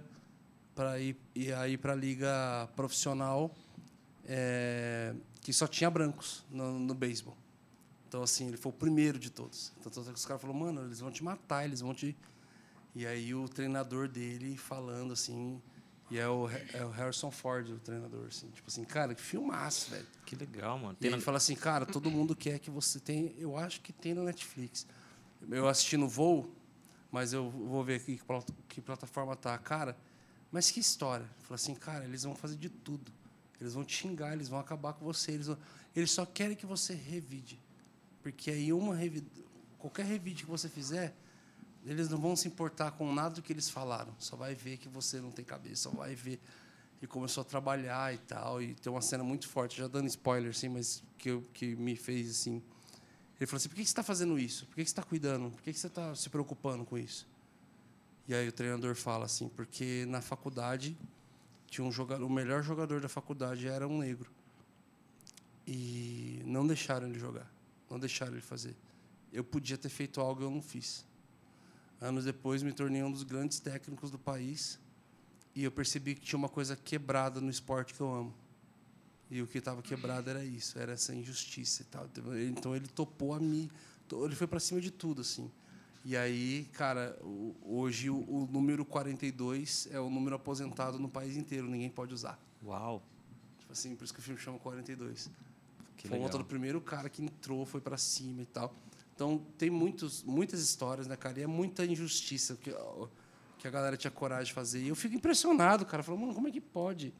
para 0.74 1.00
ir 1.00 1.16
e 1.36 1.50
ir 1.52 1.78
para 1.78 1.91
a 1.94 1.96
liga 1.96 2.70
profissional, 2.76 3.54
é, 4.26 5.14
que 5.41 5.52
só 5.52 5.68
tinha 5.68 5.89
brancos 5.91 6.44
no, 6.50 6.80
no 6.80 6.94
beisebol. 6.96 7.36
Então 8.14 8.22
assim, 8.22 8.47
ele 8.47 8.57
foi 8.57 8.72
o 8.72 8.76
primeiro 8.76 9.18
de 9.18 9.32
todos. 9.32 9.72
Então 9.80 9.89
os 10.03 10.24
caras 10.24 10.39
falaram, 10.39 10.59
mano, 10.59 10.86
eles 10.86 10.99
vão 10.99 11.09
te 11.11 11.24
matar, 11.24 11.66
eles 11.66 11.80
vão 11.80 11.95
te 11.95 12.16
e 12.93 13.07
aí 13.07 13.34
o 13.34 13.49
treinador 13.49 14.07
dele 14.07 14.55
falando 14.55 15.14
assim, 15.14 15.59
e 16.11 16.20
é 16.20 16.30
o, 16.30 16.47
é 16.74 16.86
o 16.86 16.91
Harrison 16.91 17.32
Ford, 17.32 17.68
o 17.72 17.80
treinador, 17.80 18.28
assim, 18.28 18.51
tipo 18.51 18.68
assim, 18.70 18.84
cara, 18.84 19.16
que 19.16 19.22
filmaço, 19.22 19.89
velho. 19.89 20.05
Que 20.28 20.36
legal, 20.36 20.78
mano. 20.78 20.93
E 20.93 21.01
Tem 21.01 21.07
ele 21.09 21.18
na- 21.18 21.24
fala 21.24 21.38
assim, 21.38 21.55
cara, 21.55 21.88
todo 21.88 22.11
mundo 22.11 22.36
quer 22.36 22.59
que 22.59 22.70
você 22.70 22.99
tenha. 22.99 23.32
Eu 23.36 23.57
acho 23.57 23.82
que 23.82 23.91
tem 23.91 24.14
na 24.14 24.22
Netflix. 24.22 24.86
Eu 25.49 25.68
assisti 25.68 25.97
no 25.97 26.07
voo, 26.07 26.53
mas 27.11 27.34
eu 27.34 27.49
vou 27.49 27.84
ver 27.84 27.95
aqui 27.95 28.22
que 28.70 28.80
plataforma 28.80 29.36
tá. 29.36 29.57
Cara, 29.57 29.97
mas 30.51 30.70
que 30.70 30.80
história. 30.80 31.26
Fala 31.39 31.55
assim, 31.55 31.74
cara, 31.74 32.03
eles 32.05 32.22
vão 32.22 32.36
fazer 32.36 32.57
de 32.57 32.70
tudo. 32.70 33.11
Eles 33.59 33.74
vão 33.74 33.84
te 33.84 33.95
xingar, 33.95 34.34
eles 34.34 34.49
vão 34.49 34.59
acabar 34.59 34.93
com 34.93 35.03
você. 35.03 35.32
Eles, 35.32 35.47
vão- 35.47 35.57
eles 35.95 36.11
só 36.11 36.28
querem 36.28 36.55
que 36.55 36.68
você 36.68 36.93
revide. 36.93 37.59
Porque 38.24 38.49
aí 38.49 38.74
uma 38.74 38.97
qualquer 39.78 40.05
revide 40.05 40.43
que 40.43 40.49
você 40.49 40.69
fizer, 40.69 41.13
eles 41.86 42.07
não 42.07 42.17
vão 42.17 42.36
se 42.36 42.47
importar 42.47 42.91
com 42.91 43.13
nada 43.13 43.36
do 43.36 43.41
que 43.41 43.51
eles 43.51 43.69
falaram. 43.69 44.13
Só 44.17 44.38
vai 44.38 44.55
ver 44.55 44.78
que 44.78 44.88
você 44.88 45.19
não 45.19 45.30
tem 45.30 45.43
cabeça, 45.43 45.84
só 45.84 45.89
vai 45.91 46.15
ver. 46.15 46.39
E 47.01 47.05
começou 47.05 47.41
a 47.41 47.43
trabalhar 47.43 48.13
e 48.13 48.17
tal. 48.17 48.61
E 48.61 48.76
tem 48.76 48.89
uma 48.89 49.01
cena 49.01 49.26
muito 49.26 49.47
forte, 49.49 49.78
já 49.78 49.88
dando 49.88 50.07
spoiler, 50.07 50.51
assim, 50.51 50.69
mas 50.69 51.03
que, 51.17 51.30
eu, 51.30 51.43
que 51.53 51.76
me 51.76 51.97
fez 51.97 52.30
assim. 52.30 52.63
Ele 53.38 53.45
falou 53.45 53.57
assim: 53.57 53.67
por 53.67 53.76
que 53.76 53.84
você 53.84 53.89
está 53.89 54.01
fazendo 54.01 54.39
isso? 54.39 54.65
Por 54.67 54.76
que 54.76 54.82
você 54.82 54.89
está 54.89 55.03
cuidando? 55.03 55.51
Por 55.51 55.61
que 55.61 55.74
que 55.74 55.80
você 55.80 55.88
está 55.88 56.15
se 56.15 56.30
preocupando 56.30 56.86
com 56.86 56.97
isso? 56.97 57.28
E 58.26 58.34
aí 58.34 58.47
o 58.47 58.53
treinador 58.53 58.95
fala 58.95 59.26
assim: 59.26 59.49
porque 59.49 60.05
na 60.07 60.21
faculdade 60.21 60.97
tinha 61.67 61.86
um 61.86 61.91
jogador, 61.91 62.26
o 62.26 62.30
melhor 62.30 62.63
jogador 62.63 63.01
da 63.01 63.09
faculdade 63.09 63.67
era 63.67 63.86
um 63.86 63.97
negro. 63.97 64.32
E 65.67 66.41
não 66.45 66.65
deixaram 66.65 67.07
ele 67.07 67.19
jogar, 67.19 67.49
não 67.94 68.00
deixaram 68.00 68.34
ele 68.34 68.41
fazer. 68.41 68.76
Eu 69.32 69.44
podia 69.44 69.78
ter 69.78 69.89
feito 69.89 70.20
algo 70.20 70.41
e 70.41 70.46
eu 70.46 70.50
não 70.50 70.62
fiz. 70.62 71.06
Anos 72.02 72.26
depois, 72.26 72.64
me 72.64 72.74
tornei 72.74 73.04
um 73.04 73.12
dos 73.12 73.24
grandes 73.24 73.60
técnicos 73.60 74.12
do 74.12 74.18
país 74.20 74.80
e 75.56 75.64
eu 75.64 75.72
percebi 75.72 76.16
que 76.16 76.22
tinha 76.22 76.38
uma 76.38 76.50
coisa 76.50 76.76
quebrada 76.76 77.39
no 77.39 77.50
esporte 77.50 77.94
que 77.94 78.02
eu 78.02 78.14
amo. 78.14 78.34
E 79.30 79.41
o 79.41 79.48
que 79.48 79.60
estava 79.60 79.82
quebrado 79.82 80.30
era 80.30 80.44
isso, 80.44 80.78
era 80.78 80.94
essa 80.94 81.14
injustiça 81.14 81.84
e 81.84 81.86
tal. 81.86 82.10
Então 82.48 82.76
ele 82.76 82.88
topou 82.88 83.34
a 83.34 83.39
mim, 83.39 83.70
ele 84.12 84.36
foi 84.36 84.48
para 84.48 84.60
cima 84.60 84.82
de 84.82 84.91
tudo 84.91 85.22
assim. 85.22 85.50
E 86.04 86.18
aí, 86.18 86.68
cara, 86.74 87.18
hoje 87.62 88.10
o, 88.10 88.18
o 88.30 88.50
número 88.52 88.84
42 88.84 89.88
é 89.91 90.00
o 90.00 90.10
número 90.10 90.36
aposentado 90.36 91.00
no 91.00 91.08
país 91.08 91.38
inteiro, 91.38 91.68
ninguém 91.68 91.89
pode 91.89 92.14
usar. 92.14 92.38
Uau. 92.64 93.02
Tipo 93.60 93.72
assim, 93.72 93.96
por 93.96 94.04
isso 94.04 94.14
que 94.14 94.20
o 94.20 94.24
filme 94.24 94.39
chama 94.39 94.60
42. 94.60 95.30
Que 96.04 96.10
foi 96.10 96.18
legal. 96.18 96.30
volta 96.30 96.38
do 96.43 96.45
primeiro 96.47 96.82
cara 96.82 97.10
que 97.10 97.22
entrou, 97.24 97.66
foi 97.66 97.80
para 97.82 97.97
cima 97.97 98.41
e 98.41 98.45
tal. 98.45 98.76
Então, 99.16 99.41
tem 99.58 99.70
muitos, 99.70 100.22
muitas 100.24 100.62
histórias, 100.62 101.08
né, 101.08 101.16
cara? 101.16 101.39
E 101.39 101.43
é 101.43 101.47
muita 101.47 101.86
injustiça 101.86 102.56
que, 102.62 102.72
que 103.58 103.68
a 103.68 103.72
galera 103.72 103.95
tinha 103.95 104.12
coragem 104.12 104.45
de 104.45 104.54
fazer. 104.54 104.82
E 104.82 104.89
eu 104.89 104.95
fico 104.95 105.16
impressionado, 105.16 105.86
cara. 105.86 106.04
Falando, 106.04 106.22
mano, 106.22 106.34
como 106.34 106.47
é 106.47 106.51
que 106.51 106.60
pode? 106.60 107.14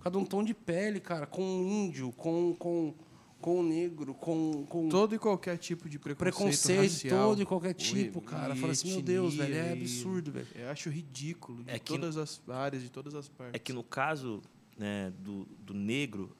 Cada 0.00 0.16
um 0.16 0.24
tom 0.24 0.44
de 0.44 0.54
pele, 0.54 1.00
cara, 1.00 1.26
com 1.26 1.42
um 1.42 1.68
índio, 1.68 2.12
com, 2.12 2.54
com, 2.56 2.94
com 3.40 3.58
um 3.58 3.62
negro, 3.64 4.14
com, 4.14 4.64
com 4.68 4.88
Todo 4.88 5.14
e 5.16 5.18
qualquer 5.18 5.58
tipo 5.58 5.88
de 5.88 5.98
preconceito, 5.98 6.36
preconceito 6.36 6.80
racial, 6.82 7.28
todo 7.30 7.42
e 7.42 7.46
qualquer 7.46 7.70
e- 7.70 7.74
tipo, 7.74 8.20
cara. 8.20 8.54
e 8.54 8.60
Fala 8.60 8.72
assim, 8.72 8.92
meu 8.92 9.02
Deus, 9.02 9.34
velho, 9.34 9.54
é 9.56 9.72
absurdo, 9.72 10.30
velho. 10.30 10.46
Eu 10.54 10.68
acho 10.70 10.88
ridículo 10.90 11.64
de 11.64 11.70
É 11.72 11.78
que- 11.80 11.92
todas 11.94 12.16
as 12.16 12.40
áreas, 12.48 12.82
de 12.82 12.90
todas 12.90 13.14
as 13.16 13.28
partes. 13.28 13.54
É 13.54 13.58
que 13.58 13.72
no 13.72 13.82
caso 13.82 14.40
né, 14.76 15.12
do, 15.18 15.44
do 15.60 15.74
negro, 15.74 16.36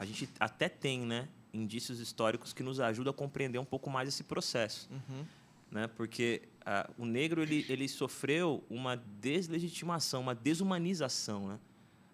a 0.00 0.06
gente 0.06 0.26
até 0.40 0.66
tem 0.66 1.00
né, 1.00 1.28
indícios 1.52 2.00
históricos 2.00 2.54
que 2.54 2.62
nos 2.62 2.80
ajudam 2.80 3.10
a 3.10 3.14
compreender 3.14 3.58
um 3.58 3.66
pouco 3.66 3.90
mais 3.90 4.08
esse 4.08 4.24
processo. 4.24 4.88
Uhum. 4.90 5.26
Né? 5.70 5.86
Porque 5.88 6.40
ah, 6.64 6.88
o 6.96 7.04
negro 7.04 7.42
ele, 7.42 7.66
ele 7.68 7.86
sofreu 7.86 8.64
uma 8.70 8.96
deslegitimação, 8.96 10.22
uma 10.22 10.34
desumanização. 10.34 11.48
Né? 11.48 11.58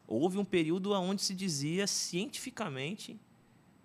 Houve 0.05 0.37
um 0.37 0.45
período 0.45 0.91
onde 0.95 1.23
se 1.23 1.33
dizia 1.33 1.87
cientificamente 1.87 3.21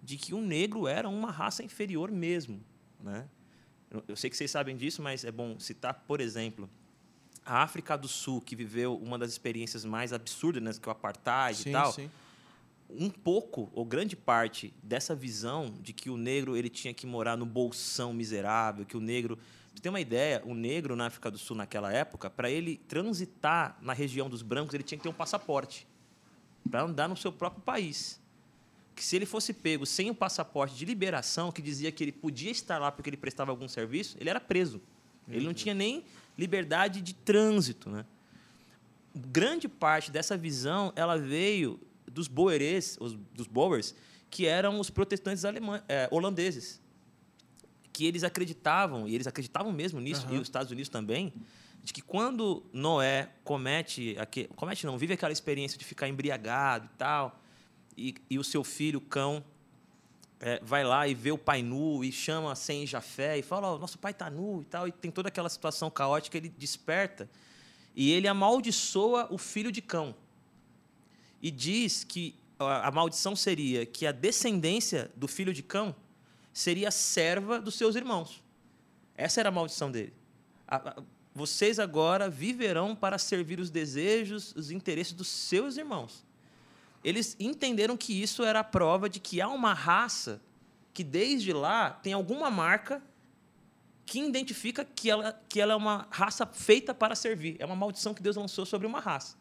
de 0.02 0.18
que 0.18 0.34
o 0.34 0.42
negro 0.42 0.88
era 0.88 1.08
uma 1.08 1.30
raça 1.30 1.62
inferior 1.62 2.10
mesmo. 2.10 2.60
Né? 3.00 3.30
Eu, 3.92 4.04
eu 4.08 4.16
sei 4.16 4.32
que 4.32 4.36
vocês 4.36 4.50
sabem 4.50 4.76
disso, 4.76 5.00
mas 5.04 5.24
é 5.24 5.32
bom 5.32 5.60
citar, 5.60 5.94
por 6.08 6.20
exemplo, 6.20 6.68
a 7.46 7.62
África 7.62 7.96
do 7.96 8.08
Sul, 8.08 8.42
que 8.42 8.56
viveu 8.56 8.98
uma 8.98 9.20
das 9.20 9.30
experiências 9.30 9.86
mais 9.86 10.12
absurdas, 10.12 10.64
né, 10.64 10.72
que 10.74 10.90
é 10.90 10.92
o 10.92 10.92
apartheid 10.92 11.58
Sim, 11.60 11.70
e 11.70 11.72
tal, 11.72 11.92
sim. 11.94 12.10
Um 12.98 13.10
pouco 13.10 13.70
ou 13.74 13.86
grande 13.86 14.16
parte 14.16 14.74
dessa 14.82 15.16
visão 15.16 15.74
de 15.82 15.94
que 15.94 16.10
o 16.10 16.18
negro 16.18 16.56
ele 16.56 16.70
tinha 16.70 16.94
que 16.94 17.06
morar 17.06 17.38
no 17.38 17.46
bolsão 17.46 18.14
miserável, 18.14 18.86
que 18.86 18.98
o 18.98 19.00
negro, 19.00 19.38
pra 19.38 19.46
você 19.76 19.82
ter 19.82 19.90
uma 19.90 20.00
ideia, 20.00 20.42
o 20.46 20.54
negro 20.54 20.96
na 20.96 21.08
África 21.08 21.32
do 21.32 21.38
Sul 21.38 21.56
naquela 21.56 21.92
época, 21.92 22.30
para 22.30 22.50
ele 22.50 22.78
transitar 22.88 23.78
na 23.82 23.94
região 23.94 24.30
dos 24.30 24.42
brancos, 24.42 24.74
ele 24.74 24.84
tinha 24.84 24.98
que 24.98 25.04
ter 25.04 25.10
um 25.10 25.14
passaporte 25.14 25.88
para 26.70 26.84
andar 26.84 27.08
no 27.08 27.18
seu 27.18 27.32
próprio 27.32 27.62
país. 27.62 28.20
Que 28.96 29.04
se 29.04 29.16
ele 29.16 29.26
fosse 29.26 29.54
pego 29.54 29.86
sem 29.86 30.10
o 30.10 30.16
passaporte 30.16 30.76
de 30.76 30.86
liberação, 30.86 31.52
que 31.52 31.62
dizia 31.62 31.92
que 31.92 32.04
ele 32.04 32.12
podia 32.12 32.52
estar 32.52 32.78
lá 32.78 32.92
porque 32.92 33.10
ele 33.10 33.18
prestava 33.18 33.52
algum 33.52 33.68
serviço, 33.68 34.18
ele 34.20 34.30
era 34.30 34.40
preso. 34.40 34.82
Ele 35.28 35.46
não 35.46 35.54
tinha 35.54 35.74
nem 35.74 36.04
liberdade 36.38 37.02
de 37.02 37.14
trânsito, 37.14 37.90
né? 37.90 38.06
grande 39.16 39.68
parte 39.68 40.12
dessa 40.12 40.38
visão 40.38 40.94
ela 40.96 41.18
veio 41.18 41.80
dos 42.14 42.28
boerês, 42.28 42.98
os, 43.00 43.14
dos 43.34 43.48
boers, 43.48 43.96
que 44.30 44.46
eram 44.46 44.80
os 44.80 44.90
protestantes 44.90 45.44
alemães, 45.46 45.82
eh, 45.88 46.08
holandeses, 46.12 46.82
que 47.92 48.06
eles 48.06 48.24
acreditavam 48.24 49.08
e 49.08 49.16
eles 49.16 49.28
acreditavam 49.28 49.72
mesmo 49.72 50.00
nisso 50.00 50.26
e 50.32 50.36
os 50.36 50.44
Estados 50.44 50.72
Unidos 50.72 50.90
também, 50.90 51.34
de 51.84 51.92
que 51.92 52.02
quando 52.02 52.64
Noé 52.72 53.30
comete, 53.44 54.16
comete 54.56 54.86
não, 54.86 54.98
vive 54.98 55.14
aquela 55.14 55.34
experiência 55.34 55.78
de 55.78 55.84
ficar 55.84 56.08
embriagado 56.08 56.86
e 56.86 56.98
tal, 56.98 57.40
e, 57.98 58.16
e 58.30 58.40
o 58.40 58.44
seu 58.44 58.64
filho 58.64 59.02
cão 59.02 59.44
é, 60.40 60.60
vai 60.64 60.84
lá 60.84 61.08
e 61.08 61.14
vê 61.14 61.32
o 61.32 61.38
pai 61.38 61.62
nu 61.62 62.04
e 62.04 62.12
chama 62.12 62.56
sem 62.56 62.88
Jafé 62.88 63.38
e 63.38 63.42
fala: 63.42 63.74
"Ó, 63.74 63.78
nosso 63.78 64.00
pai 64.00 64.12
está 64.12 64.30
nu 64.30 64.62
e 64.62 64.66
tal, 64.66 64.88
e 64.88 64.92
tem 64.92 65.12
toda 65.12 65.28
aquela 65.28 65.50
situação 65.50 65.90
caótica, 65.90 66.38
ele 66.38 66.50
desperta 66.50 67.30
e 67.96 68.12
ele 68.12 68.28
amaldiçoa 68.28 69.28
o 69.30 69.38
filho 69.38 69.72
de 69.72 69.82
cão. 69.82 70.16
E 71.42 71.50
diz 71.50 72.04
que 72.04 72.36
a 72.60 72.92
maldição 72.92 73.36
seria 73.36 73.86
que 73.86 74.06
a 74.06 74.12
descendência 74.12 75.12
do 75.16 75.28
filho 75.28 75.54
de 75.54 75.64
cão 75.64 75.96
seria 76.54 76.92
serva 76.92 77.60
dos 77.60 77.76
seus 77.76 77.96
irmãos. 77.96 78.44
Essa 79.16 79.40
era 79.40 79.50
a 79.50 79.52
maldição 79.52 79.92
dele. 79.92 80.14
Vocês 81.34 81.80
agora 81.80 82.30
viverão 82.30 82.96
para 82.96 83.18
servir 83.18 83.60
os 83.60 83.70
desejos, 83.70 84.54
os 84.56 84.70
interesses 84.70 85.14
dos 85.14 85.28
seus 85.28 85.78
irmãos. 85.78 86.26
Eles 87.04 87.36
entenderam 87.40 87.98
que 87.98 88.22
isso 88.22 88.44
era 88.44 88.60
a 88.60 88.64
prova 88.64 89.10
de 89.10 89.20
que 89.20 89.42
há 89.42 89.48
uma 89.48 89.74
raça 89.74 90.42
que 90.94 91.04
desde 91.04 91.54
lá 91.54 91.90
tem 91.90 92.14
alguma 92.14 92.52
marca 92.52 93.02
que 94.12 94.20
identifica 94.20 94.84
que 94.84 95.10
ela, 95.10 95.32
que 95.48 95.62
ela 95.62 95.72
é 95.72 95.76
uma 95.76 96.06
raça 96.12 96.46
feita 96.46 96.94
para 96.94 97.16
servir. 97.16 97.56
É 97.60 97.66
uma 97.66 97.78
maldição 97.78 98.14
que 98.14 98.22
Deus 98.22 98.36
lançou 98.36 98.66
sobre 98.66 98.86
uma 98.86 99.00
raça. 99.00 99.38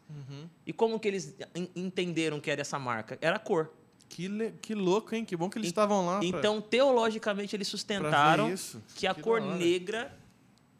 E 0.65 0.71
como 0.71 0.97
que 0.97 1.09
eles 1.09 1.35
en- 1.53 1.67
entenderam 1.75 2.39
que 2.39 2.49
era 2.49 2.61
essa 2.61 2.79
marca? 2.79 3.17
Era 3.19 3.35
a 3.35 3.39
cor. 3.39 3.69
Que, 4.07 4.29
le- 4.29 4.53
que 4.61 4.73
louco, 4.73 5.13
hein? 5.13 5.25
Que 5.25 5.35
bom 5.35 5.49
que 5.49 5.57
eles 5.57 5.67
En- 5.67 5.71
estavam 5.71 6.05
lá. 6.05 6.19
pra- 6.19 6.25
Então, 6.25 6.61
teologicamente, 6.61 7.53
eles 7.53 7.67
pra 7.67 7.71
sustentaram 7.77 8.53
que 8.95 9.05
a 9.05 9.13
Que 9.13 9.21
cor 9.21 9.41
negra 9.41 10.17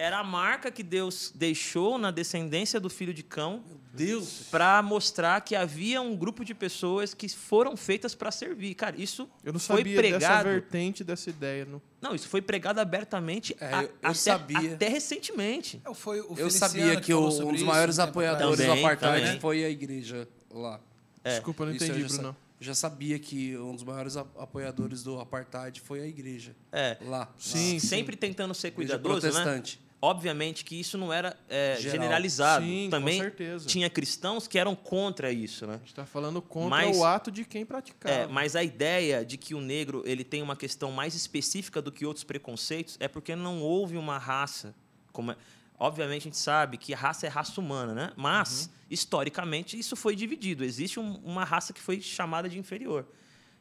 era 0.01 0.19
a 0.19 0.23
marca 0.23 0.71
que 0.71 0.81
Deus 0.83 1.31
deixou 1.35 1.97
na 1.97 2.09
descendência 2.11 2.79
do 2.79 2.89
filho 2.89 3.13
de 3.13 3.21
cão 3.23 3.63
Deus. 3.93 4.47
para 4.49 4.81
mostrar 4.81 5.41
que 5.41 5.55
havia 5.55 6.01
um 6.01 6.15
grupo 6.15 6.43
de 6.43 6.53
pessoas 6.55 7.13
que 7.13 7.29
foram 7.29 7.77
feitas 7.77 8.15
para 8.15 8.31
servir. 8.31 8.73
Cara, 8.75 8.95
isso 8.99 9.29
Eu 9.43 9.53
não 9.53 9.59
foi 9.59 9.77
sabia 9.77 9.95
dessa 10.01 10.09
pregado. 10.17 10.43
vertente, 10.49 11.03
dessa 11.03 11.29
ideia. 11.29 11.65
Não. 11.65 11.81
Não, 12.01 12.15
isso 12.15 12.27
foi 12.27 12.41
pregado 12.41 12.79
abertamente 12.79 13.55
É, 13.59 13.65
a- 13.73 13.83
eu- 13.83 13.89
eu 13.89 13.93
até, 14.01 14.13
sabia. 14.15 14.73
até 14.73 14.87
recentemente. 14.87 15.81
É, 15.85 15.93
foi 15.93 16.19
o 16.21 16.33
Eu 16.37 16.49
sabia 16.49 16.99
que, 16.99 17.13
o- 17.13 17.29
sobre 17.29 17.45
um 17.45 17.51
dos 17.51 17.57
isso 17.61 17.65
maiores 17.65 17.95
tempo 17.97 18.09
apoiadores 18.09 18.57
Também, 18.59 18.75
do 18.75 18.79
apartheid 18.79 19.25
também. 19.25 19.39
foi 19.39 19.63
a 19.65 19.69
igreja 19.69 20.27
lá. 20.49 20.79
É. 21.23 21.35
Desculpa, 21.35 21.63
eu 21.63 21.67
não 21.67 21.75
Isso 21.75 21.85
entendi, 21.85 22.01
eu 22.01 22.09
sa- 22.09 22.15
Bruno. 22.17 22.35
eu 22.59 22.65
já 22.65 22.73
sabia 22.73 23.19
que 23.19 23.55
um 23.57 23.75
dos 23.75 23.83
maiores 23.83 24.17
apoiadores 24.17 25.03
do 25.03 25.19
apartheid 25.19 25.79
foi 25.81 26.01
a 26.01 26.07
igreja 26.07 26.55
É. 26.71 26.97
lá. 27.05 27.29
Sim, 27.37 27.77
Sempre 27.77 28.15
tentando 28.15 28.53
ser 28.55 28.69
Igreja 28.69 28.97
cuidadoso, 28.97 29.27
né? 29.45 29.61
Obviamente 30.03 30.65
que 30.65 30.79
isso 30.79 30.97
não 30.97 31.13
era 31.13 31.37
é, 31.47 31.77
generalizado. 31.79 32.65
Sim, 32.65 32.85
com 32.85 32.89
Também 32.89 33.19
certeza. 33.21 33.67
tinha 33.67 33.87
cristãos 33.87 34.47
que 34.47 34.57
eram 34.57 34.75
contra 34.75 35.31
isso, 35.31 35.67
né? 35.67 35.75
A 35.75 35.77
gente 35.77 35.87
está 35.89 36.05
falando 36.07 36.41
contra 36.41 36.69
Mas- 36.69 36.97
o 36.97 37.05
ato 37.05 37.29
de 37.31 37.45
quem 37.45 37.63
praticava. 37.63 38.13
É, 38.15 38.25
mas 38.27 38.55
a 38.55 38.63
ideia 38.63 39.23
de 39.23 39.37
que 39.37 39.53
o 39.53 39.61
negro 39.61 40.01
ele 40.05 40.23
tem 40.23 40.41
uma 40.41 40.55
questão 40.55 40.91
mais 40.91 41.13
específica 41.13 41.79
do 41.81 41.91
que 41.91 42.03
outros 42.05 42.23
preconceitos 42.23 42.97
é 42.99 43.07
porque 43.07 43.35
não 43.35 43.61
houve 43.61 43.95
uma 43.95 44.17
raça. 44.17 44.73
Como 45.11 45.31
é- 45.31 45.37
Obviamente 45.77 46.21
a 46.21 46.23
gente 46.25 46.37
sabe 46.37 46.77
que 46.77 46.93
a 46.93 46.97
raça 46.97 47.25
é 47.25 47.29
raça 47.29 47.59
humana, 47.61 47.93
né? 47.93 48.11
Mas, 48.15 48.69
historicamente, 48.89 49.77
isso 49.77 49.95
foi 49.95 50.15
dividido. 50.15 50.63
Existe 50.63 50.99
um- 50.99 51.15
uma 51.23 51.43
raça 51.43 51.73
que 51.73 51.81
foi 51.81 51.99
chamada 52.01 52.47
de 52.47 52.57
inferior. 52.59 53.07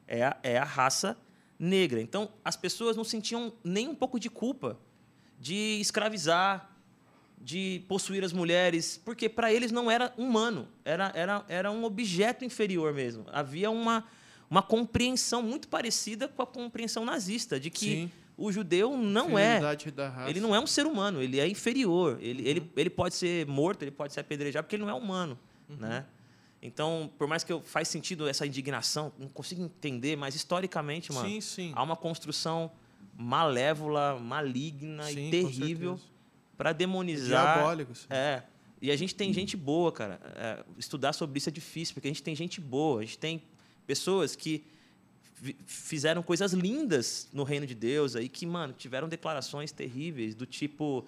É 0.07 0.24
a, 0.24 0.36
é 0.43 0.59
a 0.59 0.64
raça 0.64 1.16
negra. 1.59 2.01
Então, 2.01 2.30
as 2.45 2.57
pessoas 2.57 2.95
não 2.97 3.05
sentiam 3.05 3.53
nem 3.64 3.88
um 3.88 3.95
pouco 3.95 4.18
de 4.20 4.28
culpa 4.28 4.78
de 5.41 5.80
escravizar, 5.80 6.70
de 7.41 7.82
possuir 7.88 8.22
as 8.22 8.32
mulheres, 8.32 9.01
porque 9.03 9.26
para 9.26 9.51
eles 9.51 9.72
não 9.72 9.91
era 9.91 10.12
humano, 10.18 10.68
era, 10.84 11.11
era, 11.14 11.45
era 11.49 11.70
um 11.72 11.84
objeto 11.84 12.45
inferior 12.45 12.93
mesmo. 12.93 13.24
Havia 13.32 13.70
uma, 13.70 14.05
uma 14.51 14.62
compreensão 14.62 15.43
muito 15.43 15.66
parecida 15.66 16.28
com 16.28 16.43
a 16.43 16.47
compreensão 16.47 17.05
nazista, 17.05 17.59
de 17.59 17.70
que 17.70 17.86
Sim. 17.86 18.11
o 18.36 18.53
judeu 18.53 18.95
não 18.99 19.38
é. 19.38 19.59
Ele 20.28 20.41
não 20.41 20.55
é 20.55 20.61
um 20.61 20.66
ser 20.66 20.84
humano, 20.84 21.22
ele 21.22 21.41
é 21.41 21.49
inferior. 21.49 22.18
Ele, 22.20 22.47
ele, 22.47 22.70
ele 22.76 22.91
pode 22.91 23.14
ser 23.14 23.47
morto, 23.47 23.82
ele 23.82 23.91
pode 23.91 24.12
ser 24.12 24.20
apedrejado, 24.20 24.64
porque 24.64 24.76
ele 24.76 24.84
não 24.84 24.91
é 24.91 24.95
humano. 24.95 25.38
Né? 25.66 26.05
Então, 26.61 27.11
por 27.16 27.26
mais 27.26 27.43
que 27.43 27.51
eu 27.51 27.62
faz 27.62 27.88
sentido 27.88 28.28
essa 28.28 28.47
indignação, 28.47 29.11
não 29.18 29.28
consigo 29.28 29.62
entender, 29.62 30.14
mas 30.16 30.34
historicamente, 30.34 31.11
mano, 31.11 31.26
Sim, 31.26 31.41
sim. 31.41 31.72
há 31.74 31.82
uma 31.82 31.97
construção 31.97 32.70
malévola, 33.21 34.18
maligna 34.18 35.05
Sim, 35.05 35.29
e 35.29 35.31
terrível 35.31 36.01
para 36.57 36.73
demonizar. 36.73 37.57
Diabólico. 37.57 37.95
sim. 37.95 38.07
É. 38.09 38.43
E 38.81 38.91
a 38.91 38.97
gente 38.97 39.14
tem 39.14 39.31
gente 39.33 39.57
boa, 39.57 39.93
cara. 39.93 40.18
É, 40.37 40.64
estudar 40.79 41.12
sobre 41.12 41.37
isso 41.37 41.49
é 41.49 41.53
difícil, 41.53 41.95
porque 41.95 42.09
a 42.09 42.11
gente 42.11 42.23
tem 42.23 42.35
gente 42.35 42.61
boa, 42.61 43.01
a 43.01 43.05
gente 43.05 43.18
tem 43.18 43.43
pessoas 43.87 44.35
que 44.35 44.64
fizeram 45.66 46.23
coisas 46.23 46.53
lindas 46.53 47.29
no 47.33 47.45
reino 47.45 47.66
de 47.66 47.75
Deus 47.75 48.14
aí 48.16 48.29
que, 48.29 48.47
mano, 48.47 48.73
tiveram 48.73 49.09
declarações 49.09 49.73
terríveis 49.73 50.35
do 50.35 50.45
tipo, 50.47 51.07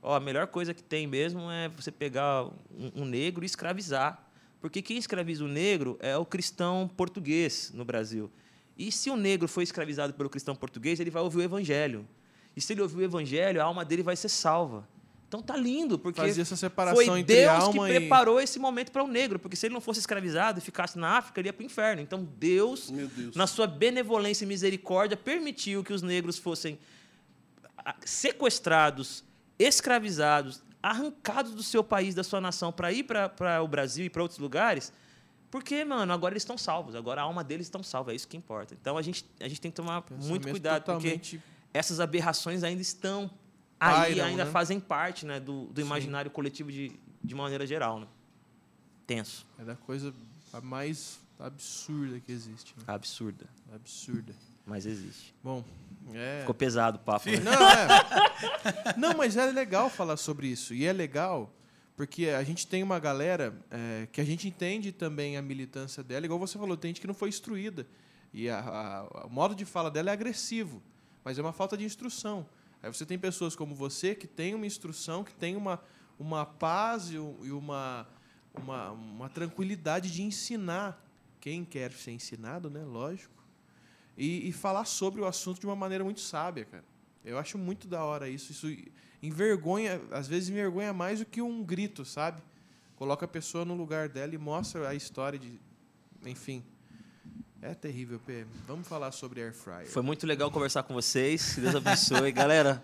ó, 0.00 0.16
a 0.16 0.20
melhor 0.20 0.48
coisa 0.48 0.72
que 0.72 0.82
tem 0.82 1.06
mesmo 1.06 1.50
é 1.50 1.68
você 1.68 1.90
pegar 1.90 2.44
um, 2.44 3.02
um 3.02 3.04
negro 3.04 3.44
e 3.44 3.46
escravizar. 3.46 4.28
Porque 4.60 4.80
quem 4.80 4.96
escraviza 4.96 5.44
o 5.44 5.48
negro 5.48 5.96
é 6.00 6.16
o 6.16 6.24
cristão 6.24 6.88
português 6.96 7.72
no 7.74 7.84
Brasil. 7.84 8.30
E 8.76 8.90
se 8.90 9.10
o 9.10 9.16
negro 9.16 9.46
foi 9.48 9.64
escravizado 9.64 10.14
pelo 10.14 10.30
cristão 10.30 10.54
português, 10.54 10.98
ele 11.00 11.10
vai 11.10 11.22
ouvir 11.22 11.38
o 11.38 11.42
evangelho. 11.42 12.06
E 12.56 12.60
se 12.60 12.72
ele 12.72 12.82
ouvir 12.82 12.98
o 12.98 13.02
evangelho, 13.02 13.60
a 13.60 13.64
alma 13.64 13.84
dele 13.84 14.02
vai 14.02 14.16
ser 14.16 14.28
salva. 14.28 14.86
Então 15.32 15.40
tá 15.40 15.56
lindo, 15.56 15.98
porque 15.98 16.20
Fazia 16.20 16.42
essa 16.42 16.56
separação 16.56 16.94
foi 17.06 17.20
entre 17.20 17.36
Deus 17.36 17.50
alma 17.50 17.86
que 17.86 17.94
e- 17.94 18.00
preparou 18.00 18.38
esse 18.38 18.58
momento 18.58 18.92
para 18.92 19.02
o 19.02 19.06
negro, 19.06 19.38
porque 19.38 19.56
se 19.56 19.64
ele 19.66 19.72
não 19.72 19.80
fosse 19.80 19.98
escravizado 19.98 20.58
e 20.58 20.62
ficasse 20.62 20.98
na 20.98 21.16
África, 21.16 21.40
ele 21.40 21.48
ia 21.48 21.52
para 21.54 21.62
o 21.62 21.64
inferno. 21.64 22.02
Então 22.02 22.28
Deus, 22.38 22.90
Deus. 22.90 23.34
na 23.34 23.46
sua 23.46 23.66
benevolência 23.66 24.44
e 24.44 24.46
misericórdia, 24.46 25.16
permitiu 25.16 25.82
que 25.82 25.90
os 25.90 26.02
negros 26.02 26.36
fossem 26.36 26.78
ah, 27.78 27.94
sequestrados, 28.04 29.24
escravizados, 29.58 30.62
arrancados 30.82 31.54
do 31.54 31.62
seu 31.62 31.82
país, 31.82 32.14
da 32.14 32.22
sua 32.22 32.40
nação, 32.40 32.70
para 32.70 32.92
ir 32.92 33.04
para 33.04 33.62
o 33.62 33.68
Brasil 33.68 34.04
e 34.04 34.10
para 34.10 34.20
outros 34.20 34.38
lugares. 34.38 34.92
Porque, 35.52 35.84
mano, 35.84 36.10
agora 36.14 36.32
eles 36.32 36.42
estão 36.42 36.56
salvos, 36.56 36.94
agora 36.94 37.20
a 37.20 37.24
alma 37.24 37.44
deles 37.44 37.66
estão 37.66 37.82
salva, 37.82 38.10
é 38.12 38.14
isso 38.14 38.26
que 38.26 38.38
importa. 38.38 38.72
Então 38.74 38.96
a 38.96 39.02
gente, 39.02 39.22
a 39.38 39.46
gente 39.46 39.60
tem 39.60 39.70
que 39.70 39.76
tomar 39.76 40.02
muito 40.10 40.48
cuidado, 40.48 40.80
totalmente- 40.82 41.36
porque 41.38 41.52
essas 41.74 42.00
aberrações 42.00 42.64
ainda 42.64 42.80
estão 42.80 43.30
aí, 43.78 44.18
ainda 44.18 44.46
né? 44.46 44.50
fazem 44.50 44.80
parte 44.80 45.26
né, 45.26 45.38
do, 45.38 45.66
do 45.66 45.78
imaginário 45.80 46.30
coletivo 46.30 46.72
de, 46.72 46.98
de 47.22 47.34
maneira 47.34 47.66
geral. 47.66 48.00
Né? 48.00 48.06
Tenso, 49.06 49.46
É 49.58 49.64
da 49.64 49.76
coisa 49.76 50.14
mais 50.62 51.20
absurda 51.38 52.18
que 52.18 52.32
existe. 52.32 52.72
Né? 52.78 52.84
absurda, 52.86 53.44
Absurda. 53.74 54.32
mas 54.66 54.86
existe. 54.86 55.34
Bom, 55.44 55.62
é. 56.14 56.40
Ficou 56.40 56.54
pesado 56.54 56.96
o 56.96 57.00
papo. 57.00 57.28
né? 57.28 57.36
Não, 57.40 57.52
é. 57.68 58.94
Não, 58.96 59.14
mas 59.18 59.36
é 59.36 59.44
legal 59.52 59.90
falar 59.90 60.16
sobre 60.16 60.46
isso. 60.46 60.72
E 60.72 60.86
é 60.86 60.92
legal 60.94 61.52
porque 62.02 62.30
a 62.30 62.42
gente 62.42 62.66
tem 62.66 62.82
uma 62.82 62.98
galera 62.98 63.56
é, 63.70 64.08
que 64.10 64.20
a 64.20 64.24
gente 64.24 64.48
entende 64.48 64.90
também 64.90 65.36
a 65.36 65.42
militância 65.42 66.02
dela, 66.02 66.26
igual 66.26 66.36
você 66.36 66.58
falou, 66.58 66.76
tem 66.76 66.88
gente 66.88 67.00
que 67.00 67.06
não 67.06 67.14
foi 67.14 67.28
instruída. 67.28 67.86
E 68.34 68.48
a- 68.50 68.58
a- 68.58 69.26
o 69.26 69.30
modo 69.30 69.54
de 69.54 69.64
fala 69.64 69.88
dela 69.88 70.10
é 70.10 70.12
agressivo, 70.12 70.82
mas 71.22 71.38
é 71.38 71.40
uma 71.42 71.52
falta 71.52 71.76
de 71.76 71.84
instrução. 71.84 72.44
Aí 72.82 72.92
você 72.92 73.06
tem 73.06 73.16
pessoas 73.16 73.54
como 73.54 73.72
você 73.72 74.16
que 74.16 74.26
tem 74.26 74.52
uma 74.52 74.66
instrução, 74.66 75.22
que 75.22 75.32
tem 75.32 75.54
uma, 75.54 75.80
uma 76.18 76.44
paz 76.44 77.12
e 77.12 77.20
um- 77.20 77.36
e 77.44 77.52
uma, 77.52 78.08
uma, 78.52 78.90
uma 78.90 79.28
tranquilidade 79.28 80.10
de 80.10 80.22
ensinar 80.24 81.00
quem 81.40 81.64
quer 81.64 81.92
ser 81.92 82.10
ensinado, 82.10 82.68
né? 82.68 82.82
Lógico 82.84 83.44
e, 84.18 84.48
e 84.48 84.52
falar 84.52 84.86
sobre 84.86 85.20
o 85.20 85.24
assunto 85.24 85.60
de 85.60 85.66
uma 85.66 85.76
maneira 85.76 86.02
muito 86.02 86.18
sábia, 86.20 86.64
cara. 86.64 86.84
Eu 87.24 87.38
acho 87.38 87.56
muito 87.56 87.86
da 87.86 88.02
hora 88.04 88.28
isso. 88.28 88.50
Isso 88.50 88.66
envergonha, 89.22 90.00
às 90.10 90.26
vezes 90.26 90.48
envergonha 90.48 90.92
mais 90.92 91.20
do 91.20 91.26
que 91.26 91.40
um 91.40 91.62
grito, 91.62 92.04
sabe? 92.04 92.42
Coloca 92.96 93.24
a 93.24 93.28
pessoa 93.28 93.64
no 93.64 93.74
lugar 93.74 94.08
dela 94.08 94.34
e 94.34 94.38
mostra 94.38 94.88
a 94.88 94.94
história 94.94 95.38
de. 95.38 95.60
Enfim. 96.24 96.64
É 97.60 97.74
terrível, 97.74 98.18
P. 98.18 98.44
Vamos 98.66 98.88
falar 98.88 99.12
sobre 99.12 99.40
air 99.40 99.54
fryer. 99.54 99.86
Foi 99.86 100.02
muito 100.02 100.26
legal 100.26 100.50
conversar 100.50 100.82
com 100.82 100.92
vocês. 100.92 101.54
Que 101.54 101.60
Deus 101.60 101.76
abençoe. 101.76 102.30
Galera, 102.32 102.82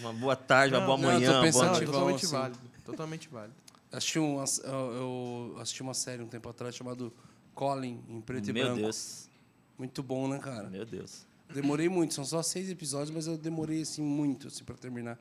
uma 0.00 0.12
boa 0.12 0.36
tarde, 0.36 0.72
uma 0.72 0.86
boa 0.86 0.96
não, 0.96 1.08
manhã, 1.08 1.28
boa 1.28 1.50
Não, 1.50 1.64
é 1.64 1.70
noite. 1.70 1.86
Totalmente 1.86 2.24
assim. 2.24 2.32
válido. 2.32 2.60
Totalmente 2.84 3.28
válido. 3.28 3.54
Assisti, 3.90 4.18
um, 4.20 4.44
eu, 4.64 5.56
assisti 5.60 5.82
uma 5.82 5.92
série 5.92 6.22
um 6.22 6.28
tempo 6.28 6.48
atrás 6.48 6.74
chamado 6.74 7.12
Colin, 7.52 8.00
em 8.08 8.20
preto 8.20 8.48
e 8.48 8.52
Meu 8.52 8.64
branco. 8.64 8.80
Deus, 8.80 9.28
Muito 9.76 10.02
bom, 10.04 10.28
né, 10.28 10.38
cara? 10.38 10.70
meu 10.70 10.86
Deus. 10.86 11.26
Demorei 11.54 11.88
muito, 11.88 12.14
são 12.14 12.24
só 12.24 12.42
seis 12.42 12.70
episódios, 12.70 13.10
mas 13.10 13.26
eu 13.26 13.36
demorei 13.36 13.82
assim 13.82 14.02
muito 14.02 14.48
assim 14.48 14.64
para 14.64 14.76
terminar. 14.76 15.18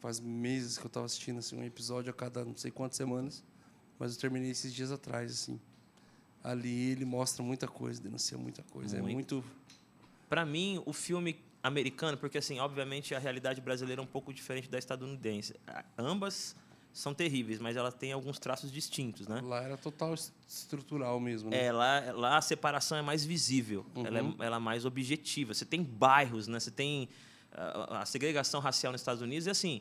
Faz 0.00 0.18
meses 0.18 0.78
que 0.78 0.84
eu 0.84 0.90
tava 0.90 1.06
assistindo 1.06 1.38
assim 1.38 1.56
um 1.56 1.64
episódio 1.64 2.10
a 2.10 2.12
cada 2.14 2.44
não 2.44 2.56
sei 2.56 2.70
quantas 2.70 2.96
semanas, 2.96 3.44
mas 3.98 4.14
eu 4.14 4.20
terminei 4.20 4.50
esses 4.50 4.72
dias 4.74 4.90
atrás 4.90 5.30
assim. 5.32 5.60
Ali 6.42 6.90
ele 6.90 7.04
mostra 7.04 7.42
muita 7.42 7.68
coisa, 7.68 8.02
denuncia 8.02 8.36
muita 8.36 8.62
coisa, 8.64 8.96
é 8.96 9.00
Muito. 9.00 9.36
muito 9.36 9.44
Pra 10.28 10.44
mim, 10.46 10.82
o 10.86 10.92
filme 10.92 11.38
americano, 11.62 12.16
porque 12.16 12.38
assim, 12.38 12.58
obviamente 12.58 13.14
a 13.14 13.18
realidade 13.18 13.60
brasileira 13.60 14.00
é 14.00 14.04
um 14.04 14.06
pouco 14.06 14.32
diferente 14.32 14.68
da 14.68 14.78
estadunidense. 14.78 15.54
Ambas 15.96 16.56
são 16.92 17.14
terríveis, 17.14 17.58
mas 17.58 17.76
elas 17.76 17.94
têm 17.94 18.12
alguns 18.12 18.38
traços 18.38 18.70
distintos, 18.70 19.26
né? 19.26 19.40
lá 19.42 19.62
era 19.62 19.76
total 19.76 20.12
es- 20.14 20.32
estrutural 20.48 21.18
mesmo, 21.18 21.50
né? 21.50 21.64
É, 21.66 21.72
lá, 21.72 22.12
lá 22.12 22.36
a 22.38 22.42
separação 22.42 22.98
é 22.98 23.02
mais 23.02 23.24
visível, 23.24 23.84
ela, 24.04 24.18
é, 24.18 24.46
ela 24.46 24.56
é 24.56 24.60
mais 24.60 24.84
objetiva. 24.84 25.54
Você 25.54 25.64
tem 25.64 25.82
bairros, 25.82 26.46
né? 26.46 26.60
Você 26.60 26.70
tem 26.70 27.08
ah, 27.52 28.00
a 28.02 28.06
segregação 28.06 28.60
racial 28.60 28.92
nos 28.92 29.00
Estados 29.00 29.22
Unidos 29.22 29.46
e 29.46 29.50
assim, 29.50 29.80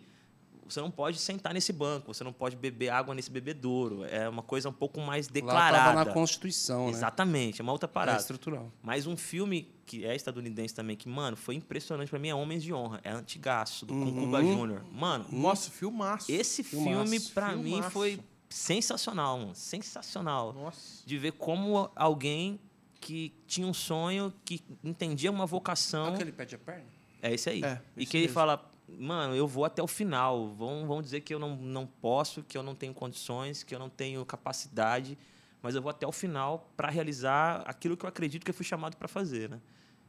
você 0.73 0.81
não 0.81 0.91
pode 0.91 1.17
sentar 1.19 1.53
nesse 1.53 1.71
banco, 1.73 2.13
você 2.13 2.23
não 2.23 2.33
pode 2.33 2.55
beber 2.55 2.89
água 2.89 3.13
nesse 3.15 3.29
bebedouro. 3.31 4.03
É 4.05 4.27
uma 4.29 4.41
coisa 4.41 4.69
um 4.69 4.73
pouco 4.73 4.99
mais 5.01 5.27
Lá 5.27 5.33
declarada. 5.33 5.77
tava 5.77 6.05
na 6.05 6.13
Constituição, 6.13 6.85
né? 6.85 6.91
Exatamente, 6.91 7.61
é 7.61 7.63
uma 7.63 7.71
outra 7.71 7.87
É 7.89 7.91
parada. 7.93 8.19
estrutural. 8.19 8.71
Mas 8.81 9.05
um 9.07 9.15
filme 9.17 9.69
que 9.85 10.05
é 10.05 10.15
estadunidense 10.15 10.73
também, 10.73 10.95
que, 10.95 11.09
mano, 11.09 11.35
foi 11.35 11.55
impressionante 11.55 12.09
pra 12.09 12.17
mim, 12.19 12.29
é 12.29 12.35
Homens 12.35 12.63
de 12.63 12.73
Honra. 12.73 13.01
É 13.03 13.11
antigaço, 13.11 13.85
do, 13.85 13.93
Uhum. 13.93 14.25
Cuba 14.25 14.41
Júnior. 14.41 14.83
Mano, 14.91 15.25
Nossa, 15.31 15.69
filmaço. 15.69 16.31
esse 16.31 16.63
Filmaço. 16.63 17.09
filme, 17.09 17.19
pra 17.33 17.55
mim, 17.55 17.81
foi 17.83 18.19
sensacional, 18.49 19.37
mano. 19.39 19.55
Sensacional. 19.55 20.53
Nossa. 20.53 21.03
De 21.05 21.17
ver 21.17 21.33
como 21.33 21.89
alguém 21.95 22.59
que 22.99 23.33
tinha 23.47 23.65
um 23.65 23.73
sonho, 23.73 24.31
que 24.45 24.61
entendia 24.83 25.31
uma 25.31 25.45
vocação. 25.45 26.13
Aquele 26.13 26.31
pede 26.31 26.55
a 26.55 26.59
perna? 26.59 26.85
É 27.21 27.33
esse 27.33 27.49
aí. 27.49 27.63
É, 27.63 27.81
e 27.97 28.05
que 28.05 28.17
ele 28.17 28.25
mesmo. 28.25 28.33
fala, 28.35 28.70
mano, 28.97 29.35
eu 29.35 29.47
vou 29.47 29.65
até 29.65 29.81
o 29.81 29.87
final. 29.87 30.49
Vão, 30.49 30.85
vão 30.87 31.01
dizer 31.01 31.21
que 31.21 31.33
eu 31.33 31.39
não, 31.39 31.55
não 31.55 31.85
posso, 31.85 32.43
que 32.43 32.57
eu 32.57 32.63
não 32.63 32.75
tenho 32.75 32.93
condições, 32.93 33.63
que 33.63 33.73
eu 33.73 33.79
não 33.79 33.89
tenho 33.89 34.25
capacidade, 34.25 35.17
mas 35.61 35.75
eu 35.75 35.81
vou 35.81 35.89
até 35.89 36.07
o 36.07 36.11
final 36.11 36.71
para 36.75 36.89
realizar 36.89 37.63
aquilo 37.65 37.95
que 37.95 38.05
eu 38.05 38.09
acredito 38.09 38.43
que 38.43 38.51
eu 38.51 38.55
fui 38.55 38.65
chamado 38.65 38.97
para 38.97 39.07
fazer, 39.07 39.49
né? 39.49 39.59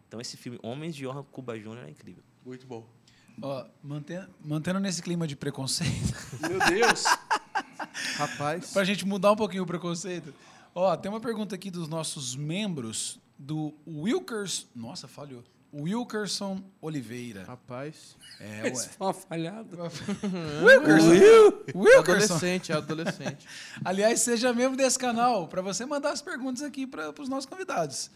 Então 0.08 0.20
esse 0.20 0.36
filme 0.36 0.58
Homens 0.62 0.94
de 0.94 1.06
Honra 1.06 1.22
Cuba 1.22 1.58
Júnior 1.58 1.86
é 1.86 1.90
incrível. 1.90 2.22
Muito 2.44 2.66
bom. 2.66 2.86
Ó, 3.40 3.64
mantendo, 3.82 4.28
mantendo 4.44 4.78
nesse 4.78 5.02
clima 5.02 5.26
de 5.26 5.34
preconceito, 5.34 6.14
Meu 6.46 6.58
Deus! 6.58 7.04
Rapaz. 8.16 8.72
pra 8.72 8.84
gente 8.84 9.06
mudar 9.06 9.32
um 9.32 9.36
pouquinho 9.36 9.62
o 9.62 9.66
preconceito. 9.66 10.34
Ó, 10.74 10.94
tem 10.96 11.10
uma 11.10 11.20
pergunta 11.20 11.54
aqui 11.54 11.70
dos 11.70 11.88
nossos 11.88 12.36
membros 12.36 13.18
do 13.38 13.74
Wilkers. 13.86 14.66
Nossa, 14.74 15.08
falhou. 15.08 15.42
Wilkerson 15.72 16.62
Oliveira. 16.80 17.44
Rapaz. 17.44 18.16
É, 18.40 18.68
Isso 18.72 18.82
ué. 18.86 18.88
foi 18.98 19.06
uma 19.06 19.14
falhada. 19.14 19.76
Wilkerson. 20.62 21.78
Wilkerson. 21.78 22.34
Adolescente, 22.34 22.72
é 22.72 22.74
adolescente. 22.76 23.46
Aliás, 23.84 24.20
seja 24.20 24.52
membro 24.52 24.76
desse 24.76 24.98
canal 24.98 25.48
para 25.48 25.62
você 25.62 25.84
mandar 25.86 26.12
as 26.12 26.20
perguntas 26.22 26.62
aqui 26.62 26.86
para 26.86 27.12
os 27.20 27.28
nossos 27.28 27.46
convidados. 27.46 28.10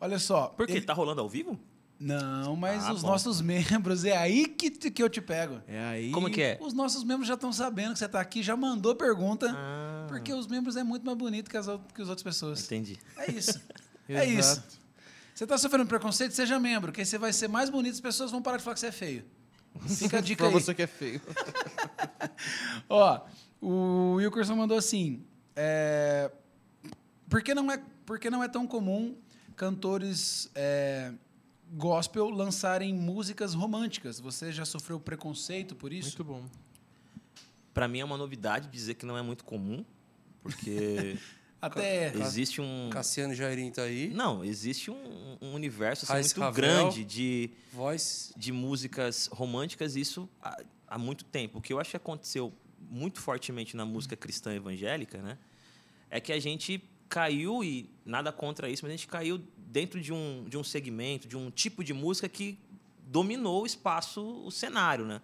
Olha 0.00 0.18
só. 0.18 0.48
Por 0.48 0.66
quê? 0.66 0.74
ele- 0.74 0.80
Tá 0.86 0.92
rolando 0.92 1.20
ao 1.20 1.28
vivo? 1.28 1.58
Não, 2.00 2.54
mas 2.54 2.84
Ah, 2.84 2.92
os 2.92 3.02
bom. 3.02 3.08
nossos 3.08 3.40
membros, 3.40 4.04
é 4.04 4.16
aí 4.16 4.46
que, 4.46 4.70
que 4.70 5.02
eu 5.02 5.08
te 5.10 5.20
pego. 5.20 5.60
É 5.66 5.80
aí. 5.82 6.12
Como 6.12 6.30
que 6.30 6.40
é? 6.40 6.56
Os 6.60 6.72
nossos 6.72 7.02
membros 7.02 7.26
já 7.26 7.34
estão 7.34 7.52
sabendo 7.52 7.94
que 7.94 7.98
você 7.98 8.04
está 8.04 8.20
aqui, 8.20 8.40
já 8.40 8.54
mandou 8.56 8.94
pergunta, 8.94 9.50
Ah, 9.52 10.06
porque 10.08 10.32
os 10.32 10.46
membros 10.46 10.76
é 10.76 10.84
muito 10.84 11.04
mais 11.04 11.18
bonito 11.18 11.50
que 11.50 11.56
as, 11.56 11.66
que 11.66 12.00
as 12.00 12.08
outras 12.08 12.22
pessoas. 12.22 12.64
entendi. 12.64 12.98
É 13.16 13.32
isso. 13.32 13.60
é 14.08 14.24
isso. 14.24 14.62
Você 15.38 15.44
está 15.44 15.56
sofrendo 15.56 15.86
preconceito, 15.86 16.32
seja 16.32 16.58
membro, 16.58 16.90
que 16.90 17.00
aí 17.00 17.06
você 17.06 17.16
vai 17.16 17.32
ser 17.32 17.46
mais 17.46 17.70
bonito, 17.70 17.94
as 17.94 18.00
pessoas 18.00 18.32
vão 18.32 18.42
parar 18.42 18.56
de 18.56 18.64
falar 18.64 18.74
que 18.74 18.80
você 18.80 18.88
é 18.88 18.90
feio. 18.90 19.24
Fica 19.86 20.18
a 20.18 20.20
dica 20.20 20.38
pra 20.38 20.48
aí. 20.48 20.52
você 20.52 20.74
que 20.74 20.82
é 20.82 20.86
feio. 20.88 21.22
Ó, 22.90 23.20
o 23.60 24.14
Wilkerson 24.14 24.56
mandou 24.56 24.76
assim: 24.76 25.24
é, 25.54 26.28
por, 27.30 27.40
que 27.40 27.54
não 27.54 27.70
é, 27.70 27.80
por 28.04 28.18
que 28.18 28.28
não 28.28 28.42
é 28.42 28.48
tão 28.48 28.66
comum 28.66 29.16
cantores 29.54 30.50
é, 30.56 31.12
gospel 31.70 32.30
lançarem 32.30 32.92
músicas 32.92 33.54
românticas? 33.54 34.18
Você 34.18 34.50
já 34.50 34.64
sofreu 34.64 34.98
preconceito 34.98 35.76
por 35.76 35.92
isso? 35.92 36.18
Muito 36.18 36.24
bom. 36.24 36.44
Para 37.72 37.86
mim 37.86 38.00
é 38.00 38.04
uma 38.04 38.16
novidade 38.16 38.66
dizer 38.66 38.94
que 38.94 39.06
não 39.06 39.16
é 39.16 39.22
muito 39.22 39.44
comum, 39.44 39.84
porque 40.42 41.16
Até. 41.60 42.12
existe 42.16 42.60
um 42.60 42.88
Cassiano 42.90 43.34
Jairim 43.34 43.70
tá 43.70 43.82
aí. 43.82 44.10
Não, 44.10 44.44
existe 44.44 44.90
um, 44.90 45.36
um 45.40 45.54
universo 45.54 46.10
assim, 46.10 46.22
muito 46.22 46.40
Ravel. 46.40 46.54
grande 46.54 47.04
de 47.04 47.50
Voz. 47.72 48.32
de 48.36 48.52
músicas 48.52 49.28
românticas, 49.32 49.96
isso 49.96 50.28
há, 50.40 50.56
há 50.86 50.98
muito 50.98 51.24
tempo. 51.24 51.58
O 51.58 51.60
que 51.60 51.72
eu 51.72 51.80
acho 51.80 51.90
que 51.90 51.96
aconteceu 51.96 52.52
muito 52.90 53.20
fortemente 53.20 53.76
na 53.76 53.84
música 53.84 54.16
cristã 54.16 54.54
evangélica, 54.54 55.18
né? 55.18 55.36
É 56.10 56.20
que 56.20 56.32
a 56.32 56.38
gente 56.40 56.82
caiu, 57.08 57.64
e 57.64 57.90
nada 58.04 58.30
contra 58.30 58.68
isso, 58.68 58.84
mas 58.84 58.90
a 58.90 58.96
gente 58.96 59.08
caiu 59.08 59.42
dentro 59.56 60.00
de 60.00 60.12
um, 60.12 60.44
de 60.48 60.56
um 60.56 60.64
segmento, 60.64 61.26
de 61.26 61.36
um 61.36 61.50
tipo 61.50 61.82
de 61.82 61.92
música 61.92 62.28
que 62.28 62.58
dominou 63.06 63.62
o 63.62 63.66
espaço, 63.66 64.22
o 64.44 64.50
cenário, 64.50 65.04
né? 65.04 65.20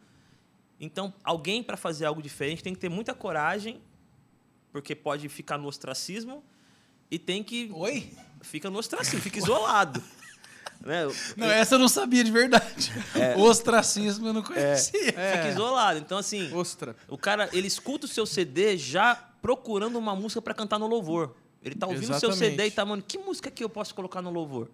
Então, 0.81 1.15
alguém 1.23 1.63
para 1.63 1.77
fazer 1.77 2.05
algo 2.07 2.21
diferente 2.21 2.63
tem 2.63 2.75
que 2.75 2.81
ter 2.81 2.89
muita 2.89 3.15
coragem, 3.15 3.81
porque 4.75 4.93
pode 4.93 5.29
ficar 5.29 5.57
no 5.57 5.69
ostracismo, 5.69 6.43
e 7.09 7.17
tem 7.17 7.45
que. 7.45 7.71
Oi? 7.73 8.11
Fica 8.41 8.69
no 8.69 8.81
ostracismo, 8.81 9.21
fica 9.21 9.39
isolado. 9.39 10.03
né? 10.85 11.05
Não, 11.37 11.49
essa 11.49 11.77
eu 11.77 11.79
não 11.79 11.87
sabia 11.87 12.25
de 12.25 12.33
verdade. 12.33 12.93
O 13.39 13.43
ostracismo 13.43 14.27
eu 14.27 14.33
não 14.33 14.43
conhecia. 14.43 15.13
Fica 15.13 15.49
isolado. 15.49 16.01
Então, 16.01 16.19
assim, 16.19 16.53
Ostra. 16.53 16.97
o 17.07 17.17
cara, 17.17 17.49
ele 17.53 17.69
escuta 17.69 18.07
o 18.07 18.09
seu 18.09 18.27
CD 18.27 18.77
já 18.77 19.15
procurando 19.41 19.97
uma 19.97 20.17
música 20.17 20.43
para 20.43 20.53
cantar 20.53 20.81
no 20.81 20.89
louvor. 20.89 21.37
Ele 21.63 21.77
tá 21.77 21.87
ouvindo 21.87 22.13
o 22.13 22.19
seu. 22.19 22.33
CD 22.33 22.67
e 22.67 22.71
tá, 22.73 22.85
mano, 22.85 23.01
que 23.01 23.17
música 23.17 23.53
que 23.53 23.63
eu 23.63 23.69
posso 23.69 23.95
colocar 23.95 24.21
no 24.21 24.31
louvor? 24.31 24.69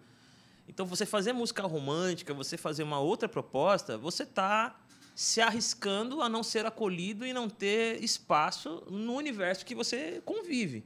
Então, 0.67 0.87
você 0.87 1.05
fazer 1.05 1.35
música 1.35 1.63
romântica, 1.65 2.33
você 2.33 2.57
fazer 2.57 2.85
uma 2.85 3.01
outra 3.01 3.29
proposta, 3.29 3.99
você 3.99 4.25
tá 4.25 4.75
se 5.21 5.43
arriscando 5.43 6.23
a 6.23 6.31
não 6.31 6.43
ser 6.43 6.65
acolhido 6.65 7.27
e 7.27 7.33
não 7.35 7.47
ter 7.47 8.03
espaço 8.03 8.83
no 8.91 9.13
universo 9.13 9.67
que 9.67 9.75
você 9.75 10.23
convive. 10.25 10.83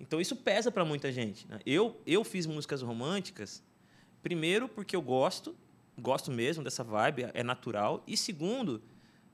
Então 0.00 0.18
isso 0.18 0.34
pesa 0.34 0.72
para 0.72 0.82
muita 0.82 1.12
gente. 1.12 1.46
né? 1.46 1.60
Eu, 1.66 2.00
eu 2.06 2.24
fiz 2.24 2.46
músicas 2.46 2.80
românticas, 2.80 3.62
primeiro 4.22 4.66
porque 4.66 4.96
eu 4.96 5.02
gosto, 5.02 5.54
gosto 5.98 6.30
mesmo 6.30 6.64
dessa 6.64 6.82
vibe, 6.82 7.28
é 7.34 7.42
natural, 7.42 8.02
e 8.06 8.16
segundo, 8.16 8.80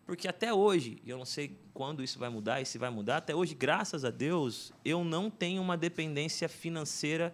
porque 0.05 0.27
até 0.27 0.53
hoje, 0.53 1.01
eu 1.07 1.17
não 1.17 1.25
sei 1.25 1.57
quando 1.73 2.03
isso 2.03 2.19
vai 2.19 2.29
mudar 2.29 2.61
e 2.61 2.67
se 2.67 2.79
vai 2.79 2.91
mudar, 2.91 3.19
até 3.19 3.33
hoje, 3.33 3.55
graças 3.55 4.05
a 4.05 4.11
Deus, 4.11 4.73
eu 4.85 5.05
não 5.05 5.31
tenho 5.31 5.63
uma 5.63 5.77
dependência 5.77 6.49
financeira 6.49 7.33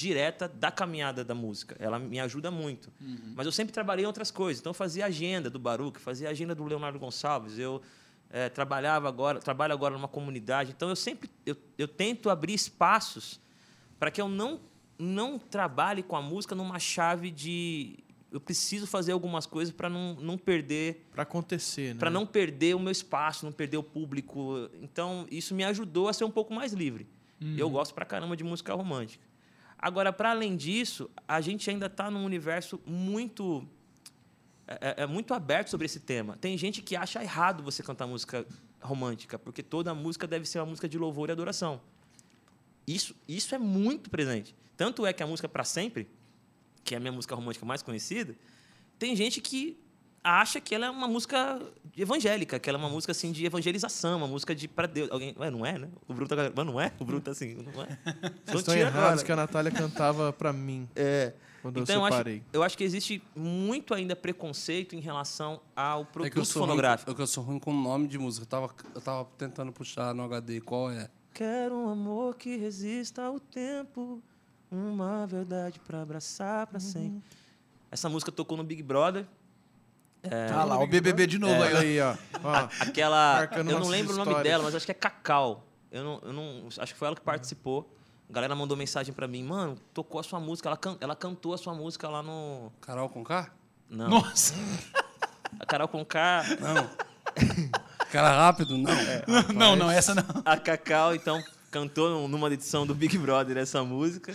direta 0.00 0.48
da 0.48 0.70
caminhada 0.70 1.22
da 1.22 1.34
música. 1.34 1.76
Ela 1.78 1.98
me 1.98 2.18
ajuda 2.18 2.50
muito. 2.50 2.90
Mas 3.34 3.44
eu 3.44 3.52
sempre 3.52 3.70
trabalhei 3.70 4.04
em 4.04 4.06
outras 4.06 4.30
coisas. 4.30 4.58
Então 4.58 4.70
eu 4.70 4.74
fazia 4.74 5.04
agenda 5.04 5.50
do 5.50 5.58
Baruch, 5.58 6.00
fazia 6.00 6.30
agenda 6.30 6.54
do 6.54 6.64
Leonardo 6.64 6.98
Gonçalves, 6.98 7.58
eu 7.58 7.82
eh, 8.30 8.48
trabalhava 8.48 9.08
agora, 9.08 9.40
trabalho 9.40 9.74
agora 9.74 9.94
numa 9.94 10.08
comunidade. 10.08 10.72
Então 10.74 10.88
eu 10.88 10.96
sempre 10.96 11.28
eu, 11.44 11.54
eu 11.76 11.86
tento 11.86 12.30
abrir 12.30 12.54
espaços 12.54 13.38
para 13.98 14.10
que 14.10 14.20
eu 14.20 14.28
não 14.28 14.58
não 14.98 15.38
trabalhe 15.38 16.02
com 16.02 16.16
a 16.16 16.22
música 16.22 16.54
numa 16.54 16.78
chave 16.78 17.30
de 17.30 17.98
eu 18.32 18.40
preciso 18.40 18.86
fazer 18.86 19.12
algumas 19.12 19.44
coisas 19.44 19.74
para 19.74 19.88
não, 19.88 20.14
não 20.14 20.38
perder 20.38 21.06
Pra 21.12 21.24
acontecer, 21.24 21.94
né? 21.94 21.98
para 21.98 22.10
não 22.10 22.24
perder 22.24 22.74
o 22.76 22.78
meu 22.78 22.92
espaço, 22.92 23.44
não 23.44 23.52
perder 23.52 23.76
o 23.78 23.82
público. 23.82 24.70
Então, 24.80 25.26
isso 25.30 25.54
me 25.54 25.64
ajudou 25.64 26.06
a 26.08 26.12
ser 26.12 26.24
um 26.24 26.30
pouco 26.30 26.54
mais 26.54 26.72
livre. 26.72 27.06
Eu 27.56 27.70
gosto 27.70 27.94
pra 27.94 28.04
caramba 28.04 28.36
de 28.36 28.44
música 28.44 28.74
romântica. 28.74 29.24
Agora, 29.82 30.12
para 30.12 30.30
além 30.30 30.56
disso, 30.56 31.10
a 31.26 31.40
gente 31.40 31.70
ainda 31.70 31.86
está 31.86 32.10
num 32.10 32.24
universo 32.24 32.80
muito 32.84 33.66
é, 34.68 34.94
é- 34.98 35.02
é 35.02 35.06
muito 35.06 35.32
aberto 35.34 35.68
sobre 35.68 35.86
esse 35.86 35.98
tema. 36.00 36.36
Tem 36.36 36.56
gente 36.56 36.80
que 36.82 36.94
acha 36.94 37.20
errado 37.22 37.62
você 37.62 37.82
cantar 37.82 38.06
música 38.06 38.46
romântica, 38.80 39.38
porque 39.38 39.62
toda 39.62 39.92
música 39.94 40.26
deve 40.26 40.44
ser 40.46 40.60
uma 40.60 40.66
música 40.66 40.88
de 40.88 40.96
louvor 40.98 41.28
e 41.28 41.32
adoração. 41.32 41.80
Isso, 42.86 43.14
isso 43.26 43.54
é 43.54 43.58
muito 43.58 44.08
presente. 44.10 44.54
Tanto 44.76 45.04
é 45.04 45.12
que 45.12 45.22
a 45.22 45.26
música 45.26 45.48
Pra 45.48 45.64
Sempre, 45.64 46.08
que 46.84 46.94
é 46.94 46.98
a 46.98 47.00
minha 47.00 47.12
música 47.12 47.34
romântica 47.34 47.64
mais 47.66 47.82
conhecida, 47.82 48.36
tem 48.98 49.16
gente 49.16 49.40
que 49.40 49.76
acha 50.22 50.60
que 50.60 50.74
ela 50.74 50.86
é 50.86 50.90
uma 50.90 51.08
música 51.08 51.60
evangélica, 51.96 52.58
que 52.58 52.68
ela 52.68 52.78
é 52.78 52.80
uma 52.82 52.88
música 52.90 53.12
assim 53.12 53.32
de 53.32 53.44
evangelização, 53.44 54.18
uma 54.18 54.26
música 54.26 54.54
de 54.54 54.68
para 54.68 54.86
Deus. 54.86 55.10
Alguém, 55.10 55.34
ué, 55.38 55.50
não 55.50 55.64
é, 55.64 55.78
né? 55.78 55.88
O 56.06 56.12
Bruno 56.14 56.28
tá, 56.28 56.36
mas 56.54 56.66
não 56.66 56.80
é? 56.80 56.92
O 56.98 57.04
Bruno 57.04 57.20
tá 57.20 57.30
assim, 57.32 57.54
não 57.54 57.82
é? 57.82 57.98
Vocês 58.44 58.60
estão 58.60 58.74
tira 58.74 58.88
errados 58.88 59.22
que 59.22 59.32
a 59.32 59.36
Natália 59.36 59.70
cantava 59.70 60.32
pra 60.32 60.52
mim 60.52 60.88
É. 60.94 61.32
quando 61.62 61.80
Então, 61.80 61.94
eu 61.96 62.00
eu 62.00 62.04
acho, 62.06 62.16
separei. 62.16 62.42
eu 62.52 62.62
acho 62.62 62.76
que 62.78 62.84
existe 62.84 63.22
muito 63.34 63.94
ainda 63.94 64.14
preconceito 64.14 64.94
em 64.94 65.00
relação 65.00 65.60
ao 65.74 66.02
É 66.02 66.04
que 66.04 66.08
eu 66.08 66.12
produto 66.12 66.34
ruim, 66.36 66.44
fonográfico. 66.46 67.10
é 67.10 67.14
que 67.14 67.22
eu 67.22 67.26
sou 67.26 67.42
ruim 67.44 67.58
com 67.58 67.70
o 67.70 67.80
nome 67.82 68.06
de 68.08 68.18
música. 68.18 68.44
Eu 68.44 68.48
tava, 68.48 68.74
eu 68.94 69.00
tava 69.00 69.24
tentando 69.38 69.72
puxar 69.72 70.14
no 70.14 70.22
HD 70.24 70.60
qual 70.60 70.90
é. 70.90 71.08
Quero 71.32 71.74
um 71.76 71.88
amor 71.88 72.36
que 72.36 72.56
resista 72.56 73.22
ao 73.22 73.38
tempo, 73.40 74.20
uma 74.70 75.26
verdade 75.26 75.80
para 75.80 76.02
abraçar 76.02 76.66
para 76.66 76.78
sempre. 76.80 77.22
Essa 77.90 78.08
música 78.08 78.30
tocou 78.30 78.56
no 78.56 78.62
Big 78.64 78.82
Brother. 78.82 79.26
Ah 80.24 80.64
lá, 80.64 80.78
o 80.78 80.86
BBB 80.86 81.26
de 81.26 81.38
novo 81.38 81.54
ó. 81.60 81.78
aí, 81.78 82.00
ó. 82.00 82.14
ó. 82.44 82.68
Aquela. 82.80 83.48
Eu 83.56 83.64
não 83.64 83.88
lembro 83.88 84.12
o 84.14 84.16
nome 84.16 84.30
histórias. 84.30 84.42
dela, 84.42 84.64
mas 84.64 84.74
acho 84.74 84.84
que 84.86 84.92
é 84.92 84.94
Cacau. 84.94 85.64
Eu 85.90 86.04
não, 86.04 86.20
eu 86.24 86.32
não. 86.32 86.68
Acho 86.78 86.92
que 86.92 86.98
foi 86.98 87.06
ela 87.06 87.16
que 87.16 87.22
participou. 87.22 87.90
A 88.28 88.32
galera 88.32 88.54
mandou 88.54 88.76
mensagem 88.76 89.12
pra 89.12 89.26
mim, 89.26 89.42
mano, 89.42 89.76
tocou 89.92 90.20
a 90.20 90.22
sua 90.22 90.38
música, 90.38 90.68
ela, 90.68 90.76
can- 90.76 90.96
ela 91.00 91.16
cantou 91.16 91.52
a 91.52 91.58
sua 91.58 91.74
música 91.74 92.08
lá 92.08 92.22
no. 92.22 92.70
Carol 92.80 93.08
com 93.08 93.24
K? 93.24 93.50
Não. 93.88 94.08
Nossa, 94.08 94.54
A 95.58 95.66
Carol 95.66 95.88
Conká, 95.88 96.44
Não. 96.60 96.88
Cara 98.12 98.30
rápido? 98.30 98.78
Não. 98.78 98.90
não, 99.54 99.74
não, 99.76 99.90
essa 99.90 100.14
não. 100.14 100.22
a 100.44 100.56
Cacau, 100.56 101.12
então, 101.14 101.42
cantou 101.72 102.28
numa 102.28 102.46
edição 102.52 102.86
do 102.86 102.94
Big 102.94 103.18
Brother 103.18 103.56
essa 103.56 103.82
música. 103.82 104.32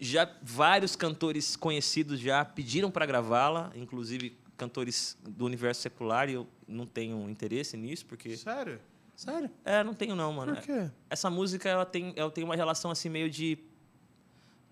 Já 0.00 0.28
vários 0.42 0.96
cantores 0.96 1.54
conhecidos 1.56 2.18
já 2.20 2.44
pediram 2.44 2.90
pra 2.90 3.06
gravá-la, 3.06 3.70
inclusive 3.76 4.36
cantores 4.58 5.16
do 5.22 5.46
universo 5.46 5.80
secular, 5.80 6.28
e 6.28 6.34
eu 6.34 6.46
não 6.66 6.86
tenho 6.86 7.30
interesse 7.30 7.76
nisso, 7.76 8.04
porque. 8.04 8.36
Sério? 8.36 8.80
Sério? 9.16 9.50
É, 9.64 9.82
não 9.82 9.94
tenho 9.94 10.14
não, 10.14 10.32
mano. 10.32 10.54
Por 10.54 10.62
quê? 10.62 10.90
Essa 11.08 11.30
música, 11.30 11.68
ela 11.68 11.86
tem, 11.86 12.12
ela 12.14 12.30
tem 12.30 12.44
uma 12.44 12.54
relação 12.54 12.90
assim 12.90 13.08
meio 13.08 13.30
de 13.30 13.58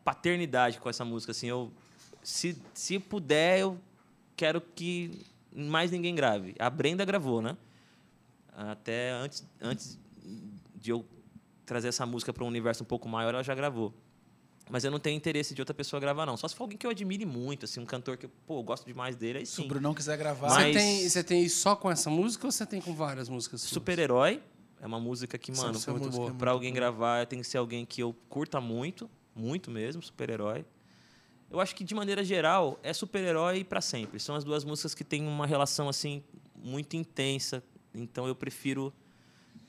paternidade 0.05 0.79
com 0.79 0.89
essa 0.89 1.05
música, 1.05 1.33
assim, 1.33 1.49
eu 1.49 1.73
se, 2.23 2.61
se 2.75 2.99
puder, 2.99 3.61
eu 3.61 3.79
quero 4.37 4.61
que 4.61 5.25
mais 5.53 5.91
ninguém 5.91 6.15
grave. 6.15 6.55
A 6.59 6.69
Brenda 6.69 7.05
gravou, 7.05 7.41
né? 7.41 7.57
Até 8.53 9.13
antes, 9.13 9.47
antes 9.61 9.99
de 10.75 10.91
eu 10.91 11.05
trazer 11.65 11.89
essa 11.89 12.05
música 12.05 12.33
para 12.33 12.45
um 12.45 12.49
universo 12.49 12.83
um 12.83 12.87
pouco 12.87 13.09
maior, 13.09 13.35
ela 13.35 13.43
já 13.43 13.55
gravou. 13.55 13.93
Mas 14.69 14.85
eu 14.85 14.91
não 14.91 14.99
tenho 14.99 15.17
interesse 15.17 15.55
de 15.55 15.61
outra 15.61 15.73
pessoa 15.75 16.01
gravar, 16.01 16.27
não. 16.27 16.37
Só 16.37 16.49
se 16.49 16.55
for 16.55 16.65
alguém 16.65 16.77
que 16.77 16.85
eu 16.87 16.91
admire 16.91 17.25
muito, 17.25 17.65
assim, 17.65 17.79
um 17.81 17.87
cantor 17.87 18.17
que 18.17 18.27
eu, 18.27 18.31
pô, 18.47 18.59
eu 18.59 18.63
gosto 18.65 18.85
demais 18.85 19.15
dele, 19.15 19.39
aí 19.39 19.47
Se 19.47 19.61
o 19.61 19.63
sim. 19.63 19.69
Brunão 19.69 19.95
quiser 19.95 20.17
gravar. 20.19 20.49
Mas- 20.49 20.67
Você, 20.67 20.73
tem, 20.73 21.09
você 21.09 21.25
tem 21.25 21.43
isso 21.45 21.61
só 21.61 21.77
com 21.77 21.91
essa 21.91 22.11
música 22.11 22.47
ou 22.47 22.51
você 22.53 22.67
tem 22.67 22.81
com 22.81 22.93
várias 22.95 23.29
músicas? 23.29 23.61
Super-herói 23.61 24.43
é 24.81 24.87
uma 24.87 24.99
música 24.99 25.39
que, 25.39 25.53
mano, 25.53 25.79
é 25.87 25.91
muito 25.93 26.11
boa. 26.11 26.35
Pra 26.35 26.51
alguém 26.51 26.73
gravar, 26.73 27.27
tem 27.27 27.41
que 27.41 27.47
ser 27.47 27.59
alguém 27.59 27.87
que 27.87 28.03
eu 28.03 28.13
curta 28.29 28.61
muito, 28.61 29.09
muito 29.35 29.71
mesmo, 29.71 30.03
super-herói. 30.03 30.65
Eu 31.49 31.61
acho 31.61 31.73
que, 31.77 31.85
de 31.85 31.95
maneira 31.95 32.25
geral, 32.25 32.79
é 32.83 32.93
super-herói 32.93 33.63
pra 33.63 33.81
sempre. 33.81 34.19
São 34.19 34.35
as 34.35 34.43
duas 34.43 34.65
músicas 34.65 34.95
que 34.97 35.05
têm 35.05 35.27
uma 35.29 35.47
relação, 35.47 35.89
assim, 35.89 36.25
muito 36.57 36.97
intensa. 36.97 37.63
Então, 37.95 38.27
eu 38.27 38.35
prefiro 38.35 38.93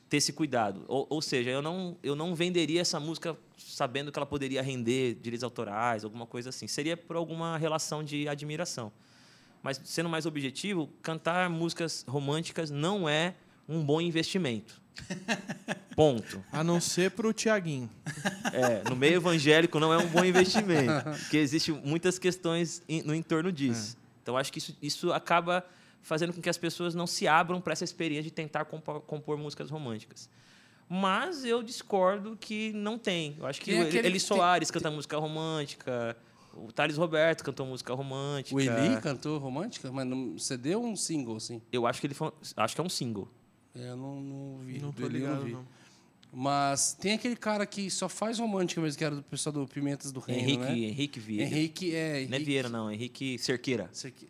ter 0.10 0.18
esse 0.18 0.32
cuidado. 0.34 0.86
Ou, 0.88 1.06
ou 1.10 1.22
seja, 1.22 1.50
eu 1.50 1.62
não, 1.62 1.98
eu 2.02 2.16
não 2.16 2.34
venderia 2.36 2.82
essa 2.82 3.00
música 3.00 3.38
sabendo 3.58 4.12
que 4.12 4.18
ela 4.20 4.26
poderia 4.26 4.62
render 4.62 5.16
direitos 5.22 5.44
autorais, 5.44 6.04
alguma 6.04 6.26
coisa 6.26 6.50
assim. 6.50 6.68
Seria 6.68 6.96
por 6.96 7.16
alguma 7.16 7.58
relação 7.58 8.04
de 8.04 8.28
admiração. 8.28 8.92
Mas, 9.62 9.82
sendo 9.84 10.08
mais 10.08 10.26
objetivo, 10.26 10.90
cantar 11.02 11.50
músicas 11.50 12.06
românticas 12.08 12.70
não 12.70 13.10
é 13.10 13.36
um 13.68 13.84
bom 13.84 14.00
investimento. 14.00 14.82
Ponto. 15.96 16.44
A 16.52 16.64
não 16.64 16.80
ser 16.80 17.12
pro 17.12 17.34
Tiaguinho. 17.34 17.90
É, 18.54 18.88
no 18.90 18.96
meio 18.96 19.16
evangélico 19.16 19.80
não 19.80 19.92
é 19.92 19.98
um 19.98 20.08
bom 20.08 20.24
investimento, 20.24 21.04
porque 21.22 21.38
existem 21.38 21.74
muitas 21.84 22.18
questões 22.20 22.82
em- 22.88 23.02
no 23.04 23.14
entorno 23.14 23.52
disso. 23.52 23.98
Então 24.22 24.38
acho 24.38 24.52
que 24.52 24.60
isso, 24.60 24.78
isso 24.82 25.12
acaba 25.12 25.66
fazendo 26.08 26.32
com 26.34 26.42
que 26.42 26.50
as 26.50 26.58
pessoas 26.58 26.96
não 26.96 27.06
se 27.06 27.28
abram 27.28 27.60
para 27.60 27.74
essa 27.74 27.84
experiência 27.84 28.24
de 28.24 28.32
tentar 28.32 28.66
compor, 28.66 29.02
compor 29.02 29.38
músicas 29.38 29.70
românticas. 29.70 30.30
Mas 30.90 31.44
eu 31.44 31.62
discordo 31.62 32.38
que 32.40 32.72
não 32.72 32.98
tem. 32.98 33.36
Eu 33.38 33.46
acho 33.46 33.60
que 33.60 33.72
Tem 33.72 33.80
o 33.82 33.84
aquele- 33.84 34.08
Eli 34.08 34.12
tem- 34.12 34.20
Soares 34.20 34.72
canta 34.72 34.90
música 34.90 35.18
romântica, 35.18 36.16
o 36.54 36.72
Thales 36.72 36.96
Roberto 36.96 37.44
cantou 37.44 37.66
música 37.66 37.94
romântica. 37.94 38.56
O 38.56 38.60
Eli 38.62 39.02
cantou 39.02 39.38
romântica, 39.38 39.92
mas 39.92 40.08
no 40.08 40.40
CD 40.40 40.76
ou 40.76 40.86
um 40.86 40.96
single, 40.96 41.36
assim? 41.36 41.62
Eu 41.74 41.86
acho 41.86 42.00
que 42.00 42.08
ele 42.08 42.14
foi, 42.14 42.32
acho 42.56 42.74
que 42.74 42.80
é 42.80 42.84
um 42.84 42.90
single. 42.90 43.28
É, 43.76 43.90
Eu 43.90 43.98
não, 43.98 44.22
não 44.22 44.58
vi. 44.66 44.80
Não 44.80 44.92
tô 44.94 45.04
Eli 45.06 45.20
ligado, 45.20 45.44
vi. 45.44 45.52
não. 45.52 45.66
Mas 46.32 46.94
tem 46.94 47.14
aquele 47.14 47.36
cara 47.36 47.66
que 47.66 47.90
só 47.92 48.08
faz 48.08 48.40
romântica 48.40 48.80
mesmo, 48.82 48.98
que 48.98 49.04
era 49.04 49.16
do 49.16 49.24
pessoal 49.24 49.54
do 49.54 49.68
Pimentas 49.68 50.12
do 50.12 50.20
Reino, 50.20 50.42
Henrique, 50.42 50.60
né? 50.64 50.78
Henrique 50.78 51.20
Vieira. 51.20 51.46
Henrique, 51.46 51.96
é. 51.96 52.16
Henrique, 52.18 52.30
Não 52.32 52.38
é 52.38 52.40
Vieira, 52.42 52.70
não. 52.70 52.92
Henrique 52.92 53.38
Cerqueira. 53.40 53.90
Aqui- 54.06 54.30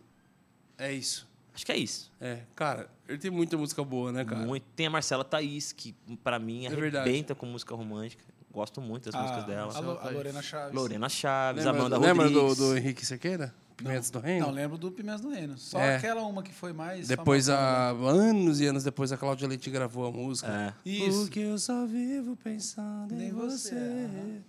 É 0.77 0.91
isso. 0.93 1.27
Acho 1.57 1.65
que 1.65 1.71
é 1.71 1.77
isso. 1.77 2.11
É, 2.21 2.41
cara, 2.55 2.87
ele 3.09 3.17
tem 3.17 3.31
muita 3.31 3.57
música 3.57 3.83
boa, 3.83 4.11
né, 4.11 4.23
cara? 4.23 4.45
Muito. 4.45 4.63
Tem 4.75 4.85
a 4.85 4.89
Marcela 4.91 5.23
Thaís, 5.23 5.71
que 5.71 5.95
pra 6.23 6.37
mim 6.37 6.67
É 6.67 6.69
verdade. 6.69 7.09
arrebenta 7.09 7.33
com 7.33 7.47
música 7.47 7.73
romântica. 7.73 8.23
Gosto 8.51 8.79
muito 8.79 9.09
das 9.09 9.19
músicas 9.19 9.43
dela. 9.45 9.73
A, 9.75 9.79
Lo- 9.79 9.99
a 9.99 10.09
Lorena 10.11 10.41
Chaves. 10.43 10.75
Lorena 10.75 11.09
Chaves, 11.09 11.65
Lembra, 11.65 11.81
Amanda 11.81 11.97
lembra 11.97 12.29
do, 12.29 12.41
Rodrigues. 12.41 12.57
do 12.59 12.77
Henrique 12.77 13.05
Cerqueira? 13.05 13.55
Pimentas 13.75 14.09
do 14.11 14.19
Reino? 14.19 14.45
Não, 14.45 14.53
lembro 14.53 14.77
do 14.77 14.91
Pimentas 14.91 15.21
do 15.21 15.29
Reino. 15.29 15.57
Só 15.57 15.79
É. 15.79 15.95
aquela 15.97 16.21
uma 16.23 16.43
que 16.43 16.53
foi 16.53 16.73
mais. 16.73 17.07
Depois, 17.07 17.47
famosa, 17.47 17.59
a, 17.63 17.89
anos 17.91 18.61
e 18.61 18.65
anos 18.67 18.83
depois, 18.83 19.11
a 19.11 19.17
Cláudia 19.17 19.47
Leite 19.47 19.69
gravou 19.71 20.05
a 20.05 20.11
música. 20.11 20.47
É. 20.47 20.51
né? 20.51 20.73
Isso. 20.85 21.21
Porque 21.21 21.39
eu 21.39 21.57
só 21.57 21.85
vivo 21.87 22.35
pensando 22.35 23.13
em 23.15 23.29
Em 23.29 23.31
você. 23.31 23.73
você. 23.75 24.41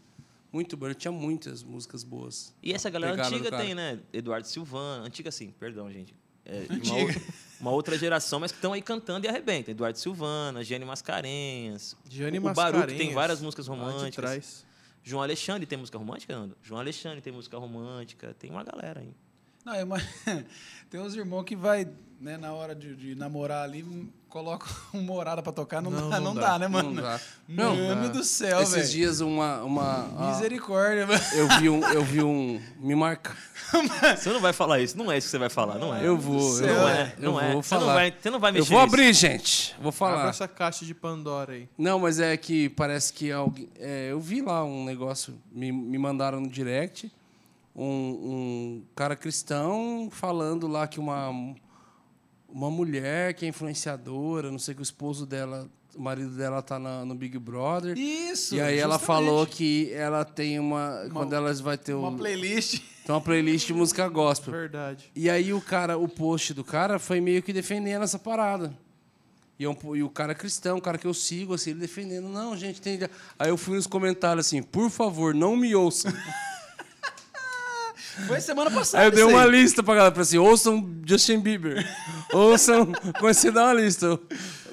Muito 0.52 0.76
bom, 0.76 0.86
ele 0.86 0.94
tinha 0.94 1.12
muitas 1.12 1.62
músicas 1.62 2.02
boas. 2.05 2.55
E 2.62 2.72
essa 2.72 2.89
galera 2.90 3.16
do 3.16 3.22
antiga 3.22 3.51
tem, 3.56 3.74
né? 3.74 3.98
Eduardo 4.12 4.47
Silvano. 4.47 5.05
Antiga 5.05 5.30
sim, 5.30 5.52
perdão, 5.59 5.90
gente. 5.90 6.14
É. 6.48 6.66
Uma, 6.70 6.96
outra, 6.96 7.22
uma 7.60 7.70
outra 7.70 7.98
geração, 7.98 8.40
mas 8.40 8.50
que 8.50 8.56
estão 8.58 8.72
aí 8.72 8.80
cantando 8.80 9.26
e 9.26 9.28
arrebentam. 9.28 9.72
Eduardo 9.72 9.98
Silvana, 9.98 10.64
Gênio 10.64 10.86
Mascarenhas. 10.86 11.94
Gianni 12.08 12.38
o 12.38 12.42
Baruch 12.42 12.56
tem 12.56 12.72
Mascarenhas, 12.72 13.14
várias 13.14 13.40
músicas 13.40 13.66
românticas. 13.66 14.64
João 15.02 15.22
Alexandre 15.22 15.66
tem 15.66 15.78
música 15.78 15.96
romântica, 15.96 16.34
Nando? 16.34 16.56
João 16.62 16.80
Alexandre 16.80 17.20
tem 17.20 17.32
música 17.32 17.56
romântica. 17.58 18.34
Tem 18.38 18.50
uma 18.50 18.64
galera 18.64 19.00
aí. 19.00 19.14
Não, 19.64 19.74
é 19.74 19.84
uma... 19.84 19.98
tem 20.90 21.00
uns 21.00 21.14
irmãos 21.14 21.44
que 21.44 21.54
vai, 21.54 21.88
né, 22.20 22.36
na 22.36 22.52
hora 22.52 22.74
de, 22.74 22.96
de 22.96 23.14
namorar 23.14 23.64
ali, 23.64 23.82
coloca 24.28 24.66
uma 24.92 25.02
morada 25.02 25.42
pra 25.42 25.52
tocar, 25.52 25.80
não, 25.80 25.90
Não, 25.90 26.09
dá, 26.10 26.20
não 26.20 26.34
não 26.34 26.34
dá. 26.34 26.40
dá, 26.52 26.59
né, 26.59 26.68
mano? 26.68 26.90
Não 26.92 27.02
dá. 27.02 27.20
Mano 27.48 27.96
Não, 28.05 28.12
do 28.12 28.22
céu, 28.24 28.60
Esses 28.60 28.74
velho. 28.74 28.88
dias 28.88 29.20
uma. 29.20 29.62
uma 29.62 30.09
a- 30.18 30.28
Misericórdia, 30.30 31.06
mano. 31.06 31.20
eu 31.34 31.48
vi 31.59 31.68
um. 31.70 31.84
Eu 31.84 32.05
vi 32.05 32.22
um. 32.22 32.60
Me 32.78 32.94
marca. 32.94 33.34
Você 34.16 34.30
não 34.30 34.40
vai 34.40 34.55
falar 34.55 34.80
isso, 34.80 34.96
não 34.96 35.12
é 35.12 35.18
isso 35.18 35.26
que 35.26 35.30
você 35.32 35.38
vai 35.38 35.50
falar, 35.50 35.78
não 35.78 35.94
é. 35.94 36.06
Eu 36.06 36.16
vou. 36.16 36.40
Eu, 36.40 36.55
céu, 36.55 36.66
não 36.74 36.80
eu 36.82 36.88
é, 36.88 37.14
não 37.18 37.40
é. 37.40 37.52
vou 37.52 37.62
Você 37.62 37.74
não 37.74 37.80
falar. 37.82 37.94
vai, 37.94 38.14
você 38.18 38.30
não 38.30 38.40
vai 38.40 38.50
eu 38.50 38.55
mexer 38.55 38.68
vou 38.72 38.80
nisso. 38.82 38.94
abrir, 38.94 39.12
gente. 39.12 39.74
Vou 39.78 39.88
Abra 39.88 39.92
falar. 39.98 40.28
essa 40.30 40.48
caixa 40.48 40.86
de 40.86 40.94
Pandora 40.94 41.52
aí. 41.52 41.68
Não, 41.76 41.98
mas 41.98 42.18
é 42.18 42.34
que 42.38 42.70
parece 42.70 43.12
que 43.12 43.30
alguém. 43.30 43.68
é, 43.78 44.09
eu 44.10 44.18
vi 44.20 44.40
lá 44.40 44.64
um 44.64 44.84
negócio, 44.86 45.38
me, 45.52 45.70
me 45.70 45.98
mandaram 45.98 46.40
no 46.40 46.48
direct, 46.48 47.12
um, 47.76 47.84
um 47.84 48.84
cara 48.96 49.14
cristão 49.14 50.09
falando 50.10 50.66
lá 50.66 50.86
que 50.88 50.98
uma, 50.98 51.28
uma 52.48 52.70
mulher 52.70 53.34
que 53.34 53.44
é 53.44 53.48
influenciadora, 53.48 54.50
não 54.50 54.58
sei 54.58 54.74
que 54.74 54.80
o 54.80 54.82
esposo 54.82 55.26
dela, 55.26 55.68
o 55.94 56.00
marido 56.00 56.30
dela 56.30 56.62
tá 56.62 56.78
na- 56.78 57.04
no 57.04 57.14
Big 57.14 57.38
Brother. 57.38 57.96
Isso. 57.98 58.54
e 58.54 58.60
aí 58.60 58.78
ela 58.78 58.94
justamente. 58.98 59.06
falou 59.26 59.46
que 59.46 59.92
ela 59.92 60.24
tem 60.24 60.58
uma. 60.58 61.08
quando 61.12 61.32
elas 61.34 61.60
vai 61.60 61.76
ter 61.76 61.94
Uma 61.94 62.08
um, 62.08 62.16
playlist. 62.16 62.80
tem 63.04 63.14
uma 63.14 63.20
playlist 63.20 63.66
de 63.66 63.74
música 63.74 64.08
gospel. 64.08 64.52
Verdade. 64.52 65.10
E 65.14 65.28
aí 65.28 65.52
o 65.52 65.60
cara, 65.60 65.98
o 65.98 66.08
post 66.08 66.54
do 66.54 66.64
cara 66.64 66.98
foi 66.98 67.20
meio 67.20 67.42
que 67.42 67.52
defendendo 67.52 68.02
essa 68.02 68.18
parada. 68.18 68.72
E, 69.58 69.64
é 69.64 69.68
um 69.68 69.96
e 69.96 70.04
o 70.04 70.08
cara 70.08 70.30
é 70.30 70.34
cristão, 70.36 70.78
o 70.78 70.80
cara 70.80 70.96
que 70.96 71.06
eu 71.06 71.12
sigo, 71.12 71.52
assim, 71.52 71.70
ele 71.70 71.80
defendendo. 71.80 72.28
Não, 72.28 72.56
gente, 72.56 72.80
tem. 72.80 72.96
Aí 73.36 73.48
eu 73.48 73.56
fui 73.56 73.74
nos 73.76 73.88
comentários 73.88 74.46
assim, 74.46 74.62
por 74.62 74.88
favor, 74.88 75.34
não 75.34 75.56
me 75.56 75.74
ouçam. 75.74 76.12
Foi 78.27 78.40
semana 78.40 78.70
passada. 78.70 79.03
Aí 79.03 79.09
eu 79.09 79.12
dei 79.12 79.24
uma 79.24 79.45
aí. 79.45 79.51
lista 79.51 79.82
pra 79.82 79.95
galera, 79.95 80.15
falei 80.15 80.23
assim, 80.23 80.39
ouçam 80.39 80.90
Justin 81.07 81.40
Bieber. 81.40 81.86
ouçam. 82.32 82.93
Comecei 83.19 83.51
a 83.51 83.53
dar 83.53 83.65
uma 83.65 83.74
lista 83.74 84.19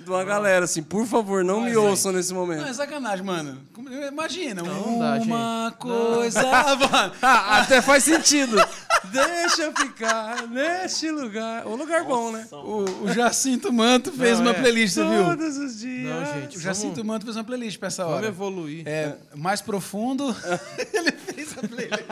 de 0.06 0.11
uma 0.11 0.23
galera, 0.23 0.65
assim, 0.65 0.84
por 0.84 1.06
favor, 1.07 1.44
não 1.44 1.61
me 1.61 1.69
Mas, 1.69 1.77
ouçam 1.77 2.11
nesse 2.11 2.32
momento. 2.32 2.61
Não, 2.61 2.68
é 2.68 2.73
sacanagem, 2.73 3.26
mano. 3.26 3.60
Imagina, 4.07 4.61
Não 4.61 4.99
dá, 4.99 5.15
uma 5.15 5.65
gente. 5.69 5.77
coisa. 5.80 6.44
mano. 6.91 7.14
Ah, 7.22 7.61
até 7.61 7.82
faz 7.82 8.03
sentido. 8.03 8.56
Deixa 9.11 9.64
eu 9.64 9.73
ficar 9.73 10.48
neste 10.48 11.10
lugar. 11.10 11.65
Um 11.65 11.76
lugar 11.76 12.03
bom, 12.03 12.32
né? 12.32 12.48
O, 12.52 12.86
o 13.06 13.14
Jacinto 13.14 13.72
Manto 13.73 14.11
fez 14.11 14.40
Não, 14.40 14.45
uma 14.48 14.52
é. 14.52 14.53
playlist, 14.61 14.94
você 14.95 15.03
viu? 15.03 15.23
Todos 15.26 15.57
os 15.57 15.80
dias. 15.80 16.10
Não, 16.14 16.41
gente. 16.41 16.57
O 16.57 16.61
Jacinto 16.61 16.95
vamos, 16.95 17.07
Manto 17.07 17.26
fez 17.26 17.36
uma 17.38 17.44
playlist 17.44 17.80
pra 17.80 17.88
essa 17.88 18.03
vamos 18.03 18.18
hora. 18.19 18.27
evoluir. 18.27 18.88
É, 18.88 19.15
mais 19.36 19.61
profundo. 19.61 20.36
Ele 20.94 21.11
fez 21.11 21.56
a 21.57 21.68
playlist. 21.68 22.06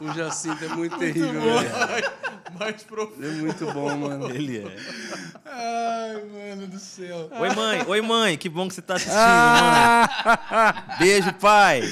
O 0.00 0.12
Jacinto 0.14 0.64
é 0.64 0.68
muito 0.68 0.98
terrível, 0.98 1.32
velho. 1.42 2.10
Mais 2.58 2.82
profundo. 2.82 3.24
Ele 3.24 3.38
é 3.38 3.42
muito 3.42 3.72
bom, 3.72 3.96
mano. 3.96 4.30
Ele 4.30 4.58
é. 4.58 4.76
Ai, 5.44 6.14
mano 6.14 6.57
do 6.66 6.78
céu. 6.78 7.28
Oi, 7.32 7.54
mãe. 7.54 7.84
Oi, 7.86 8.00
mãe. 8.00 8.36
Que 8.38 8.48
bom 8.48 8.66
que 8.68 8.74
você 8.74 8.82
tá 8.82 8.94
assistindo, 8.94 9.16
mãe. 9.18 10.98
Beijo, 10.98 11.32
pai. 11.34 11.82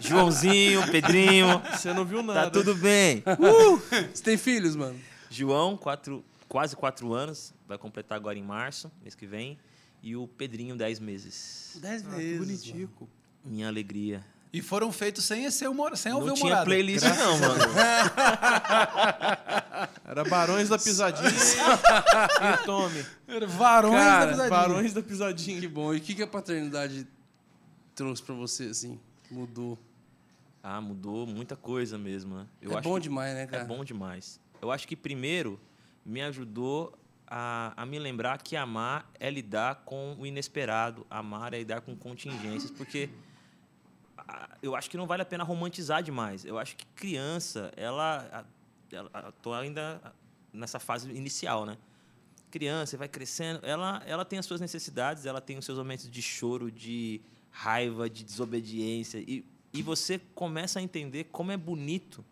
Joãozinho, 0.00 0.86
Pedrinho. 0.90 1.62
Você 1.72 1.92
não 1.92 2.04
viu 2.04 2.22
nada. 2.22 2.42
Tá 2.44 2.50
tudo 2.50 2.74
bem. 2.74 3.22
Você 4.12 4.22
tem 4.22 4.36
filhos, 4.36 4.74
mano? 4.76 4.98
João, 5.30 5.76
quatro, 5.76 6.24
quase 6.48 6.74
quatro 6.74 7.12
anos. 7.12 7.52
Vai 7.68 7.78
completar 7.78 8.16
agora 8.16 8.36
em 8.38 8.42
março, 8.42 8.90
mês 9.02 9.14
que 9.14 9.26
vem. 9.26 9.58
E 10.02 10.16
o 10.16 10.26
Pedrinho, 10.26 10.74
dez 10.76 10.98
meses. 10.98 11.78
Dez 11.80 12.02
Ah, 12.06 12.10
que 12.10 12.16
vezes. 12.16 12.38
bonitico. 12.38 13.08
Minha 13.44 13.68
alegria. 13.68 14.24
E 14.52 14.60
foram 14.60 14.90
feitos 14.90 15.24
sem, 15.24 15.44
esse 15.44 15.64
humor, 15.68 15.96
sem 15.96 16.12
ouvir 16.12 16.26
Não 16.26 16.32
o 16.32 16.36
tinha 16.36 16.48
morada. 16.48 16.64
playlist, 16.64 17.04
não, 17.04 17.38
mano. 17.38 17.64
Era 20.10 20.24
Barões 20.24 20.68
da 20.68 20.76
Pisadinha 20.76 21.30
e 21.30 22.66
Tome. 22.66 23.06
Era 23.28 23.46
Varões 23.46 23.94
Cara, 23.94 24.24
da 24.24 24.32
pisadinha. 24.32 24.50
Barões 24.50 24.92
da 24.92 25.02
Pisadinha. 25.02 25.60
Que 25.60 25.68
bom. 25.68 25.94
E 25.94 25.98
o 25.98 26.00
que, 26.00 26.16
que 26.16 26.22
a 26.22 26.26
paternidade 26.26 27.06
trouxe 27.94 28.20
pra 28.20 28.34
você, 28.34 28.64
assim? 28.64 28.98
Mudou. 29.30 29.78
Ah, 30.62 30.80
mudou 30.80 31.28
muita 31.28 31.54
coisa 31.54 31.96
mesmo, 31.96 32.34
né? 32.36 32.46
Eu 32.60 32.72
é 32.72 32.78
acho 32.78 32.88
bom 32.88 32.94
que 32.96 33.02
demais, 33.02 33.34
né, 33.34 33.46
cara? 33.46 33.62
É 33.62 33.66
bom 33.66 33.84
demais. 33.84 34.40
Eu 34.60 34.72
acho 34.72 34.88
que 34.88 34.96
primeiro 34.96 35.60
me 36.04 36.20
ajudou 36.22 36.92
a, 37.24 37.72
a 37.76 37.86
me 37.86 37.96
lembrar 37.98 38.42
que 38.42 38.56
amar 38.56 39.08
é 39.20 39.30
lidar 39.30 39.82
com 39.84 40.16
o 40.18 40.26
inesperado, 40.26 41.06
amar 41.08 41.54
é 41.54 41.58
lidar 41.58 41.82
com 41.82 41.94
contingências, 41.94 42.72
porque 42.72 43.08
eu 44.60 44.74
acho 44.74 44.90
que 44.90 44.96
não 44.96 45.06
vale 45.06 45.22
a 45.22 45.24
pena 45.24 45.44
romantizar 45.44 46.02
demais. 46.02 46.44
Eu 46.44 46.58
acho 46.58 46.76
que 46.76 46.84
criança, 46.96 47.70
ela, 47.76 48.28
a- 48.32 48.44
tô 49.42 49.52
ainda 49.52 50.00
nessa 50.52 50.78
fase 50.78 51.10
inicial, 51.10 51.64
né? 51.64 51.76
Criança, 52.50 52.96
vai 52.96 53.08
crescendo, 53.08 53.64
ela, 53.64 54.02
ela 54.06 54.24
tem 54.24 54.38
as 54.38 54.46
suas 54.46 54.60
necessidades, 54.60 55.24
ela 55.24 55.40
tem 55.40 55.56
os 55.56 55.64
seus 55.64 55.78
momentos 55.78 56.10
de 56.10 56.20
choro, 56.20 56.70
de 56.70 57.20
raiva, 57.50 58.10
de 58.10 58.24
desobediência, 58.24 59.18
e, 59.18 59.44
e 59.72 59.82
você 59.82 60.18
começa 60.34 60.78
a 60.78 60.82
entender 60.82 61.24
como 61.24 61.52
é 61.52 61.56
bonito 61.56 62.24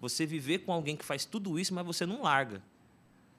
você 0.00 0.24
viver 0.24 0.60
com 0.60 0.72
alguém 0.72 0.96
que 0.96 1.04
faz 1.04 1.24
tudo 1.24 1.58
isso, 1.58 1.74
mas 1.74 1.84
você 1.84 2.06
não 2.06 2.22
larga. 2.22 2.62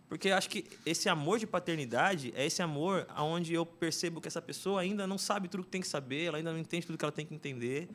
Porque 0.08 0.30
acho 0.30 0.50
que 0.50 0.66
esse 0.86 1.08
amor 1.08 1.40
de 1.40 1.48
paternidade 1.48 2.34
é 2.36 2.46
esse 2.46 2.62
amor 2.62 3.08
onde 3.18 3.54
eu 3.54 3.66
percebo 3.66 4.20
que 4.20 4.28
essa 4.28 4.42
pessoa 4.42 4.82
ainda 4.82 5.08
não 5.08 5.18
sabe 5.18 5.48
tudo 5.48 5.64
que 5.64 5.70
tem 5.70 5.82
que 5.82 5.88
saber, 5.88 6.26
ela 6.26 6.38
ainda 6.38 6.52
não 6.52 6.60
entende 6.60 6.86
tudo 6.86 6.98
que 6.98 7.06
ela 7.06 7.14
tem 7.14 7.26
que 7.26 7.34
entender, 7.34 7.90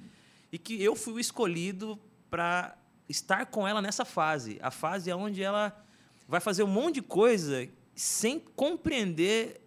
e 0.51 0.59
que 0.59 0.83
eu 0.83 0.97
fui 0.97 1.13
o 1.13 1.21
escolhido 1.21 1.99
para 2.31 2.77
estar 3.09 3.47
com 3.47 3.67
ela 3.67 3.81
nessa 3.81 4.05
fase, 4.05 4.59
a 4.63 4.71
fase 4.71 5.13
onde 5.13 5.43
ela 5.43 5.85
vai 6.29 6.41
fazer 6.41 6.63
um 6.63 6.69
monte 6.69 6.97
de 6.97 7.03
coisa 7.03 7.69
sem 7.95 8.39
compreender 8.39 9.61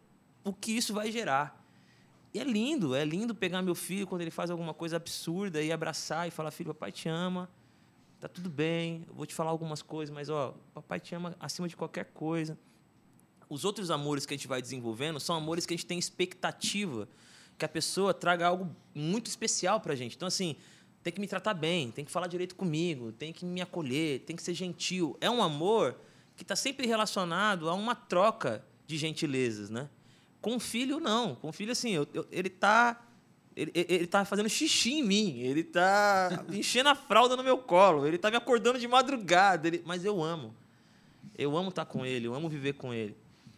o 0.43 0.53
que 0.53 0.71
isso 0.71 0.93
vai 0.93 1.11
gerar. 1.11 1.59
E 2.33 2.39
é 2.39 2.43
lindo, 2.43 2.93
é 2.93 3.03
lindo 3.03 3.33
pegar 3.33 3.61
meu 3.61 3.73
filho 3.73 4.05
quando 4.05 4.21
ele 4.21 4.31
faz 4.31 4.51
alguma 4.51 4.73
coisa 4.73 4.97
absurda 4.97 5.61
e 5.61 5.71
abraçar 5.71 6.27
e 6.27 6.31
falar: 6.31 6.51
filho, 6.51 6.73
papai 6.73 6.91
te 6.91 7.09
ama, 7.09 7.49
tá 8.19 8.27
tudo 8.27 8.49
bem, 8.49 9.05
eu 9.07 9.15
vou 9.15 9.25
te 9.25 9.33
falar 9.33 9.49
algumas 9.49 9.81
coisas, 9.81 10.13
mas 10.13 10.29
ó, 10.29 10.53
papai 10.73 10.99
te 10.99 11.15
ama 11.15 11.35
acima 11.39 11.67
de 11.67 11.75
qualquer 11.75 12.05
coisa. 12.05 12.57
Os 13.49 13.65
outros 13.65 13.89
amores 13.89 14.27
que 14.27 14.33
a 14.33 14.37
gente 14.37 14.47
vai 14.47 14.61
desenvolvendo 14.61 15.19
são 15.19 15.35
amores 15.35 15.65
que 15.65 15.73
a 15.73 15.77
gente 15.77 15.87
tem 15.87 15.97
expectativa 15.97 17.07
que 17.59 17.65
a 17.65 17.69
pessoa 17.69 18.13
traga 18.13 18.47
algo 18.47 18.73
muito 18.95 19.27
especial 19.27 19.81
pra 19.81 19.93
gente. 19.93 20.15
Então, 20.15 20.27
assim, 20.27 20.55
tem 21.09 21.15
que 21.15 21.21
me 21.21 21.27
tratar 21.27 21.53
bem, 21.53 21.91
tem 21.91 22.05
que 22.05 22.11
falar 22.11 22.27
direito 22.27 22.55
comigo, 22.55 23.11
tem 23.11 23.33
que 23.33 23.45
me 23.45 23.61
acolher, 23.61 24.19
tem 24.21 24.35
que 24.35 24.43
ser 24.43 24.53
gentil. 24.53 25.17
É 25.19 25.29
um 25.29 25.41
amor 25.41 25.95
que 26.35 26.43
está 26.43 26.55
sempre 26.55 26.85
relacionado 26.87 27.69
a 27.69 27.73
uma 27.73 27.95
troca 27.95 28.63
de 28.87 28.97
gentilezas, 28.97 29.69
né? 29.69 29.89
Com 30.41 30.55
o 30.55 30.59
filho, 30.59 30.99
não. 30.99 31.35
Com 31.35 31.49
o 31.49 31.51
filho, 31.51 31.71
assim, 31.71 31.91
eu- 31.91 32.07
eu- 32.13 32.27
ele 32.31 32.47
está 32.47 33.01
ele, 33.55 33.71
ele 33.75 34.07
tá 34.07 34.23
fazendo 34.23 34.47
xixi 34.47 34.99
em 34.99 35.03
mim, 35.03 35.39
ele 35.41 35.63
tá 35.65 36.45
enchendo 36.49 36.87
a 36.87 36.95
fralda 36.95 37.35
no 37.35 37.43
meu 37.43 37.57
colo, 37.57 38.07
ele 38.07 38.17
tá 38.17 38.31
me 38.31 38.37
acordando 38.37 38.79
de 38.79 38.87
madrugada, 38.87 39.67
ele- 39.67 39.83
mas 39.85 40.05
eu 40.05 40.23
amo. 40.23 40.55
Eu 41.37 41.57
amo 41.57 41.67
estar 41.67 41.83
com 41.85 42.05
ele, 42.05 42.25
eu 42.27 42.33
amo 42.33 42.47
viver 42.47 42.73
com 42.73 42.93
ele. 42.93 43.17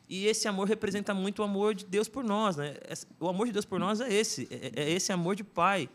E 0.09 0.25
esse 0.25 0.47
amor 0.47 0.67
representa 0.67 1.13
muito 1.13 1.39
o 1.39 1.43
amor 1.43 1.75
de 1.75 1.85
Deus 1.85 2.07
por 2.07 2.23
nós, 2.23 2.55
né? 2.57 2.75
O 3.19 3.27
amor 3.29 3.45
de 3.45 3.51
Deus 3.53 3.63
por 3.65 3.79
nós 3.79 4.01
é 4.01 4.11
esse, 4.11 4.47
é, 4.49 4.81
é 4.81 4.89
esse 4.91 5.11
amor 5.13 5.35
de 5.35 5.43
pai, 5.43 5.87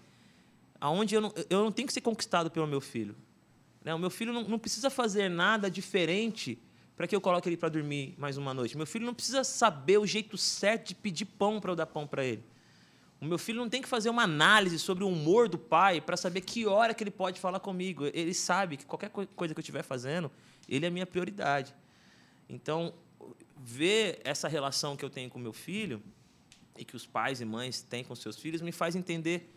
aonde 0.81 1.15
eu 1.15 1.21
não, 1.21 1.33
eu 1.49 1.65
não 1.65 1.73
tenho 1.73 1.87
que 1.87 1.95
ser 1.95 2.01
conquistado 2.01 2.51
pelo 2.51 2.67
meu 2.67 2.81
filho. 2.81 3.17
Né? 3.85 3.95
O 3.95 3.99
meu 3.99 4.11
filho 4.11 4.33
não, 4.33 4.43
não 4.43 4.59
precisa 4.59 4.91
fazer 4.91 5.29
nada 5.29 5.71
diferente 5.71 6.59
para 6.97 7.07
que 7.07 7.15
eu 7.15 7.21
coloque 7.21 7.49
ele 7.49 7.57
para 7.57 7.69
dormir 7.69 8.15
mais 8.19 8.37
uma 8.37 8.55
noite. 8.55 8.77
Meu 8.77 8.87
filho 8.87 9.05
não 9.05 9.15
precisa 9.15 9.45
saber 9.45 9.99
o 9.99 10.07
jeito 10.07 10.37
certo 10.39 10.89
de 10.89 10.95
pedir 10.95 11.27
pão 11.27 11.61
para 11.61 11.71
eu 11.71 11.77
dar 11.77 11.87
pão 11.87 12.07
para 12.07 12.25
ele. 12.25 12.43
O 13.21 13.25
meu 13.25 13.39
filho 13.39 13.59
não 13.59 13.69
tem 13.69 13.81
que 13.81 13.89
fazer 13.89 14.11
uma 14.11 14.23
análise 14.23 14.79
sobre 14.79 15.05
o 15.05 15.09
humor 15.09 15.49
do 15.49 15.59
pai 15.59 16.01
para 16.01 16.17
saber 16.17 16.43
que 16.43 16.67
hora 16.67 16.93
que 16.93 17.03
ele 17.03 17.11
pode 17.11 17.41
falar 17.41 17.61
comigo. 17.61 18.07
Ele 18.13 18.35
sabe 18.35 18.77
que 18.77 18.85
qualquer 18.85 19.11
coi- 19.11 19.27
coisa 19.27 19.55
que 19.55 19.59
eu 19.59 19.63
estiver 19.63 19.83
fazendo, 19.83 20.31
ele 20.69 20.85
é 20.85 20.89
a 20.89 20.91
minha 20.91 21.07
prioridade. 21.07 21.75
Então, 22.49 22.93
ver 23.57 24.21
essa 24.23 24.49
relação 24.49 24.97
que 24.97 25.05
eu 25.05 25.11
tenho 25.11 25.31
com 25.31 25.39
meu 25.39 25.53
filho 25.53 26.03
e 26.79 26.85
que 26.85 26.95
os 26.95 27.07
pais 27.07 27.41
e 27.41 27.45
mães 27.45 27.83
têm 27.83 28.05
com 28.05 28.15
seus 28.15 28.37
filhos 28.37 28.61
me 28.61 28.73
faz 28.73 28.95
entender 28.95 29.56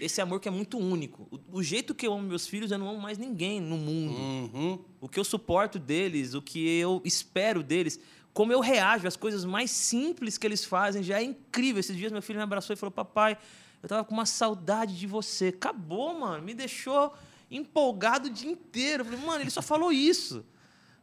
esse 0.00 0.20
amor 0.20 0.40
que 0.40 0.48
é 0.48 0.50
muito 0.50 0.78
único. 0.78 1.28
O, 1.30 1.58
o 1.58 1.62
jeito 1.62 1.94
que 1.94 2.06
eu 2.06 2.12
amo 2.12 2.22
meus 2.22 2.46
filhos, 2.46 2.70
eu 2.70 2.78
não 2.78 2.88
amo 2.88 3.00
mais 3.00 3.18
ninguém 3.18 3.60
no 3.60 3.76
mundo 3.76 4.14
Uhum. 4.14 4.78
o 5.00 5.08
que 5.08 5.18
eu 5.20 5.24
suporto 5.24 5.78
deles, 5.78 6.34
o 6.34 6.42
que 6.42 6.66
eu 6.78 7.00
espero 7.04 7.62
deles, 7.62 7.98
como 8.32 8.52
eu 8.52 8.60
reajo 8.60 9.06
às 9.06 9.16
coisas 9.16 9.44
mais 9.44 9.70
simples 9.70 10.38
que 10.38 10.46
eles 10.46 10.64
fazem, 10.64 11.02
já 11.02 11.20
é 11.20 11.22
incrível. 11.24 11.80
Esses 11.80 11.96
dias 11.96 12.10
meu 12.10 12.22
filho 12.22 12.38
me 12.38 12.42
abraçou 12.42 12.72
e 12.74 12.76
falou: 12.76 12.90
Papai, 12.90 13.36
eu 13.82 13.88
tava 13.88 14.04
com 14.04 14.14
uma 14.14 14.26
saudade 14.26 14.98
de 14.98 15.06
você. 15.06 15.48
Acabou, 15.48 16.18
mano, 16.18 16.42
me 16.42 16.54
deixou 16.54 17.12
empolgado 17.50 18.28
o 18.28 18.30
dia 18.30 18.50
inteiro. 18.50 19.02
Eu 19.02 19.04
falei, 19.04 19.20
mano, 19.20 19.40
ele 19.42 19.50
só 19.50 19.60
falou 19.60 19.92
isso. 19.92 20.44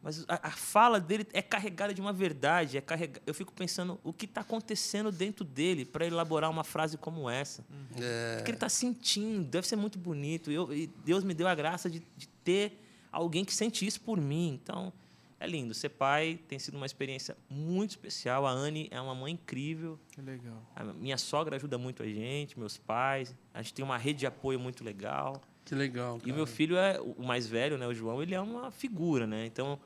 Mas 0.02 0.24
a, 0.30 0.48
a 0.48 0.52
fala 0.52 1.00
dele 1.00 1.28
é 1.34 1.42
carregada 1.42 1.94
de 1.94 2.00
uma 2.00 2.14
verdade. 2.14 2.78
É 2.78 2.82
carrega... 2.82 3.22
Eu 3.28 3.34
fico 3.34 3.54
pensando 3.54 4.00
o 4.04 4.14
que 4.14 4.26
está 4.26 4.42
acontecendo 4.42 5.12
dentro 5.12 5.44
dele 5.44 5.86
para 5.86 6.06
elaborar 6.06 6.50
uma 6.50 6.64
frase 6.64 6.98
como 6.98 7.30
essa. 7.30 7.66
O 7.92 8.44
que 8.44 8.50
ele 8.50 8.58
está 8.58 8.70
sentindo 8.70 9.44
deve 9.44 9.68
ser 9.68 9.76
muito 9.76 10.00
bonito. 10.00 10.52
Eu, 10.52 10.74
e 10.74 10.88
Deus 10.88 11.24
me 11.24 11.34
deu 11.34 11.48
a 11.48 11.56
graça 11.56 11.90
de, 11.90 12.02
de 12.16 12.28
ter 12.44 12.82
alguém 13.12 13.44
que 13.44 13.54
sente 13.54 13.86
isso 13.86 14.00
por 14.00 14.20
mim. 14.22 14.60
Então, 14.62 14.94
é 15.40 15.48
lindo. 15.48 15.74
Ser 15.74 15.90
pai 15.90 16.40
tem 16.48 16.58
sido 16.60 16.76
uma 16.76 16.86
experiência 16.86 17.36
muito 17.50 17.92
especial. 17.92 18.46
A 18.46 18.52
Anne 18.52 18.88
é 18.92 19.02
uma 19.02 19.16
mãe 19.16 19.34
incrível. 19.34 20.00
Que 20.12 20.22
legal. 20.22 20.62
A 20.76 20.84
minha 20.84 21.18
sogra 21.18 21.56
ajuda 21.56 21.78
muito 21.78 22.04
a 22.04 22.06
gente, 22.06 22.58
meus 22.58 22.78
pais. 22.78 23.36
A 23.54 23.62
gente 23.62 23.74
tem 23.74 23.84
uma 23.84 23.98
rede 23.98 24.20
de 24.20 24.26
apoio 24.28 24.60
muito 24.60 24.84
legal. 24.84 25.42
Que 25.64 25.76
legal. 25.76 26.18
E 26.18 26.22
cara. 26.22 26.34
meu 26.34 26.48
filho 26.48 26.76
é 26.78 27.00
o 27.00 27.24
mais 27.24 27.46
velho, 27.46 27.78
né, 27.78 27.86
o 27.86 27.94
João, 27.94 28.24
ele 28.24 28.34
é 28.34 28.42
uma 28.42 28.72
figura, 28.72 29.28
né? 29.28 29.46
Então, 29.46 29.80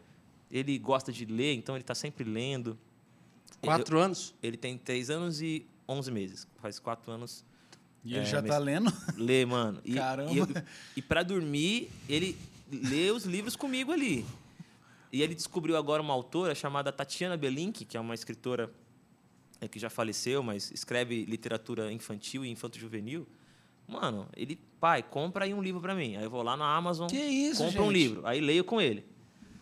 ele 0.54 0.78
gosta 0.78 1.12
de 1.12 1.26
ler, 1.26 1.54
então 1.56 1.76
ele 1.76 1.82
está 1.84 1.96
sempre 1.96 2.24
lendo. 2.24 2.78
Quatro 3.62 3.98
anos? 4.00 4.34
Ele 4.44 4.56
tem 4.56 4.78
três 4.78 5.10
anos 5.10 5.42
e 5.42 5.66
11 5.90 6.12
meses. 6.12 6.48
Faz 6.62 6.78
quatro 6.80 7.12
anos. 7.12 7.44
E 8.06 8.14
ele 8.14 8.24
É, 8.24 8.26
já 8.26 8.42
mas- 8.42 8.52
tá 8.52 8.58
lendo? 8.58 8.94
Lê, 9.18 9.46
mano. 9.46 9.82
E, 9.84 9.96
Caramba. 9.96 10.32
E, 10.32 10.38
eu- 10.38 10.48
e 10.98 11.02
para 11.02 11.24
dormir, 11.24 11.90
ele 12.08 12.38
lê 12.72 13.10
os 13.12 13.24
livros 13.26 13.56
comigo 13.56 13.92
ali. 13.92 14.26
E 15.12 15.22
ele 15.22 15.34
descobriu 15.34 15.78
agora 15.78 16.02
uma 16.02 16.14
autora 16.14 16.54
chamada 16.54 16.92
Tatiana 16.92 17.38
Belink, 17.38 17.86
que 17.86 17.96
é 17.98 18.00
uma 18.00 18.14
escritora 18.14 18.70
é, 19.62 19.68
que 19.68 19.80
já 19.80 19.90
faleceu, 19.90 20.44
mas 20.44 20.70
escreve 20.72 21.24
literatura 21.24 21.92
infantil 21.94 22.44
e 22.44 22.50
infanto-juvenil. 22.50 23.26
Mano, 23.88 24.28
ele, 24.36 24.60
pai, 24.80 25.02
compra 25.02 25.46
aí 25.46 25.54
um 25.54 25.62
livro 25.62 25.80
para 25.80 25.96
mim. 25.96 26.18
Aí 26.18 26.24
eu 26.24 26.30
vou 26.30 26.42
lá 26.44 26.58
na 26.58 26.76
Amazon, 26.76 27.08
Que 27.08 27.16
isso, 27.18 27.64
compro 27.64 27.84
um 27.84 27.86
gente? 27.92 27.94
livro. 27.98 28.28
Aí 28.28 28.42
leio 28.42 28.64
com 28.66 28.82
ele. 28.82 29.06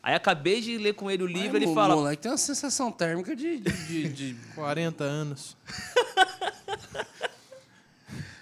Aí 0.04 0.16
acabei 0.16 0.62
de 0.62 0.78
ler 0.78 0.94
com 0.96 1.12
ele 1.12 1.24
o 1.24 1.28
livro, 1.28 1.58
Ai, 1.58 1.64
ele 1.64 1.68
o 1.68 1.76
fala, 1.76 1.96
moleque 1.96 2.24
tem 2.24 2.32
uma 2.32 2.38
sensação 2.38 2.92
térmica 2.92 3.36
de. 3.36 3.60
de, 3.60 3.72
de, 3.72 4.34
de... 4.34 4.36
40 4.56 5.04
anos. 5.04 5.56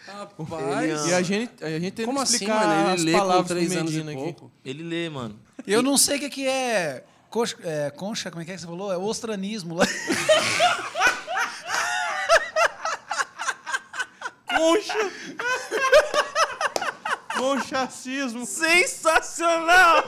Rapaz. 0.07 1.07
E 1.07 1.13
a 1.13 1.21
gente, 1.21 1.63
a 1.63 1.69
gente 1.79 1.91
tem 1.91 2.05
Como 2.05 2.17
que 2.17 2.23
assim, 2.23 2.33
explicar 2.35 2.67
mano? 2.67 2.89
as 2.89 3.01
Ele 3.01 3.05
lê 3.05 3.11
com 3.13 3.17
palavras 3.19 3.47
três 3.47 3.75
anos 3.75 3.91
e 3.93 3.95
Medina 4.03 4.11
aqui. 4.11 4.21
pouco. 4.33 4.51
ele 4.65 4.83
lê, 4.83 5.09
mano. 5.09 5.39
Eu 5.65 5.81
não 5.81 5.97
sei 5.97 6.17
o 6.17 6.19
que, 6.19 6.29
que 6.29 6.47
é, 6.47 7.03
coxa, 7.29 7.55
é. 7.63 7.89
Concha, 7.91 8.29
como 8.29 8.41
é 8.41 8.45
que 8.45 8.51
é 8.51 8.55
que 8.55 8.61
você 8.61 8.67
falou? 8.67 8.91
É 8.91 8.97
ostranismo 8.97 9.75
lá. 9.75 9.85
Concha! 14.45 15.11
Conchacismo. 17.37 18.45
Sensacional! 18.45 20.03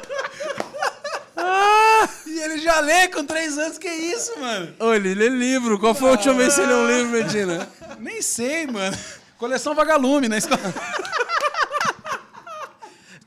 E 2.25 2.39
ele 2.39 2.57
já 2.59 2.79
lê 2.79 3.07
com 3.09 3.25
três 3.25 3.57
anos, 3.57 3.77
que 3.77 3.89
isso, 3.89 4.39
mano? 4.39 4.73
Ô, 4.79 4.93
ele 4.93 5.13
lê 5.13 5.29
livro. 5.29 5.77
Qual 5.79 5.93
foi 5.93 6.09
a 6.09 6.11
última 6.11 6.33
vez 6.35 6.49
que 6.55 6.61
você 6.61 6.65
leu 6.67 6.77
um 6.77 6.87
livro, 6.87 7.11
Medina? 7.11 7.69
Nem 7.99 8.21
sei, 8.21 8.65
mano. 8.67 8.97
Coleção 9.37 9.73
Vagalume 9.75 10.27
na 10.27 10.37
escola. 10.37 10.61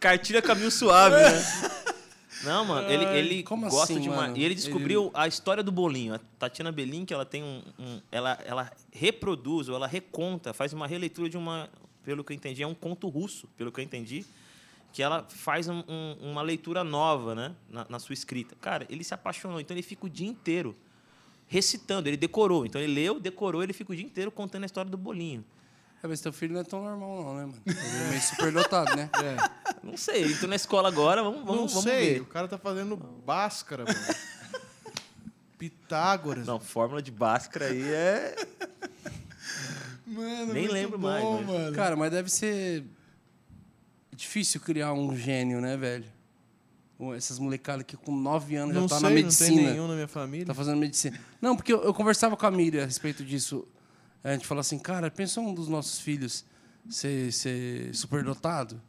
Cartilha 0.00 0.42
caminho 0.42 0.70
suave, 0.70 1.16
né? 1.16 1.72
Não, 2.42 2.64
mano, 2.64 2.90
ele, 2.90 3.04
ele 3.06 3.42
como 3.42 3.68
gosta 3.70 3.94
assim, 3.94 4.02
de 4.02 4.08
uma. 4.08 4.16
mano? 4.22 4.36
E 4.36 4.44
ele 4.44 4.54
descobriu 4.54 5.10
a 5.14 5.26
história 5.26 5.62
do 5.62 5.72
bolinho. 5.72 6.14
A 6.14 6.20
Tatiana 6.38 6.70
Belink, 6.70 7.12
ela 7.12 7.24
tem 7.24 7.42
um. 7.42 7.62
um- 7.78 8.00
ela, 8.12 8.38
ela 8.44 8.70
reproduz, 8.92 9.68
ou 9.68 9.74
ela 9.76 9.86
reconta, 9.86 10.52
faz 10.52 10.72
uma 10.74 10.86
releitura 10.86 11.28
de 11.28 11.38
uma. 11.38 11.70
Pelo 12.04 12.22
que 12.22 12.32
eu 12.32 12.36
entendi, 12.36 12.62
é 12.62 12.66
um 12.66 12.74
conto 12.74 13.08
russo, 13.08 13.48
pelo 13.56 13.72
que 13.72 13.80
eu 13.80 13.84
entendi. 13.84 14.26
Que 14.94 15.02
ela 15.02 15.26
faz 15.28 15.68
um- 15.68 15.82
um- 15.88 16.30
uma 16.30 16.40
leitura 16.40 16.84
nova, 16.84 17.34
né? 17.34 17.52
Na, 17.68 17.84
na 17.90 17.98
sua 17.98 18.12
escrita. 18.12 18.54
Cara, 18.60 18.86
ele 18.88 19.02
se 19.02 19.12
apaixonou, 19.12 19.60
então 19.60 19.74
ele 19.76 19.82
fica 19.82 20.06
o 20.06 20.08
dia 20.08 20.28
inteiro 20.28 20.74
recitando. 21.48 22.08
Ele 22.08 22.16
decorou. 22.16 22.64
Então 22.64 22.80
ele 22.80 22.94
leu, 22.94 23.18
decorou, 23.18 23.60
ele 23.62 23.72
fica 23.72 23.92
o 23.92 23.96
dia 23.96 24.04
inteiro 24.06 24.30
contando 24.30 24.62
a 24.62 24.66
história 24.66 24.88
do 24.88 24.96
bolinho. 24.96 25.44
É, 26.00 26.06
mas 26.06 26.20
teu 26.20 26.32
filho 26.32 26.52
não 26.54 26.60
é 26.60 26.64
tão 26.64 26.80
normal, 26.84 27.24
não, 27.24 27.34
né, 27.34 27.40
mano? 27.46 27.62
Ele 27.66 27.76
é 28.04 28.08
meio 28.10 28.22
superdotado, 28.22 28.94
né? 28.94 29.10
Não 29.82 29.96
sei, 29.98 30.22
ele 30.22 30.32
entrou 30.34 30.48
na 30.48 30.56
escola 30.56 30.88
agora, 30.88 31.22
vamos, 31.22 31.40
vamos, 31.44 31.56
Não 31.60 31.68
vamos 31.68 31.82
sei, 31.84 32.14
ver. 32.14 32.20
o 32.22 32.26
cara 32.26 32.46
tá 32.48 32.56
fazendo 32.56 32.96
Bhaskara, 32.96 33.84
mano. 33.84 33.98
Pitágoras. 35.58 36.46
Não, 36.46 36.58
fórmula 36.60 37.02
de 37.02 37.10
Bhaskara 37.10 37.66
aí 37.66 37.82
é. 37.82 38.34
Mano, 40.06 40.52
Nem 40.52 40.62
muito 40.64 40.72
lembro 40.72 40.98
bom, 40.98 41.08
mais, 41.08 41.24
mas- 41.24 41.46
mano. 41.46 41.74
Cara, 41.76 41.96
mas 41.96 42.10
deve 42.10 42.30
ser 42.30 42.84
difícil 44.14 44.60
criar 44.60 44.92
um 44.92 45.16
gênio, 45.16 45.60
né, 45.60 45.76
velho? 45.76 46.04
Essas 47.16 47.38
molecadas 47.38 47.84
que 47.84 47.96
com 47.96 48.16
9 48.16 48.56
anos 48.56 48.74
não 48.74 48.82
já 48.82 48.88
tá 48.88 48.94
sei, 48.96 49.02
na 49.02 49.08
não 49.10 49.16
medicina. 49.16 49.56
tem 49.56 49.72
nenhum 49.72 49.88
na 49.88 49.94
minha 49.94 50.08
família. 50.08 50.46
Tá 50.46 50.54
fazendo 50.54 50.78
medicina. 50.78 51.20
Não, 51.40 51.56
porque 51.56 51.72
eu, 51.72 51.82
eu 51.82 51.92
conversava 51.92 52.36
com 52.36 52.46
a 52.46 52.50
Miriam 52.50 52.82
a 52.82 52.86
respeito 52.86 53.24
disso. 53.24 53.66
A 54.22 54.32
gente 54.32 54.46
falou 54.46 54.60
assim, 54.60 54.78
cara, 54.78 55.10
pensa 55.10 55.40
um 55.40 55.52
dos 55.52 55.68
nossos 55.68 55.98
filhos 55.98 56.44
ser, 56.88 57.32
ser 57.32 57.94
superdotado. 57.94 58.80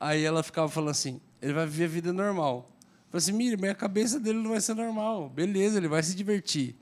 Aí 0.00 0.24
ela 0.24 0.42
ficava 0.42 0.68
falando 0.68 0.90
assim, 0.90 1.20
ele 1.42 1.52
vai 1.52 1.66
viver 1.66 1.84
a 1.84 1.88
vida 1.88 2.12
normal. 2.12 2.70
Eu 2.78 3.10
falei 3.10 3.22
assim, 3.24 3.32
Miriam, 3.32 3.58
mas 3.60 3.70
a 3.70 3.74
cabeça 3.74 4.20
dele 4.20 4.38
não 4.38 4.50
vai 4.50 4.60
ser 4.60 4.74
normal. 4.74 5.28
Beleza, 5.28 5.76
ele 5.76 5.88
vai 5.88 6.02
se 6.02 6.14
divertir. 6.14 6.76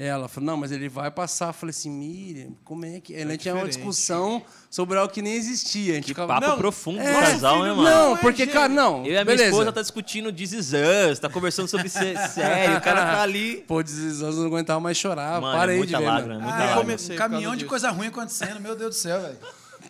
Ela 0.00 0.28
falou, 0.28 0.46
não, 0.46 0.56
mas 0.56 0.70
ele 0.70 0.88
vai 0.88 1.10
passar. 1.10 1.48
Eu 1.48 1.52
falei 1.52 1.70
assim, 1.70 1.90
Miriam, 1.90 2.52
como 2.62 2.84
é 2.84 3.00
que... 3.00 3.12
Ela 3.12 3.36
tinha 3.36 3.52
uma 3.52 3.66
discussão 3.66 4.40
sobre 4.70 4.96
algo 4.96 5.12
que 5.12 5.20
nem 5.20 5.34
existia. 5.34 5.94
A 5.94 5.94
gente 5.96 6.04
Que 6.04 6.10
ficava... 6.10 6.34
papo 6.34 6.46
não, 6.46 6.56
profundo 6.56 7.00
é, 7.00 7.12
do 7.12 7.18
casal, 7.18 7.64
né, 7.64 7.70
mano? 7.72 7.82
Não, 7.82 8.14
é 8.14 8.18
porque, 8.18 8.46
cara, 8.46 8.68
não. 8.68 8.98
Eu 9.04 9.06
e 9.06 9.08
a 9.18 9.24
minha 9.24 9.24
beleza. 9.24 9.50
esposa 9.50 9.72
tá 9.72 9.82
discutindo 9.82 10.32
This 10.32 10.52
Is 10.52 10.70
Us, 11.10 11.18
tá 11.18 11.28
conversando 11.28 11.66
sobre 11.66 11.88
ser 11.88 12.16
sério, 12.30 12.76
o 12.76 12.80
cara 12.80 13.00
tá 13.06 13.22
ali. 13.22 13.64
Pô, 13.66 13.80
eu 13.80 14.32
não 14.34 14.46
aguentava 14.46 14.78
mais 14.78 14.96
chorar. 14.96 15.40
Mano, 15.40 15.54
é 15.54 15.58
Parei 15.58 15.78
muita 15.78 15.96
de 15.96 15.98
ver, 15.98 16.08
lágrima, 16.08 16.34
mano. 16.34 16.40
é 16.40 16.44
muita 16.44 16.56
Ah, 16.56 16.60
lágrima. 16.60 16.80
comecei 16.80 17.16
um 17.16 17.18
caminhão 17.18 17.52
de 17.52 17.58
disso. 17.58 17.68
coisa 17.68 17.90
ruim 17.90 18.06
acontecendo, 18.06 18.60
meu 18.60 18.76
Deus 18.76 18.90
do 18.90 18.98
céu, 19.00 19.20
velho. 19.20 19.36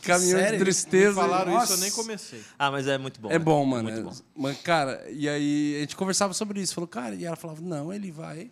Caminhão 0.02 0.38
Sério? 0.38 0.58
de 0.58 0.64
tristeza. 0.64 1.14
Falaram 1.20 1.52
Nossa. 1.52 1.64
isso, 1.64 1.72
eu 1.74 1.78
nem 1.78 1.90
comecei. 1.90 2.40
Ah, 2.58 2.70
mas 2.70 2.86
é 2.86 2.96
muito 2.96 3.20
bom. 3.20 3.28
É 3.28 3.32
né? 3.32 3.38
bom, 3.38 3.64
mano. 3.64 3.90
Muito 3.90 4.02
bom. 4.02 4.12
Mas, 4.36 4.58
cara, 4.62 5.04
e 5.10 5.28
aí 5.28 5.76
a 5.76 5.80
gente 5.80 5.96
conversava 5.96 6.32
sobre 6.32 6.60
isso. 6.62 6.74
Falou, 6.74 6.88
cara, 6.88 7.14
e 7.14 7.24
ela 7.24 7.36
falava, 7.36 7.60
não, 7.60 7.92
ele 7.92 8.10
vai, 8.10 8.50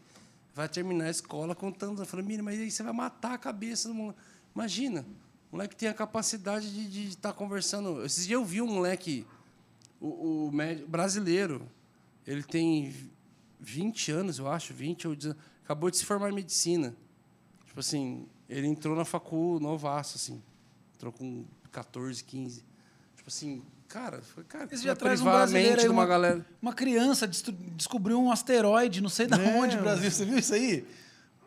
vai 0.56 0.70
terminar 0.70 1.04
a 1.04 1.10
escola 1.10 1.54
contando. 1.54 2.00
Eu 2.00 2.06
falei, 2.06 2.24
mira, 2.24 2.42
mas 2.42 2.58
aí 2.58 2.70
você 2.70 2.82
vai 2.82 2.94
matar 2.94 3.34
a 3.34 3.38
cabeça 3.38 3.88
do 3.88 3.94
moleque. 3.94 4.18
Imagina, 4.54 5.04
o 5.52 5.56
moleque 5.56 5.76
tem 5.76 5.86
a 5.86 5.92
capacidade 5.92 6.88
de 6.88 7.08
estar 7.08 7.34
conversando. 7.34 8.02
Esses 8.02 8.26
dias 8.26 8.40
eu 8.40 8.44
vi 8.44 8.62
um 8.62 8.66
moleque, 8.66 9.26
o, 10.00 10.46
o 10.46 10.52
médico 10.52 10.88
brasileiro, 10.88 11.68
ele 12.26 12.42
tem 12.42 13.10
20 13.60 14.10
anos, 14.10 14.38
eu 14.38 14.50
acho, 14.50 14.72
20 14.72 15.08
ou 15.08 15.14
19, 15.14 15.38
acabou 15.62 15.90
de 15.90 15.98
se 15.98 16.06
formar 16.06 16.30
em 16.30 16.34
medicina. 16.34 16.96
Tipo 17.66 17.80
assim, 17.80 18.26
ele 18.48 18.66
entrou 18.66 18.96
na 18.96 19.04
facul 19.04 19.60
novaço, 19.60 20.16
assim. 20.16 20.42
Entrou 20.94 21.12
com 21.12 21.44
14, 21.70 22.24
15. 22.24 22.64
Tipo 23.14 23.28
assim, 23.28 23.62
cara, 23.88 24.20
foi, 24.22 24.44
cara, 24.44 24.64
Esse 24.66 24.82
dia 24.82 24.92
vai 24.92 24.92
atrás 24.92 25.20
um 25.20 25.24
brasileiro 25.24 25.76
aí, 25.80 25.82
de 25.82 25.88
uma 25.88 26.02
uma- 26.02 26.06
galera. 26.06 26.46
Uma 26.60 26.72
criança 26.72 27.26
descobriu 27.26 28.20
um 28.20 28.30
asteroide, 28.30 29.00
não 29.00 29.08
sei 29.08 29.26
da 29.26 29.36
É, 29.40 29.56
onde. 29.56 29.76
Brasil. 29.76 30.10
Você 30.10 30.24
viu 30.24 30.38
isso 30.38 30.54
aí? 30.54 30.86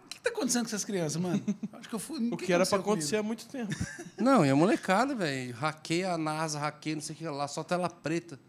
O 0.05 0.07
que 0.09 0.19
tá 0.21 0.29
acontecendo 0.31 0.63
com 0.63 0.67
essas 0.67 0.83
crianças, 0.83 1.21
mano? 1.21 1.41
Acho 1.73 1.87
que 1.89 1.95
eu 1.95 1.99
fui. 1.99 2.29
O 2.31 2.37
que 2.37 2.51
era 2.51 2.65
pra 2.65 2.79
acontecer 2.79 3.17
há 3.17 3.23
muito 3.23 3.45
tempo. 3.47 3.73
Não, 4.17 4.45
e 4.45 4.49
a 4.49 4.55
molecada, 4.55 5.15
velho. 5.15 5.53
Hackeia 5.55 6.11
a 6.13 6.17
NASA, 6.17 6.59
hackeia 6.59 6.95
não 6.95 7.01
sei 7.01 7.15
o 7.15 7.17
que 7.17 7.27
lá, 7.27 7.47
só 7.47 7.63
tela 7.63 7.89
preta. 7.89 8.39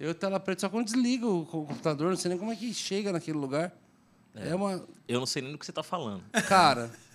Eu, 0.00 0.14
tela 0.14 0.40
preta, 0.40 0.62
só 0.62 0.68
quando 0.68 0.86
desliga 0.86 1.26
o 1.28 1.46
co- 1.46 1.64
computador, 1.64 2.10
não 2.10 2.16
sei 2.16 2.30
nem 2.30 2.38
como 2.38 2.50
é 2.50 2.56
que 2.56 2.74
chega 2.74 3.12
naquele 3.12 3.38
lugar. 3.38 3.72
É, 4.34 4.52
uma. 4.54 4.82
Eu 5.06 5.20
não 5.20 5.26
sei 5.26 5.42
nem 5.42 5.52
do 5.52 5.58
que 5.58 5.64
você 5.66 5.72
tá 5.72 5.82
falando. 5.82 6.24
Cara. 6.48 6.90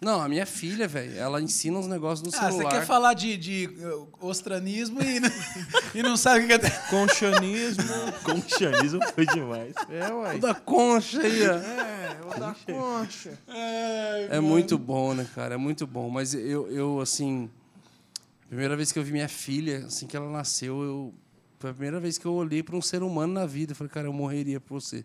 Não, 0.00 0.20
a 0.22 0.28
minha 0.28 0.46
filha, 0.46 0.86
velho, 0.86 1.16
ela 1.18 1.42
ensina 1.42 1.76
uns 1.76 1.88
negócios 1.88 2.22
no 2.22 2.38
Ah, 2.38 2.42
você 2.46 2.52
celular. 2.58 2.70
quer 2.70 2.86
falar 2.86 3.14
de, 3.14 3.36
de 3.36 3.66
uh, 3.84 4.08
ostranismo 4.20 5.02
e, 5.02 5.18
não- 5.18 5.30
e 5.92 6.02
não 6.04 6.16
sabe 6.16 6.44
o 6.44 6.46
que 6.46 6.52
é. 6.52 6.70
Conchanismo. 6.88 7.82
Conchanismo 8.22 9.00
foi 9.12 9.26
demais. 9.26 9.74
É, 9.90 10.12
uai. 10.12 10.36
O 10.36 10.40
da 10.40 10.54
concha 10.54 11.20
aí, 11.20 11.48
ó. 11.48 11.52
É, 11.54 12.16
o 12.36 12.38
da 12.38 12.54
concha. 12.64 13.36
É 14.30 14.38
muito 14.38 14.78
bom, 14.78 15.14
né, 15.14 15.26
cara? 15.34 15.54
É 15.54 15.58
muito 15.58 15.84
bom. 15.86 16.08
Mas 16.08 16.32
eu, 16.32 16.70
eu 16.70 17.00
assim. 17.00 17.50
Primeira 18.48 18.76
vez 18.76 18.92
que 18.92 18.98
eu 18.98 19.02
vi 19.02 19.12
minha 19.12 19.28
filha, 19.28 19.84
assim 19.86 20.06
que 20.06 20.16
ela 20.16 20.30
nasceu, 20.30 20.80
eu. 20.82 21.14
Foi 21.58 21.70
a 21.70 21.74
primeira 21.74 21.98
vez 21.98 22.16
que 22.16 22.24
eu 22.24 22.34
olhei 22.34 22.62
para 22.62 22.76
um 22.76 22.80
ser 22.80 23.02
humano 23.02 23.32
na 23.32 23.44
vida. 23.46 23.72
Eu 23.72 23.76
falei, 23.76 23.90
cara, 23.92 24.06
eu 24.06 24.12
morreria 24.12 24.60
por 24.60 24.80
você. 24.80 25.04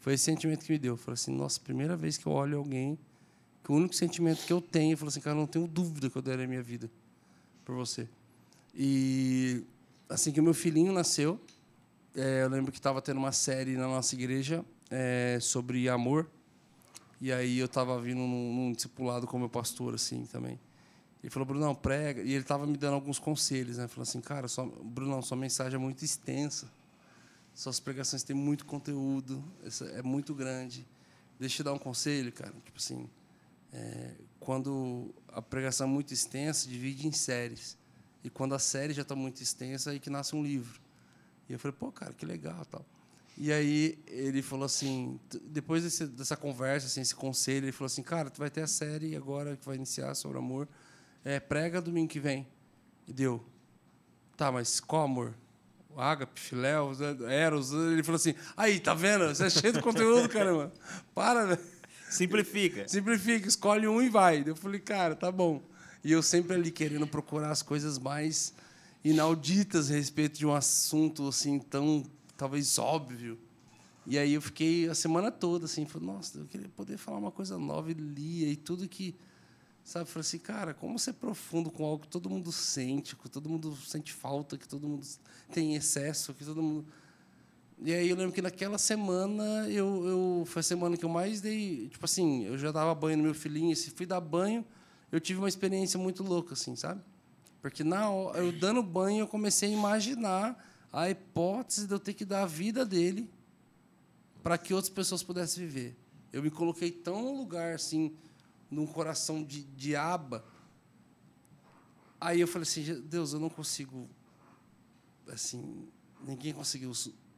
Foi 0.00 0.14
esse 0.14 0.24
sentimento 0.24 0.64
que 0.64 0.72
me 0.72 0.78
deu. 0.78 0.94
Eu 0.94 0.96
falei 0.96 1.14
assim, 1.14 1.32
nossa, 1.32 1.60
primeira 1.60 1.96
vez 1.96 2.18
que 2.18 2.26
eu 2.26 2.32
olho 2.32 2.58
alguém, 2.58 2.98
que 3.64 3.72
o 3.72 3.74
único 3.74 3.94
sentimento 3.94 4.44
que 4.44 4.52
eu 4.52 4.60
tenho, 4.60 4.92
eu 4.92 4.98
falei 4.98 5.08
assim, 5.08 5.20
cara, 5.20 5.34
não 5.34 5.46
tenho 5.46 5.66
dúvida 5.66 6.10
que 6.10 6.16
eu 6.16 6.20
daria 6.20 6.44
a 6.44 6.48
minha 6.48 6.62
vida 6.62 6.90
por 7.64 7.74
você. 7.74 8.06
E 8.74 9.64
assim 10.06 10.30
que 10.30 10.38
o 10.38 10.42
meu 10.42 10.52
filhinho 10.52 10.92
nasceu, 10.92 11.40
eh, 12.14 12.42
eu 12.42 12.48
lembro 12.50 12.70
que 12.70 12.78
estava 12.78 13.00
tendo 13.00 13.16
uma 13.16 13.32
série 13.32 13.74
na 13.74 13.86
nossa 13.86 14.14
igreja 14.14 14.62
eh, 14.90 15.38
sobre 15.40 15.88
amor. 15.88 16.28
E 17.18 17.32
aí 17.32 17.58
eu 17.58 17.64
estava 17.64 17.98
vindo 17.98 18.18
num, 18.18 18.54
num 18.54 18.72
discipulado 18.72 19.26
com 19.26 19.38
o 19.38 19.40
meu 19.40 19.48
pastor, 19.48 19.94
assim, 19.94 20.26
também. 20.26 20.60
Ele 21.22 21.30
falou, 21.30 21.46
Brunão, 21.46 21.74
prega. 21.74 22.20
E 22.20 22.32
ele 22.32 22.42
estava 22.42 22.66
me 22.66 22.76
dando 22.76 22.94
alguns 22.94 23.18
conselhos, 23.18 23.78
né? 23.78 23.88
Falou 23.88 24.02
assim, 24.02 24.20
cara, 24.20 24.46
sua, 24.46 24.66
Brunão, 24.66 25.22
sua 25.22 25.38
mensagem 25.38 25.76
é 25.76 25.78
muito 25.78 26.04
extensa. 26.04 26.70
Suas 27.54 27.80
pregações 27.80 28.22
têm 28.22 28.36
muito 28.36 28.66
conteúdo, 28.66 29.42
é 29.94 30.02
muito 30.02 30.34
grande. 30.34 30.86
Deixa 31.40 31.54
eu 31.54 31.56
te 31.56 31.62
dar 31.62 31.72
um 31.72 31.78
conselho, 31.78 32.30
cara. 32.30 32.52
Tipo 32.64 32.78
assim, 32.78 33.08
é, 33.74 34.12
quando 34.38 35.12
a 35.28 35.42
pregação 35.42 35.86
é 35.86 35.90
muito 35.90 36.14
extensa, 36.14 36.68
divide 36.68 37.06
em 37.06 37.12
séries. 37.12 37.76
E 38.22 38.30
quando 38.30 38.54
a 38.54 38.58
série 38.58 38.94
já 38.94 39.02
está 39.02 39.14
muito 39.14 39.42
extensa, 39.42 39.90
aí 39.90 39.98
que 40.00 40.08
nasce 40.08 40.34
um 40.36 40.42
livro. 40.42 40.80
E 41.48 41.52
eu 41.52 41.58
falei, 41.58 41.76
pô, 41.78 41.90
cara, 41.92 42.12
que 42.14 42.24
legal 42.24 42.64
tal. 42.64 42.84
E 43.36 43.52
aí 43.52 43.98
ele 44.06 44.40
falou 44.42 44.64
assim, 44.64 45.18
depois 45.46 45.82
desse- 45.82 46.06
dessa 46.06 46.36
conversa, 46.36 46.86
assim, 46.86 47.00
esse 47.00 47.14
conselho, 47.14 47.64
ele 47.66 47.72
falou 47.72 47.86
assim, 47.86 48.02
cara, 48.02 48.30
tu 48.30 48.38
vai 48.38 48.48
ter 48.48 48.62
a 48.62 48.66
série 48.66 49.16
agora 49.16 49.56
que 49.56 49.66
vai 49.66 49.74
iniciar 49.76 50.14
sobre 50.14 50.38
amor, 50.38 50.68
é, 51.24 51.40
prega 51.40 51.82
domingo 51.82 52.08
que 52.08 52.20
vem. 52.20 52.46
E 53.08 53.12
deu. 53.12 53.44
Tá, 54.36 54.50
mas 54.52 54.78
qual 54.80 55.02
amor? 55.02 55.34
Ágape, 55.96 56.40
Filéu, 56.40 56.92
Eros. 57.28 57.72
Ele 57.72 58.02
falou 58.02 58.16
assim, 58.16 58.34
aí, 58.56 58.80
tá 58.80 58.94
vendo? 58.94 59.28
Você 59.28 59.46
é 59.46 59.50
cheio 59.50 59.72
de 59.72 59.82
conteúdo, 59.82 60.28
caramba. 60.28 60.72
Para, 61.14 61.46
velho. 61.46 61.73
Simplifica. 62.14 62.86
Simplifica, 62.88 63.48
escolhe 63.48 63.88
um 63.88 64.00
e 64.00 64.08
vai. 64.08 64.42
Eu 64.46 64.56
falei, 64.56 64.80
cara, 64.80 65.14
tá 65.16 65.30
bom. 65.32 65.62
E 66.02 66.12
eu 66.12 66.22
sempre 66.22 66.54
ali 66.54 66.70
querendo 66.70 67.06
procurar 67.06 67.50
as 67.50 67.62
coisas 67.62 67.98
mais 67.98 68.54
inauditas 69.02 69.90
a 69.90 69.94
respeito 69.94 70.38
de 70.38 70.46
um 70.46 70.54
assunto 70.54 71.28
assim 71.28 71.58
tão 71.58 72.04
talvez 72.36 72.78
óbvio. 72.78 73.38
E 74.06 74.18
aí 74.18 74.34
eu 74.34 74.42
fiquei 74.42 74.88
a 74.88 74.94
semana 74.94 75.30
toda 75.30 75.64
assim, 75.64 75.86
falei, 75.86 76.06
nossa, 76.06 76.38
eu 76.38 76.46
queria 76.46 76.68
poder 76.68 76.98
falar 76.98 77.18
uma 77.18 77.30
coisa 77.30 77.58
nova 77.58 77.90
e 77.90 77.94
lia 77.94 78.48
e 78.48 78.56
tudo 78.56 78.88
que 78.88 79.14
sabe, 79.82 80.08
falei 80.08 80.20
assim, 80.20 80.38
cara, 80.38 80.72
como 80.74 80.98
ser 80.98 81.14
profundo 81.14 81.70
com 81.70 81.84
algo 81.84 82.02
que 82.02 82.08
todo 82.08 82.28
mundo 82.28 82.50
sente, 82.52 83.16
que 83.16 83.28
todo 83.28 83.48
mundo 83.48 83.76
sente 83.76 84.12
falta, 84.12 84.56
que 84.56 84.68
todo 84.68 84.86
mundo 84.86 85.06
tem 85.52 85.74
excesso, 85.74 86.32
que 86.34 86.44
todo 86.44 86.62
mundo 86.62 86.86
e 87.82 87.92
aí 87.92 88.08
eu 88.08 88.16
lembro 88.16 88.32
que 88.32 88.40
naquela 88.40 88.78
semana 88.78 89.68
eu, 89.68 90.06
eu 90.06 90.44
foi 90.46 90.60
a 90.60 90.62
semana 90.62 90.96
que 90.96 91.04
eu 91.04 91.08
mais 91.08 91.40
dei, 91.40 91.88
tipo 91.88 92.04
assim, 92.04 92.44
eu 92.44 92.56
já 92.56 92.70
dava 92.70 92.94
banho 92.94 93.16
no 93.16 93.24
meu 93.24 93.34
filhinho, 93.34 93.72
e 93.72 93.76
se 93.76 93.90
fui 93.90 94.06
dar 94.06 94.20
banho, 94.20 94.64
eu 95.10 95.20
tive 95.20 95.38
uma 95.38 95.48
experiência 95.48 95.98
muito 95.98 96.22
louca 96.22 96.54
assim, 96.54 96.76
sabe? 96.76 97.00
Porque 97.60 97.82
na 97.82 98.10
hora, 98.10 98.38
eu 98.38 98.52
dando 98.52 98.82
banho 98.82 99.20
eu 99.20 99.26
comecei 99.26 99.70
a 99.70 99.72
imaginar 99.72 100.70
a 100.92 101.10
hipótese 101.10 101.86
de 101.86 101.94
eu 101.94 101.98
ter 101.98 102.14
que 102.14 102.24
dar 102.24 102.42
a 102.42 102.46
vida 102.46 102.84
dele 102.84 103.28
para 104.42 104.56
que 104.58 104.74
outras 104.74 104.92
pessoas 104.92 105.22
pudessem 105.22 105.66
viver. 105.66 105.96
Eu 106.32 106.42
me 106.42 106.50
coloquei 106.50 106.90
tão 106.90 107.22
no 107.22 107.36
lugar 107.36 107.74
assim, 107.74 108.14
num 108.70 108.86
coração 108.86 109.42
de, 109.42 109.64
de 109.64 109.96
aba. 109.96 110.44
Aí 112.20 112.40
eu 112.40 112.46
falei 112.46 112.68
assim, 112.68 113.02
Deus, 113.02 113.32
eu 113.32 113.40
não 113.40 113.48
consigo 113.48 114.08
assim, 115.28 115.88
ninguém 116.22 116.52
conseguiu 116.52 116.92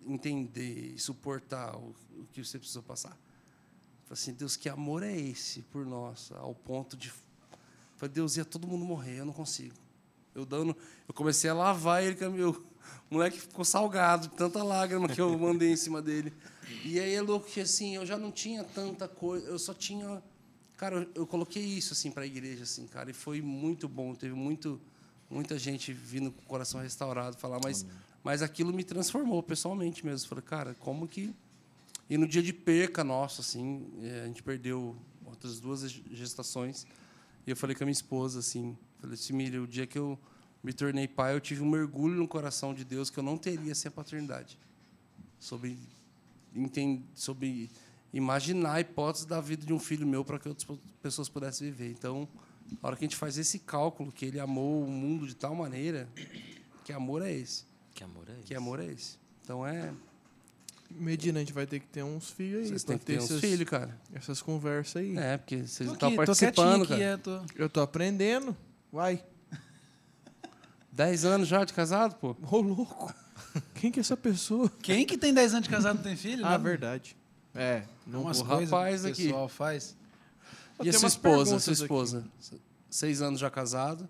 entender 0.07 0.95
e 0.95 0.99
suportar 0.99 1.77
o, 1.77 1.95
o 2.19 2.27
que 2.33 2.45
você 2.45 2.59
precisou 2.59 2.83
passar. 2.83 3.17
Falei 4.05 4.13
assim, 4.13 4.33
Deus, 4.33 4.57
que 4.57 4.69
amor 4.69 5.03
é 5.03 5.17
esse 5.17 5.63
por 5.63 5.85
nós, 5.85 6.31
ao 6.33 6.55
ponto 6.55 6.97
de 6.97 7.13
Falei, 7.97 8.15
Deus, 8.15 8.37
ia 8.37 8.45
todo 8.45 8.67
mundo 8.67 8.85
morrer, 8.85 9.21
eu 9.21 9.25
não 9.25 9.33
consigo. 9.33 9.75
Eu 10.35 10.45
dando, 10.45 10.77
eu 11.09 11.15
comecei 11.15 11.49
a 11.49 11.55
lavar 11.55 12.05
ele, 12.05 12.15
que 12.15 12.29
meu 12.29 12.63
o 13.11 13.15
moleque 13.15 13.41
ficou 13.41 13.65
salgado, 13.65 14.29
tanta 14.29 14.63
lágrima 14.63 15.09
que 15.09 15.21
eu 15.21 15.37
mandei 15.39 15.71
em 15.73 15.77
cima 15.77 16.03
dele. 16.03 16.33
E 16.85 16.99
aí 16.99 17.15
é 17.15 17.23
louco 17.23 17.47
que 17.47 17.61
assim, 17.61 17.95
eu 17.97 18.05
já 18.05 18.17
não 18.17 18.31
tinha 18.33 18.65
tanta 18.65 19.07
coisa, 19.07 19.47
eu 19.47 19.59
só 19.59 19.73
tinha, 19.73 20.23
cara, 20.77 20.97
eu, 20.97 21.09
eu 21.15 21.27
coloquei 21.27 21.63
isso 21.63 21.93
assim 21.93 22.11
para 22.11 22.25
a 22.25 22.27
igreja 22.27 22.65
assim, 22.65 22.87
cara, 22.87 23.11
e 23.11 23.15
foi 23.15 23.41
muito 23.41 23.89
bom, 23.89 24.15
teve 24.15 24.35
muito 24.35 24.81
muita 25.29 25.59
gente 25.59 25.93
vindo 25.93 26.31
com 26.31 26.41
o 26.43 26.47
coração 26.47 26.81
restaurado 26.81 27.37
falar, 27.37 27.59
mas 27.63 27.85
mas 28.27 28.43
aquilo 28.43 28.73
me 28.73 28.83
transformou 28.83 29.41
pessoalmente 29.41 30.05
mesmo. 30.05 30.29
Falei, 30.29 30.43
cara, 30.43 30.75
como 30.81 31.07
que 31.07 31.33
e 32.11 32.19
no 32.19 32.27
dia 32.27 32.43
de 32.43 32.53
perca 32.53 33.05
nossa, 33.05 33.41
assim, 33.41 33.87
eh, 34.03 34.23
a 34.25 34.27
gente 34.27 34.43
perdeu 34.43 34.97
outras 35.25 35.61
duas 35.61 35.89
gestações. 36.11 36.85
E 37.47 37.51
eu 37.51 37.57
falei 37.57 37.77
com 37.77 37.85
a 37.85 37.87
minha 37.87 37.93
esposa, 37.93 38.41
assim, 38.41 38.77
falei 39.01 39.17
Miriam, 39.31 39.63
o 39.63 39.67
dia 39.69 39.87
que 39.87 39.97
eu 39.97 40.19
me 40.61 40.73
tornei 40.73 41.07
pai, 41.07 41.37
eu 41.37 41.41
tive 41.41 41.63
um 41.63 41.71
mergulho 41.71 42.17
no 42.17 42.27
coração 42.27 42.75
de 42.75 42.85
Deus 42.85 43.11
que 43.11 43.19
eu 43.19 43.23
não 43.23 43.39
teria 43.39 43.77
sem 43.77 43.89
a 43.91 43.93
paternidade. 43.93 44.59
Sobre, 45.39 45.79
enten- 46.53 47.05
sobre 47.15 47.71
imaginar 48.13 48.73
a 48.73 48.81
hipótese 48.81 49.25
da 49.29 49.41
vida 49.41 49.65
de 49.65 49.73
um 49.73 49.79
filho 49.79 50.05
meu 50.05 50.25
para 50.25 50.41
que 50.41 50.49
outras 50.49 50.67
pessoas 51.01 51.29
pudessem 51.29 51.71
viver. 51.71 51.93
Então, 51.93 52.29
a 52.83 52.89
hora 52.89 52.97
que 52.97 53.05
a 53.05 53.07
gente 53.07 53.17
faz 53.17 53.39
esse 53.39 53.61
cálculo, 53.61 54.11
que 54.11 54.27
ele 54.27 54.41
amou 54.41 54.83
o 54.83 54.91
mundo 54.91 55.29
de 55.29 55.37
tal 55.37 55.55
maneira, 55.55 56.09
que 56.85 56.93
amor 56.93 57.23
é 57.23 57.33
esse? 57.33 57.76
Que 57.97 58.05
amor 58.05 58.25
é 58.29 58.33
esse? 58.35 58.43
Que 58.45 58.55
amor 58.55 58.81
é 58.81 58.85
esse? 58.87 59.19
Então, 59.43 59.67
é... 59.67 59.93
Medina, 60.91 61.39
a 61.39 61.41
gente 61.41 61.53
vai 61.53 61.67
ter 61.67 61.81
que 61.81 61.87
ter 61.89 62.05
uns 62.05 62.31
filhos 62.31 62.61
aí. 62.63 62.69
Vocês 62.69 62.85
têm 62.85 62.97
que 62.97 63.05
ter 63.05 63.19
uns 63.19 63.25
essas, 63.25 63.41
filhos, 63.41 63.69
cara. 63.69 63.99
essas 64.15 64.41
conversas 64.41 64.97
aí. 65.03 65.17
É, 65.19 65.37
porque 65.37 65.57
vocês 65.67 65.91
estão 65.91 66.09
aqui, 66.09 66.17
participando, 66.17 66.87
cara. 66.87 66.95
aqui, 66.95 67.03
é, 67.03 67.17
tô- 67.17 67.41
Eu 67.57 67.69
tô 67.69 67.81
aprendendo. 67.81 68.57
Vai. 68.93 69.25
Dez 70.93 71.25
anos 71.25 71.49
já 71.49 71.65
de 71.65 71.73
casado, 71.73 72.15
pô? 72.17 72.37
Ô, 72.51 72.61
louco. 72.61 73.13
Quem 73.75 73.91
que 73.91 73.99
é 73.99 74.03
essa 74.03 74.17
pessoa? 74.17 74.71
Quem 74.83 75.05
que 75.05 75.19
tem 75.19 75.33
10 75.35 75.55
anos 75.55 75.65
de 75.65 75.71
casado 75.75 75.97
não 75.97 76.03
tem 76.03 76.17
filho? 76.17 76.45
Ah, 76.47 76.57
Não. 76.57 76.65
verdade. 76.65 77.17
É. 77.55 77.83
Não 78.07 78.23
umas 78.23 78.41
o 78.41 78.45
coisas 78.45 78.71
rapaz 78.71 79.01
que 79.03 79.07
o 79.09 79.11
aqui. 79.11 79.23
pessoal 79.25 79.49
faz. 79.49 79.97
Eu 80.79 80.85
E 80.85 80.89
a 80.89 80.93
tenho 80.93 81.01
sua 81.01 81.09
esposa? 81.09 81.59
Sua 81.59 81.73
aqui. 81.73 81.83
esposa? 81.83 82.25
Seis 82.89 83.21
anos 83.23 83.41
já 83.41 83.51
casado. 83.51 84.09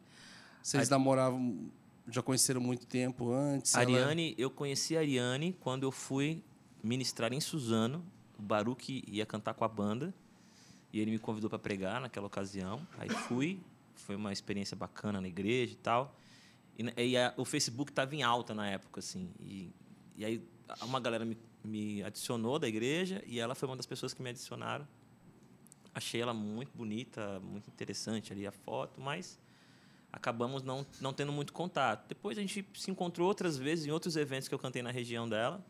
Vocês 0.63 0.89
namoravam, 0.89 1.71
já 2.09 2.23
conheceram 2.23 2.61
muito 2.61 2.87
tempo 2.87 3.31
antes? 3.33 3.75
A 3.75 3.83
ela- 3.83 3.91
Ariane, 3.99 4.35
eu 4.39 4.51
conheci 4.51 4.97
a 4.97 5.01
Ariane 5.01 5.53
quando 5.61 5.83
eu 5.85 5.91
fui 5.93 6.43
ministrar 6.83 7.33
em 7.33 7.41
Suzano. 7.41 8.05
O 8.39 8.43
Baruque 8.43 9.03
ia 9.09 9.25
cantar 9.27 9.55
com 9.55 9.65
a 9.65 9.69
banda. 9.69 10.15
E 10.93 11.01
ele 11.01 11.11
me 11.11 11.19
convidou 11.19 11.51
para 11.51 11.59
pregar 11.59 12.01
naquela 12.01 12.27
ocasião. 12.27 12.87
Aí 12.99 13.09
fui. 13.09 13.61
Foi 13.95 14.15
uma 14.15 14.33
experiência 14.33 14.77
bacana 14.77 15.21
na 15.21 15.27
igreja 15.29 15.73
e 15.73 15.77
tal. 15.77 16.17
E, 16.79 17.03
e 17.03 17.17
a- 17.17 17.35
o 17.37 17.45
Facebook 17.45 17.91
estava 17.91 18.15
em 18.15 18.23
alta 18.23 18.55
na 18.55 18.69
época, 18.69 19.01
assim. 19.01 19.31
E, 19.41 19.71
e 20.17 20.25
aí 20.25 20.43
uma 20.83 21.01
galera 21.01 21.25
me, 21.25 21.37
me 21.65 22.03
adicionou 22.03 22.59
da 22.59 22.69
igreja 22.69 23.23
e 23.27 23.39
ela 23.41 23.55
foi 23.55 23.69
uma 23.69 23.77
das 23.77 23.87
pessoas 23.87 24.13
que 24.15 24.23
me 24.23 24.31
adicionaram. 24.31 24.87
Achei 25.95 26.21
ela 26.21 26.35
muito 26.35 26.71
bonita, 26.77 27.41
muito 27.41 27.69
interessante 27.69 28.33
ali 28.33 28.47
a 28.47 28.53
foto, 28.53 29.01
mas 29.01 29.39
acabamos 30.17 30.63
não, 30.63 30.85
não 31.01 31.13
tendo 31.13 31.31
muito 31.31 31.53
contato. 31.53 32.09
Depois 32.09 32.39
a 32.39 32.41
gente 32.41 32.67
se 32.75 32.91
encontrou 32.91 33.29
outras 33.29 33.59
vezes 33.59 33.87
em 33.87 33.91
outros 33.91 34.17
eventos 34.17 34.49
que 34.49 34.55
eu 34.55 34.59
cantei 34.59 34.83
na 34.83 34.91
região 34.91 35.29
dela, 35.29 35.65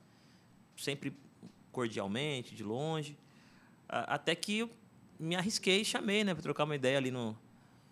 sempre 0.76 1.12
cordialmente, 1.72 2.54
de 2.54 2.62
longe, 2.62 3.18
até 3.88 4.34
que 4.34 4.58
eu 4.60 4.70
me 5.18 5.34
arrisquei 5.34 5.80
e 5.80 5.84
chamei, 5.84 6.22
né, 6.24 6.32
para 6.32 6.42
trocar 6.42 6.64
uma 6.64 6.76
ideia 6.76 6.96
ali 6.96 7.10
no, 7.10 7.36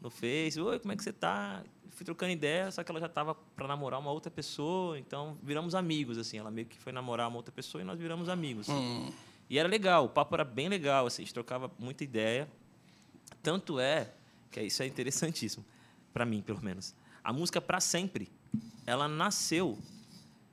no 0.01 0.11
Face. 0.11 0.59
Oi, 0.61 0.79
como 0.79 0.93
é 0.93 0.97
que 0.97 1.03
você 1.03 1.13
tá? 1.13 1.63
Fui 1.91 2.05
trocando 2.05 2.33
ideia, 2.33 2.71
só 2.71 2.83
que 2.83 2.91
ela 2.91 3.01
já 3.01 3.07
estava 3.07 3.35
para 3.35 3.69
namorar 3.69 4.01
uma 4.01 4.11
outra 4.11 4.31
pessoa, 4.31 4.99
então 4.99 5.37
viramos 5.43 5.75
amigos, 5.75 6.19
assim. 6.19 6.39
Ela 6.39 6.51
meio 6.51 6.67
que 6.67 6.79
foi 6.79 6.93
namorar 6.93 7.29
uma 7.29 7.37
outra 7.37 7.53
pessoa 7.53 7.83
e 7.83 7.85
nós 7.85 7.99
viramos 7.99 8.29
amigos. 8.29 8.69
Hum, 8.69 9.13
E 9.51 9.59
era 9.59 9.69
legal, 9.69 10.05
o 10.05 10.09
papo 10.09 10.35
era 10.35 10.45
bem 10.45 10.69
legal, 10.69 11.07
assim, 11.07 11.23
a 11.23 11.25
gente 11.25 11.35
trocava 11.35 11.71
muita 11.79 12.03
ideia. 12.05 12.49
Tanto 13.43 13.79
é, 13.79 14.11
que 14.51 14.63
isso 14.63 14.83
é 14.83 14.87
interessantíssimo, 14.87 15.65
para 16.15 16.25
mim, 16.25 16.41
pelo 16.41 16.63
menos. 16.63 16.95
A 17.23 17.33
música 17.33 17.61
Pra 17.61 17.81
Sempre, 17.81 18.31
ela 18.87 19.09
nasceu 19.09 19.77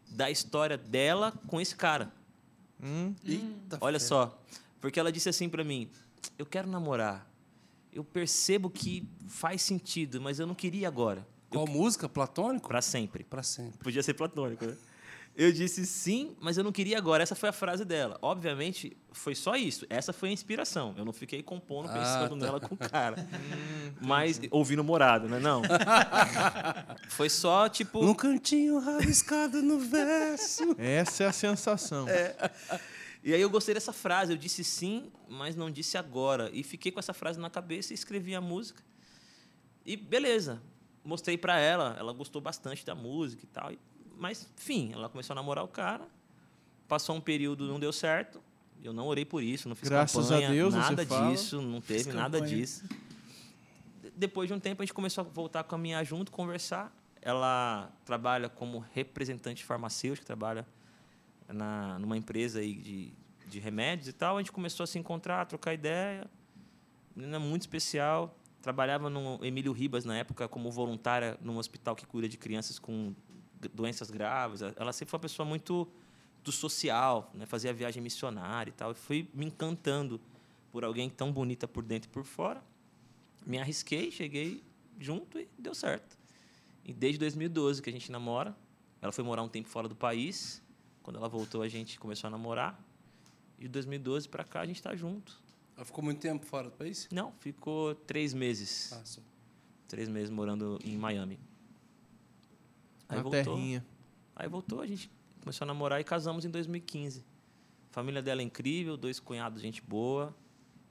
da 0.09 0.29
história 0.31 0.77
dela 0.77 1.31
com 1.47 1.61
esse 1.61 1.75
cara. 1.75 2.11
Hum, 2.83 3.13
Olha 3.79 3.99
só, 3.99 4.41
porque 4.81 4.99
ela 4.99 5.11
disse 5.11 5.29
assim 5.29 5.47
para 5.47 5.63
mim: 5.63 5.87
"Eu 6.37 6.45
quero 6.45 6.67
namorar. 6.67 7.29
Eu 7.93 8.03
percebo 8.03 8.69
que 8.69 9.07
faz 9.27 9.61
sentido, 9.61 10.19
mas 10.19 10.39
eu 10.39 10.47
não 10.47 10.55
queria 10.55 10.87
agora. 10.87 11.25
Qual 11.49 11.67
música? 11.67 12.09
Platônico? 12.09 12.67
Para 12.67 12.81
sempre." 12.81 13.23
Pra 13.23 13.43
sempre. 13.43 13.77
Podia 13.77 14.01
ser 14.01 14.15
platônico, 14.15 14.65
né? 14.65 14.75
Eu 15.33 15.51
disse 15.51 15.85
sim, 15.85 16.35
mas 16.41 16.57
eu 16.57 16.63
não 16.63 16.71
queria 16.73 16.97
agora. 16.97 17.23
Essa 17.23 17.35
foi 17.35 17.47
a 17.49 17.53
frase 17.53 17.85
dela. 17.85 18.19
Obviamente, 18.21 18.95
foi 19.13 19.33
só 19.33 19.55
isso. 19.55 19.85
Essa 19.89 20.11
foi 20.11 20.29
a 20.29 20.31
inspiração. 20.33 20.93
Eu 20.97 21.05
não 21.05 21.13
fiquei 21.13 21.41
compondo, 21.41 21.87
Ah, 21.89 21.93
pensando 21.93 22.37
tá. 22.37 22.45
nela 22.45 22.59
com 22.59 22.75
o 22.75 22.77
cara. 22.77 23.15
mas 24.01 24.41
ouvindo 24.51 24.83
morado, 24.83 25.29
né? 25.29 25.39
Não. 25.39 25.61
foi 27.09 27.29
só, 27.29 27.69
tipo... 27.69 28.03
Num 28.03 28.13
cantinho 28.13 28.77
rabiscado 28.79 29.61
no 29.61 29.79
verso. 29.79 30.75
essa 30.77 31.23
é 31.23 31.27
a 31.27 31.31
sensação. 31.33 32.07
E 33.23 33.33
aí 33.33 33.41
eu 33.41 33.49
gostei 33.49 33.73
dessa 33.73 33.93
frase. 33.93 34.33
Eu 34.33 34.37
disse 34.37 34.63
sim, 34.65 35.11
mas 35.29 35.55
não 35.55 35.71
disse 35.71 35.97
agora. 35.97 36.49
E 36.53 36.61
fiquei 36.61 36.91
com 36.91 36.99
essa 36.99 37.13
frase 37.13 37.39
na 37.39 37.49
cabeça 37.49 37.93
e 37.93 37.95
escrevi 37.95 38.35
a 38.35 38.41
música. 38.41 38.83
E 39.85 39.95
beleza. 39.95 40.61
Mostrei 41.05 41.37
pra 41.37 41.57
ela. 41.57 41.95
Ela 41.97 42.11
gostou 42.13 42.41
bastante 42.41 42.85
da 42.85 42.93
música 42.93 43.43
e 43.45 43.47
tal. 43.47 43.71
E- 43.71 43.79
Mas, 44.21 44.47
enfim, 44.55 44.91
ela 44.93 45.09
começou 45.09 45.33
a 45.33 45.35
namorar 45.35 45.63
o 45.63 45.67
cara. 45.67 46.07
Passou 46.87 47.15
um 47.15 47.19
período, 47.21 47.65
não 47.67 47.79
deu 47.79 47.91
certo. 47.91 48.39
Eu 48.83 48.93
não 48.93 49.07
orei 49.07 49.25
por 49.25 49.41
isso, 49.41 49.67
não 49.67 49.75
fiz 49.75 49.89
Graças 49.89 50.31
a 50.31 50.35
campanha, 50.35 50.51
Deus, 50.51 50.73
você 50.75 50.79
nada 50.79 51.05
fala. 51.07 51.31
disso, 51.31 51.59
não 51.61 51.81
Fiz 51.81 52.03
teve 52.03 52.15
nada 52.15 52.37
campanha. 52.39 52.55
disso. 52.57 52.83
De- 54.01 54.11
Depois 54.15 54.47
de 54.47 54.53
um 54.53 54.59
tempo, 54.59 54.83
a 54.83 54.85
gente 54.85 54.93
começou 54.93 55.23
a 55.23 55.27
voltar 55.27 55.61
a 55.61 55.63
caminhar 55.63 56.05
junto, 56.05 56.31
conversar. 56.31 56.95
Ela 57.19 57.91
trabalha 58.05 58.47
como 58.47 58.85
representante 58.93 59.63
farmacêutico, 59.65 60.25
trabalha 60.25 60.67
na, 61.47 61.97
numa 61.97 62.15
empresa 62.15 62.59
aí 62.59 62.75
de, 62.75 63.11
de 63.47 63.59
remédios 63.59 64.07
e 64.07 64.13
tal. 64.13 64.37
A 64.37 64.39
gente 64.39 64.51
começou 64.51 64.83
a 64.83 64.87
se 64.87 64.99
encontrar, 64.99 65.41
a 65.41 65.45
trocar 65.45 65.73
ideia. 65.73 66.27
Menina 67.15 67.39
muito 67.39 67.61
especial. 67.61 68.35
Trabalhava 68.61 69.09
no 69.09 69.43
Emílio 69.43 69.71
Ribas, 69.71 70.05
na 70.05 70.15
época, 70.15 70.47
como 70.47 70.69
voluntária 70.71 71.37
num 71.41 71.57
hospital 71.57 71.95
que 71.95 72.05
cuida 72.05 72.29
de 72.29 72.37
crianças 72.37 72.77
com 72.77 73.13
doenças 73.69 74.09
graves. 74.09 74.61
Ela 74.61 74.93
sempre 74.93 75.11
foi 75.11 75.17
uma 75.17 75.21
pessoa 75.21 75.47
muito 75.47 75.87
do 76.43 76.51
social, 76.51 77.29
né? 77.33 77.45
Fazia 77.45 77.73
viagem 77.73 78.01
missionária 78.01 78.69
e 78.69 78.73
tal. 78.73 78.91
E 78.91 78.95
fui 78.95 79.27
me 79.33 79.45
encantando 79.45 80.19
por 80.71 80.83
alguém 80.83 81.09
tão 81.09 81.31
bonita 81.31 81.67
por 81.67 81.83
dentro 81.83 82.09
e 82.09 82.13
por 82.13 82.23
fora. 82.23 82.63
Me 83.45 83.59
arrisquei, 83.59 84.11
cheguei 84.11 84.63
junto 84.99 85.39
e 85.39 85.47
deu 85.57 85.73
certo. 85.73 86.17
E 86.85 86.93
desde 86.93 87.19
2012 87.19 87.81
que 87.81 87.89
a 87.89 87.93
gente 87.93 88.11
namora. 88.11 88.55
Ela 89.01 89.11
foi 89.11 89.23
morar 89.23 89.41
um 89.41 89.49
tempo 89.49 89.67
fora 89.67 89.87
do 89.87 89.95
país. 89.95 90.61
Quando 91.01 91.17
ela 91.17 91.27
voltou, 91.27 91.63
a 91.63 91.67
gente 91.67 91.99
começou 91.99 92.27
a 92.27 92.31
namorar. 92.31 92.79
E 93.57 93.63
de 93.63 93.69
2012 93.69 94.29
para 94.29 94.43
cá 94.43 94.61
a 94.61 94.65
gente 94.65 94.75
está 94.75 94.95
junto. 94.95 95.39
Ela 95.75 95.85
ficou 95.85 96.03
muito 96.03 96.19
tempo 96.19 96.45
fora 96.45 96.69
do 96.69 96.75
país? 96.75 97.07
Não, 97.11 97.31
ficou 97.39 97.95
três 97.95 98.33
meses. 98.33 98.93
Ah, 98.93 99.01
só. 99.03 99.21
Três 99.87 100.07
meses 100.07 100.29
morando 100.29 100.79
em 100.83 100.95
Miami. 100.95 101.39
Aí 103.11 103.17
Na 103.17 103.23
voltou. 103.23 103.43
terrinha. 103.43 103.85
Aí 104.35 104.47
voltou, 104.47 104.81
a 104.81 104.87
gente 104.87 105.11
começou 105.41 105.65
a 105.65 105.67
namorar 105.67 105.99
e 105.99 106.03
casamos 106.03 106.45
em 106.45 106.49
2015. 106.49 107.25
A 107.89 107.93
família 107.93 108.21
dela 108.21 108.41
é 108.41 108.43
incrível, 108.43 108.95
dois 108.95 109.19
cunhados, 109.19 109.61
gente 109.61 109.81
boa. 109.81 110.33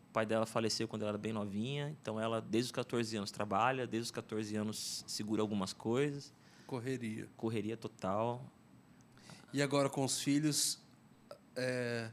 O 0.09 0.13
pai 0.13 0.27
dela 0.27 0.45
faleceu 0.45 0.87
quando 0.87 1.03
ela 1.03 1.13
era 1.13 1.19
bem 1.19 1.33
novinha, 1.33 1.97
então 2.01 2.21
ela, 2.21 2.41
desde 2.41 2.69
os 2.69 2.73
14 2.73 3.17
anos, 3.17 3.31
trabalha, 3.31 3.87
desde 3.87 4.07
os 4.07 4.11
14 4.11 4.55
anos, 4.57 5.05
segura 5.07 5.41
algumas 5.41 5.73
coisas. 5.73 6.33
Correria. 6.67 7.29
Correria 7.37 7.77
total. 7.77 8.45
E 9.53 9.63
agora 9.63 9.89
com 9.89 10.05
os 10.05 10.21
filhos, 10.21 10.79
é, 11.57 12.11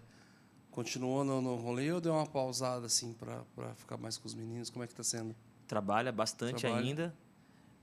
continuou 0.72 1.24
no, 1.24 1.42
no 1.42 1.56
rolê 1.56 1.92
ou 1.92 2.00
deu 2.00 2.14
uma 2.14 2.26
pausada 2.26 2.86
assim 2.86 3.14
pra 3.14 3.44
ficar 3.76 3.98
mais 3.98 4.18
com 4.18 4.26
os 4.28 4.34
meninos? 4.34 4.70
Como 4.70 4.84
é 4.84 4.88
que 4.88 4.96
tá 4.96 5.04
sendo? 5.04 5.36
Trabalha 5.68 6.12
bastante 6.12 6.62
Trabalha. 6.62 6.86
ainda, 6.86 7.16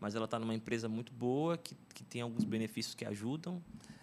mas 0.04 0.14
ela 0.14 0.26
está 0.26 0.38
numa 0.38 0.54
empresa 0.54 0.86
muito 0.86 1.14
boa, 1.14 1.56
que, 1.56 1.74
que 1.94 2.04
tem 2.04 2.20
alguns 2.20 2.44
benefícios 2.44 2.94
que 2.94 3.06
ajudam. 3.06 3.62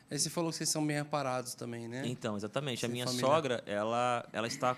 Aí 0.10 0.18
você 0.18 0.32
falou 0.32 0.50
que 0.50 0.58
vocês 0.58 0.68
são 0.68 0.84
bem 0.84 0.98
aparados 0.98 1.54
também, 1.54 1.88
né? 1.88 2.02
Então, 2.08 2.36
exatamente. 2.36 2.84
A 2.84 2.90
minha 2.90 3.06
família. 3.06 3.24
sogra, 3.24 3.64
ela, 3.68 4.28
ela 4.34 4.48
está 4.48 4.76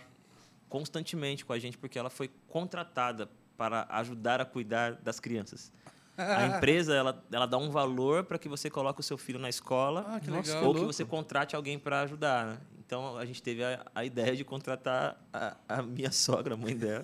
constantemente 0.68 1.46
com 1.46 1.54
a 1.54 1.60
gente 1.60 1.78
porque 1.78 1.98
ela 1.98 2.10
foi 2.10 2.30
contratada 2.50 3.30
para 3.56 3.88
ajudar 3.90 4.42
a 4.42 4.46
cuidar 4.46 4.96
das 4.96 5.18
crianças. 5.18 5.72
A 6.18 6.46
empresa, 6.58 6.94
ela, 6.94 7.24
ela 7.32 7.46
dá 7.46 7.58
um 7.58 7.72
valor 7.72 8.26
para 8.26 8.38
que 8.38 8.50
você 8.50 8.70
coloque 8.70 9.00
o 9.00 9.04
seu 9.04 9.18
filho 9.18 9.40
na 9.40 9.48
escola 9.48 10.06
Ah, 10.06 10.20
ou 10.62 10.74
que 10.76 10.82
você 10.82 11.06
contrate 11.06 11.56
alguém 11.56 11.80
para 11.80 12.02
ajudar. 12.02 12.48
né? 12.48 12.58
Então, 12.94 13.18
a 13.18 13.26
gente 13.26 13.42
teve 13.42 13.64
a, 13.64 13.80
a 13.96 14.06
ideia 14.06 14.36
de 14.36 14.44
contratar 14.44 15.16
a, 15.34 15.56
a 15.68 15.82
minha 15.82 16.12
sogra, 16.14 16.54
a 16.54 16.58
mãe 16.58 16.76
dela. 16.78 17.04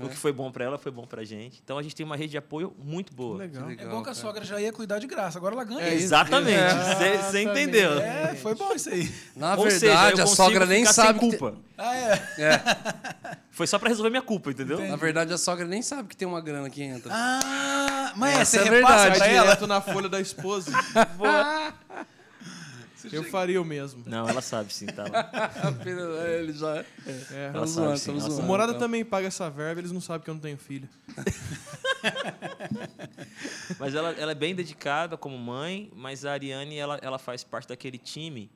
O 0.00 0.08
que 0.08 0.16
foi 0.16 0.32
bom 0.32 0.48
para 0.52 0.64
ela, 0.64 0.78
foi 0.78 0.92
bom 0.92 1.04
para 1.04 1.22
a 1.22 1.24
gente. 1.24 1.60
Então, 1.64 1.76
a 1.76 1.82
gente 1.82 1.92
tem 1.96 2.06
uma 2.06 2.14
rede 2.16 2.30
de 2.30 2.38
apoio 2.38 2.72
muito 2.78 3.12
boa. 3.12 3.38
Legal. 3.38 3.64
Que 3.66 3.72
É 3.72 3.76
legal, 3.78 3.90
bom 3.96 4.02
que 4.04 4.10
a 4.10 4.14
sogra 4.14 4.44
já 4.44 4.60
ia 4.60 4.72
cuidar 4.72 5.00
de 5.00 5.08
graça, 5.08 5.36
agora 5.36 5.56
ela 5.56 5.64
ganha. 5.64 5.80
É 5.80 5.94
isso. 5.94 6.04
Exatamente. 6.04 6.56
Você 6.56 7.04
Exatamente. 7.14 7.50
entendeu. 7.50 7.98
É, 7.98 8.36
foi 8.36 8.54
bom 8.54 8.72
isso 8.74 8.88
aí. 8.90 9.12
Na 9.34 9.56
Ou 9.56 9.64
verdade, 9.64 9.80
seja, 9.80 10.20
eu 10.20 10.22
a 10.22 10.26
sogra 10.28 10.66
nem 10.66 10.80
ficar 10.82 10.92
sem 10.92 11.04
sabe. 11.04 11.18
que 11.18 11.30
te- 11.30 11.36
culpa. 11.36 11.58
Ah, 11.76 11.96
é. 11.96 12.12
É, 12.38 12.60
Foi 13.50 13.66
só 13.66 13.76
para 13.78 13.88
resolver 13.88 14.10
minha 14.10 14.22
culpa, 14.22 14.50
entendeu? 14.50 14.78
na 14.88 14.96
verdade, 14.96 15.32
a 15.32 15.38
sogra 15.38 15.64
nem 15.66 15.82
sabe 15.82 16.08
que 16.08 16.16
tem 16.16 16.26
uma 16.28 16.40
grana 16.40 16.70
que 16.70 16.80
entra. 16.82 17.10
Ah, 17.12 18.12
mas 18.16 18.38
Essa 18.38 18.58
você 18.62 18.68
é 18.68 18.70
repassa 18.70 18.96
verdade, 19.10 19.18
Vai 19.18 19.34
ela? 19.34 19.44
direto 19.46 19.66
na 19.66 19.80
folha 19.80 20.08
da 20.08 20.20
esposa. 20.20 20.70
Eu 23.12 23.24
faria 23.24 23.60
o 23.60 23.64
mesmo. 23.64 24.02
Não, 24.06 24.28
ela 24.28 24.40
sabe 24.40 24.72
sim, 24.72 24.86
tá 24.86 25.04
lá. 25.04 25.30
Ele 26.38 26.52
já. 26.52 26.78
É. 26.78 26.84
Ela 27.46 27.52
Tamo 27.52 27.66
sabe 27.66 27.86
zoando, 27.86 27.98
sim, 27.98 28.10
ela 28.10 28.18
O 28.18 28.30
zoando. 28.30 28.42
Morada 28.44 28.72
tá? 28.74 28.78
também 28.80 29.04
paga 29.04 29.26
essa 29.28 29.48
verba, 29.50 29.80
eles 29.80 29.92
não 29.92 30.00
sabem 30.00 30.24
que 30.24 30.30
eu 30.30 30.34
não 30.34 30.40
tenho 30.40 30.58
filho. 30.58 30.88
Mas 33.78 33.94
ela, 33.94 34.10
ela 34.12 34.32
é 34.32 34.34
bem 34.34 34.54
dedicada 34.54 35.16
como 35.16 35.36
mãe, 35.38 35.90
mas 35.94 36.24
a 36.24 36.32
Ariane 36.32 36.76
ela, 36.76 36.98
ela 37.02 37.18
faz 37.18 37.44
parte 37.44 37.68
daquele 37.68 37.98
time 37.98 38.50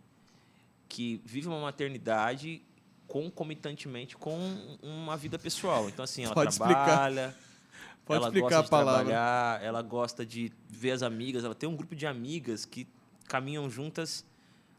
que 0.89 1.21
vive 1.25 1.49
uma 1.49 1.61
maternidade 1.61 2.63
concomitantemente 3.07 4.17
com 4.17 4.39
uma 4.83 5.17
vida 5.17 5.39
pessoal. 5.39 5.89
Então, 5.89 6.05
assim, 6.05 6.25
ela 6.25 6.35
Pode 6.35 6.53
explicar. 6.53 6.85
trabalha, 6.85 7.35
Pode 8.05 8.19
ela 8.21 8.29
explicar 8.29 8.49
gosta 8.49 8.59
a 8.59 8.63
de 8.63 8.71
palavra. 8.71 9.05
trabalhar, 9.05 9.63
ela 9.63 9.83
gosta 9.83 10.27
de 10.27 10.53
ver 10.69 10.93
as 10.93 11.03
amigas, 11.03 11.45
ela 11.45 11.55
tem 11.55 11.69
um 11.69 11.77
grupo 11.77 11.95
de 11.97 12.07
amigas 12.07 12.65
que 12.65 12.87
caminham 13.27 13.69
juntas 13.69 14.25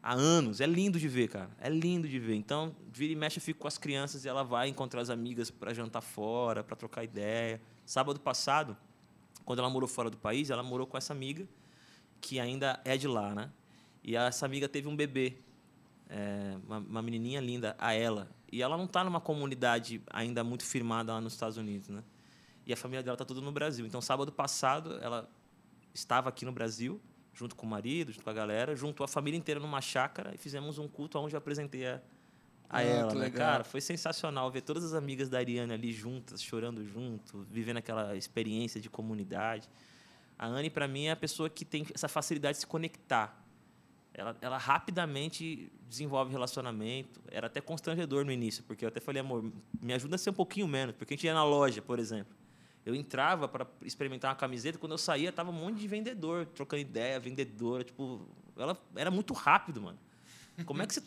há 0.01 0.13
anos. 0.13 0.61
É 0.61 0.65
lindo 0.65 0.99
de 0.99 1.07
ver, 1.07 1.27
cara. 1.29 1.49
É 1.59 1.69
lindo 1.69 2.07
de 2.07 2.19
ver. 2.19 2.35
Então, 2.35 2.75
vira 2.91 3.13
e 3.13 3.15
mexe, 3.15 3.37
eu 3.37 3.41
fico 3.41 3.59
com 3.59 3.67
as 3.67 3.77
crianças 3.77 4.25
e 4.25 4.27
ela 4.29 4.43
vai 4.43 4.67
encontrar 4.67 5.01
as 5.01 5.09
amigas 5.09 5.49
para 5.51 5.73
jantar 5.73 6.01
fora, 6.01 6.63
para 6.63 6.75
trocar 6.75 7.03
ideia. 7.03 7.61
Sábado 7.85 8.19
passado, 8.19 8.75
quando 9.45 9.59
ela 9.59 9.69
morou 9.69 9.87
fora 9.87 10.09
do 10.09 10.17
país, 10.17 10.49
ela 10.49 10.63
morou 10.63 10.85
com 10.85 10.97
essa 10.97 11.13
amiga 11.13 11.47
que 12.21 12.39
ainda 12.39 12.79
é 12.83 12.97
de 12.97 13.07
lá, 13.07 13.33
né? 13.33 13.49
E 14.03 14.15
essa 14.15 14.45
amiga 14.45 14.67
teve 14.67 14.87
um 14.87 14.95
bebê, 14.95 15.37
é, 16.09 16.57
uma, 16.65 16.77
uma 16.79 17.01
menininha 17.01 17.39
linda, 17.39 17.75
a 17.79 17.93
ela. 17.93 18.29
E 18.51 18.61
ela 18.61 18.77
não 18.77 18.85
está 18.85 19.03
numa 19.03 19.21
comunidade 19.21 20.01
ainda 20.09 20.43
muito 20.43 20.65
firmada 20.65 21.13
lá 21.13 21.21
nos 21.21 21.33
Estados 21.33 21.57
Unidos, 21.57 21.89
né? 21.89 22.03
E 22.65 22.73
a 22.73 22.77
família 22.77 23.01
dela 23.01 23.15
está 23.15 23.25
toda 23.25 23.41
no 23.41 23.51
Brasil. 23.51 23.85
Então, 23.85 24.01
sábado 24.01 24.31
passado, 24.31 24.99
ela 25.01 25.29
estava 25.93 26.29
aqui 26.29 26.45
no 26.45 26.51
Brasil, 26.51 27.01
junto 27.39 27.55
com 27.55 27.65
o 27.65 27.69
marido, 27.69 28.11
junto 28.11 28.21
com 28.23 28.29
a 28.29 28.33
galera, 28.33 28.75
juntou 28.75 29.05
a 29.05 29.07
família 29.07 29.37
inteira 29.37 29.61
numa 29.61 29.79
chácara 29.79 30.35
e 30.35 30.37
fizemos 30.37 30.77
um 30.77 30.89
culto 30.89 31.17
onde 31.17 31.33
eu 31.33 31.37
apresentei 31.37 31.87
a, 31.87 32.01
a 32.69 32.79
Ah, 32.79 32.81
ela. 32.83 33.15
né? 33.15 33.29
Cara, 33.29 33.63
foi 33.63 33.79
sensacional 33.79 34.51
ver 34.51 34.61
todas 34.61 34.83
as 34.83 34.93
amigas 34.93 35.29
da 35.29 35.37
Ariane 35.37 35.71
ali 35.71 35.93
juntas, 35.93 36.43
chorando 36.43 36.83
junto, 36.83 37.47
vivendo 37.49 37.77
aquela 37.77 38.13
experiência 38.17 38.81
de 38.81 38.89
comunidade. 38.89 39.69
A 40.37 40.47
Anne, 40.47 40.69
para 40.69 40.85
mim, 40.85 41.05
é 41.05 41.11
a 41.11 41.15
pessoa 41.15 41.49
que 41.49 41.63
tem 41.63 41.87
essa 41.93 42.09
facilidade 42.09 42.55
de 42.55 42.59
se 42.61 42.67
conectar. 42.67 43.41
Ela, 44.13 44.35
ela 44.41 44.57
rapidamente 44.57 45.71
desenvolve 45.87 46.29
relacionamento. 46.31 47.21
Era 47.31 47.47
até 47.47 47.61
constrangedor 47.61 48.25
no 48.25 48.33
início, 48.33 48.63
porque 48.65 48.83
eu 48.83 48.89
até 48.89 48.99
falei, 48.99 49.21
amor, 49.21 49.49
me 49.81 49.93
ajuda 49.93 50.15
a 50.15 50.17
ser 50.17 50.31
um 50.31 50.33
pouquinho 50.33 50.67
menos. 50.67 50.93
Porque 50.93 51.13
a 51.13 51.15
gente 51.15 51.25
ia 51.25 51.33
na 51.33 51.45
loja, 51.45 51.81
por 51.81 51.99
exemplo. 51.99 52.35
Eu 52.85 52.95
entrava 52.95 53.47
para 53.47 53.67
experimentar 53.83 54.31
uma 54.31 54.35
camiseta, 54.37 54.77
quando 54.77 54.93
eu 54.93 54.97
saía, 54.97 55.31
tava 55.31 55.49
um 55.51 55.53
monte 55.53 55.77
de 55.79 55.87
vendedor, 55.87 56.45
trocando 56.47 56.81
ideia, 56.81 57.19
vendedora. 57.19 57.83
Tipo, 57.83 58.27
ela 58.57 58.77
era 58.95 59.11
muito 59.11 59.33
rápido, 59.33 59.81
mano. 59.81 59.97
Como 60.65 60.81
é 60.81 60.87
que 60.87 60.93
você. 60.93 61.01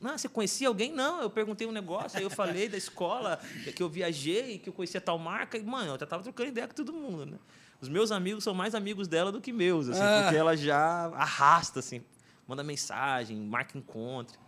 Não, 0.00 0.18
você 0.18 0.28
conhecia 0.28 0.68
alguém? 0.68 0.92
Não, 0.92 1.22
eu 1.22 1.30
perguntei 1.30 1.66
um 1.66 1.72
negócio, 1.72 2.18
aí 2.18 2.24
eu 2.24 2.30
falei 2.30 2.68
da 2.68 2.76
escola, 2.76 3.40
que 3.74 3.82
eu 3.82 3.88
viajei, 3.88 4.58
que 4.58 4.68
eu 4.68 4.72
conhecia 4.72 5.00
tal 5.00 5.18
marca, 5.18 5.56
e, 5.56 5.62
mano, 5.62 5.94
eu 5.94 5.98
já 5.98 6.06
tava 6.06 6.22
trocando 6.22 6.50
ideia 6.50 6.68
com 6.68 6.74
todo 6.74 6.92
mundo, 6.92 7.24
né? 7.24 7.38
Os 7.80 7.88
meus 7.88 8.10
amigos 8.10 8.44
são 8.44 8.52
mais 8.52 8.74
amigos 8.74 9.08
dela 9.08 9.30
do 9.32 9.40
que 9.40 9.52
meus, 9.52 9.88
assim, 9.88 10.00
Ah. 10.02 10.22
porque 10.24 10.36
ela 10.36 10.54
já 10.56 11.06
arrasta, 11.14 11.78
assim, 11.78 12.02
manda 12.46 12.62
mensagem, 12.62 13.36
marca 13.38 13.78
encontro. 13.78 14.38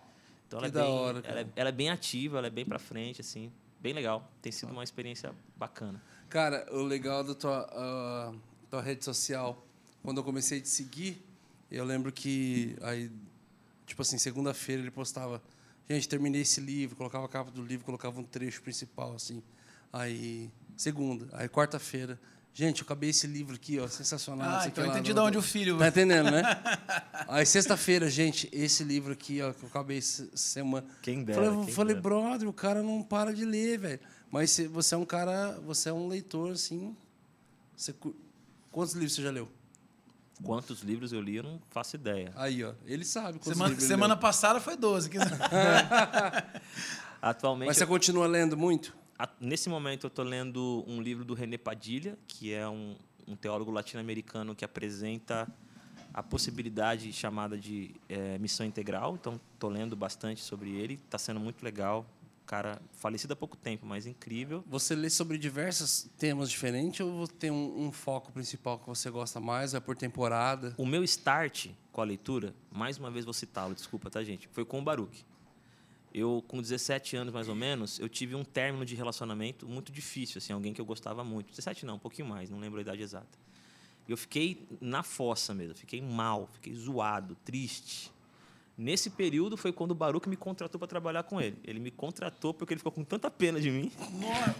Então 0.47 0.59
ela 0.59 0.71
Que 0.71 0.77
é, 0.77 0.81
da 0.81 0.87
bem, 0.87 0.93
hora, 0.99 1.23
ela, 1.25 1.41
é, 1.41 1.47
ela 1.57 1.69
é 1.69 1.73
bem 1.73 1.89
ativa, 1.91 2.39
ela 2.39 2.49
é 2.49 2.51
bem 2.51 2.65
pra 2.67 2.79
frente, 2.79 3.21
assim, 3.21 3.51
bem 3.81 3.93
legal. 3.95 4.29
Tem 4.43 4.51
sido 4.53 4.73
uma 4.73 4.83
experiência 4.85 5.33
bacana. 5.57 6.03
Cara, 6.31 6.65
o 6.71 6.83
legal 6.83 7.25
da 7.25 7.35
tua, 7.35 7.69
ah, 7.73 8.33
tua 8.71 8.81
rede 8.81 9.05
social, 9.05 9.67
quando 10.01 10.19
eu 10.19 10.25
comecei 10.25 10.59
a 10.59 10.63
te 10.63 10.69
seguir, 10.69 11.21
eu 11.69 11.85
lembro 11.85 12.13
que 12.13 12.77
aí, 12.83 13.11
tipo 13.85 14.01
assim, 14.01 14.17
segunda-feira 14.17 14.81
ele 14.81 14.93
postava, 14.93 15.43
gente, 15.89 16.09
terminei 16.09 16.43
esse 16.43 16.61
livro, 16.61 16.95
colocava 16.95 17.27
a 17.27 17.29
capa 17.29 17.51
do 17.51 17.65
livro, 17.65 17.85
colocava 17.85 18.21
um 18.21 18.23
trecho 18.23 18.63
principal, 18.63 19.13
assim. 19.13 19.43
Aí, 19.93 20.49
segunda, 20.77 21.27
aí 21.33 21.49
quarta-feira, 21.49 22.17
gente, 22.55 22.83
eu 22.83 22.85
acabei 22.85 23.11
esse 23.11 23.27
livro 23.27 23.57
aqui, 23.57 23.81
ó, 23.81 23.89
sensacional. 23.89 24.61
Ah, 24.61 24.69
então 24.69 24.85
eu 24.85 24.91
entendi 24.93 25.13
de 25.13 25.19
onde 25.19 25.37
o 25.37 25.43
filho... 25.43 25.79
Tá 25.79 25.89
entendendo, 25.89 26.31
né? 26.31 26.43
Aí 27.27 27.45
sexta-feira, 27.45 28.09
gente, 28.09 28.49
esse 28.53 28.85
livro 28.85 29.13
aqui, 29.13 29.43
ó, 29.43 29.53
que 29.53 29.65
eu 29.65 29.69
acabei 29.69 29.99
essa 29.99 30.29
semana. 30.37 30.87
Quem 31.03 31.25
dera, 31.25 31.43
Falei, 31.43 31.65
quem 31.65 31.75
falei 31.75 31.95
dera. 31.95 32.03
brother, 32.03 32.49
o 32.49 32.53
cara 32.53 32.83
não 32.85 33.03
para 33.03 33.35
de 33.35 33.45
ler, 33.45 33.79
velho. 33.79 34.01
Mas 34.31 34.51
você- 34.51 34.69
você 34.69 34.95
é 34.95 34.99
um 34.99 35.05
cara, 35.05 35.59
você 35.65 35.89
é 35.89 35.93
um 35.93 36.07
leitor, 36.09 36.53
assim. 36.53 36.97
Você, 37.77 37.95
quantos 38.71 38.95
livros 38.95 39.15
você 39.15 39.23
já 39.23 39.31
leu? 39.31 39.49
Quantos 40.43 40.81
livros 40.81 41.13
eu 41.13 41.21
li, 41.21 41.37
eu 41.37 41.43
não 41.43 41.61
faço 41.71 41.97
ideia. 41.97 42.33
Aí, 42.35 42.65
ó. 42.65 42.73
Ele 42.87 43.05
sabe 43.05 43.39
quantos 43.39 43.49
Semana, 43.53 43.69
livros 43.71 43.87
semana 43.87 44.15
leu. 44.15 44.21
passada 44.21 44.61
foi 44.61 44.77
12. 44.77 45.11
que- 45.11 45.19
Atualmente, 47.21 47.69
Mas 47.69 47.77
você 47.77 47.87
continua 47.87 48.27
lendo 48.27 48.57
muito? 48.57 48.95
Nesse 49.39 49.69
momento, 49.69 50.07
eu 50.07 50.09
estou 50.09 50.25
lendo 50.25 50.83
um 50.87 51.03
livro 51.03 51.25
do 51.25 51.35
René 51.35 51.59
Padilha, 51.59 52.19
que 52.27 52.55
é 52.55 52.67
um, 52.67 52.97
um 53.29 53.37
teólogo 53.37 53.71
latino-americano 53.71 54.55
que 54.55 54.65
apresenta 54.65 55.47
a 56.15 56.23
possibilidade 56.23 57.13
chamada 57.13 57.59
de 57.59 57.95
eh, 58.09 58.39
missão 58.39 58.65
integral. 58.65 59.17
Então, 59.21 59.39
estou 59.53 59.69
lendo 59.69 59.95
bastante 59.95 60.41
sobre 60.43 60.71
ele. 60.71 60.99
Está 61.05 61.19
sendo 61.19 61.39
muito 61.39 61.63
legal. 61.63 62.07
Cara, 62.51 62.83
falecido 62.95 63.33
há 63.33 63.37
pouco 63.37 63.57
tempo, 63.57 63.87
mas 63.87 64.07
incrível. 64.07 64.65
Você 64.67 64.97
lê 64.97 65.09
sobre 65.09 65.39
diversos 65.39 66.11
temas 66.19 66.51
diferentes 66.51 66.99
ou 66.99 67.29
tem 67.29 67.49
um, 67.49 67.87
um 67.87 67.93
foco 67.93 68.33
principal 68.33 68.77
que 68.77 68.89
você 68.89 69.09
gosta 69.09 69.39
mais? 69.39 69.73
É 69.73 69.79
por 69.79 69.97
temporada? 69.97 70.75
O 70.77 70.85
meu 70.85 71.05
start 71.05 71.69
com 71.93 72.01
a 72.01 72.05
leitura, 72.05 72.53
mais 72.69 72.99
uma 72.99 73.09
vez 73.09 73.25
vou 73.25 73.33
citá-lo, 73.33 73.73
desculpa, 73.73 74.11
tá, 74.11 74.25
gente? 74.25 74.49
Foi 74.49 74.65
com 74.65 74.81
o 74.81 74.83
Baruch. 74.83 75.25
Eu, 76.13 76.45
com 76.49 76.61
17 76.61 77.15
anos 77.15 77.33
mais 77.33 77.49
ou 77.49 77.55
menos, 77.55 78.01
eu 78.01 78.09
tive 78.09 78.35
um 78.35 78.43
término 78.43 78.85
de 78.85 78.97
relacionamento 78.97 79.69
muito 79.69 79.93
difícil, 79.93 80.39
assim, 80.39 80.53
alguém 80.53 80.75
que 80.75 80.81
eu 80.81 80.85
gostava 80.85 81.23
muito. 81.23 81.51
17 81.51 81.87
não, 81.87 81.95
um 81.95 82.01
pouquinho 82.01 82.27
mais, 82.27 82.51
não 82.51 82.59
lembro 82.59 82.81
a 82.81 82.83
idade 82.83 83.01
exata. 83.01 83.39
E 84.09 84.11
eu 84.11 84.17
fiquei 84.17 84.67
na 84.81 85.05
fossa 85.05 85.55
mesmo, 85.55 85.77
fiquei 85.77 86.03
mal, 86.03 86.49
fiquei 86.55 86.75
zoado, 86.75 87.37
triste. 87.45 88.11
Nesse 88.81 89.11
período 89.11 89.59
foi 89.59 89.73
quando 89.73 89.91
o 89.91 89.95
Baruch 89.95 90.27
me 90.27 90.37
contratou 90.37 90.79
para 90.79 90.89
trabalhar 90.89 91.23
com 91.25 91.39
ele. 91.39 91.55
Ele 91.65 91.79
me 91.79 91.91
contratou 91.91 92.55
porque 92.55 92.73
ele 92.73 92.79
ficou 92.79 92.91
com 92.91 93.05
tanta 93.05 93.31
pena 93.31 93.61
de 93.61 93.71
mim. 93.71 93.93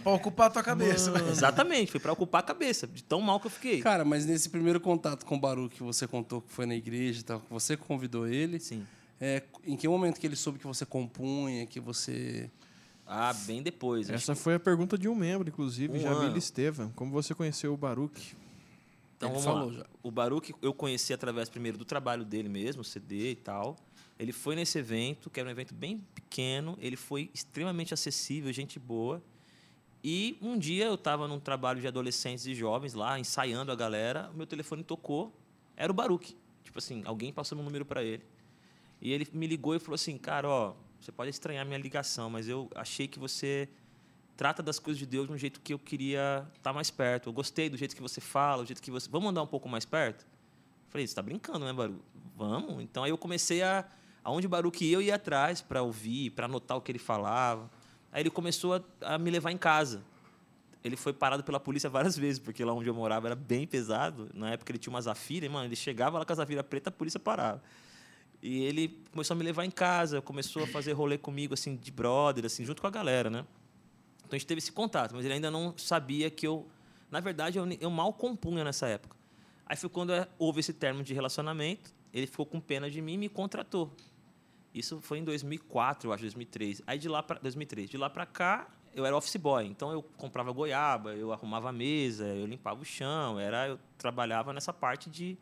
Pra 0.03 0.11
ocupar 0.11 0.45
a 0.45 0.49
tua 0.51 0.61
cabeça. 0.61 1.11
Exatamente, 1.27 1.91
foi 1.91 1.99
para 1.99 2.13
ocupar 2.13 2.41
a 2.41 2.43
cabeça, 2.43 2.85
de 2.85 3.03
tão 3.03 3.19
mal 3.19 3.39
que 3.39 3.47
eu 3.47 3.51
fiquei. 3.51 3.81
Cara, 3.81 4.05
mas 4.05 4.23
nesse 4.27 4.47
primeiro 4.47 4.79
contato 4.79 5.25
com 5.25 5.37
o 5.37 5.39
Baruch 5.39 5.75
que 5.75 5.81
você 5.81 6.07
contou 6.07 6.39
que 6.39 6.51
foi 6.53 6.67
na 6.67 6.75
igreja 6.75 7.21
e 7.21 7.23
tal, 7.23 7.39
que 7.39 7.51
você 7.51 7.75
convidou 7.75 8.27
ele, 8.27 8.59
Sim. 8.59 8.85
é, 9.19 9.41
em 9.65 9.75
que 9.75 9.87
momento 9.87 10.19
que 10.19 10.27
ele 10.27 10.35
soube 10.35 10.59
que 10.59 10.67
você 10.67 10.85
compunha, 10.85 11.65
que 11.65 11.79
você... 11.79 12.47
Ah, 13.07 13.33
bem 13.33 13.63
depois. 13.63 14.07
Essa 14.07 14.35
foi 14.35 14.53
a 14.53 14.59
pergunta 14.59 14.99
de 14.99 15.09
um 15.09 15.15
membro, 15.15 15.49
inclusive, 15.49 15.97
Um 15.97 15.99
Jamil 15.99 16.27
ano. 16.27 16.37
Estevam. 16.37 16.91
Como 16.95 17.11
você 17.11 17.33
conheceu 17.33 17.73
o 17.73 17.77
Baruch? 17.77 18.37
Então 19.17 19.29
Ele 19.29 19.39
vamos 19.39 19.43
falou 19.43 19.71
lá. 19.71 19.77
já. 19.79 19.85
O 20.03 20.11
Baruch 20.11 20.53
eu 20.61 20.73
conheci 20.73 21.11
através 21.11 21.49
primeiro 21.49 21.75
do 21.77 21.85
trabalho 21.85 22.23
dele 22.23 22.49
mesmo, 22.49 22.83
CD 22.83 23.31
e 23.31 23.35
tal. 23.35 23.75
Ele 24.21 24.31
foi 24.31 24.55
nesse 24.55 24.77
evento, 24.77 25.31
que 25.31 25.39
era 25.39 25.49
um 25.49 25.51
evento 25.51 25.73
bem 25.73 25.97
pequeno, 26.13 26.77
ele 26.79 26.95
foi 26.95 27.31
extremamente 27.33 27.91
acessível, 27.91 28.53
gente 28.53 28.77
boa. 28.77 29.19
E 30.03 30.37
um 30.39 30.59
dia 30.59 30.85
eu 30.85 30.93
estava 30.93 31.27
num 31.27 31.39
trabalho 31.39 31.81
de 31.81 31.87
adolescentes 31.87 32.45
e 32.45 32.53
jovens 32.53 32.93
lá, 32.93 33.19
ensaiando 33.19 33.71
a 33.71 33.75
galera, 33.75 34.29
meu 34.35 34.45
telefone 34.45 34.83
tocou, 34.83 35.35
era 35.75 35.91
o 35.91 35.95
Baruch. 35.95 36.37
Tipo 36.63 36.77
assim, 36.77 37.01
alguém 37.03 37.33
passou 37.33 37.55
meu 37.55 37.65
número 37.65 37.83
para 37.83 38.03
ele. 38.03 38.23
E 39.01 39.11
ele 39.11 39.27
me 39.33 39.47
ligou 39.47 39.75
e 39.75 39.79
falou 39.79 39.95
assim: 39.95 40.19
"Cara, 40.19 40.47
ó, 40.47 40.75
você 40.99 41.11
pode 41.11 41.31
estranhar 41.31 41.65
minha 41.65 41.79
ligação, 41.79 42.29
mas 42.29 42.47
eu 42.47 42.69
achei 42.75 43.07
que 43.07 43.17
você 43.17 43.67
trata 44.37 44.61
das 44.61 44.77
coisas 44.77 44.99
de 44.99 45.07
Deus 45.07 45.25
de 45.25 45.33
um 45.33 45.37
jeito 45.37 45.59
que 45.59 45.73
eu 45.73 45.79
queria 45.79 46.47
estar 46.55 46.73
mais 46.73 46.91
perto. 46.91 47.29
Eu 47.29 47.33
gostei 47.33 47.69
do 47.69 47.77
jeito 47.77 47.95
que 47.95 48.01
você 48.03 48.21
fala, 48.21 48.61
do 48.61 48.67
jeito 48.67 48.81
que 48.83 48.91
você. 48.91 49.09
Vamos 49.09 49.31
andar 49.31 49.41
um 49.41 49.47
pouco 49.47 49.67
mais 49.67 49.83
perto? 49.83 50.27
Falei, 50.89 51.07
você 51.07 51.11
está 51.11 51.23
brincando, 51.23 51.65
né, 51.65 51.73
Baru? 51.73 51.99
Vamos. 52.35 52.83
Então 52.83 53.03
aí 53.03 53.09
eu 53.09 53.17
comecei 53.17 53.63
a. 53.63 53.83
Aonde 54.23 54.47
Baruque 54.47 54.91
eu 54.91 55.01
ia 55.01 55.15
atrás 55.15 55.61
para 55.61 55.81
ouvir, 55.81 56.31
para 56.31 56.45
anotar 56.45 56.77
o 56.77 56.81
que 56.81 56.91
ele 56.91 56.99
falava. 56.99 57.69
Aí 58.11 58.21
ele 58.21 58.29
começou 58.29 58.75
a, 58.75 59.15
a 59.15 59.17
me 59.17 59.31
levar 59.31 59.51
em 59.51 59.57
casa. 59.57 60.03
Ele 60.83 60.95
foi 60.95 61.13
parado 61.13 61.43
pela 61.43 61.59
polícia 61.59 61.89
várias 61.89 62.17
vezes, 62.17 62.39
porque 62.39 62.63
lá 62.65 62.73
onde 62.73 62.89
eu 62.89 62.93
morava 62.93 63.27
era 63.27 63.35
bem 63.35 63.67
pesado. 63.67 64.29
Na 64.33 64.51
época 64.51 64.71
ele 64.71 64.79
tinha 64.79 64.91
uma 64.91 65.01
Zafira, 65.01 65.47
mano, 65.49 65.65
ele 65.65 65.75
chegava 65.75 66.17
lá 66.17 66.25
com 66.25 66.33
a 66.33 66.35
Zafira 66.35 66.63
preta, 66.63 66.89
a 66.89 66.91
polícia 66.91 67.19
parava. 67.19 67.61
E 68.41 68.63
ele 68.63 68.99
começou 69.11 69.35
a 69.35 69.37
me 69.37 69.43
levar 69.43 69.65
em 69.65 69.71
casa, 69.71 70.21
começou 70.21 70.63
a 70.63 70.67
fazer 70.67 70.93
rolê 70.93 71.17
comigo, 71.17 71.53
assim, 71.53 71.75
de 71.75 71.91
brother, 71.91 72.45
assim, 72.45 72.65
junto 72.65 72.81
com 72.81 72.87
a 72.87 72.91
galera, 72.91 73.29
né? 73.29 73.45
Então 74.17 74.31
a 74.31 74.35
gente 74.35 74.47
teve 74.47 74.57
esse 74.57 74.71
contato, 74.71 75.13
mas 75.13 75.23
ele 75.23 75.35
ainda 75.35 75.51
não 75.51 75.77
sabia 75.77 76.29
que 76.29 76.47
eu. 76.47 76.67
Na 77.11 77.19
verdade, 77.19 77.59
eu, 77.59 77.67
eu 77.79 77.89
mal 77.91 78.11
compunha 78.13 78.63
nessa 78.63 78.87
época. 78.87 79.15
Aí 79.65 79.77
foi 79.77 79.89
quando 79.89 80.13
eh, 80.13 80.27
houve 80.39 80.59
esse 80.59 80.73
termo 80.73 81.03
de 81.03 81.13
relacionamento, 81.13 81.93
ele 82.13 82.25
ficou 82.25 82.45
com 82.45 82.59
pena 82.59 82.89
de 82.89 83.01
mim 83.01 83.13
e 83.13 83.17
me 83.17 83.29
contratou. 83.29 83.93
Isso 84.73 84.99
foi 85.01 85.19
em 85.19 85.23
2004, 85.23 86.09
eu 86.09 86.13
acho, 86.13 86.23
2003. 86.23 86.81
Aí 86.87 86.97
de 86.97 87.09
lá 87.09 87.21
para 87.21 87.39
2003, 87.39 87.89
de 87.89 87.97
lá 87.97 88.09
para 88.09 88.25
cá, 88.25 88.67
eu 88.95 89.05
era 89.05 89.15
office 89.15 89.35
boy, 89.35 89.65
então 89.65 89.91
eu 89.91 90.01
comprava 90.01 90.51
goiaba, 90.51 91.13
eu 91.13 91.31
arrumava 91.31 91.69
a 91.69 91.71
mesa, 91.71 92.25
eu 92.25 92.45
limpava 92.45 92.81
o 92.81 92.85
chão, 92.85 93.39
era 93.39 93.67
eu 93.67 93.79
trabalhava 93.97 94.53
nessa 94.53 94.73
parte 94.73 95.09
de 95.09 95.37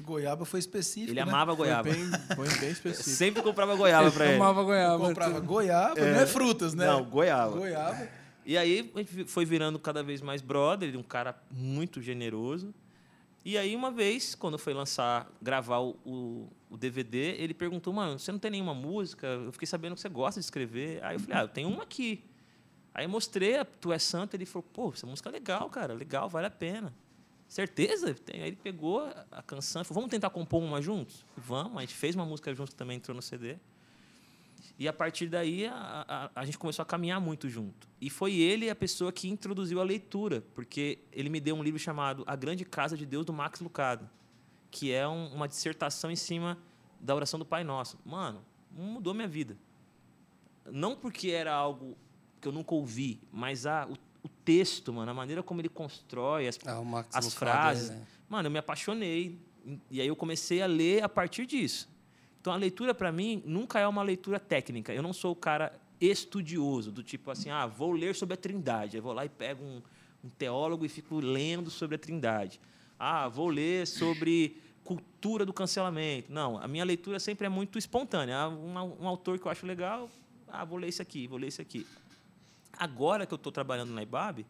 Goiaba 0.00 0.44
foi 0.44 0.60
específico. 0.60 1.12
ele 1.12 1.22
né? 1.22 1.30
amava 1.30 1.54
goiaba. 1.54 1.92
Foi 1.92 1.98
bem, 1.98 2.10
foi 2.34 2.58
bem 2.58 2.70
específico. 2.70 3.10
Sempre 3.10 3.42
comprava 3.42 3.74
goiaba 3.74 4.10
para 4.10 4.24
ele. 4.26 4.34
Tomava 4.38 4.62
goiaba. 4.62 5.08
Comprava 5.08 5.40
goiaba, 5.40 6.00
não 6.00 6.20
é 6.20 6.26
frutas, 6.26 6.74
né? 6.74 6.86
Não, 6.86 7.04
goiaba. 7.04 7.56
Goiaba. 7.56 8.08
E 8.44 8.56
aí 8.56 8.90
a 8.94 8.98
gente 8.98 9.24
foi 9.26 9.44
virando 9.44 9.78
cada 9.78 10.02
vez 10.02 10.20
mais 10.20 10.40
brother, 10.40 10.88
ele 10.88 10.96
é 10.96 11.00
um 11.00 11.04
cara 11.04 11.40
muito 11.50 12.00
generoso. 12.00 12.74
E 13.50 13.58
aí 13.58 13.74
uma 13.74 13.90
vez, 13.90 14.36
quando 14.36 14.56
foi 14.56 14.72
lançar, 14.72 15.28
gravar 15.42 15.78
o, 15.80 15.96
o, 16.04 16.48
o 16.70 16.76
DVD, 16.76 17.34
ele 17.36 17.52
perguntou, 17.52 17.92
mano, 17.92 18.16
você 18.16 18.30
não 18.30 18.38
tem 18.38 18.48
nenhuma 18.52 18.72
música? 18.74 19.26
Eu 19.26 19.50
fiquei 19.50 19.66
sabendo 19.66 19.96
que 19.96 20.00
você 20.00 20.08
gosta 20.08 20.38
de 20.38 20.46
escrever. 20.46 21.02
Aí 21.02 21.16
eu 21.16 21.20
falei, 21.20 21.36
ah, 21.36 21.42
eu 21.42 21.48
tenho 21.48 21.68
uma 21.68 21.82
aqui. 21.82 22.22
Aí 22.94 23.08
mostrei, 23.08 23.56
a 23.58 23.64
Tu 23.64 23.92
é 23.92 23.98
Santo, 23.98 24.34
ele 24.34 24.46
falou, 24.46 24.62
pô, 24.72 24.90
essa 24.94 25.04
música 25.04 25.28
é 25.30 25.32
legal, 25.32 25.68
cara, 25.68 25.94
legal, 25.94 26.28
vale 26.28 26.46
a 26.46 26.50
pena. 26.50 26.94
Certeza? 27.48 28.14
Aí 28.32 28.40
ele 28.40 28.54
pegou 28.56 29.00
a- 29.00 29.26
a 29.32 29.42
canção 29.42 29.82
e 29.82 29.84
falou, 29.84 30.02
vamos 30.02 30.10
tentar 30.12 30.30
compor 30.30 30.62
uma 30.62 30.80
juntos? 30.80 31.24
Vamos, 31.36 31.76
a 31.78 31.80
gente 31.80 31.94
fez 31.94 32.14
uma 32.14 32.24
música 32.24 32.54
juntos 32.54 32.72
que 32.74 32.78
também 32.78 32.98
entrou 32.98 33.16
no 33.16 33.20
CD. 33.22 33.56
E 34.80 34.88
a 34.88 34.92
partir 34.94 35.26
daí 35.28 35.66
a, 35.66 36.30
a, 36.34 36.40
a 36.40 36.44
gente 36.46 36.56
começou 36.56 36.82
a 36.82 36.86
caminhar 36.86 37.20
muito 37.20 37.50
junto. 37.50 37.86
E 38.00 38.08
foi 38.08 38.34
ele 38.36 38.70
a 38.70 38.74
pessoa 38.74 39.12
que 39.12 39.28
introduziu 39.28 39.78
a 39.78 39.84
leitura, 39.84 40.42
porque 40.54 40.98
ele 41.12 41.28
me 41.28 41.38
deu 41.38 41.54
um 41.54 41.62
livro 41.62 41.78
chamado 41.78 42.24
A 42.26 42.34
Grande 42.34 42.64
Casa 42.64 42.96
de 42.96 43.04
Deus 43.04 43.26
do 43.26 43.32
Max 43.32 43.60
Lucado, 43.60 44.08
que 44.70 44.90
é 44.90 45.06
um- 45.06 45.34
uma 45.34 45.46
dissertação 45.46 46.10
em 46.10 46.16
cima 46.16 46.56
da 46.98 47.14
oração 47.14 47.38
do 47.38 47.44
Pai 47.44 47.62
Nosso. 47.62 47.98
Mano, 48.06 48.42
mudou 48.72 49.12
minha 49.12 49.28
vida. 49.28 49.54
Não 50.70 50.96
porque 50.96 51.28
era 51.28 51.52
algo 51.52 51.96
que 52.40 52.48
eu 52.48 52.52
nunca 52.52 52.74
ouvi, 52.74 53.20
mas 53.30 53.66
a, 53.66 53.86
o, 53.86 53.92
o 54.22 54.28
texto, 54.44 54.92
mano, 54.94 55.10
a 55.10 55.14
maneira 55.14 55.42
como 55.42 55.60
ele 55.60 55.68
constrói 55.68 56.48
as, 56.48 56.58
Ah, 56.66 56.80
as 57.18 57.24
Lucado 57.26 57.38
frases. 57.38 57.90
é- 57.90 58.00
Mano, 58.30 58.46
eu 58.46 58.50
me 58.50 58.58
apaixonei. 58.58 59.38
E 59.90 60.00
aí 60.00 60.06
eu 60.06 60.16
comecei 60.16 60.62
a 60.62 60.66
ler 60.66 61.02
a 61.02 61.08
partir 61.08 61.44
disso. 61.44 61.86
Então 62.40 62.52
a 62.52 62.56
leitura, 62.56 62.94
para 62.94 63.12
mim, 63.12 63.42
nunca 63.44 63.78
é 63.78 63.86
uma 63.86 64.02
leitura 64.02 64.40
técnica. 64.40 64.92
Eu 64.94 65.02
não 65.02 65.12
sou 65.12 65.32
o 65.32 65.36
cara 65.36 65.78
estudioso, 66.00 66.90
do 66.90 67.02
tipo 67.02 67.30
assim, 67.30 67.50
ah, 67.50 67.66
vou 67.66 67.92
ler 67.92 68.14
sobre 68.14 68.34
a 68.34 68.36
Trindade. 68.36 68.96
Eu 68.96 69.02
vou 69.02 69.12
lá 69.12 69.24
e 69.24 69.28
pego 69.28 69.62
um, 69.62 69.82
um 70.24 70.30
teólogo 70.30 70.84
e 70.84 70.88
fico 70.88 71.16
lendo 71.20 71.70
sobre 71.70 71.96
a 71.96 71.98
Trindade. 71.98 72.58
Ah, 72.98 73.28
vou 73.28 73.48
ler 73.48 73.86
sobre 73.86 74.56
cultura 74.82 75.44
do 75.44 75.52
cancelamento. 75.52 76.32
Não, 76.32 76.58
a 76.58 76.66
minha 76.66 76.84
leitura 76.84 77.20
sempre 77.20 77.46
é 77.46 77.50
muito 77.50 77.78
espontânea. 77.78 78.48
Um, 78.48 79.02
um 79.02 79.06
autor 79.06 79.38
que 79.38 79.46
eu 79.46 79.50
acho 79.50 79.66
legal, 79.66 80.10
ah, 80.48 80.64
vou 80.64 80.78
ler 80.78 80.88
isso 80.88 81.02
aqui, 81.02 81.26
vou 81.26 81.38
ler 81.38 81.48
isso 81.48 81.60
aqui. 81.60 81.86
Agora 82.72 83.26
que 83.26 83.34
eu 83.34 83.36
estou 83.36 83.52
trabalhando 83.52 83.92
na 83.92 84.02
IBAB, 84.02 84.46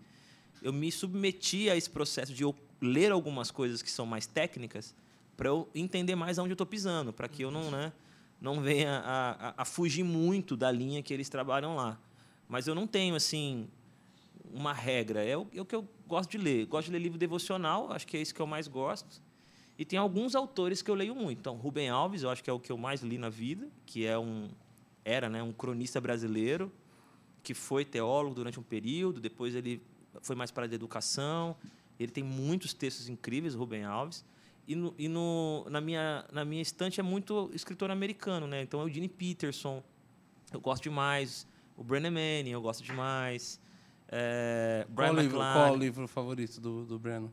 eu 0.63 0.73
me 0.73 0.93
submeti 0.93 1.69
a 1.69 1.77
esse 1.77 1.91
processo 1.91 2.33
de 2.33 2.45
ler 2.81 3.11
algumas 3.11 3.51
coisas 3.51 3.83
que 3.83 3.91
são 3.91 4.07
mais 4.07 4.27
técnicas 4.27 4.95
para 5.41 5.49
eu 5.49 5.67
entender 5.75 6.15
mais 6.15 6.39
aonde 6.39 6.51
eu 6.51 6.55
estou 6.55 6.67
pisando, 6.67 7.15
para 7.15 7.27
que 7.27 7.41
eu 7.43 7.51
não, 7.51 7.71
né, 7.71 7.95
não 8.39 8.61
venha 8.61 8.99
a, 8.99 9.49
a, 9.49 9.55
a 9.63 9.65
fugir 9.65 10.05
muito 10.05 10.55
da 10.55 10.71
linha 10.71 11.03
que 11.03 11.15
eles 11.15 11.31
trabalham 11.31 11.75
lá. 11.75 11.99
Mas 12.47 12.67
eu 12.67 12.75
não 12.75 12.87
tenho 12.87 13.15
assim 13.15 13.67
uma 14.53 14.75
regra. 14.75 15.25
É 15.25 15.39
o, 15.39 15.47
é 15.55 15.59
o 15.63 15.65
que 15.65 15.75
eu 15.75 15.89
gosto 16.07 16.33
de 16.33 16.37
ler. 16.37 16.67
Gosto 16.67 16.89
de 16.89 16.93
ler 16.93 16.99
livro 16.99 17.17
devocional, 17.17 17.91
acho 17.91 18.07
que 18.07 18.19
é 18.19 18.21
isso 18.21 18.35
que 18.35 18.43
eu 18.43 18.47
mais 18.47 18.69
gosto. 18.69 19.23
E 19.79 19.85
tem 19.87 19.99
alguns 19.99 20.35
autores 20.35 20.83
que 20.83 20.91
eu 20.91 20.95
leio 20.95 21.15
muito. 21.15 21.39
Então, 21.39 21.57
Rubem 21.57 21.89
Alves, 21.89 22.23
eu 22.23 22.29
acho 22.29 22.45
que 22.45 22.51
é 22.51 22.53
o 22.53 22.61
que 22.61 22.71
eu 22.71 22.77
mais 22.77 23.01
li 23.01 23.17
na 23.17 23.31
vida, 23.31 23.67
que 23.87 24.05
é 24.05 24.19
um 24.19 24.47
era, 25.07 25.31
né, 25.31 25.43
um 25.43 25.53
cronista 25.53 26.03
brasileiro 26.03 26.71
que 27.43 27.55
foi 27.55 27.83
teólogo 27.87 28.35
durante 28.35 28.61
um 28.61 28.63
período, 28.63 29.23
depois 29.23 29.55
ele 29.55 29.81
foi 30.21 30.37
mais 30.37 30.51
para 30.51 30.67
a 30.67 30.69
educação. 30.71 31.57
Ele 31.99 32.13
tem 32.13 32.23
muitos 32.23 32.75
textos 32.75 33.09
incríveis, 33.09 33.55
Rubem 33.55 33.85
Alves. 33.85 34.23
E, 34.67 34.75
no, 34.77 34.95
e 34.99 35.09
no, 35.09 35.67
na, 35.69 35.81
minha, 35.81 36.25
na 36.33 36.45
minha 36.45 36.63
estante 36.63 37.01
é 37.01 37.03
muito 37.03 37.51
escritor 37.53 37.91
americano, 37.91 38.47
né? 38.47 38.63
Então 38.63 38.81
é 38.81 38.85
o 38.85 38.89
Gene 38.89 39.09
Peterson, 39.09 39.83
eu 40.53 40.61
gosto 40.61 40.85
demais. 40.85 41.47
O 41.77 41.83
Brennan 41.83 42.11
Manning, 42.11 42.51
eu 42.51 42.61
gosto 42.61 42.85
demais. 42.85 43.61
É, 44.09 44.87
Brian 44.89 45.11
Qual, 45.13 45.21
livro, 45.23 45.39
qual 45.39 45.73
o 45.73 45.77
livro 45.77 46.09
favorito 46.09 46.61
do, 46.61 46.85
do 46.85 46.99
Breno? 46.99 47.33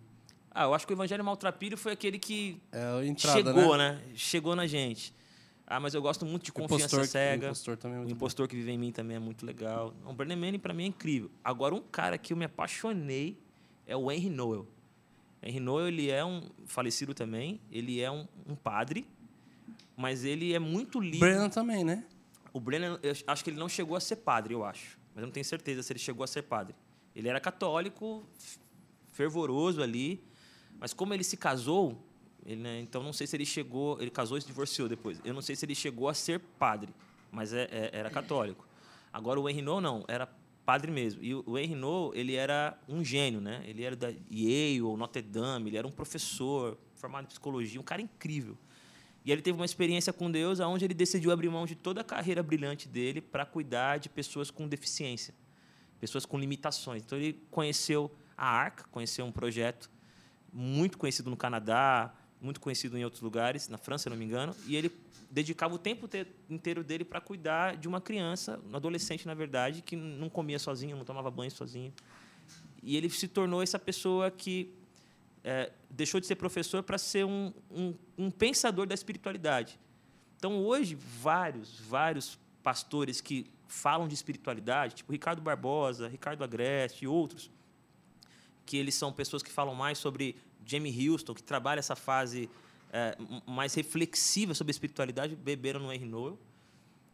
Ah, 0.51 0.63
eu 0.63 0.73
acho 0.73 0.87
que 0.87 0.93
o 0.93 0.95
Evangelho 0.95 1.23
Maltrapilho 1.23 1.77
foi 1.77 1.91
aquele 1.91 2.17
que 2.17 2.59
É 2.71 3.05
entrada, 3.05 3.37
chegou, 3.37 3.77
né? 3.77 3.93
né? 3.93 4.01
Chegou 4.15 4.55
na 4.55 4.65
gente. 4.65 5.13
Ah, 5.65 5.79
mas 5.79 5.93
eu 5.93 6.01
gosto 6.01 6.25
muito 6.25 6.45
de 6.45 6.51
Confiança 6.51 6.85
impostor, 6.85 7.05
Cega. 7.05 7.45
O 7.45 7.49
impostor 7.49 7.77
também 7.77 7.95
é 7.97 7.99
O 7.99 8.03
muito 8.03 8.11
bom. 8.13 8.15
impostor 8.17 8.47
que 8.47 8.55
vive 8.55 8.71
em 8.71 8.77
mim 8.77 8.91
também 8.91 9.17
é 9.17 9.19
muito 9.19 9.45
legal. 9.45 9.93
O 10.05 10.13
Brennan 10.13 10.37
Manning, 10.37 10.59
para 10.59 10.73
mim, 10.73 10.85
é 10.85 10.87
incrível. 10.87 11.29
Agora, 11.43 11.75
um 11.75 11.81
cara 11.81 12.17
que 12.17 12.31
eu 12.31 12.37
me 12.37 12.45
apaixonei 12.45 13.37
é 13.85 13.95
o 13.95 14.09
Henry 14.11 14.29
Noel. 14.29 14.65
Noel, 15.61 15.87
ele 15.87 16.09
é 16.09 16.23
um 16.25 16.41
falecido 16.65 17.13
também. 17.13 17.59
Ele 17.71 18.01
é 18.01 18.09
um, 18.11 18.27
um 18.47 18.55
padre, 18.55 19.07
mas 19.95 20.23
ele 20.25 20.53
é 20.53 20.59
muito 20.59 20.99
lido. 20.99 21.19
Brennan 21.19 21.49
também, 21.49 21.83
né? 21.83 22.03
O 22.53 22.59
Brennan, 22.59 22.99
acho 23.27 23.43
que 23.43 23.49
ele 23.49 23.57
não 23.59 23.69
chegou 23.69 23.95
a 23.95 23.99
ser 23.99 24.17
padre, 24.17 24.53
eu 24.53 24.65
acho. 24.65 24.97
Mas 25.13 25.21
eu 25.21 25.27
não 25.27 25.31
tenho 25.31 25.45
certeza 25.45 25.83
se 25.83 25.91
ele 25.93 25.99
chegou 25.99 26.23
a 26.23 26.27
ser 26.27 26.43
padre. 26.43 26.75
Ele 27.15 27.27
era 27.27 27.39
católico, 27.39 28.23
fervoroso 29.13 29.81
ali. 29.81 30.23
Mas 30.79 30.93
como 30.93 31.13
ele 31.13 31.23
se 31.23 31.37
casou, 31.37 32.03
ele, 32.45 32.61
né, 32.61 32.79
então 32.79 33.01
não 33.03 33.13
sei 33.13 33.25
se 33.27 33.35
ele 33.35 33.45
chegou... 33.45 33.99
Ele 34.01 34.11
casou 34.11 34.37
e 34.37 34.41
se 34.41 34.47
divorciou 34.47 34.87
depois. 34.87 35.19
Eu 35.23 35.33
não 35.33 35.41
sei 35.41 35.55
se 35.55 35.65
ele 35.65 35.75
chegou 35.75 36.07
a 36.09 36.13
ser 36.13 36.39
padre, 36.39 36.93
mas 37.31 37.53
é- 37.53 37.67
é- 37.71 37.89
era 37.93 38.09
católico. 38.09 38.67
Agora, 39.11 39.39
o 39.39 39.49
Henry 39.49 39.61
Noel, 39.61 39.81
não. 39.81 40.05
Era 40.07 40.27
padre 40.67 40.91
mesmo. 40.91 41.23
E 41.23 41.33
o 41.33 41.57
Henry 41.57 41.75
Noel, 41.75 42.11
ele 42.13 42.35
era 42.35 42.77
um 42.89 43.01
gênio, 43.01 43.39
né? 43.39 43.63
Ele 43.65 43.85
era 43.85 43.95
da 43.95 44.09
Yale, 44.29 44.81
ou 44.81 44.97
Notre 44.97 45.21
Dame. 45.21 45.69
Ele 45.69 45.77
era 45.77 45.87
um 45.87 45.91
professor 45.91 46.77
formado 46.95 47.23
em 47.23 47.27
psicologia. 47.27 47.79
Um 47.79 47.83
cara 47.83 48.01
incrível. 48.01 48.57
E 49.23 49.31
ele 49.31 49.41
teve 49.41 49.57
uma 49.57 49.63
experiência 49.63 50.11
com 50.11 50.29
Deus 50.29 50.59
onde 50.59 50.83
ele 50.83 50.93
decidiu 50.93 51.31
abrir 51.31 51.49
mão 51.49 51.65
de 51.65 51.73
toda 51.73 52.01
a 52.01 52.03
carreira 52.03 52.43
brilhante 52.43 52.85
dele 52.85 53.21
para 53.21 53.45
cuidar 53.45 53.97
de 53.97 54.09
pessoas 54.09 54.51
com 54.51 54.67
deficiência, 54.67 55.33
pessoas 56.01 56.25
com 56.25 56.37
limitações. 56.37 57.01
Então 57.01 57.17
ele 57.17 57.41
conheceu 57.49 58.11
a 58.37 58.49
Arca, 58.49 58.83
conheceu 58.91 59.25
um 59.25 59.31
projeto 59.31 59.89
muito 60.51 60.97
conhecido 60.97 61.29
no 61.29 61.37
Canadá, 61.37 62.13
muito 62.41 62.59
conhecido 62.59 62.97
em 62.97 63.03
outros 63.03 63.21
lugares, 63.21 63.67
na 63.67 63.77
França, 63.77 64.03
se 64.03 64.09
não 64.09 64.17
me 64.17 64.25
engano, 64.25 64.55
e 64.65 64.75
ele 64.75 64.91
dedicava 65.29 65.73
o 65.73 65.77
tempo 65.77 66.07
te- 66.07 66.27
inteiro 66.49 66.83
dele 66.83 67.03
para 67.03 67.19
cuidar 67.19 67.75
de 67.75 67.87
uma 67.87 67.99
criança, 67.99 68.59
um 68.71 68.75
adolescente, 68.75 69.25
na 69.25 69.33
verdade, 69.33 69.81
que 69.81 69.95
não 69.95 70.29
comia 70.29 70.59
sozinho, 70.59 70.95
não 70.95 71.03
tomava 71.03 71.29
banho 71.31 71.51
sozinho. 71.51 71.93
E 72.81 72.95
ele 72.95 73.09
se 73.09 73.27
tornou 73.27 73.61
essa 73.61 73.79
pessoa 73.79 74.31
que 74.31 74.73
é, 75.43 75.71
deixou 75.89 76.19
de 76.19 76.27
ser 76.27 76.35
professor 76.35 76.83
para 76.83 76.97
ser 76.97 77.25
um, 77.25 77.53
um, 77.71 77.93
um 78.17 78.31
pensador 78.31 78.85
da 78.85 78.93
espiritualidade. 78.93 79.79
Então, 80.37 80.63
hoje, 80.63 80.95
vários, 80.95 81.79
vários 81.79 82.37
pastores 82.61 83.19
que 83.19 83.49
falam 83.67 84.07
de 84.07 84.13
espiritualidade, 84.13 84.95
tipo 84.95 85.11
Ricardo 85.11 85.41
Barbosa, 85.41 86.07
Ricardo 86.07 86.43
Agreste 86.43 87.05
e 87.05 87.07
outros, 87.07 87.51
que 88.65 88.77
eles 88.77 88.95
são 88.95 89.11
pessoas 89.11 89.41
que 89.41 89.51
falam 89.51 89.73
mais 89.73 89.97
sobre 89.97 90.35
Jamie 90.67 91.09
Houston, 91.09 91.33
que 91.33 91.41
trabalha 91.41 91.79
essa 91.79 91.95
fase 91.95 92.49
é, 92.91 93.17
mais 93.47 93.73
reflexiva 93.73 94.53
sobre 94.53 94.69
a 94.69 94.73
espiritualidade, 94.73 95.35
beberam 95.35 95.79
no 95.79 95.91
Henry 95.91 96.05
Noel. 96.05 96.37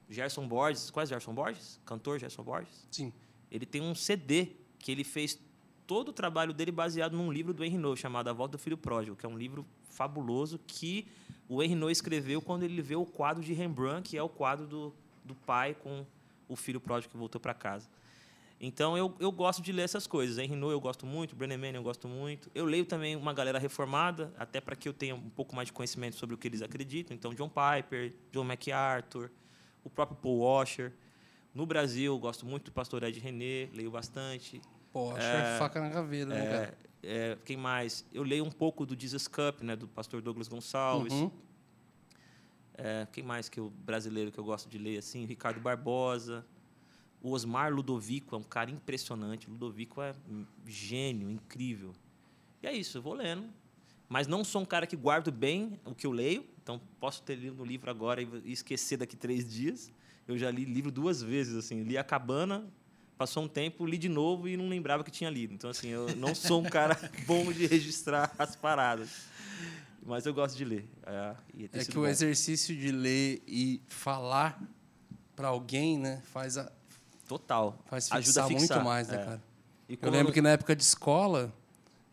Gerson 0.10 0.48
Borges, 0.48 0.90
qual 0.90 1.04
é 1.04 1.06
Gerson 1.06 1.34
Borges? 1.34 1.80
Cantor 1.86 2.20
Gerson 2.20 2.44
Borges? 2.44 2.88
Sim. 2.92 3.14
Ele 3.50 3.66
tem 3.66 3.82
um 3.82 3.96
CD 3.96 4.50
que 4.80 4.92
ele 4.92 5.04
fez 5.04 5.40
todo 5.86 6.10
o 6.10 6.14
trabalho 6.14 6.54
dele 6.54 6.72
baseado 6.72 7.16
num 7.16 7.32
livro 7.32 7.54
do 7.54 7.64
Henry 7.64 7.78
Noel 7.78 7.96
chamado 7.96 8.28
A 8.28 8.34
Volta 8.34 8.58
do 8.58 8.62
Filho 8.62 8.78
Pródigo, 8.78 9.16
que 9.16 9.26
é 9.26 9.30
um 9.30 9.38
livro 9.38 9.66
fabuloso 9.90 10.60
que 10.66 11.08
o 11.48 11.62
Henry 11.62 11.76
Noel 11.76 11.92
escreveu 11.92 12.42
quando 12.42 12.64
ele 12.64 12.82
vê 12.82 12.96
o 12.96 13.06
quadro 13.06 13.44
de 13.44 13.54
Rembrandt, 13.54 14.10
que 14.10 14.18
é 14.18 14.24
o 14.24 14.30
quadro 14.30 14.66
do, 14.66 14.94
do 15.24 15.36
pai 15.36 15.76
com 15.76 16.06
o 16.48 16.56
filho 16.56 16.80
pródigo 16.80 17.12
que 17.12 17.18
voltou 17.18 17.40
para 17.40 17.54
casa. 17.54 17.88
Então 18.66 18.98
eu, 18.98 19.14
eu 19.20 19.30
gosto 19.30 19.62
de 19.62 19.74
ler 19.74 19.82
essas 19.82 20.08
coisas. 20.08 20.38
Henry 20.38 20.56
Noel 20.56 20.72
eu 20.72 20.80
gosto 20.80 21.06
muito, 21.06 21.36
Brené 21.36 21.58
Manning 21.58 21.76
eu 21.76 21.84
gosto 21.84 22.08
muito. 22.08 22.50
Eu 22.56 22.64
leio 22.64 22.86
também 22.86 23.14
uma 23.14 23.34
galera 23.34 23.60
reformada, 23.60 24.34
até 24.38 24.62
para 24.62 24.74
que 24.74 24.88
eu 24.88 24.94
tenha 24.94 25.14
um 25.14 25.30
pouco 25.30 25.54
mais 25.54 25.66
de 25.68 25.74
conhecimento 25.74 26.16
sobre 26.16 26.34
o 26.34 26.38
que 26.38 26.48
eles 26.48 26.62
acreditam. 26.62 27.14
Então 27.14 27.34
John 27.34 27.50
Piper, 27.50 28.14
John 28.32 28.46
MacArthur, 28.46 29.30
o 29.84 29.90
próprio 29.90 30.18
Paul 30.18 30.40
Washer. 30.40 30.94
No 31.54 31.66
Brasil, 31.66 32.14
eu 32.14 32.18
gosto 32.18 32.46
muito 32.46 32.64
do 32.64 32.72
pastor 32.72 33.04
Ed 33.04 33.20
René, 33.20 33.70
leio 33.74 33.92
bastante. 33.92 34.62
Acho 34.96 35.28
é 35.28 35.58
faca 35.60 35.82
na 35.82 35.90
caveira, 35.90 36.30
né, 36.30 36.46
É, 36.46 36.50
cara? 36.50 36.78
é, 37.04 37.38
quem 37.44 37.58
mais? 37.58 38.06
Eu 38.14 38.24
leio 38.24 38.46
um 38.46 38.52
pouco 38.52 38.86
do 38.86 38.98
Jesus 38.98 39.28
Cup, 39.28 39.62
né, 39.62 39.76
do 39.76 39.90
pastor 39.90 40.22
Douglas 40.22 40.48
Gonçalves. 40.48 41.12
Uhum. 41.12 41.30
É, 42.76 43.06
quem 43.12 43.26
mais 43.26 43.50
que 43.50 43.60
eu 43.60 43.70
brasileiro 43.70 44.32
que 44.32 44.40
eu 44.40 44.44
gosto 44.46 44.70
de 44.70 44.78
ler 44.78 45.00
assim? 45.00 45.26
Ricardo 45.26 45.60
Barbosa. 45.60 46.46
O 47.24 47.32
Osmar 47.32 47.74
Ludovico 47.74 48.36
é 48.36 48.38
um 48.38 48.44
cara 48.44 48.70
impressionante. 48.70 49.50
Ludovico 49.50 50.02
é 50.02 50.14
gênio, 50.68 51.32
incrível. 51.32 51.94
E 52.62 52.68
é 52.68 52.74
isso, 52.76 52.98
eu 52.98 53.02
vou 53.02 53.14
lendo. 53.14 53.46
Mas 54.10 54.28
não 54.28 54.44
sou 54.44 54.62
um 54.62 54.66
cara 54.66 54.86
que 54.86 54.96
guardo 54.96 55.32
bem 55.32 55.80
o 55.86 55.96
que 55.96 56.06
eu 56.06 56.12
leio. 56.12 56.46
Então, 56.62 56.80
posso 57.00 57.24
ter 57.24 57.36
lido 57.36 57.64
um 57.64 57.66
livro 57.66 57.90
agora 57.90 58.22
e 58.22 58.52
esquecer 58.52 58.98
daqui 58.98 59.16
três 59.16 59.50
dias. 59.50 59.90
Eu 60.28 60.38
já 60.38 60.52
li 60.52 60.66
livro 60.66 60.92
duas 60.92 61.22
vezes, 61.24 61.56
assim. 61.56 61.82
Li 61.84 61.98
A 61.98 62.04
Cabana, 62.04 62.66
passou 63.18 63.44
um 63.44 63.48
tempo, 63.48 63.86
li 63.86 63.98
de 63.98 64.10
novo 64.10 64.48
e 64.48 64.56
não 64.58 64.68
lembrava 64.68 65.04
que 65.04 65.10
tinha 65.12 65.30
lido. 65.30 65.54
Então, 65.54 65.70
assim, 65.70 65.88
eu 65.88 66.14
não 66.18 66.36
sou 66.36 66.62
um 66.62 66.66
cara 66.70 66.98
bom 67.26 67.52
de 67.54 67.66
registrar 67.66 68.34
as 68.38 68.56
paradas. 68.56 69.28
Mas 70.06 70.26
eu 70.26 70.34
gosto 70.34 70.58
de 70.58 70.66
ler. 70.66 70.86
É, 71.06 71.36
É 71.72 71.86
que 71.86 71.98
o 71.98 72.02
bom. 72.02 72.08
exercício 72.08 72.76
de 72.76 72.92
ler 72.92 73.42
e 73.48 73.82
falar 73.88 74.62
pra 75.36 75.48
alguém, 75.48 75.98
né, 75.98 76.22
faz, 76.32 76.58
a, 76.58 76.72
Total. 77.38 77.78
faz 77.86 78.12
Ajuda 78.12 78.24
fixar 78.26 78.46
a 78.46 78.48
fixar. 78.48 78.78
muito 78.78 78.86
mais, 78.86 79.08
né, 79.08 79.16
é. 79.16 79.26
cara? 79.26 79.44
Eu 79.90 79.98
quando- 79.98 80.14
lembro 80.14 80.32
que 80.34 80.42
na 80.42 80.50
época 80.50 80.76
de 80.76 80.84
escola, 80.84 81.54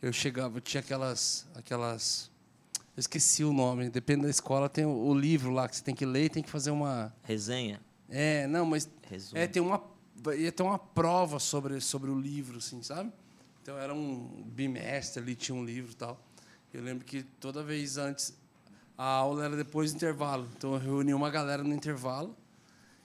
eu 0.02 0.12
chegava, 0.12 0.56
eu 0.58 0.60
tinha 0.60 0.80
aquelas. 0.80 1.46
aquelas 1.54 2.30
eu 2.96 3.00
esqueci 3.00 3.44
o 3.44 3.52
nome, 3.52 3.88
depende 3.88 4.22
da 4.22 4.30
escola, 4.30 4.68
tem 4.68 4.84
o, 4.84 4.90
o 4.90 5.14
livro 5.14 5.50
lá 5.52 5.68
que 5.68 5.76
você 5.76 5.82
tem 5.82 5.94
que 5.94 6.04
ler 6.04 6.24
e 6.24 6.28
tem 6.28 6.42
que 6.42 6.50
fazer 6.50 6.70
uma. 6.70 7.12
Resenha, 7.22 7.80
É, 8.08 8.46
não, 8.46 8.64
mas. 8.66 8.88
resumo. 9.08 9.38
É, 9.40 9.46
tem 9.46 9.62
uma. 9.62 9.82
Ia 10.36 10.52
ter 10.52 10.62
uma 10.62 10.78
prova 10.78 11.38
sobre, 11.38 11.80
sobre 11.80 12.10
o 12.10 12.18
livro, 12.18 12.58
assim, 12.58 12.82
sabe? 12.82 13.10
Então 13.62 13.78
era 13.78 13.94
um 13.94 14.42
bimestre 14.46 15.22
ali, 15.22 15.34
tinha 15.34 15.54
um 15.56 15.64
livro 15.64 15.92
e 15.92 15.94
tal. 15.94 16.20
Eu 16.74 16.82
lembro 16.82 17.04
que 17.04 17.22
toda 17.22 17.62
vez 17.62 17.96
antes. 17.96 18.34
A 18.98 19.04
aula 19.04 19.46
era 19.46 19.56
depois 19.56 19.92
do 19.92 19.96
intervalo. 19.96 20.46
Então 20.58 20.74
eu 20.74 20.78
reunia 20.78 21.16
uma 21.16 21.30
galera 21.30 21.62
no 21.62 21.72
intervalo 21.74 22.36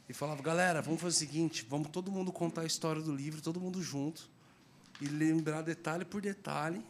e 0.09 0.13
falava: 0.13 0.41
galera, 0.41 0.81
vamos 0.81 1.01
fazer 1.01 1.15
o 1.15 1.19
seguinte, 1.27 1.65
vamos 1.69 1.89
todo 1.89 2.11
mundo 2.11 2.31
contar 2.31 2.61
a 2.61 2.65
história 2.65 3.01
do 3.01 3.13
livro, 3.13 3.41
todo 3.41 3.59
mundo 3.59 3.81
junto, 3.81 4.29
e 5.01 5.07
lembrar 5.07 5.61
detalhe 5.61 6.05
por 6.05 6.21
detalhe. 6.21 6.81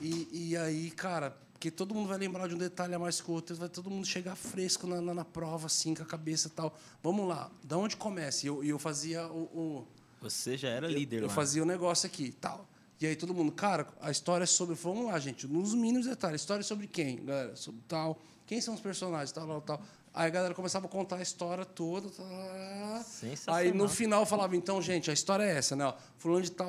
E, 0.00 0.28
e 0.50 0.56
aí, 0.56 0.90
cara, 0.90 1.36
porque 1.52 1.70
todo 1.70 1.94
mundo 1.94 2.08
vai 2.08 2.16
lembrar 2.18 2.48
de 2.48 2.54
um 2.54 2.58
detalhe 2.58 2.94
a 2.94 2.98
mais 2.98 3.20
que 3.20 3.30
o 3.30 3.34
outro, 3.34 3.54
vai 3.56 3.68
todo 3.68 3.90
mundo 3.90 4.06
chegar 4.06 4.34
fresco 4.34 4.86
na, 4.86 5.00
na, 5.00 5.12
na 5.12 5.24
prova, 5.24 5.66
assim, 5.66 5.94
com 5.94 6.02
a 6.02 6.06
cabeça 6.06 6.48
e 6.48 6.50
tal. 6.50 6.76
Vamos 7.02 7.28
lá, 7.28 7.50
da 7.62 7.76
onde 7.76 7.96
começa? 7.96 8.46
E 8.46 8.48
eu, 8.48 8.64
eu 8.64 8.78
fazia 8.78 9.26
o, 9.26 9.42
o- 9.42 9.86
Você 10.22 10.56
já 10.56 10.68
era 10.68 10.88
líder 10.88 11.20
eu 11.22 11.26
lá. 11.28 11.32
fazia 11.34 11.62
o 11.62 11.66
negócio 11.66 12.06
aqui 12.06 12.32
tal. 12.32 12.66
E 13.00 13.06
aí 13.06 13.16
todo 13.16 13.32
mundo, 13.34 13.50
cara, 13.52 13.86
a 14.00 14.10
história 14.10 14.44
é 14.44 14.46
sobre. 14.46 14.74
Vamos 14.74 15.06
lá, 15.06 15.18
gente, 15.18 15.46
nos 15.46 15.74
mínimos 15.74 16.06
detalhes. 16.06 16.34
A 16.40 16.42
história 16.42 16.60
é 16.60 16.64
sobre 16.64 16.86
quem, 16.86 17.24
galera? 17.24 17.56
Sobre 17.56 17.80
tal. 17.88 18.18
Quem 18.46 18.60
são 18.60 18.74
os 18.74 18.80
personagens, 18.80 19.32
tal, 19.32 19.46
tal, 19.46 19.60
tal. 19.62 19.82
Aí 20.12 20.26
a 20.26 20.30
galera 20.30 20.54
começava 20.54 20.86
a 20.86 20.88
contar 20.88 21.16
a 21.16 21.22
história 21.22 21.64
toda. 21.64 22.10
Tal, 22.10 22.26
tal. 22.26 23.02
Sensacional. 23.04 23.60
Aí 23.60 23.72
no 23.72 23.88
final 23.88 24.26
falava, 24.26 24.56
então, 24.56 24.82
gente, 24.82 25.08
a 25.08 25.12
história 25.12 25.44
é 25.44 25.56
essa, 25.56 25.76
né? 25.76 25.92
Fulano 26.18 26.42
de 26.42 26.50
tal. 26.50 26.68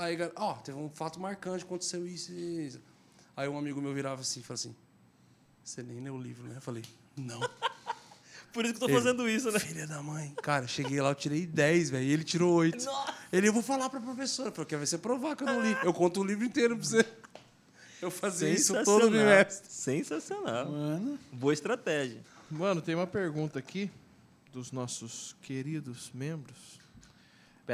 Aí, 0.00 0.18
ó, 0.36 0.54
teve 0.54 0.76
um 0.76 0.90
fato 0.90 1.20
marcante, 1.20 1.64
aconteceu 1.64 2.06
isso 2.06 2.32
isso. 2.32 2.80
Aí 3.36 3.48
um 3.48 3.56
amigo 3.56 3.80
meu 3.80 3.94
virava 3.94 4.20
assim 4.22 4.40
e 4.40 4.42
falava 4.42 4.60
assim: 4.60 4.74
Você 5.62 5.82
nem 5.82 6.00
leu 6.00 6.14
o 6.14 6.20
livro, 6.20 6.48
né? 6.48 6.56
Eu 6.56 6.60
falei, 6.60 6.82
não. 7.16 7.40
Por 8.52 8.66
isso 8.66 8.74
que 8.74 8.84
eu 8.84 8.88
tô 8.88 8.92
Ele, 8.92 9.00
fazendo 9.00 9.28
isso, 9.28 9.50
né? 9.50 9.58
Filha 9.58 9.86
da 9.86 10.02
mãe. 10.02 10.34
Cara, 10.42 10.66
cheguei 10.66 11.00
lá, 11.00 11.10
eu 11.10 11.14
tirei 11.14 11.46
10, 11.46 11.88
velho. 11.90 12.04
E 12.04 12.12
ele 12.12 12.22
tirou 12.24 12.54
8. 12.54 12.84
Nossa! 12.84 13.14
Ele, 13.32 13.48
eu 13.48 13.52
vou 13.52 13.62
falar 13.62 13.88
pra 13.88 13.98
professora. 13.98 14.50
Quer 14.66 14.78
ver 14.78 14.86
você 14.86 14.98
provar 14.98 15.34
que 15.36 15.42
eu 15.42 15.46
não 15.46 15.62
li. 15.62 15.74
Eu 15.82 15.94
conto 15.94 16.20
o 16.20 16.24
livro 16.24 16.44
inteiro 16.44 16.76
pra 16.76 16.84
você. 16.84 17.02
Eu 18.02 18.10
fazia 18.10 18.50
isso 18.50 18.74
todo 18.84 19.08
bimestre. 19.08 19.72
Sensacional. 19.72 20.68
Mano. 20.68 21.16
Boa 21.30 21.52
estratégia. 21.52 22.20
Mano, 22.50 22.82
tem 22.82 22.96
uma 22.96 23.06
pergunta 23.06 23.60
aqui 23.60 23.88
dos 24.52 24.72
nossos 24.72 25.36
queridos 25.40 26.10
membros. 26.12 26.81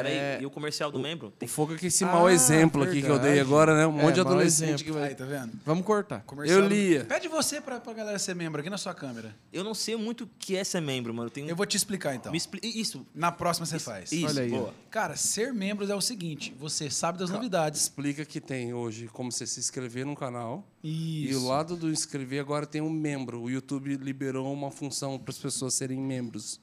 Pera 0.03 0.09
É, 0.09 0.37
aí, 0.37 0.43
e 0.43 0.47
o 0.47 0.51
comercial 0.51 0.91
do 0.91 0.99
membro? 0.99 1.29
O 1.29 1.31
Tem... 1.31 1.49
fogo 1.49 1.75
é 1.75 1.77
que 1.79 1.87
esse 1.87 2.05
Ah, 2.05 2.09
mau 2.13 2.29
exemplo 2.31 2.83
aqui 2.83 3.03
que 3.03 3.09
eu 3.09 3.19
dei 3.19 3.33
verdade. 3.35 3.41
agora, 3.41 3.77
né? 3.77 3.87
Um 3.87 3.99
É, 3.99 4.03
monte 4.03 4.15
de 4.15 4.21
adolescente 4.21 4.85
que 4.85 4.93
vai... 4.93 5.09
Aí, 5.09 5.15
tá 5.15 5.25
vendo? 5.25 5.53
Vamos 5.65 5.85
cortar. 5.85 6.21
Comercial 6.23 6.61
Eu 6.61 6.69
do- 6.69 6.75
lia. 6.75 7.05
Pede 7.05 7.29
você 7.29 7.61
pra, 7.61 7.81
pra 7.81 7.93
galera 7.93 8.19
ser 8.19 8.35
membro 8.35 8.61
aqui 8.61 8.71
na 8.71 8.79
sua 8.79 8.95
câmera. 8.95 9.35
Eu 9.53 9.63
não 9.65 9.75
sei 9.75 9.97
muito 9.97 10.25
o 10.25 10.31
que 10.39 10.57
é 10.57 10.65
ser 10.65 10.81
membro, 10.81 11.13
mano. 11.13 11.27
Eu 11.29 11.31
tenho... 11.33 11.49
Eu 11.49 11.57
vou 11.57 11.67
te 11.67 11.77
explicar 11.77 12.15
então. 12.15 12.35
Expli... 12.35 12.61
Isso, 12.63 13.07
Na 13.15 13.31
próxima 13.33 13.67
você 13.67 13.79
faz. 13.79 14.13
isso, 14.13 14.27
Olha 14.27 14.43
aí, 14.43 14.51
boa. 14.51 14.75
Cara, 14.91 15.17
ser 15.17 15.53
membro 15.53 15.91
é 15.91 15.95
o 15.95 16.01
seguinte: 16.01 16.55
você 16.59 16.89
sabe 16.91 17.19
das 17.19 17.29
novidades. 17.31 17.83
Explica 17.83 18.25
que 18.25 18.41
tem 18.41 18.73
hoje 18.73 19.09
como 19.13 19.31
você 19.31 19.47
se 19.47 19.61
inscrever 19.61 20.07
no 20.07 20.17
canal. 20.17 20.65
Isso. 20.83 21.33
E 21.33 21.37
o 21.37 21.47
lado 21.49 21.77
do 21.77 21.91
inscrever 21.91 22.41
agora 22.41 22.67
tem 22.67 22.81
um 22.81 22.89
membro. 22.91 23.41
O 23.43 23.51
YouTube 23.51 23.97
liberou 23.97 24.53
uma 24.53 24.71
função 24.71 25.19
para 25.19 25.31
as 25.31 25.39
pessoas 25.39 25.75
serem 25.75 25.99
membros. 26.01 26.61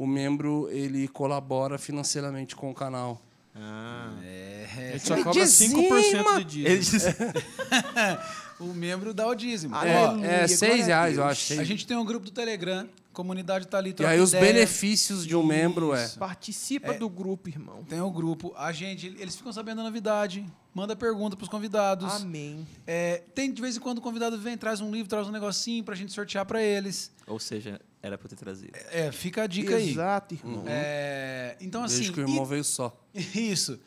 O 0.00 0.06
membro, 0.06 0.66
ele 0.70 1.06
colabora 1.08 1.76
financeiramente 1.76 2.56
com 2.56 2.70
o 2.70 2.74
canal. 2.74 3.20
Ah. 3.54 4.14
A 4.18 4.24
É. 4.24 4.92
gente 4.94 5.06
só 5.06 5.14
Me 5.14 5.22
cobra 5.24 5.42
dizima! 5.42 5.78
5% 5.78 6.44
de 6.44 6.64
dízimo. 6.64 7.12
Ele. 7.16 7.38
O 8.60 8.74
membro 8.74 9.14
dá 9.14 9.26
o 9.26 9.34
dízimo. 9.34 9.74
Ah, 9.74 9.88
É, 10.22 10.42
é 10.44 10.46
seis 10.46 10.82
a 10.82 10.86
reais, 10.86 11.16
eu 11.16 11.24
acho. 11.24 11.58
a 11.58 11.64
gente 11.64 11.86
tem 11.86 11.96
um 11.96 12.04
grupo 12.04 12.26
do 12.26 12.30
Telegram, 12.30 12.86
comunidade 13.10 13.66
tá 13.66 13.78
ali, 13.78 13.94
E 13.98 14.04
aí 14.04 14.20
os 14.20 14.32
benefícios 14.32 15.26
de 15.26 15.34
um 15.34 15.42
membro 15.42 15.94
é... 15.94 16.06
Participa 16.08 16.92
do 16.92 17.08
grupo, 17.08 17.48
irmão. 17.48 17.82
Tem 17.88 18.02
o 18.02 18.10
grupo. 18.10 18.52
A 18.58 18.70
gente, 18.70 19.06
eles 19.18 19.34
ficam 19.34 19.50
sabendo 19.50 19.78
da 19.78 19.84
novidade, 19.84 20.44
manda 20.74 20.94
pergunta 20.94 21.36
pros 21.36 21.48
convidados. 21.48 22.20
Amém. 22.20 22.66
É, 22.86 23.22
tem 23.34 23.50
de 23.50 23.62
vez 23.62 23.78
em 23.78 23.80
quando 23.80 23.96
o 23.96 24.02
convidado 24.02 24.38
vem, 24.38 24.58
traz 24.58 24.82
um 24.82 24.90
livro, 24.92 25.08
traz 25.08 25.26
um 25.26 25.32
negocinho 25.32 25.82
pra 25.82 25.94
gente 25.94 26.12
sortear 26.12 26.44
pra 26.44 26.62
eles. 26.62 27.10
Ou 27.26 27.38
seja, 27.40 27.80
era 28.02 28.16
pra 28.16 28.26
eu 28.26 28.30
ter 28.30 28.36
trazido. 28.36 28.72
É, 28.90 29.10
fica 29.12 29.42
a 29.42 29.46
dica 29.46 29.76
aí. 29.76 29.90
Exato, 29.90 30.34
irmão. 30.34 30.64
É, 30.66 31.56
então 31.60 31.82
assim, 31.84 31.96
Desde 31.96 32.12
que 32.12 32.20
o 32.20 32.26
e- 32.26 32.30
irmão 32.30 32.44
veio 32.44 32.64
só. 32.64 32.96
Isso. 33.34 33.78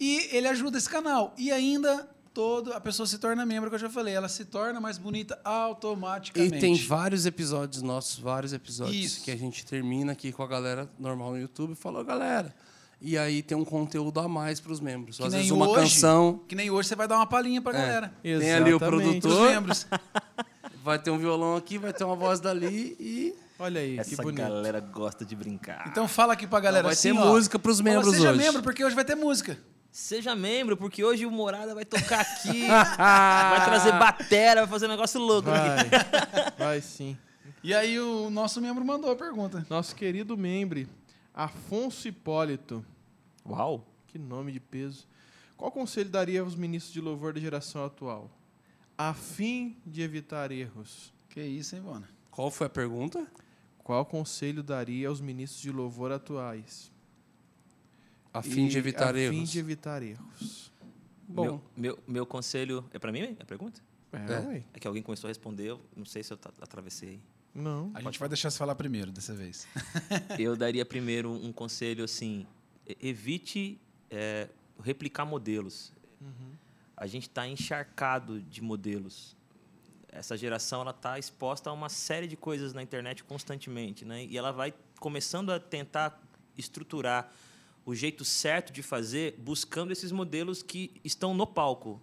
E 0.00 0.28
ele 0.36 0.46
ajuda 0.48 0.78
esse 0.78 0.88
canal. 0.88 1.34
E 1.36 1.50
ainda 1.50 2.08
todo 2.32 2.72
a 2.72 2.80
pessoa 2.80 3.04
se 3.06 3.18
torna 3.18 3.44
membro, 3.44 3.68
que 3.68 3.74
eu 3.74 3.80
já 3.80 3.90
falei, 3.90 4.14
ela 4.14 4.28
se 4.28 4.44
torna 4.44 4.80
mais 4.80 4.96
bonita 4.96 5.34
E 5.34 5.40
automaticamente. 5.48 6.58
tem 6.60 6.74
vários 6.76 7.26
episódios 7.26 7.82
nossos, 7.82 8.16
vários 8.18 8.52
episódios 8.52 8.96
Isso. 8.96 9.24
que 9.24 9.30
a 9.32 9.36
gente 9.36 9.66
termina 9.66 10.12
aqui 10.12 10.30
com 10.30 10.42
a 10.42 10.46
galera 10.46 10.88
normal 10.98 11.32
no 11.32 11.38
YouTube 11.40 11.72
e 11.72 11.74
falou, 11.76 12.04
galera. 12.04 12.54
E 13.00 13.16
aí 13.18 13.42
tem 13.42 13.56
um 13.56 13.64
conteúdo 13.64 14.18
a 14.20 14.28
mais 14.28 14.60
para 14.60 14.70
os 14.72 14.78
membros. 14.80 15.16
que 15.16 15.22
Às 15.24 15.30
nem 15.32 15.38
vezes 15.40 15.50
uma 15.52 15.68
hoje, 15.68 15.80
canção, 15.94 16.40
Que 16.46 16.54
nem 16.54 16.70
hoje 16.70 16.88
você 16.88 16.94
vai 16.96 17.08
dar 17.08 17.16
uma 17.16 17.26
palhinha 17.26 17.60
pra 17.62 17.72
galera. 17.72 18.12
tem 18.22 18.32
ali 18.34 18.72
o 18.72 18.76
Exatamente. 18.76 18.78
Produtor, 19.20 19.50
membros. 19.50 19.86
vai 20.82 20.98
ter 20.98 21.10
um 21.10 21.18
violão 21.18 21.56
aqui, 21.56 21.76
vai 21.78 21.92
ter 21.92 22.04
uma 22.04 22.16
voz 22.16 22.40
dali 22.40 22.96
e 23.00 23.34
Olha 23.58 23.80
aí, 23.80 23.94
que 23.94 24.00
Essa 24.00 24.22
bonito. 24.22 24.38
galera 24.38 24.80
gosta 24.80 25.24
de 25.24 25.34
brincar. 25.34 25.86
Então 25.88 26.06
fala 26.06 26.32
aqui 26.34 26.46
pra 26.46 26.60
galera 26.60 26.84
vai 26.84 26.92
assim, 26.92 27.12
ter 27.12 27.18
ó. 27.20 27.26
música 27.26 27.58
para 27.58 27.70
os 27.72 27.78
Fala, 27.80 27.90
membros 27.90 28.14
Seja 28.14 28.30
hoje. 28.30 28.38
membro, 28.38 28.62
porque 28.62 28.84
hoje 28.84 28.94
vai 28.94 29.04
ter 29.04 29.14
música. 29.16 29.58
Seja 29.90 30.36
membro, 30.36 30.76
porque 30.76 31.02
hoje 31.02 31.26
o 31.26 31.30
Morada 31.30 31.74
vai 31.74 31.84
tocar 31.84 32.20
aqui, 32.20 32.66
vai 32.68 33.64
trazer 33.64 33.92
batera, 33.92 34.60
vai 34.60 34.68
fazer 34.70 34.86
um 34.86 34.90
negócio 34.90 35.20
louco 35.20 35.48
aqui. 35.50 35.88
Vai, 35.88 36.52
vai 36.58 36.80
sim. 36.80 37.16
E 37.64 37.74
aí 37.74 37.98
o 37.98 38.30
nosso 38.30 38.60
membro 38.60 38.84
mandou 38.84 39.10
a 39.10 39.16
pergunta. 39.16 39.66
Nosso 39.68 39.96
querido 39.96 40.36
membro, 40.36 40.86
Afonso 41.34 42.06
Hipólito. 42.06 42.84
Uau! 43.44 43.84
Que 44.06 44.18
nome 44.18 44.52
de 44.52 44.60
peso. 44.60 45.06
Qual 45.56 45.72
conselho 45.72 46.08
daria 46.08 46.42
aos 46.42 46.54
ministros 46.54 46.92
de 46.92 47.00
louvor 47.00 47.32
da 47.32 47.40
geração 47.40 47.84
atual? 47.84 48.30
A 48.96 49.12
fim 49.14 49.76
de 49.84 50.02
evitar 50.02 50.52
erros. 50.52 51.12
Que 51.30 51.40
isso, 51.42 51.74
hein, 51.74 51.82
Bona? 51.82 52.08
Qual 52.30 52.50
foi 52.50 52.68
a 52.68 52.70
pergunta? 52.70 53.26
Qual 53.88 54.04
conselho 54.04 54.62
daria 54.62 55.08
aos 55.08 55.18
ministros 55.18 55.62
de 55.62 55.72
louvor 55.72 56.12
atuais? 56.12 56.92
A 58.34 58.42
fim 58.42 58.66
E 58.66 58.68
de 58.68 58.76
evitar 58.76 59.14
a 59.14 59.18
erros. 59.18 59.34
fim 59.34 59.44
de 59.44 59.58
evitar 59.58 60.02
erros. 60.02 60.70
Bom, 61.26 61.42
Meu, 61.42 61.62
meu, 61.74 61.98
meu 62.06 62.26
conselho. 62.26 62.84
É 62.92 62.98
pra 62.98 63.10
mim 63.10 63.34
a 63.40 63.44
pergunta? 63.46 63.80
É, 64.12 64.56
É. 64.56 64.64
É 64.74 64.78
que 64.78 64.86
alguém 64.86 65.02
começou 65.02 65.26
a 65.28 65.30
responder, 65.30 65.68
eu 65.70 65.80
não 65.96 66.04
sei 66.04 66.22
se 66.22 66.30
eu 66.30 66.38
atravessei. 66.60 67.18
Não. 67.54 67.90
A 67.94 68.02
gente 68.02 68.18
vai 68.18 68.28
deixar 68.28 68.50
você 68.50 68.58
falar 68.58 68.74
primeiro 68.74 69.10
dessa 69.10 69.34
vez. 69.34 69.66
Eu 70.38 70.54
daria 70.54 70.84
primeiro 70.84 71.32
um 71.32 71.50
conselho 71.50 72.04
assim: 72.04 72.46
evite 73.00 73.80
é, 74.10 74.50
replicar 74.84 75.24
modelos. 75.24 75.94
A 76.94 77.06
gente 77.06 77.26
está 77.26 77.48
encharcado 77.48 78.38
de 78.42 78.60
modelos. 78.60 79.34
Essa 80.10 80.36
geração 80.36 80.80
ela 80.80 80.90
está 80.90 81.18
exposta 81.18 81.70
a 81.70 81.72
uma 81.72 81.88
série 81.88 82.26
de 82.26 82.36
coisas 82.36 82.72
na 82.72 82.82
internet 82.82 83.22
constantemente, 83.24 84.04
né? 84.04 84.24
E 84.24 84.36
ela 84.38 84.52
vai 84.52 84.72
começando 84.98 85.50
a 85.50 85.60
tentar 85.60 86.20
estruturar 86.56 87.30
o 87.84 87.94
jeito 87.94 88.24
certo 88.24 88.72
de 88.72 88.82
fazer, 88.82 89.34
buscando 89.38 89.92
esses 89.92 90.12
modelos 90.12 90.62
que 90.62 91.00
estão 91.04 91.34
no 91.34 91.46
palco, 91.46 92.00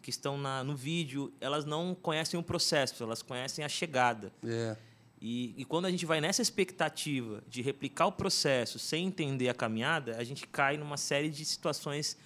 que 0.00 0.10
estão 0.10 0.38
na, 0.38 0.62
no 0.62 0.76
vídeo. 0.76 1.32
Elas 1.40 1.64
não 1.64 1.94
conhecem 1.94 2.38
o 2.38 2.42
processo, 2.42 3.02
elas 3.02 3.22
conhecem 3.22 3.64
a 3.64 3.68
chegada. 3.68 4.32
é. 4.44 4.76
E, 5.20 5.54
e 5.56 5.64
quando 5.64 5.86
a 5.86 5.90
gente 5.90 6.04
vai 6.04 6.20
nessa 6.20 6.42
expectativa 6.42 7.42
de 7.48 7.62
replicar 7.62 8.06
o 8.06 8.12
processo 8.12 8.78
sem 8.78 9.06
entender 9.06 9.48
a 9.48 9.54
caminhada, 9.54 10.16
a 10.18 10.24
gente 10.24 10.46
cai 10.46 10.76
numa 10.76 10.96
série 10.96 11.30
de 11.30 11.44
situações 11.44 12.16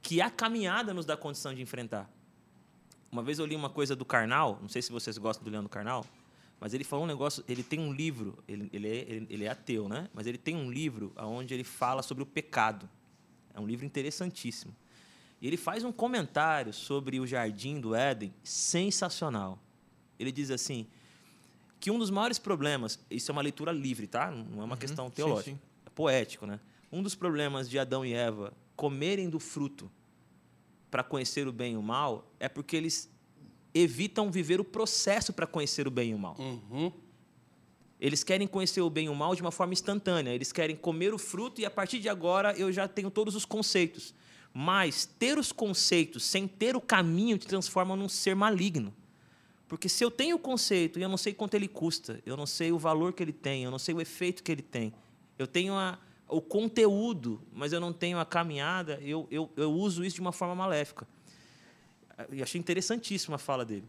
que 0.00 0.20
a 0.20 0.30
caminhada 0.30 0.94
nos 0.94 1.04
dá 1.04 1.16
condição 1.16 1.52
de 1.52 1.60
enfrentar. 1.60 2.08
Uma 3.10 3.22
vez 3.22 3.38
eu 3.38 3.46
li 3.46 3.54
uma 3.56 3.70
coisa 3.70 3.94
do 3.96 4.04
Karnal, 4.04 4.58
não 4.60 4.68
sei 4.68 4.82
se 4.82 4.90
vocês 4.92 5.16
gostam 5.18 5.44
do 5.44 5.50
Leandro 5.50 5.68
Karnal, 5.68 6.04
mas 6.60 6.74
ele 6.74 6.84
falou 6.84 7.04
um 7.04 7.08
negócio, 7.08 7.44
ele 7.48 7.62
tem 7.62 7.78
um 7.78 7.92
livro, 7.92 8.38
ele, 8.48 8.68
ele, 8.72 8.88
é, 8.88 8.94
ele, 9.08 9.26
ele 9.30 9.44
é 9.44 9.48
ateu, 9.48 9.88
né? 9.88 10.08
Mas 10.14 10.26
ele 10.26 10.38
tem 10.38 10.56
um 10.56 10.70
livro 10.70 11.12
onde 11.16 11.52
ele 11.54 11.64
fala 11.64 12.02
sobre 12.02 12.22
o 12.22 12.26
pecado. 12.26 12.88
É 13.54 13.60
um 13.60 13.66
livro 13.66 13.84
interessantíssimo. 13.86 14.74
E 15.40 15.46
ele 15.46 15.56
faz 15.58 15.84
um 15.84 15.92
comentário 15.92 16.72
sobre 16.72 17.20
o 17.20 17.26
jardim 17.26 17.78
do 17.78 17.94
Éden 17.94 18.32
sensacional. 18.42 19.58
Ele 20.18 20.32
diz 20.32 20.50
assim: 20.50 20.86
que 21.78 21.90
um 21.90 21.98
dos 21.98 22.10
maiores 22.10 22.38
problemas, 22.38 22.98
isso 23.10 23.30
é 23.30 23.32
uma 23.32 23.42
leitura 23.42 23.70
livre, 23.70 24.06
tá? 24.06 24.30
Não 24.30 24.62
é 24.62 24.64
uma 24.64 24.76
questão 24.76 25.04
Uhum. 25.04 25.10
sim, 25.10 25.14
teológica, 25.16 25.50
sim. 25.50 25.58
é 25.84 25.90
poético, 25.90 26.46
né? 26.46 26.58
Um 26.90 27.02
dos 27.02 27.14
problemas 27.14 27.68
de 27.68 27.78
Adão 27.78 28.04
e 28.04 28.12
Eva 28.14 28.52
comerem 28.74 29.28
do 29.28 29.38
fruto 29.38 29.90
para 30.90 31.02
conhecer 31.02 31.46
o 31.48 31.52
bem 31.52 31.74
e 31.74 31.76
o 31.76 31.82
mal 31.82 32.30
é 32.40 32.48
porque 32.48 32.76
eles 32.76 33.10
evitam 33.74 34.30
viver 34.30 34.60
o 34.60 34.64
processo 34.64 35.32
para 35.32 35.46
conhecer 35.46 35.86
o 35.86 35.90
bem 35.90 36.10
e 36.10 36.14
o 36.14 36.18
mal. 36.18 36.36
Uhum. 36.38 36.90
Eles 38.00 38.22
querem 38.22 38.46
conhecer 38.46 38.80
o 38.82 38.90
bem 38.90 39.06
e 39.06 39.08
o 39.08 39.14
mal 39.14 39.34
de 39.34 39.40
uma 39.42 39.50
forma 39.50 39.72
instantânea. 39.72 40.30
Eles 40.30 40.52
querem 40.52 40.76
comer 40.76 41.14
o 41.14 41.18
fruto 41.18 41.60
e 41.60 41.64
a 41.66 41.70
partir 41.70 41.98
de 41.98 42.08
agora 42.08 42.52
eu 42.58 42.70
já 42.70 42.86
tenho 42.86 43.10
todos 43.10 43.34
os 43.34 43.44
conceitos. 43.44 44.14
Mas 44.52 45.04
ter 45.18 45.38
os 45.38 45.52
conceitos 45.52 46.24
sem 46.24 46.46
ter 46.46 46.76
o 46.76 46.80
caminho 46.80 47.36
te 47.38 47.46
transforma 47.46 47.94
num 47.96 48.08
ser 48.08 48.34
maligno. 48.34 48.94
Porque 49.68 49.88
se 49.88 50.04
eu 50.04 50.10
tenho 50.10 50.36
o 50.36 50.38
conceito 50.38 50.98
e 50.98 51.02
eu 51.02 51.08
não 51.08 51.16
sei 51.16 51.34
quanto 51.34 51.54
ele 51.54 51.68
custa, 51.68 52.20
eu 52.24 52.36
não 52.36 52.46
sei 52.46 52.70
o 52.70 52.78
valor 52.78 53.12
que 53.12 53.22
ele 53.22 53.32
tem, 53.32 53.64
eu 53.64 53.70
não 53.70 53.78
sei 53.78 53.94
o 53.94 54.00
efeito 54.00 54.42
que 54.42 54.52
ele 54.52 54.62
tem, 54.62 54.94
eu 55.38 55.46
tenho 55.46 55.74
a- 55.74 55.98
o 56.28 56.40
conteúdo, 56.40 57.40
mas 57.52 57.72
eu 57.72 57.80
não 57.80 57.92
tenho 57.92 58.18
a 58.18 58.24
caminhada, 58.24 58.98
eu, 59.02 59.28
eu, 59.30 59.50
eu 59.56 59.72
uso 59.72 60.04
isso 60.04 60.16
de 60.16 60.20
uma 60.20 60.32
forma 60.32 60.54
maléfica. 60.54 61.06
E 62.30 62.42
achei 62.42 62.58
interessantíssima 62.58 63.36
a 63.36 63.38
fala 63.38 63.64
dele. 63.64 63.84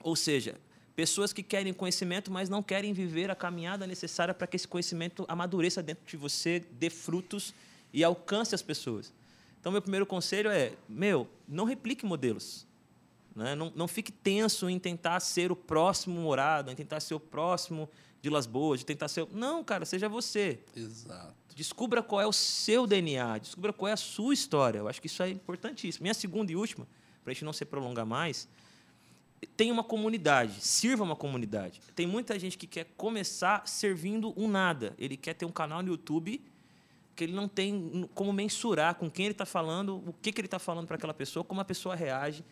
Ou 0.00 0.16
seja, 0.16 0.56
pessoas 0.94 1.32
que 1.32 1.42
querem 1.42 1.72
conhecimento, 1.72 2.30
mas 2.30 2.48
não 2.48 2.62
querem 2.62 2.92
viver 2.92 3.30
a 3.30 3.34
caminhada 3.34 3.86
necessária 3.86 4.34
para 4.34 4.46
que 4.46 4.56
esse 4.56 4.66
conhecimento 4.68 5.24
amadureça 5.28 5.82
dentro 5.82 6.04
de 6.04 6.16
você, 6.16 6.64
dê 6.72 6.90
frutos 6.90 7.54
e 7.92 8.02
alcance 8.02 8.54
as 8.54 8.62
pessoas. 8.62 9.12
Então, 9.60 9.70
meu 9.70 9.80
primeiro 9.80 10.04
conselho 10.04 10.50
é: 10.50 10.72
meu, 10.88 11.28
não 11.46 11.64
replique 11.64 12.04
modelos. 12.04 12.66
Né? 13.34 13.54
Não, 13.54 13.72
não 13.74 13.88
fique 13.88 14.10
tenso 14.10 14.68
em 14.68 14.78
tentar 14.78 15.20
ser 15.20 15.52
o 15.52 15.56
próximo 15.56 16.20
morado, 16.20 16.70
em 16.70 16.74
tentar 16.74 17.00
ser 17.00 17.14
o 17.14 17.20
próximo 17.20 17.88
de 18.20 18.28
Las 18.28 18.46
Boas, 18.46 18.80
de 18.80 18.86
tentar 18.86 19.08
ser. 19.08 19.26
Não, 19.32 19.62
cara, 19.62 19.84
seja 19.84 20.08
você. 20.08 20.58
Exato. 20.76 21.41
Descubra 21.54 22.02
qual 22.02 22.20
é 22.20 22.26
o 22.26 22.32
seu 22.32 22.86
DNA, 22.86 23.38
descubra 23.38 23.72
qual 23.72 23.88
é 23.88 23.92
a 23.92 23.96
sua 23.96 24.32
história. 24.32 24.78
Eu 24.78 24.88
acho 24.88 25.00
que 25.00 25.06
isso 25.06 25.22
é 25.22 25.28
importantíssimo. 25.30 26.02
Minha 26.02 26.14
segunda 26.14 26.50
e 26.50 26.56
última, 26.56 26.86
para 27.22 27.30
a 27.30 27.34
gente 27.34 27.44
não 27.44 27.52
se 27.52 27.64
prolongar 27.64 28.06
mais, 28.06 28.48
tem 29.56 29.70
uma 29.70 29.82
comunidade, 29.82 30.60
sirva 30.60 31.02
uma 31.02 31.16
comunidade. 31.16 31.80
Tem 31.94 32.06
muita 32.06 32.38
gente 32.38 32.56
que 32.56 32.66
quer 32.66 32.86
começar 32.96 33.66
servindo 33.66 34.32
um 34.36 34.48
nada. 34.48 34.94
Ele 34.98 35.16
quer 35.16 35.34
ter 35.34 35.44
um 35.44 35.50
canal 35.50 35.82
no 35.82 35.88
YouTube 35.88 36.42
que 37.14 37.24
ele 37.24 37.32
não 37.32 37.46
tem 37.46 38.08
como 38.14 38.32
mensurar 38.32 38.94
com 38.94 39.10
quem 39.10 39.26
ele 39.26 39.32
está 39.32 39.44
falando, 39.44 39.96
o 40.06 40.14
que, 40.22 40.32
que 40.32 40.40
ele 40.40 40.46
está 40.46 40.58
falando 40.58 40.86
para 40.86 40.96
aquela 40.96 41.12
pessoa, 41.12 41.44
como 41.44 41.60
a 41.60 41.64
pessoa 41.64 41.94
reage. 41.94 42.44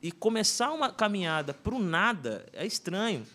E 0.00 0.10
começar 0.10 0.72
uma 0.72 0.90
caminhada 0.90 1.54
para 1.54 1.74
o 1.74 1.78
nada 1.78 2.46
é 2.52 2.66
estranho. 2.66 3.26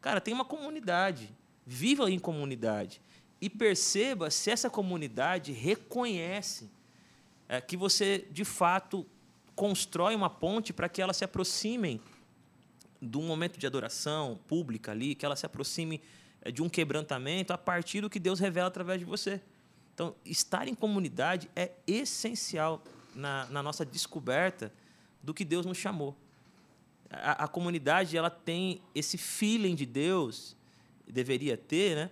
Cara, 0.00 0.20
tem 0.20 0.32
uma 0.32 0.44
comunidade. 0.44 1.30
Viva 1.66 2.10
em 2.10 2.18
comunidade. 2.18 3.00
E 3.40 3.48
perceba 3.48 4.30
se 4.30 4.50
essa 4.50 4.68
comunidade 4.68 5.52
reconhece 5.52 6.70
é, 7.48 7.60
que 7.60 7.76
você, 7.76 8.26
de 8.30 8.44
fato, 8.44 9.06
constrói 9.54 10.14
uma 10.14 10.30
ponte 10.30 10.72
para 10.72 10.88
que 10.88 11.02
elas 11.02 11.16
se 11.16 11.24
aproximem 11.24 12.00
de 13.00 13.16
um 13.16 13.26
momento 13.26 13.58
de 13.58 13.66
adoração 13.66 14.38
pública 14.46 14.92
ali, 14.92 15.14
que 15.14 15.24
ela 15.24 15.36
se 15.36 15.46
aproxime 15.46 16.00
eh, 16.42 16.50
de 16.50 16.62
um 16.62 16.68
quebrantamento 16.68 17.52
a 17.52 17.58
partir 17.58 18.02
do 18.02 18.10
que 18.10 18.18
Deus 18.18 18.38
revela 18.38 18.68
através 18.68 18.98
de 18.98 19.04
você. 19.04 19.40
Então, 19.94 20.14
estar 20.24 20.68
em 20.68 20.74
comunidade 20.74 21.50
é 21.56 21.72
essencial 21.86 22.82
na, 23.14 23.46
na 23.46 23.62
nossa 23.62 23.84
descoberta 23.84 24.72
do 25.22 25.34
que 25.34 25.44
Deus 25.44 25.64
nos 25.66 25.78
chamou. 25.78 26.16
A, 27.10 27.44
a 27.44 27.48
comunidade 27.48 28.16
ela 28.16 28.30
tem 28.30 28.80
esse 28.94 29.18
feeling 29.18 29.74
de 29.74 29.86
Deus, 29.86 30.56
deveria 31.06 31.56
ter, 31.56 31.96
né? 31.96 32.10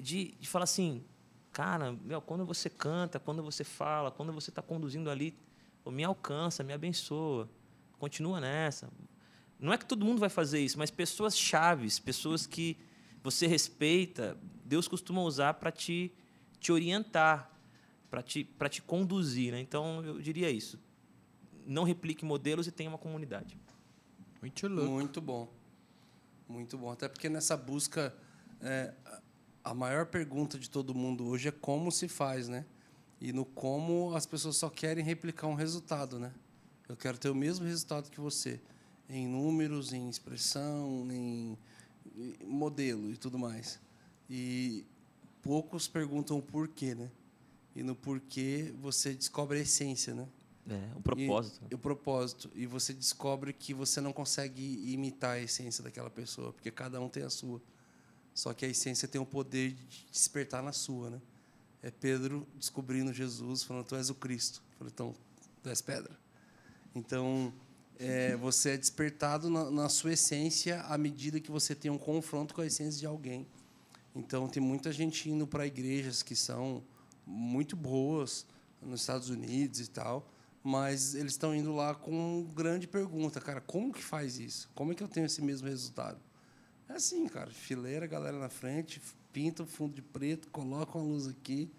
De, 0.00 0.32
de 0.32 0.48
falar 0.48 0.64
assim, 0.64 1.04
cara, 1.52 1.92
meu, 1.92 2.20
quando 2.20 2.44
você 2.44 2.70
canta, 2.70 3.18
quando 3.18 3.42
você 3.42 3.64
fala, 3.64 4.10
quando 4.10 4.32
você 4.32 4.50
está 4.50 4.62
conduzindo 4.62 5.10
ali, 5.10 5.36
me 5.86 6.04
alcança, 6.04 6.62
me 6.62 6.72
abençoa, 6.72 7.48
continua 7.98 8.40
nessa. 8.40 8.90
Não 9.58 9.72
é 9.72 9.78
que 9.78 9.86
todo 9.86 10.04
mundo 10.04 10.18
vai 10.18 10.28
fazer 10.28 10.60
isso, 10.60 10.78
mas 10.78 10.90
pessoas 10.90 11.36
chaves, 11.36 11.98
pessoas 11.98 12.46
que 12.46 12.76
você 13.22 13.46
respeita, 13.46 14.38
Deus 14.64 14.86
costuma 14.86 15.22
usar 15.22 15.54
para 15.54 15.72
te, 15.72 16.12
te 16.60 16.70
orientar, 16.70 17.50
para 18.10 18.22
te, 18.22 18.44
para 18.44 18.68
te 18.68 18.80
conduzir. 18.80 19.52
Né? 19.52 19.60
Então, 19.60 20.04
eu 20.04 20.20
diria 20.20 20.50
isso. 20.50 20.78
Não 21.66 21.84
replique 21.84 22.24
modelos 22.24 22.66
e 22.66 22.72
tenha 22.72 22.88
uma 22.88 22.98
comunidade. 22.98 23.58
Muito 24.40 24.68
louco. 24.68 24.90
Muito 24.90 25.20
bom. 25.20 25.52
Muito 26.48 26.78
bom. 26.78 26.92
Até 26.92 27.08
porque 27.08 27.28
nessa 27.28 27.56
busca, 27.56 28.14
é, 28.60 28.94
a 29.64 29.74
maior 29.74 30.06
pergunta 30.06 30.58
de 30.58 30.68
todo 30.68 30.94
mundo 30.94 31.26
hoje 31.26 31.48
é 31.48 31.52
como 31.52 31.90
se 31.90 32.08
faz, 32.08 32.48
né? 32.48 32.64
E 33.20 33.32
no 33.32 33.44
como 33.44 34.14
as 34.14 34.26
pessoas 34.26 34.56
só 34.56 34.70
querem 34.70 35.04
replicar 35.04 35.46
um 35.46 35.54
resultado, 35.54 36.18
né? 36.18 36.32
Eu 36.88 36.96
quero 36.96 37.18
ter 37.18 37.28
o 37.28 37.34
mesmo 37.34 37.66
resultado 37.66 38.10
que 38.10 38.20
você, 38.20 38.60
em 39.08 39.26
números, 39.26 39.92
em 39.92 40.08
expressão, 40.08 41.06
em 41.10 41.58
modelo 42.44 43.10
e 43.10 43.16
tudo 43.16 43.38
mais. 43.38 43.80
E 44.30 44.86
poucos 45.42 45.88
perguntam 45.88 46.38
o 46.38 46.42
porquê, 46.42 46.94
né? 46.94 47.10
E 47.74 47.82
no 47.82 47.94
porquê 47.94 48.72
você 48.80 49.14
descobre 49.14 49.58
a 49.58 49.62
essência, 49.62 50.14
né? 50.14 50.28
É, 50.68 50.96
o 50.96 51.00
propósito. 51.00 51.66
E, 51.70 51.74
o 51.74 51.78
propósito. 51.78 52.50
E 52.54 52.66
você 52.66 52.92
descobre 52.92 53.52
que 53.52 53.72
você 53.72 54.00
não 54.00 54.12
consegue 54.12 54.92
imitar 54.92 55.36
a 55.36 55.40
essência 55.40 55.82
daquela 55.82 56.10
pessoa, 56.10 56.52
porque 56.52 56.70
cada 56.70 57.00
um 57.00 57.08
tem 57.08 57.22
a 57.22 57.30
sua. 57.30 57.60
Só 58.38 58.54
que 58.54 58.64
a 58.64 58.68
essência 58.68 59.08
tem 59.08 59.20
o 59.20 59.26
poder 59.26 59.72
de 59.72 60.06
despertar 60.12 60.62
na 60.62 60.70
sua, 60.72 61.10
né? 61.10 61.20
É 61.82 61.90
Pedro 61.90 62.46
descobrindo 62.54 63.12
Jesus, 63.12 63.64
falando: 63.64 63.84
Tu 63.84 63.96
és 63.96 64.10
o 64.10 64.14
Cristo. 64.14 64.62
Eu 64.70 64.78
falei, 64.78 64.92
então, 64.94 65.14
tu 65.60 65.68
és 65.68 65.82
pedra. 65.82 66.16
Então, 66.94 67.52
é, 67.98 68.36
você 68.36 68.70
é 68.70 68.76
despertado 68.76 69.50
na, 69.50 69.68
na 69.72 69.88
sua 69.88 70.12
essência 70.12 70.82
à 70.82 70.96
medida 70.96 71.40
que 71.40 71.50
você 71.50 71.74
tem 71.74 71.90
um 71.90 71.98
confronto 71.98 72.54
com 72.54 72.60
a 72.60 72.66
essência 72.66 73.00
de 73.00 73.06
alguém. 73.06 73.44
Então, 74.14 74.48
tem 74.48 74.62
muita 74.62 74.92
gente 74.92 75.28
indo 75.28 75.44
para 75.44 75.66
igrejas 75.66 76.22
que 76.22 76.36
são 76.36 76.84
muito 77.26 77.74
boas, 77.74 78.46
nos 78.80 79.00
Estados 79.00 79.30
Unidos 79.30 79.80
e 79.80 79.88
tal. 79.88 80.30
Mas 80.62 81.16
eles 81.16 81.32
estão 81.32 81.52
indo 81.52 81.74
lá 81.74 81.92
com 81.92 82.48
grande 82.54 82.86
pergunta, 82.86 83.40
cara, 83.40 83.60
como 83.60 83.92
que 83.92 84.02
faz 84.02 84.38
isso? 84.38 84.70
Como 84.76 84.92
é 84.92 84.94
que 84.94 85.02
eu 85.02 85.08
tenho 85.08 85.26
esse 85.26 85.42
mesmo 85.42 85.66
resultado? 85.66 86.27
É 86.88 86.94
assim, 86.94 87.26
cara, 87.28 87.50
fileira, 87.50 88.06
galera 88.06 88.38
na 88.38 88.48
frente, 88.48 89.00
pinta 89.32 89.62
o 89.62 89.66
fundo 89.66 89.94
de 89.94 90.02
preto, 90.02 90.48
coloca 90.48 90.96
uma 90.96 91.04
luz 91.04 91.26
aqui, 91.26 91.70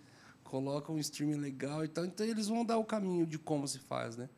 coloca 0.44 0.92
um 0.92 1.00
streaming 1.00 1.36
legal 1.38 1.84
e 1.84 1.88
tal. 1.88 2.06
Então 2.06 2.26
eles 2.26 2.48
vão 2.48 2.64
dar 2.64 2.78
o 2.78 2.86
caminho 2.86 3.26
de 3.26 3.38
como 3.38 3.68
se 3.68 3.80
faz, 3.80 4.16
né? 4.16 4.30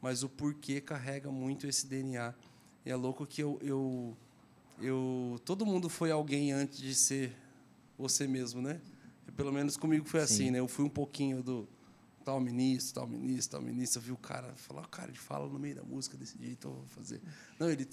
Mas 0.00 0.22
o 0.22 0.28
porquê 0.28 0.80
carrega 0.80 1.30
muito 1.30 1.66
esse 1.66 1.86
DNA. 1.86 2.34
E 2.84 2.90
é 2.90 2.96
louco 2.96 3.26
que 3.26 3.42
eu, 3.42 3.58
eu, 3.62 4.16
eu 4.80 5.40
todo 5.44 5.64
mundo 5.64 5.88
foi 5.88 6.10
alguém 6.10 6.52
antes 6.52 6.78
de 6.78 6.94
ser 6.94 7.34
você 7.98 8.26
mesmo, 8.26 8.60
né? 8.60 8.80
Pelo 9.36 9.52
menos 9.52 9.76
comigo 9.76 10.04
foi 10.04 10.20
assim, 10.20 10.46
Sim. 10.46 10.50
né? 10.50 10.60
Eu 10.60 10.68
fui 10.68 10.84
um 10.84 10.90
pouquinho 10.90 11.42
do 11.42 11.68
tal 12.24 12.40
ministro, 12.40 12.94
tal 12.94 13.06
ministro, 13.06 13.58
tal 13.58 13.62
ministro. 13.62 14.00
Eu 14.00 14.04
vi 14.04 14.12
o 14.12 14.16
cara 14.16 14.54
falar, 14.56 14.86
cara, 14.88 15.10
ele 15.10 15.18
fala 15.18 15.48
no 15.48 15.58
meio 15.58 15.74
da 15.74 15.82
música 15.82 16.16
desse 16.16 16.38
jeito, 16.38 16.68
eu 16.68 16.72
vou 16.72 16.86
fazer. 16.88 17.20
Não, 17.58 17.70
ele. 17.70 17.88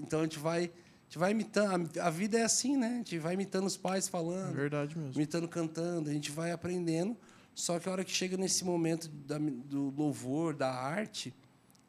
Então 0.00 0.20
a 0.20 0.22
gente 0.22 0.38
vai, 0.38 0.70
gente 1.12 1.18
vai 1.18 1.30
imitando. 1.32 2.00
A, 2.00 2.08
vida 2.08 2.38
é 2.38 2.42
assim, 2.42 2.74
né? 2.74 2.86
A 2.88 2.96
gente 2.96 3.18
vai 3.18 3.34
imitando 3.34 3.66
os 3.66 3.76
pais 3.76 4.08
É 4.08 4.10
falando, 4.10 4.54
verdade 4.54 4.96
mesmo. 4.96 5.12
imitando 5.14 5.46
cantando, 5.46 6.08
a 6.08 6.12
gente 6.12 6.30
vai 6.30 6.52
aprendendo. 6.52 7.14
Só 7.54 7.78
que 7.78 7.86
a 7.86 7.92
hora 7.92 8.02
que 8.02 8.10
chega 8.10 8.34
nesse 8.38 8.64
momento 8.64 9.08
da- 9.08 9.36
do 9.38 9.90
louvor, 9.94 10.54
da 10.54 10.72
arte, 10.72 11.34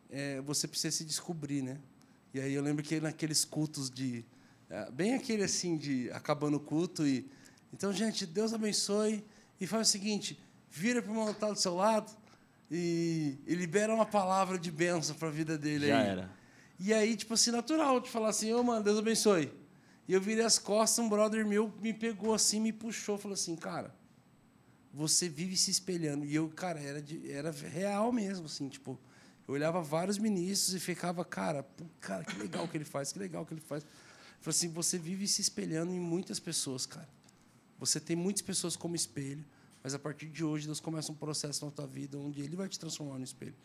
é, 0.09 0.41
você 0.41 0.67
precisa 0.67 0.97
se 0.97 1.05
descobrir, 1.05 1.61
né? 1.61 1.77
E 2.33 2.39
aí 2.41 2.53
eu 2.53 2.61
lembro 2.61 2.83
que 2.83 2.99
naqueles 2.99 3.45
cultos 3.45 3.89
de. 3.89 4.25
é, 4.69 4.91
bem 4.91 5.13
aquele 5.13 5.43
assim, 5.43 5.77
de 5.77 6.11
acabando 6.11 6.57
o 6.57 6.59
culto 6.59 7.07
e. 7.07 7.25
Então, 7.71 7.93
gente, 7.93 8.25
Deus 8.25 8.53
abençoe 8.53 9.23
e 9.61 9.65
faz 9.65 9.87
o 9.87 9.91
seguinte: 9.91 10.37
vira 10.69 11.01
para 11.01 11.11
o 11.13 11.33
tá 11.33 11.49
do 11.49 11.55
seu 11.57 11.75
lado 11.75 12.11
e, 12.69 13.37
e 13.47 13.55
libera 13.55 13.95
uma 13.95 14.05
palavra 14.05 14.59
de 14.59 14.69
bênção 14.69 15.15
para 15.15 15.29
a 15.29 15.31
vida 15.31 15.57
dele 15.57 15.87
Já 15.87 16.01
aí. 16.01 16.07
era. 16.09 16.42
E 16.85 16.93
aí, 16.93 17.15
tipo 17.15 17.33
assim, 17.33 17.49
natural 17.49 18.01
de 18.01 18.09
falar 18.09 18.27
assim, 18.27 18.51
ô, 18.51 18.61
mano, 18.61 18.83
Deus 18.83 18.99
abençoe. 18.99 19.49
E 20.05 20.11
eu 20.11 20.19
virei 20.19 20.43
as 20.43 20.59
costas, 20.59 20.99
um 20.99 21.07
brother 21.07 21.47
meu 21.47 21.73
me 21.81 21.93
pegou 21.93 22.33
assim, 22.33 22.59
me 22.59 22.73
puxou, 22.73 23.17
falou 23.17 23.35
assim, 23.35 23.55
cara, 23.55 23.95
você 24.93 25.29
vive 25.29 25.55
se 25.55 25.71
espelhando. 25.71 26.25
E 26.25 26.35
eu, 26.35 26.49
cara, 26.49 26.81
era, 26.81 27.01
de, 27.01 27.31
era 27.31 27.51
real 27.51 28.11
mesmo, 28.11 28.47
assim, 28.47 28.67
tipo, 28.67 28.99
eu 29.47 29.53
olhava 29.53 29.81
vários 29.81 30.17
ministros 30.17 30.73
e 30.73 30.79
ficava, 30.79 31.23
cara, 31.23 31.65
cara, 32.01 32.25
que 32.25 32.37
legal 32.37 32.67
que 32.67 32.75
ele 32.75 32.83
faz, 32.83 33.13
que 33.13 33.19
legal 33.19 33.45
que 33.45 33.53
ele 33.53 33.61
faz. 33.61 33.85
Falei 34.41 34.57
assim, 34.57 34.67
você 34.67 34.97
vive 34.97 35.25
se 35.25 35.39
espelhando 35.39 35.93
em 35.93 36.01
muitas 36.01 36.37
pessoas, 36.37 36.85
cara. 36.85 37.07
Você 37.79 37.97
tem 37.97 38.17
muitas 38.17 38.41
pessoas 38.41 38.75
como 38.75 38.93
espelho, 38.93 39.45
mas 39.81 39.93
a 39.93 39.99
partir 39.99 40.27
de 40.27 40.43
hoje 40.43 40.65
Deus 40.65 40.81
começa 40.81 41.13
um 41.13 41.15
processo 41.15 41.63
na 41.63 41.71
tua 41.71 41.87
vida 41.87 42.17
onde 42.17 42.41
Ele 42.41 42.57
vai 42.57 42.67
te 42.67 42.77
transformar 42.77 43.19
no 43.19 43.23
espelho. 43.23 43.55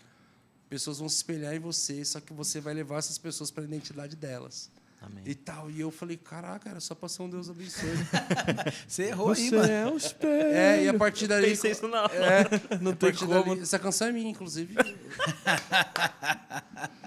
Pessoas 0.68 0.98
vão 0.98 1.08
se 1.08 1.16
espelhar 1.16 1.54
em 1.54 1.58
você, 1.58 2.04
só 2.04 2.20
que 2.20 2.32
você 2.32 2.60
vai 2.60 2.74
levar 2.74 2.98
essas 2.98 3.18
pessoas 3.18 3.50
para 3.50 3.64
a 3.64 3.66
identidade 3.66 4.14
delas. 4.16 4.70
Amém. 5.00 5.22
E 5.24 5.34
tal. 5.34 5.70
E 5.70 5.80
eu 5.80 5.90
falei, 5.92 6.16
caraca, 6.16 6.68
era 6.68 6.80
só 6.80 6.92
para 6.94 7.08
ser 7.08 7.22
um 7.22 7.30
Deus 7.30 7.48
abençoe. 7.48 7.88
Você 8.86 9.04
errou 9.04 9.30
aí, 9.30 9.48
Você 9.48 9.56
mano. 9.56 9.72
é 9.72 9.86
o 9.86 9.96
espelho. 9.96 10.48
é, 10.48 10.84
e 10.84 10.88
a 10.88 10.94
partir 10.94 11.28
dali. 11.28 11.50
Pensei 11.50 11.70
isso 11.70 11.86
na 11.86 12.02
hora. 12.02 12.14
É, 12.14 12.78
Não 12.80 12.92
tem 12.94 13.14
como. 13.14 13.32
dali- 13.44 13.60
essa 13.62 13.78
canção 13.78 14.08
é 14.08 14.12
minha, 14.12 14.28
inclusive. 14.28 14.74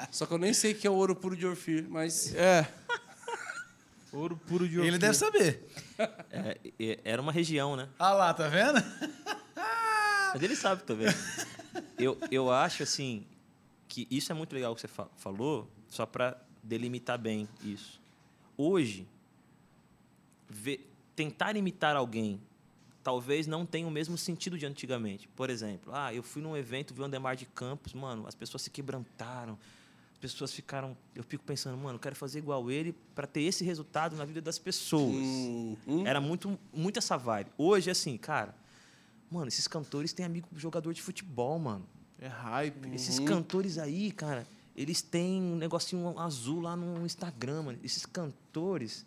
Só 0.09 0.25
que 0.25 0.33
eu 0.33 0.37
nem 0.37 0.53
sei 0.53 0.73
que 0.73 0.87
é 0.87 0.89
o 0.89 0.93
ouro 0.93 1.15
puro 1.15 1.35
de 1.35 1.45
Orfir, 1.45 1.85
mas. 1.89 2.33
É. 2.35 2.65
Ouro 4.13 4.35
puro 4.35 4.67
de 4.67 4.77
Ele 4.77 4.89
Ofir. 4.89 4.99
deve 4.99 5.13
saber. 5.13 5.67
É, 6.31 6.99
era 7.05 7.21
uma 7.21 7.31
região, 7.31 7.77
né? 7.77 7.87
Ah 7.97 8.11
lá, 8.13 8.33
tá 8.33 8.49
vendo? 8.49 8.83
Mas 10.33 10.43
ele 10.43 10.55
sabe 10.55 10.83
também. 10.83 11.07
Eu, 11.97 12.17
eu 12.29 12.51
acho, 12.51 12.83
assim, 12.83 13.25
que 13.91 14.07
isso 14.09 14.31
é 14.31 14.35
muito 14.35 14.53
legal 14.53 14.73
que 14.73 14.79
você 14.79 14.87
fa- 14.87 15.09
falou, 15.17 15.67
só 15.89 16.05
para 16.05 16.41
delimitar 16.63 17.19
bem 17.19 17.45
isso. 17.61 17.99
Hoje, 18.57 19.05
ver- 20.49 20.89
tentar 21.13 21.57
imitar 21.57 21.97
alguém 21.97 22.39
talvez 23.03 23.47
não 23.47 23.65
tenha 23.65 23.85
o 23.85 23.91
mesmo 23.91 24.17
sentido 24.17 24.57
de 24.57 24.65
antigamente. 24.65 25.27
Por 25.35 25.49
exemplo, 25.49 25.91
ah, 25.93 26.13
eu 26.13 26.23
fui 26.23 26.41
num 26.41 26.55
evento, 26.55 26.93
vi 26.93 27.01
o 27.01 27.03
Andemar 27.03 27.35
de 27.35 27.45
Campos, 27.47 27.93
mano, 27.93 28.25
as 28.27 28.35
pessoas 28.35 28.61
se 28.61 28.69
quebrantaram, 28.69 29.57
as 30.13 30.19
pessoas 30.19 30.53
ficaram... 30.53 30.95
Eu 31.13 31.23
fico 31.23 31.43
pensando, 31.43 31.75
mano, 31.77 31.95
eu 31.95 31.99
quero 31.99 32.15
fazer 32.15 32.39
igual 32.39 32.69
ele 32.71 32.95
para 33.15 33.25
ter 33.27 33.41
esse 33.41 33.65
resultado 33.65 34.15
na 34.15 34.23
vida 34.23 34.39
das 34.39 34.57
pessoas. 34.59 35.15
Hum, 35.15 35.75
hum. 35.85 36.07
Era 36.07 36.21
muito, 36.21 36.57
muito 36.71 36.97
essa 36.97 37.17
vibe. 37.17 37.51
Hoje, 37.57 37.89
assim, 37.89 38.15
cara, 38.17 38.55
mano, 39.29 39.47
esses 39.49 39.67
cantores 39.67 40.13
têm 40.13 40.25
amigo 40.25 40.47
jogador 40.55 40.93
de 40.93 41.01
futebol, 41.01 41.57
mano. 41.59 41.85
É 42.21 42.27
hype. 42.27 42.93
Esses 42.93 43.19
cantores 43.19 43.79
aí, 43.79 44.11
cara, 44.11 44.47
eles 44.75 45.01
têm 45.01 45.41
um 45.41 45.55
negocinho 45.55 46.17
azul 46.19 46.61
lá 46.61 46.75
no 46.75 47.03
Instagram, 47.03 47.63
mano. 47.63 47.79
Esses 47.83 48.05
cantores. 48.05 49.05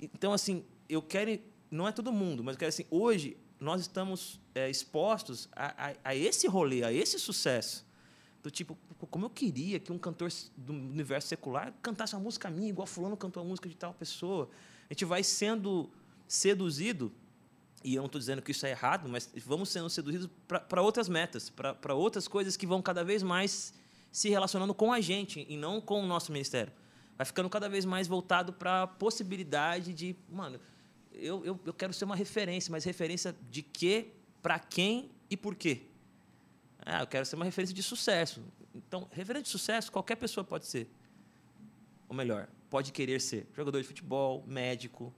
Então, 0.00 0.32
assim, 0.32 0.64
eu 0.88 1.00
quero. 1.00 1.38
Não 1.70 1.86
é 1.86 1.92
todo 1.92 2.12
mundo, 2.12 2.42
mas 2.42 2.56
eu 2.56 2.58
quero 2.58 2.68
assim, 2.68 2.84
hoje 2.90 3.36
nós 3.60 3.80
estamos 3.82 4.40
é, 4.52 4.68
expostos 4.68 5.48
a, 5.54 5.90
a, 5.90 5.94
a 6.02 6.16
esse 6.16 6.48
rolê, 6.48 6.82
a 6.82 6.92
esse 6.92 7.16
sucesso. 7.20 7.86
Do 8.42 8.50
tipo, 8.50 8.76
como 9.10 9.26
eu 9.26 9.30
queria 9.30 9.78
que 9.78 9.92
um 9.92 9.98
cantor 9.98 10.32
do 10.56 10.72
universo 10.72 11.28
secular 11.28 11.72
cantasse 11.82 12.14
uma 12.16 12.22
música 12.22 12.50
minha, 12.50 12.70
igual 12.70 12.86
fulano 12.86 13.16
cantou 13.16 13.42
a 13.42 13.46
música 13.46 13.68
de 13.68 13.76
tal 13.76 13.94
pessoa. 13.94 14.50
A 14.88 14.94
gente 14.94 15.04
vai 15.04 15.22
sendo 15.22 15.88
seduzido 16.26 17.12
e 17.82 17.94
eu 17.94 18.00
não 18.00 18.06
estou 18.06 18.18
dizendo 18.18 18.42
que 18.42 18.50
isso 18.50 18.66
é 18.66 18.70
errado, 18.70 19.08
mas 19.08 19.30
vamos 19.44 19.70
sendo 19.70 19.88
seduzidos 19.88 20.28
para 20.46 20.82
outras 20.82 21.08
metas, 21.08 21.48
para 21.48 21.94
outras 21.94 22.28
coisas 22.28 22.56
que 22.56 22.66
vão 22.66 22.82
cada 22.82 23.02
vez 23.02 23.22
mais 23.22 23.72
se 24.12 24.28
relacionando 24.28 24.74
com 24.74 24.92
a 24.92 25.00
gente 25.00 25.46
e 25.48 25.56
não 25.56 25.80
com 25.80 26.02
o 26.02 26.06
nosso 26.06 26.30
ministério. 26.30 26.72
Vai 27.16 27.24
ficando 27.24 27.48
cada 27.48 27.68
vez 27.68 27.84
mais 27.84 28.06
voltado 28.06 28.52
para 28.52 28.82
a 28.82 28.86
possibilidade 28.86 29.94
de, 29.94 30.16
mano, 30.28 30.60
eu, 31.12 31.44
eu, 31.44 31.60
eu 31.64 31.72
quero 31.72 31.92
ser 31.92 32.04
uma 32.04 32.16
referência, 32.16 32.70
mas 32.70 32.84
referência 32.84 33.34
de 33.50 33.62
quê, 33.62 34.08
para 34.42 34.58
quem 34.58 35.10
e 35.28 35.36
por 35.36 35.54
quê? 35.54 35.82
Ah, 36.84 37.02
eu 37.02 37.06
quero 37.06 37.24
ser 37.24 37.36
uma 37.36 37.44
referência 37.44 37.74
de 37.74 37.82
sucesso. 37.82 38.42
Então, 38.74 39.08
referência 39.10 39.44
de 39.44 39.50
sucesso, 39.50 39.92
qualquer 39.92 40.16
pessoa 40.16 40.44
pode 40.44 40.66
ser. 40.66 40.88
Ou 42.08 42.14
melhor, 42.14 42.48
pode 42.68 42.92
querer 42.92 43.20
ser 43.20 43.46
jogador 43.54 43.80
de 43.80 43.86
futebol, 43.86 44.44
médico, 44.46 45.14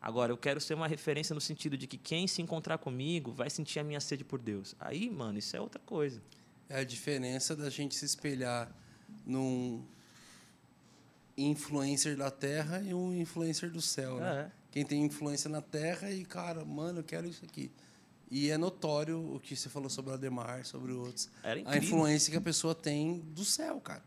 Agora, 0.00 0.32
eu 0.32 0.36
quero 0.36 0.60
ser 0.60 0.74
uma 0.74 0.86
referência 0.86 1.34
no 1.34 1.40
sentido 1.40 1.76
de 1.76 1.86
que 1.86 1.98
quem 1.98 2.26
se 2.26 2.40
encontrar 2.40 2.78
comigo 2.78 3.32
vai 3.32 3.50
sentir 3.50 3.78
a 3.80 3.84
minha 3.84 4.00
sede 4.00 4.24
por 4.24 4.38
Deus. 4.40 4.74
Aí, 4.78 5.10
mano, 5.10 5.38
isso 5.38 5.56
é 5.56 5.60
outra 5.60 5.80
coisa. 5.84 6.22
É 6.68 6.80
a 6.80 6.84
diferença 6.84 7.56
da 7.56 7.68
gente 7.68 7.94
se 7.94 8.04
espelhar 8.04 8.70
num 9.26 9.82
influencer 11.36 12.16
da 12.16 12.30
terra 12.30 12.80
e 12.82 12.92
um 12.92 13.14
influencer 13.14 13.70
do 13.70 13.80
céu, 13.80 14.18
né? 14.18 14.50
É. 14.54 14.58
Quem 14.70 14.84
tem 14.84 15.04
influência 15.04 15.48
na 15.48 15.62
terra 15.62 16.10
e, 16.10 16.24
cara, 16.24 16.64
mano, 16.64 17.00
eu 17.00 17.04
quero 17.04 17.26
isso 17.26 17.44
aqui. 17.44 17.70
E 18.30 18.50
é 18.50 18.58
notório 18.58 19.18
o 19.34 19.40
que 19.40 19.56
você 19.56 19.68
falou 19.68 19.88
sobre 19.88 20.10
o 20.10 20.14
Ademar, 20.14 20.64
sobre 20.66 20.92
outros. 20.92 21.30
Era 21.42 21.58
A 21.58 21.60
incrível. 21.62 21.82
influência 21.82 22.30
que 22.30 22.36
a 22.36 22.40
pessoa 22.40 22.74
tem 22.74 23.20
do 23.34 23.44
céu, 23.44 23.80
cara. 23.80 24.02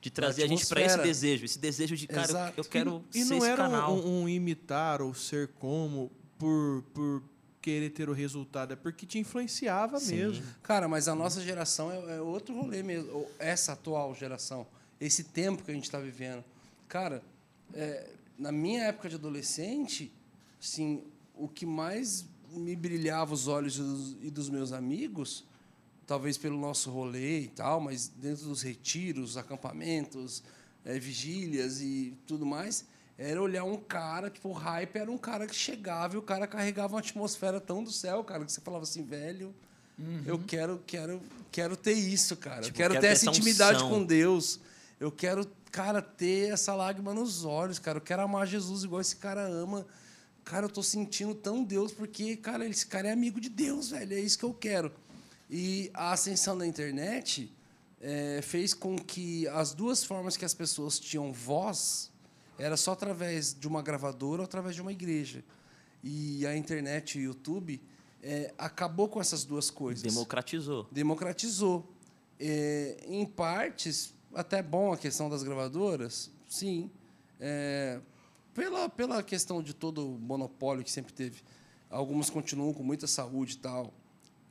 De 0.00 0.10
trazer 0.10 0.44
a 0.44 0.46
gente 0.46 0.64
para 0.66 0.80
esse 0.80 0.98
desejo. 0.98 1.44
Esse 1.44 1.58
desejo 1.58 1.96
de, 1.96 2.06
cara, 2.06 2.20
eu- 2.22 2.24
Exato. 2.30 2.60
eu 2.60 2.64
quero 2.64 3.04
E 3.14 3.22
ser 3.24 3.30
não 3.30 3.38
esse 3.38 3.46
era 3.46 3.56
canal. 3.64 3.96
um, 3.96 4.22
um 4.22 4.28
imitar 4.28 5.02
ou 5.02 5.12
ser 5.12 5.48
como 5.58 6.10
por, 6.38 6.82
por 6.94 7.22
querer 7.60 7.90
ter 7.90 8.08
o 8.08 8.12
resultado, 8.12 8.72
é 8.72 8.76
porque 8.76 9.04
te 9.04 9.18
influenciava 9.18 9.98
Sim. 9.98 10.14
mesmo. 10.16 10.46
Cara, 10.62 10.86
mas 10.86 11.08
a 11.08 11.14
nossa 11.14 11.40
geração 11.40 11.90
é, 11.90 12.16
é 12.16 12.20
outro 12.20 12.54
rolê 12.54 12.82
mesmo. 12.82 13.26
Essa 13.40 13.72
atual 13.72 14.14
geração, 14.14 14.66
esse 15.00 15.24
tempo 15.24 15.64
que 15.64 15.70
a 15.70 15.74
gente 15.74 15.84
está 15.84 15.98
vivendo. 15.98 16.44
Cara, 16.88 17.20
é, 17.74 18.08
na 18.38 18.52
minha 18.52 18.84
época 18.84 19.08
de 19.08 19.16
adolescente, 19.16 20.12
assim, 20.62 21.02
o 21.34 21.48
que 21.48 21.66
mais 21.66 22.24
me 22.52 22.74
brilhava 22.76 23.34
os 23.34 23.48
olhos 23.48 23.76
dos- 23.76 24.16
e 24.22 24.30
dos 24.30 24.48
meus 24.48 24.70
amigos, 24.72 25.44
talvez 26.08 26.38
pelo 26.38 26.58
nosso 26.58 26.90
rolê 26.90 27.40
e 27.42 27.48
tal, 27.48 27.78
mas 27.80 28.08
dentro 28.08 28.46
dos 28.46 28.62
retiros, 28.62 29.36
acampamentos, 29.36 30.42
é, 30.82 30.98
vigílias 30.98 31.82
e 31.82 32.16
tudo 32.26 32.46
mais, 32.46 32.86
era 33.18 33.40
olhar 33.40 33.64
um 33.64 33.76
cara, 33.76 34.30
tipo, 34.30 34.48
o 34.48 34.52
hype 34.52 34.96
era 34.96 35.10
um 35.10 35.18
cara 35.18 35.46
que 35.46 35.54
chegava 35.54 36.14
e 36.14 36.18
o 36.18 36.22
cara 36.22 36.46
carregava 36.46 36.94
uma 36.94 37.00
atmosfera 37.00 37.60
tão 37.60 37.84
do 37.84 37.92
céu, 37.92 38.24
cara, 38.24 38.44
que 38.46 38.50
você 38.50 38.60
falava 38.62 38.84
assim, 38.84 39.04
velho, 39.04 39.54
eu 40.24 40.38
quero, 40.38 40.80
quero, 40.86 41.20
quero 41.52 41.76
ter 41.76 41.92
isso, 41.92 42.36
cara. 42.36 42.62
Tipo, 42.62 42.74
eu 42.74 42.76
quero 42.76 42.94
quero 42.94 43.02
ter 43.02 43.08
ter 43.08 43.12
essa 43.12 43.28
essa 43.28 43.38
intimidade 43.38 43.78
unção. 43.78 43.90
com 43.90 44.04
Deus. 44.04 44.60
Eu 44.98 45.10
quero, 45.10 45.44
cara, 45.72 46.00
ter 46.00 46.52
essa 46.52 46.74
lágrima 46.74 47.12
nos 47.12 47.44
olhos, 47.44 47.80
cara. 47.80 47.98
Eu 47.98 48.02
quero 48.02 48.22
amar 48.22 48.46
Jesus 48.46 48.84
igual 48.84 49.00
esse 49.00 49.16
cara 49.16 49.44
ama. 49.46 49.84
Cara, 50.44 50.66
eu 50.66 50.70
tô 50.70 50.84
sentindo 50.84 51.34
tão 51.34 51.64
Deus 51.64 51.90
porque, 51.92 52.36
cara, 52.36 52.64
esse 52.64 52.86
cara 52.86 53.08
é 53.08 53.12
amigo 53.12 53.40
de 53.40 53.48
Deus, 53.48 53.90
velho. 53.90 54.14
É 54.14 54.20
isso 54.20 54.38
que 54.38 54.44
eu 54.44 54.54
quero. 54.54 54.92
E 55.50 55.90
a 55.94 56.12
ascensão 56.12 56.56
da 56.56 56.66
internet 56.66 57.52
eh, 58.00 58.40
fez 58.42 58.74
com 58.74 58.96
que 58.96 59.48
as 59.48 59.72
duas 59.72 60.04
formas 60.04 60.36
que 60.36 60.44
as 60.44 60.54
pessoas 60.54 60.98
tinham 60.98 61.32
voz 61.32 62.12
era 62.58 62.76
só 62.76 62.92
através 62.92 63.54
de 63.54 63.66
uma 63.66 63.80
gravadora 63.80 64.42
ou 64.42 64.44
através 64.44 64.74
de 64.74 64.82
uma 64.82 64.92
igreja. 64.92 65.44
E 66.02 66.46
a 66.46 66.56
internet 66.56 67.18
e 67.18 67.22
o 67.22 67.24
YouTube 67.24 67.80
é, 68.22 68.52
acabou 68.58 69.08
com 69.08 69.20
essas 69.20 69.44
duas 69.44 69.70
coisas. 69.70 70.02
Democratizou. 70.02 70.86
Democratizou. 70.90 71.92
É, 72.38 73.04
em 73.06 73.24
partes, 73.24 74.14
até 74.34 74.62
bom 74.62 74.92
a 74.92 74.96
questão 74.96 75.28
das 75.28 75.42
gravadoras, 75.42 76.30
sim. 76.48 76.90
É, 77.40 78.00
pela, 78.54 78.88
pela 78.88 79.22
questão 79.22 79.62
de 79.62 79.74
todo 79.74 80.14
o 80.14 80.18
monopólio 80.18 80.84
que 80.84 80.90
sempre 80.90 81.12
teve. 81.12 81.42
Algumas 81.90 82.28
continuam 82.28 82.72
com 82.72 82.82
muita 82.82 83.06
saúde 83.06 83.54
e 83.54 83.58
tal. 83.58 83.92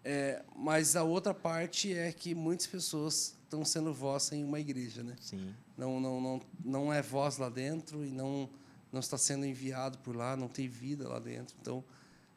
É, 0.10 0.42
mas 0.56 0.96
a 0.96 1.04
outra 1.04 1.34
parte 1.34 1.94
é 1.94 2.14
que 2.14 2.34
muitas 2.34 2.66
pessoas 2.66 3.38
estão 3.44 3.66
sendo 3.66 3.94
voz 3.94 4.32
em 4.32 4.42
uma 4.42 4.58
igreja, 4.58 5.04
né? 5.04 5.18
Sim. 5.20 5.54
Não, 5.78 6.00
não, 6.00 6.22
não, 6.22 6.42
não 6.64 6.94
é 6.94 7.02
voz 7.02 7.38
lá 7.38 7.50
dentro 7.50 8.06
e 8.06 8.10
não, 8.10 8.50
não 8.90 9.02
está 9.02 9.18
sendo 9.18 9.46
enviado 9.46 9.98
por 9.98 10.16
lá, 10.16 10.38
não 10.38 10.48
tem 10.48 10.66
vida 10.66 11.10
lá 11.10 11.20
dentro. 11.20 11.58
Então, 11.60 11.84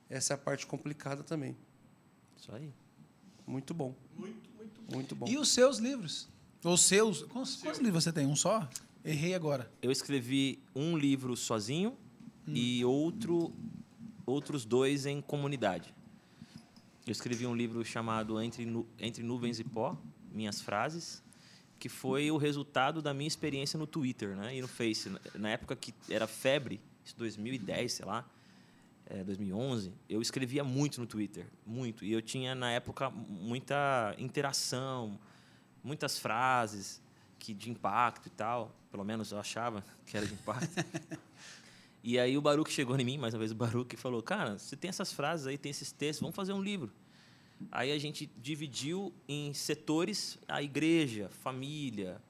essa 0.08 0.32
é 0.32 0.34
a 0.34 0.38
parte 0.38 0.66
complicada 0.66 1.22
também. 1.22 1.56
Isso 2.36 2.52
aí. 2.52 2.72
Muito 3.46 3.72
bom. 3.72 3.94
Muito, 4.16 4.50
muito, 4.56 4.92
muito 4.92 5.14
bom. 5.14 5.28
E 5.28 5.38
os 5.38 5.50
seus 5.50 5.78
livros? 5.78 6.28
Os 6.64 6.82
seus. 6.82 7.22
Quantos, 7.22 7.62
quantos 7.62 7.80
livros 7.80 8.02
você 8.02 8.12
tem? 8.12 8.26
Um 8.26 8.34
só? 8.34 8.68
Errei 9.04 9.32
agora. 9.32 9.70
Eu 9.80 9.92
escrevi 9.92 10.60
um 10.74 10.98
livro 10.98 11.36
sozinho 11.36 11.96
e 12.48 12.84
outro, 12.84 13.54
outros 14.26 14.64
dois 14.64 15.06
em 15.06 15.20
comunidade. 15.20 15.94
Eu 17.06 17.12
escrevi 17.12 17.46
um 17.46 17.54
livro 17.54 17.84
chamado 17.84 18.40
Entre, 18.40 18.64
Nu- 18.64 18.86
Entre 18.98 19.22
Nuvens 19.22 19.58
e 19.58 19.64
Pó, 19.64 19.96
Minhas 20.32 20.60
Frases, 20.60 21.22
que 21.78 21.88
foi 21.88 22.30
o 22.30 22.36
resultado 22.36 23.00
da 23.00 23.12
minha 23.14 23.26
experiência 23.28 23.78
no 23.78 23.86
Twitter 23.86 24.36
né, 24.36 24.54
e 24.56 24.60
no 24.60 24.68
Face. 24.68 25.10
Na- 25.34 25.48
época 25.50 25.74
que 25.74 25.94
era 26.08 26.26
febre, 26.26 26.80
isso 27.04 27.16
2010, 27.16 27.92
sei 27.92 28.04
lá, 28.06 28.24
é, 29.06 29.24
2011, 29.24 29.92
eu 30.08 30.20
escrevia 30.22 30.62
muito 30.62 31.00
no 31.00 31.06
Twitter, 31.06 31.46
muito. 31.66 32.04
E 32.04 32.12
eu 32.12 32.22
tinha, 32.22 32.54
na 32.54 32.70
época, 32.70 33.10
muita 33.10 34.14
interação, 34.18 35.18
muitas 35.82 36.18
frases 36.18 37.02
que 37.38 37.52
de 37.54 37.70
impacto 37.70 38.26
e 38.26 38.30
tal. 38.30 38.76
Pelo 38.90 39.04
menos 39.04 39.32
eu 39.32 39.38
achava 39.40 39.84
que 40.06 40.16
era 40.16 40.26
de 40.26 40.34
impacto. 40.34 40.68
e 42.02 42.18
aí 42.18 42.36
o 42.38 42.40
Baruch 42.40 42.72
chegou 42.72 42.98
em 42.98 43.04
mim, 43.04 43.18
mais 43.18 43.34
uma 43.34 43.38
vez 43.40 43.52
o 43.52 43.54
Baruch, 43.54 43.94
e 43.94 43.98
falou, 43.98 44.22
cara, 44.22 44.58
você 44.58 44.76
tem 44.76 44.88
essas 44.88 45.12
frases 45.12 45.46
aí, 45.46 45.58
tem 45.58 45.70
esses 45.70 45.92
textos, 45.92 46.20
vamos 46.20 46.34
fazer 46.34 46.52
um 46.52 46.62
livro. 46.62 46.90
Aí 47.70 47.92
a 47.92 47.98
gente 47.98 48.30
dividiu 48.38 49.12
em 49.28 49.52
setores 49.52 50.38
a 50.48 50.62
igreja, 50.62 51.28
família, 51.28 52.20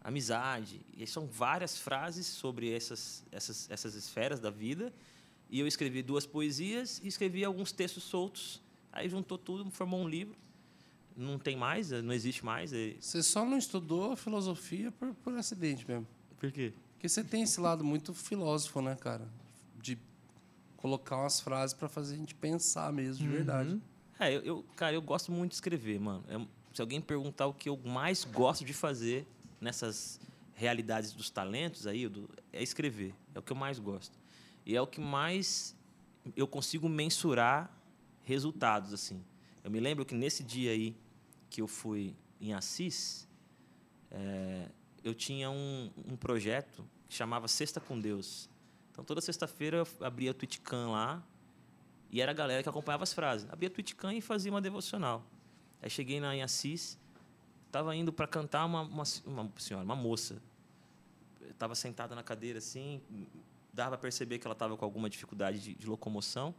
amizade. 0.00 0.80
E 0.96 1.04
são 1.06 1.26
várias 1.26 1.76
frases 1.76 2.26
sobre 2.26 2.70
essas, 2.72 3.24
essas, 3.32 3.68
essas 3.68 3.94
esferas 3.94 4.38
da 4.38 4.50
vida. 4.50 4.92
E 5.50 5.58
eu 5.58 5.66
escrevi 5.66 6.02
duas 6.02 6.24
poesias 6.24 7.00
e 7.02 7.08
escrevi 7.08 7.44
alguns 7.44 7.72
textos 7.72 8.04
soltos. 8.04 8.62
Aí 8.92 9.08
juntou 9.08 9.36
tudo, 9.36 9.68
formou 9.72 10.00
um 10.00 10.08
livro. 10.08 10.36
Não 11.16 11.38
tem 11.38 11.56
mais, 11.56 11.90
não 11.90 12.12
existe 12.12 12.44
mais. 12.44 12.70
Você 13.00 13.22
só 13.22 13.44
não 13.44 13.58
estudou 13.58 14.14
filosofia 14.14 14.92
por, 14.92 15.12
por 15.14 15.34
acidente 15.34 15.86
mesmo. 15.88 16.06
Por 16.38 16.52
quê? 16.52 16.72
Porque 16.96 17.08
você 17.08 17.22
tem 17.22 17.42
esse 17.42 17.60
lado 17.60 17.84
muito 17.84 18.12
filósofo, 18.14 18.80
né, 18.80 18.96
cara? 18.96 19.28
De 19.80 19.98
colocar 20.76 21.16
umas 21.18 21.40
frases 21.40 21.74
para 21.74 21.88
fazer 21.88 22.14
a 22.14 22.18
gente 22.18 22.34
pensar 22.34 22.92
mesmo, 22.92 23.22
de 23.24 23.28
verdade. 23.28 23.80
É, 24.18 24.34
eu, 24.34 24.40
eu- 24.42 24.64
cara, 24.76 24.94
eu 24.94 25.02
gosto 25.02 25.30
muito 25.30 25.50
de 25.50 25.56
escrever, 25.56 26.00
mano. 26.00 26.24
É- 26.28 26.46
se 26.74 26.80
alguém 26.80 27.00
perguntar 27.00 27.46
o 27.46 27.54
que 27.54 27.68
eu 27.68 27.76
mais 27.84 28.24
gosto 28.24 28.64
de 28.64 28.72
fazer 28.72 29.26
nessas 29.60 30.20
realidades 30.54 31.12
dos 31.12 31.28
talentos 31.30 31.86
aí, 31.86 32.08
do- 32.08 32.28
é 32.52 32.62
escrever. 32.62 33.14
É 33.34 33.38
o 33.38 33.42
que 33.42 33.52
eu 33.52 33.56
mais 33.56 33.78
gosto. 33.78 34.18
E 34.64 34.74
é 34.74 34.80
o 34.80 34.86
que 34.86 35.00
mais 35.00 35.74
eu 36.34 36.46
consigo 36.46 36.88
mensurar 36.88 37.70
resultados, 38.24 38.92
assim. 38.92 39.22
Eu 39.62 39.70
me 39.70 39.80
lembro 39.80 40.04
que 40.04 40.14
nesse 40.14 40.42
dia 40.42 40.70
aí 40.72 40.96
que 41.50 41.60
eu 41.60 41.68
fui 41.68 42.14
em 42.40 42.52
Assis, 42.52 43.26
é, 44.10 44.68
eu 45.08 45.14
tinha 45.14 45.50
um, 45.50 45.90
um 46.06 46.16
projeto 46.16 46.84
que 47.08 47.14
chamava 47.14 47.46
Sexta 47.48 47.80
com 47.80 47.98
Deus. 47.98 48.48
Então, 48.90 49.04
toda 49.04 49.20
sexta-feira 49.20 49.78
eu 49.78 50.06
abria 50.06 50.30
o 50.30 50.34
Twitcam 50.34 50.90
lá 50.90 51.22
e 52.10 52.20
era 52.20 52.32
a 52.32 52.34
galera 52.34 52.62
que 52.62 52.68
acompanhava 52.68 53.04
as 53.04 53.12
frases. 53.12 53.48
Abria 53.50 53.70
Twitcam 53.70 54.12
e 54.12 54.20
fazia 54.20 54.50
uma 54.50 54.60
devocional. 54.60 55.24
Aí 55.82 55.90
cheguei 55.90 56.18
na, 56.18 56.34
em 56.34 56.42
Assis, 56.42 56.98
estava 57.66 57.94
indo 57.94 58.12
para 58.12 58.26
cantar 58.26 58.64
uma, 58.64 58.82
uma, 58.82 59.04
uma 59.26 59.52
senhora, 59.58 59.84
uma 59.84 59.94
moça. 59.94 60.42
Estava 61.50 61.74
sentada 61.74 62.14
na 62.14 62.22
cadeira 62.22 62.58
assim, 62.58 63.00
dava 63.72 63.90
para 63.90 63.98
perceber 63.98 64.38
que 64.38 64.46
ela 64.46 64.54
estava 64.54 64.76
com 64.76 64.84
alguma 64.84 65.08
dificuldade 65.08 65.60
de, 65.60 65.74
de 65.74 65.86
locomoção. 65.86 66.54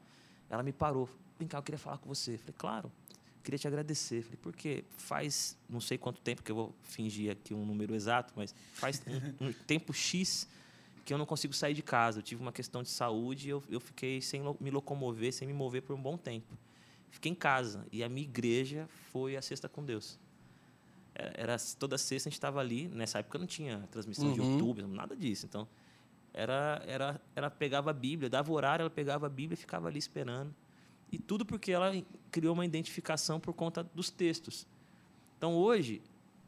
Ela 0.49 0.64
me 0.64 0.72
parou. 0.72 1.10
Vem 1.38 1.48
cá, 1.48 1.57
eu 1.57 1.64
queria 1.64 1.80
falar 1.80 1.98
com 1.98 2.07
você. 2.07 2.38
Falei, 2.38 2.56
claro. 2.57 2.91
Queria 3.48 3.57
te 3.57 3.65
agradecer. 3.65 4.24
Falei, 4.24 4.38
porque 4.41 4.84
faz 4.98 5.57
não 5.69 5.80
sei 5.80 5.98
quanto 5.98 6.19
tempo, 6.19 6.44
que 6.44 6.52
eu 6.52 6.56
vou 6.57 6.76
fingir 6.84 7.32
aqui 7.32 7.53
um 7.53 7.65
número 7.65 7.95
exato, 7.95 8.34
mas 8.36 8.53
faz 8.74 9.02
um, 9.40 9.48
um 9.48 9.53
tempo 9.53 9.94
X 9.94 10.45
que 11.06 11.14
eu 11.14 11.18
não 11.18 11.26
consigo 11.26 11.53
sair 11.53 11.74
de 11.74 11.82
casa. 11.82 12.19
Eu 12.19 12.24
tive 12.24 12.41
uma 12.41 12.52
questão 12.52 12.84
de 12.84 12.90
saúde 12.90 13.48
e 13.48 13.52
eu, 13.52 13.64
eu 13.69 13.80
fiquei 13.80 14.22
sem 14.22 14.41
lo- 14.41 14.57
me 14.60 14.69
locomover, 14.69 15.32
sem 15.32 15.48
me 15.48 15.53
mover 15.53 15.82
por 15.82 15.95
um 15.95 16.02
bom 16.02 16.18
tempo. 16.18 16.57
Fiquei 17.10 17.32
em 17.32 17.36
casa 17.36 17.88
e 17.90 18.03
a 18.03 18.10
minha 18.10 18.28
igreja 18.28 18.86
foi 19.14 19.38
a 19.38 19.41
Sexta 19.41 19.69
com 19.69 19.82
Deus. 19.86 20.19
É, 21.15 21.32
Era 21.44 21.56
toda 21.80 21.98
sexta 21.98 22.28
a 22.28 22.30
gente 22.30 22.38
estava 22.38 22.60
ali. 22.60 22.90
Nessa 22.90 23.19
época 23.19 23.40
não 23.40 23.48
tinha 23.48 23.88
transmissão 23.90 24.34
de 24.34 24.41
Uhum. 24.41 24.52
YouTube, 24.52 24.82
nada 24.88 25.15
disso. 25.15 25.45
Então 25.45 25.65
era, 26.34 26.84
era, 26.86 27.22
ela 27.34 27.49
pegava 27.49 27.91
a 27.91 27.94
Bíblia, 27.94 28.30
dava 28.30 28.52
horário, 28.52 28.84
ela 28.84 28.90
pegava 28.90 29.26
a 29.26 29.30
Bíblia 29.30 29.53
e 29.53 29.57
ficava 29.57 29.88
ali 29.88 29.99
esperando. 29.99 30.53
E 31.11 31.17
tudo 31.17 31.45
porque 31.45 31.71
ela 31.71 31.91
criou 32.31 32.53
uma 32.53 32.65
identificação 32.65 33.39
por 33.39 33.53
conta 33.53 33.84
dos 33.84 34.09
textos. 34.09 34.67
Então 35.38 35.55
hoje, 35.55 36.01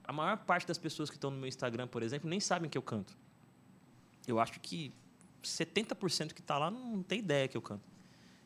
a 0.03 0.11
maior 0.11 0.37
parte 0.37 0.67
das 0.67 0.77
pessoas 0.77 1.09
que 1.09 1.15
estão 1.15 1.31
no 1.31 1.37
meu 1.37 1.47
Instagram, 1.47 1.87
por 1.87 2.03
exemplo, 2.03 2.29
nem 2.29 2.39
sabem 2.39 2.69
que 2.69 2.77
eu 2.77 2.81
canto. 2.81 3.17
Eu 4.27 4.39
acho 4.39 4.59
que 4.59 4.91
70% 5.43 6.33
que 6.33 6.41
está 6.41 6.57
lá 6.57 6.69
não 6.69 7.01
tem 7.01 7.19
ideia 7.19 7.47
que 7.47 7.55
eu 7.55 7.61
canto. 7.61 7.87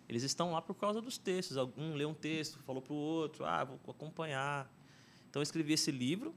Eles 0.07 0.23
estão 0.23 0.51
lá 0.51 0.61
por 0.61 0.75
causa 0.75 1.01
dos 1.01 1.17
textos. 1.17 1.57
Um 1.77 1.95
lê 1.95 2.05
um 2.05 2.13
texto, 2.13 2.59
falou 2.59 2.81
para 2.81 2.93
o 2.93 2.95
outro, 2.95 3.45
ah, 3.45 3.63
vou 3.63 3.79
acompanhar. 3.87 4.71
Então 5.29 5.39
eu 5.39 5.43
escrevi 5.43 5.73
esse 5.73 5.91
livro, 5.91 6.35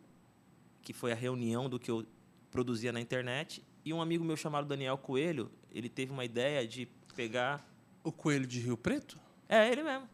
que 0.83 0.93
foi 0.93 1.13
a 1.13 1.15
reunião 1.15 1.69
do 1.69 1.79
que 1.79 1.91
eu 1.91 2.07
produzia 2.51 2.93
na 2.93 3.01
internet, 3.01 3.63
e 3.85 3.93
um 3.93 4.01
amigo 4.01 4.25
meu 4.25 4.37
chamado 4.37 4.67
Daniel 4.67 4.97
Coelho, 4.97 5.51
ele 5.71 5.89
teve 5.89 6.13
uma 6.13 6.25
ideia 6.25 6.67
de 6.67 6.87
pegar... 7.15 7.69
O 8.03 8.13
Coelho 8.13 8.47
de 8.47 8.61
Rio 8.61 8.77
Preto? 8.77 9.19
É, 9.49 9.71
ele 9.71 9.83
mesmo. 9.83 10.09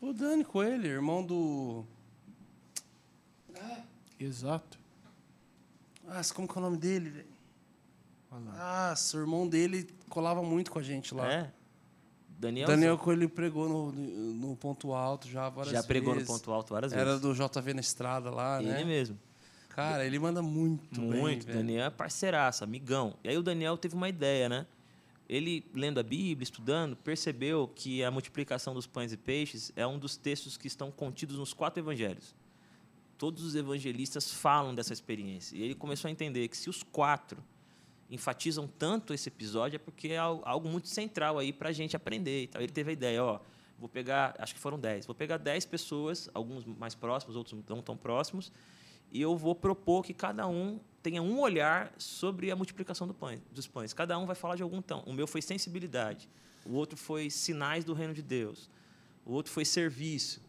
O 0.00 0.12
Dani 0.12 0.44
Coelho, 0.44 0.86
irmão 0.86 1.24
do. 1.24 1.84
Exato. 4.18 4.78
Ah, 6.08 6.20
como 6.34 6.46
que 6.46 6.56
é 6.56 6.60
o 6.60 6.62
nome 6.64 6.76
dele, 6.76 7.10
velho? 7.10 7.36
Ah, 8.58 8.94
o 9.14 9.16
irmão 9.16 9.48
dele 9.48 9.88
colava 10.08 10.42
muito 10.42 10.70
com 10.70 10.78
a 10.78 10.82
gente 10.82 11.14
lá. 11.14 11.30
É. 11.32 11.50
Daniel, 12.38 12.66
Daniel 12.66 12.98
Coelho 12.98 13.30
pregou 13.30 13.66
no, 13.66 13.92
no 13.92 14.56
ponto 14.56 14.92
alto 14.92 15.26
já 15.26 15.48
várias 15.48 15.72
já 15.72 15.82
pregou 15.82 16.12
vezes. 16.12 16.28
no 16.28 16.34
ponto 16.34 16.52
alto 16.52 16.74
várias 16.74 16.92
Era 16.92 17.16
vezes. 17.16 17.20
do 17.22 17.32
JV 17.34 17.72
na 17.72 17.80
estrada 17.80 18.30
lá, 18.30 18.60
Ele 18.62 18.70
né? 18.72 18.84
mesmo. 18.84 19.18
Cara, 19.70 20.04
ele 20.06 20.18
manda 20.18 20.40
muito, 20.42 21.00
bem, 21.00 21.20
Muito. 21.20 21.46
velho. 21.46 21.58
Daniel 21.58 21.86
é 21.86 21.90
parceiraço, 21.90 22.62
amigão. 22.64 23.14
E 23.24 23.28
aí 23.28 23.36
o 23.38 23.42
Daniel 23.42 23.76
teve 23.76 23.94
uma 23.94 24.08
ideia, 24.08 24.48
né? 24.48 24.66
Ele, 25.28 25.64
lendo 25.74 25.98
a 25.98 26.02
Bíblia, 26.02 26.44
estudando, 26.44 26.94
percebeu 26.96 27.66
que 27.74 28.02
a 28.04 28.10
multiplicação 28.10 28.72
dos 28.74 28.86
pães 28.86 29.12
e 29.12 29.16
peixes 29.16 29.72
é 29.74 29.86
um 29.86 29.98
dos 29.98 30.16
textos 30.16 30.56
que 30.56 30.66
estão 30.68 30.90
contidos 30.90 31.36
nos 31.38 31.52
quatro 31.52 31.80
evangelhos. 31.82 32.34
Todos 33.18 33.42
os 33.42 33.54
evangelistas 33.56 34.32
falam 34.32 34.74
dessa 34.74 34.92
experiência. 34.92 35.56
E 35.56 35.62
ele 35.62 35.74
começou 35.74 36.08
a 36.08 36.12
entender 36.12 36.46
que 36.48 36.56
se 36.56 36.70
os 36.70 36.82
quatro 36.82 37.42
enfatizam 38.08 38.68
tanto 38.78 39.12
esse 39.12 39.28
episódio 39.28 39.76
é 39.76 39.78
porque 39.78 40.08
é 40.08 40.18
al- 40.18 40.42
algo 40.44 40.68
muito 40.68 40.86
central 40.88 41.38
aí 41.38 41.52
para 41.52 41.70
a 41.70 41.72
gente 41.72 41.96
aprender. 41.96 42.44
e 42.44 42.46
tal. 42.46 42.62
Ele 42.62 42.70
teve 42.72 42.90
a 42.90 42.92
ideia, 42.92 43.24
ó, 43.24 43.40
vou 43.78 43.88
pegar, 43.88 44.34
acho 44.38 44.54
que 44.54 44.60
foram 44.60 44.78
dez, 44.78 45.06
vou 45.06 45.14
pegar 45.14 45.38
dez 45.38 45.66
pessoas, 45.66 46.30
alguns 46.32 46.64
mais 46.64 46.94
próximos, 46.94 47.34
outros 47.34 47.60
não 47.68 47.82
tão 47.82 47.96
próximos, 47.96 48.52
e 49.10 49.20
eu 49.20 49.36
vou 49.36 49.54
propor 49.54 50.04
que 50.04 50.14
cada 50.14 50.46
um 50.46 50.78
tenha 51.06 51.22
um 51.22 51.38
olhar 51.38 51.92
sobre 51.98 52.50
a 52.50 52.56
multiplicação 52.56 53.06
do 53.06 53.14
pães, 53.14 53.40
dos 53.52 53.68
pães. 53.68 53.92
Cada 53.92 54.18
um 54.18 54.26
vai 54.26 54.34
falar 54.34 54.56
de 54.56 54.62
algum 54.64 54.82
tom. 54.82 55.04
O 55.06 55.12
meu 55.12 55.24
foi 55.28 55.40
sensibilidade, 55.40 56.28
o 56.64 56.72
outro 56.72 56.96
foi 56.96 57.30
sinais 57.30 57.84
do 57.84 57.94
reino 57.94 58.12
de 58.12 58.22
Deus, 58.22 58.68
o 59.24 59.32
outro 59.32 59.52
foi 59.52 59.64
serviço. 59.64 60.40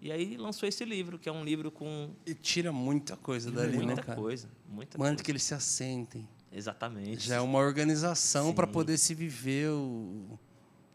E 0.00 0.12
aí 0.12 0.36
lançou 0.36 0.68
esse 0.68 0.84
livro, 0.84 1.18
que 1.18 1.28
é 1.28 1.32
um 1.32 1.42
livro 1.44 1.72
com 1.72 2.10
E 2.24 2.34
tira 2.34 2.70
muita 2.70 3.16
coisa 3.16 3.50
dali, 3.50 3.78
muita 3.78 3.96
né, 3.96 4.02
cara? 4.02 4.20
coisa, 4.20 4.48
muita 4.68 4.96
Manda 4.96 5.10
coisa. 5.10 5.24
que 5.24 5.30
eles 5.32 5.42
se 5.42 5.54
assentem. 5.54 6.28
Exatamente. 6.52 7.26
Já 7.26 7.36
é 7.36 7.40
uma 7.40 7.58
organização 7.58 8.54
para 8.54 8.66
poder 8.68 8.96
se 8.98 9.12
viver 9.12 9.70
o, 9.70 10.38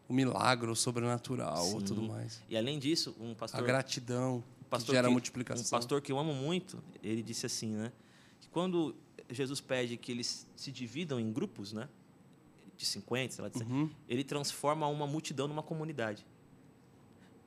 o 0.08 0.12
milagre, 0.14 0.70
o 0.70 0.74
sobrenatural 0.74 1.62
Sim. 1.66 1.74
ou 1.74 1.82
tudo 1.82 2.02
mais. 2.02 2.40
E 2.48 2.56
além 2.56 2.78
disso, 2.78 3.14
um 3.20 3.32
A 3.32 3.34
pastor 3.34 3.62
gratidão 3.62 4.42
pastor 4.70 4.86
que 4.86 4.92
gera 4.96 5.08
que- 5.08 5.12
multiplicação. 5.12 5.66
Um 5.66 5.68
pastor 5.68 6.00
que 6.00 6.10
eu 6.10 6.18
amo 6.18 6.32
muito, 6.32 6.82
ele 7.02 7.22
disse 7.22 7.44
assim, 7.44 7.72
né? 7.74 7.92
Que 8.40 8.48
quando 8.48 8.94
Jesus 9.30 9.60
pede 9.60 9.96
que 9.96 10.12
eles 10.12 10.46
se 10.56 10.70
dividam 10.72 11.18
em 11.20 11.32
grupos, 11.32 11.72
né? 11.72 11.88
De 12.76 12.84
50, 12.86 13.34
sei 13.34 13.42
lá, 13.42 13.48
de 13.48 13.58
100, 13.58 13.66
Uhum. 13.66 13.90
ele 14.08 14.24
transforma 14.24 14.86
uma 14.88 15.06
multidão 15.06 15.46
numa 15.48 15.62
comunidade. 15.62 16.26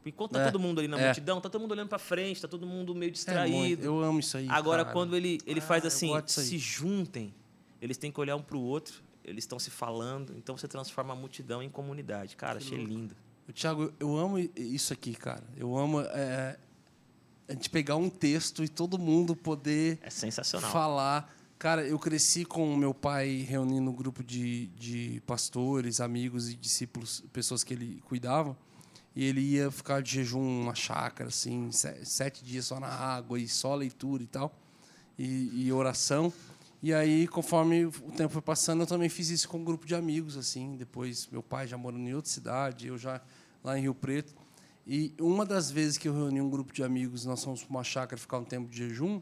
Enquanto 0.05 0.33
tá 0.33 0.41
É, 0.41 0.45
todo 0.51 0.59
mundo 0.59 0.79
ali 0.79 0.87
na 0.87 0.99
é. 0.99 1.05
multidão, 1.05 1.41
tá 1.41 1.49
todo 1.49 1.61
mundo 1.61 1.71
olhando 1.71 1.89
pra 1.89 1.97
frente, 1.97 2.39
tá 2.41 2.47
todo 2.47 2.65
mundo 2.67 2.93
meio 2.93 3.09
É 3.09 3.11
distraído. 3.11 3.57
muito. 3.57 3.83
eu 3.83 4.03
amo 4.03 4.19
isso 4.19 4.37
aí. 4.37 4.47
Agora, 4.49 4.83
cara. 4.83 4.93
quando 4.93 5.15
ele, 5.15 5.39
ele 5.47 5.59
Ah, 5.59 5.63
faz 5.63 5.83
assim, 5.85 6.11
se 6.27 6.57
juntem, 6.59 7.33
eles 7.81 7.97
têm 7.97 8.11
que 8.11 8.19
olhar 8.19 8.35
um 8.35 8.41
pro 8.41 8.59
outro, 8.59 9.01
eles 9.23 9.43
estão 9.43 9.57
se 9.57 9.71
falando, 9.71 10.35
então 10.37 10.55
você 10.55 10.67
transforma 10.67 11.13
a 11.13 11.15
multidão 11.15 11.61
em 11.63 11.69
comunidade. 11.69 12.35
Cara, 12.35 12.59
achei 12.59 12.77
lindo. 12.77 13.15
Tiago, 13.53 13.91
eu 13.99 14.15
amo 14.15 14.37
isso 14.55 14.93
aqui, 14.93 15.13
cara. 15.15 15.43
Eu 15.57 15.75
amo 15.75 16.01
é, 16.01 16.57
a 17.47 17.53
gente 17.53 17.69
pegar 17.71 17.95
um 17.95 18.09
texto 18.09 18.63
e 18.63 18.67
todo 18.69 18.99
mundo 18.99 19.35
poder 19.35 19.97
É 20.03 20.09
sensacional. 20.11 20.71
falar. 20.71 21.34
Cara, 21.57 21.87
eu 21.87 21.97
cresci 21.97 22.43
com 22.43 22.75
meu 22.75 22.93
pai 22.93 23.45
reunindo 23.47 23.89
um 23.89 23.93
grupo 23.93 24.23
de, 24.23 24.67
de 24.67 25.21
pastores, 25.25 26.01
amigos 26.01 26.49
e 26.49 26.55
discípulos, 26.55 27.23
pessoas 27.31 27.63
que 27.63 27.73
ele 27.73 28.01
cuidava. 28.05 28.57
E 29.15 29.23
ele 29.23 29.39
ia 29.39 29.71
ficar 29.71 30.01
de 30.01 30.11
jejum 30.11 30.41
numa 30.43 30.75
chácara, 30.75 31.29
assim, 31.29 31.71
se- 31.71 32.03
sete 32.03 32.43
dias 32.43 32.65
só 32.65 32.79
na 32.79 32.89
água 32.89 33.39
e 33.39 33.47
só 33.47 33.73
leitura 33.73 34.21
e 34.21 34.27
tal, 34.27 34.53
e, 35.17 35.49
e 35.67 35.71
oração. 35.71 36.31
E 36.83 36.93
aí, 36.93 37.25
conforme 37.25 37.85
o 37.85 37.91
tempo 38.11 38.33
foi 38.33 38.41
passando, 38.41 38.81
eu 38.81 38.87
também 38.87 39.07
fiz 39.07 39.29
isso 39.29 39.47
com 39.47 39.57
um 39.59 39.63
grupo 39.63 39.87
de 39.87 39.95
amigos, 39.95 40.35
assim. 40.35 40.75
Depois, 40.75 41.27
meu 41.31 41.41
pai 41.41 41.65
já 41.65 41.77
morando 41.77 42.05
em 42.05 42.13
outra 42.13 42.29
cidade, 42.29 42.87
eu 42.87 42.97
já 42.97 43.21
lá 43.63 43.79
em 43.79 43.83
Rio 43.83 43.95
Preto. 43.95 44.35
E 44.85 45.13
uma 45.19 45.45
das 45.45 45.71
vezes 45.71 45.97
que 45.97 46.09
eu 46.09 46.13
reuni 46.13 46.41
um 46.41 46.49
grupo 46.49 46.73
de 46.73 46.83
amigos, 46.83 47.25
nós 47.25 47.41
fomos 47.41 47.63
para 47.63 47.69
uma 47.71 47.83
chácara 47.85 48.19
ficar 48.19 48.37
um 48.39 48.43
tempo 48.43 48.69
de 48.69 48.77
jejum, 48.77 49.21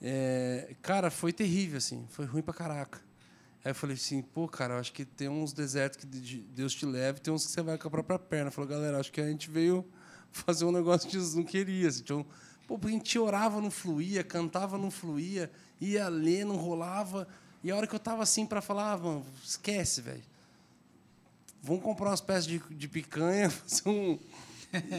é, 0.00 0.74
cara, 0.82 1.10
foi 1.10 1.32
terrível, 1.32 1.78
assim. 1.78 2.06
Foi 2.10 2.24
ruim 2.24 2.42
pra 2.42 2.54
caraca. 2.54 3.00
Aí 3.64 3.70
eu 3.72 3.74
falei 3.74 3.96
assim, 3.96 4.22
pô, 4.22 4.46
cara, 4.48 4.74
eu 4.74 4.78
acho 4.78 4.92
que 4.92 5.04
tem 5.04 5.28
uns 5.28 5.52
desertos 5.52 5.98
que 5.98 6.06
de- 6.06 6.40
Deus 6.54 6.74
te 6.74 6.86
leva 6.86 7.18
e 7.18 7.20
tem 7.20 7.32
uns 7.32 7.44
que 7.44 7.52
você 7.52 7.60
vai 7.62 7.76
com 7.76 7.88
a 7.88 7.90
própria 7.90 8.18
perna. 8.18 8.50
Falou, 8.50 8.70
galera, 8.70 8.98
acho 9.00 9.10
que 9.12 9.20
a 9.20 9.28
gente 9.28 9.50
veio 9.50 9.84
fazer 10.32 10.64
um 10.64 10.72
negócio 10.72 11.06
que 11.08 11.14
Jesus 11.14 11.34
não 11.34 11.44
queria. 11.44 11.88
Assim. 11.88 12.00
Então, 12.02 12.24
pô, 12.66 12.78
a 12.82 12.88
gente 12.90 13.18
orava, 13.18 13.60
não 13.60 13.70
fluía, 13.70 14.22
cantava, 14.22 14.78
não 14.78 14.90
fluía, 14.90 15.50
ia 15.80 16.08
ler, 16.08 16.44
não 16.44 16.56
rolava. 16.56 17.26
E 17.62 17.70
a 17.70 17.76
hora 17.76 17.86
que 17.86 17.94
eu 17.94 17.98
tava 17.98 18.22
assim 18.22 18.46
para 18.46 18.60
falar, 18.60 18.92
ah, 18.92 18.98
mano, 18.98 19.26
esquece, 19.44 20.00
velho. 20.00 20.22
Vamos 21.60 21.82
comprar 21.82 22.10
umas 22.10 22.20
peças 22.20 22.46
de, 22.46 22.58
de 22.70 22.88
picanha, 22.88 23.50
fazer 23.50 23.88
um... 23.88 24.18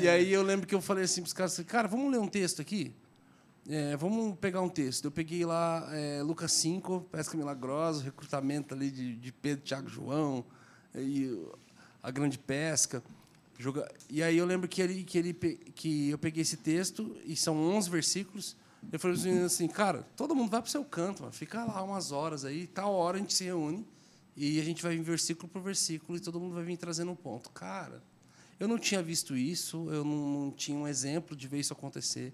E 0.02 0.08
aí 0.10 0.34
eu 0.34 0.42
lembro 0.44 0.68
que 0.68 0.76
eu 0.76 0.82
falei 0.82 1.06
assim 1.06 1.22
pros 1.22 1.32
caras, 1.32 1.54
assim, 1.54 1.64
cara, 1.64 1.88
vamos 1.88 2.12
ler 2.12 2.20
um 2.20 2.28
texto 2.28 2.62
aqui? 2.62 2.94
É, 3.72 3.96
vamos 3.96 4.36
pegar 4.40 4.62
um 4.62 4.68
texto. 4.68 5.06
Eu 5.06 5.12
peguei 5.12 5.46
lá 5.46 5.88
é, 5.92 6.24
Lucas 6.24 6.54
5, 6.54 7.02
pesca 7.12 7.38
milagrosa, 7.38 8.04
recrutamento 8.04 8.74
ali 8.74 8.90
de, 8.90 9.16
de 9.16 9.32
Pedro, 9.32 9.64
Tiago, 9.64 9.88
João, 9.88 10.44
e 10.96 11.40
a 12.02 12.10
grande 12.10 12.40
pesca. 12.40 13.04
Joga... 13.60 13.88
E 14.10 14.24
aí 14.24 14.36
eu 14.36 14.46
lembro 14.48 14.68
que, 14.68 14.82
ele, 14.82 15.04
que, 15.04 15.18
ele, 15.20 15.34
que 15.34 16.10
eu 16.10 16.18
peguei 16.18 16.42
esse 16.42 16.58
texto, 16.58 17.16
e 17.24 17.36
são 17.36 17.56
11 17.56 17.92
versículos. 17.92 18.58
Eu 18.92 19.00
falei 19.00 19.16
para 19.16 19.20
os 19.20 19.26
meninos 19.26 19.54
assim, 19.54 19.68
cara, 19.68 20.02
todo 20.18 20.34
mundo 20.34 20.50
vai 20.50 20.62
para 20.62 20.68
o 20.68 20.72
seu 20.72 20.84
canto, 20.84 21.22
mano. 21.22 21.32
fica 21.32 21.64
lá 21.64 21.84
umas 21.84 22.12
horas 22.12 22.46
aí, 22.46 22.66
tal 22.66 22.92
hora 22.92 23.18
a 23.18 23.20
gente 23.20 23.36
se 23.36 23.44
reúne, 23.44 23.86
e 24.36 24.60
a 24.60 24.64
gente 24.64 24.82
vai 24.82 24.96
vir 24.96 25.04
versículo 25.04 25.48
por 25.48 25.62
versículo, 25.62 26.18
e 26.18 26.20
todo 26.20 26.40
mundo 26.40 26.56
vai 26.56 26.64
vir 26.64 26.76
trazendo 26.76 27.12
um 27.12 27.16
ponto. 27.16 27.52
Cara, 27.52 28.02
eu 28.60 28.68
não 28.68 28.80
tinha 28.80 29.04
visto 29.04 29.38
isso, 29.38 29.92
eu 29.92 30.04
não, 30.04 30.46
não 30.46 30.52
tinha 30.52 30.76
um 30.76 30.88
exemplo 30.88 31.36
de 31.36 31.48
ver 31.48 31.60
isso 31.60 31.72
acontecer 31.72 32.34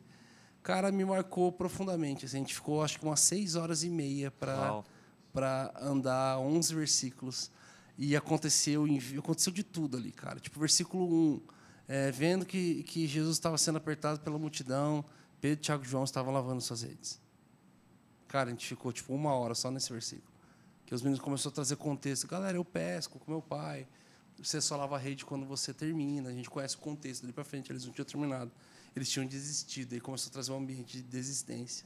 cara 0.66 0.92
me 0.92 1.06
marcou 1.06 1.52
profundamente. 1.52 2.26
assim, 2.26 2.38
a 2.38 2.40
gente 2.40 2.56
ficou, 2.56 2.82
acho 2.82 2.98
que 2.98 3.06
umas 3.06 3.20
seis 3.20 3.56
horas 3.56 3.84
e 3.84 3.90
meia 3.90 4.32
para 4.32 5.72
andar 5.80 6.40
11 6.40 6.74
versículos. 6.74 7.52
E 7.96 8.16
aconteceu, 8.16 8.84
aconteceu 9.18 9.54
de 9.54 9.64
tudo 9.64 9.96
ali, 9.96 10.12
cara. 10.12 10.40
Tipo, 10.40 10.60
versículo 10.60 11.06
1, 11.06 11.42
é, 11.88 12.12
vendo 12.12 12.48
que, 12.48 12.82
que 12.82 13.06
Jesus 13.06 13.38
estava 13.38 13.60
sendo 13.60 13.78
apertado 13.78 14.20
pela 14.22 14.40
multidão, 14.40 15.06
Pedro, 15.40 15.64
Tiago 15.64 15.84
e 15.84 15.88
João 15.88 16.04
estavam 16.04 16.34
lavando 16.34 16.60
suas 16.62 16.82
redes. 16.82 17.22
Cara, 18.28 18.50
a 18.50 18.52
gente 18.52 18.68
ficou 18.68 18.92
tipo 18.92 19.14
uma 19.14 19.36
hora 19.36 19.54
só 19.54 19.70
nesse 19.70 19.94
versículo. 19.94 20.34
Que 20.84 20.96
os 20.96 21.04
meninos 21.04 21.24
começaram 21.24 21.52
a 21.52 21.54
trazer 21.54 21.76
contexto. 21.76 22.28
Galera, 22.28 22.58
eu 22.58 22.66
pesco 22.66 23.20
com 23.20 23.32
meu 23.32 23.42
pai. 23.42 23.88
Você 24.40 24.60
só 24.60 24.76
lava 24.76 24.96
a 24.96 25.00
rede 25.00 25.26
quando 25.26 25.46
você 25.46 25.74
termina. 25.76 26.30
A 26.30 26.34
gente 26.34 26.50
conhece 26.50 26.76
o 26.76 26.80
contexto 26.80 27.22
dali 27.22 27.34
para 27.34 27.44
frente. 27.44 27.72
Eles 27.72 27.86
não 27.86 27.94
tinham 27.94 28.06
terminado. 28.06 28.52
Eles 28.96 29.10
tinham 29.10 29.26
desistido. 29.28 29.94
Aí 29.94 30.00
começou 30.00 30.30
a 30.30 30.34
trazer 30.34 30.52
um 30.52 30.58
ambiente 30.58 30.98
de 30.98 31.04
desistência. 31.04 31.86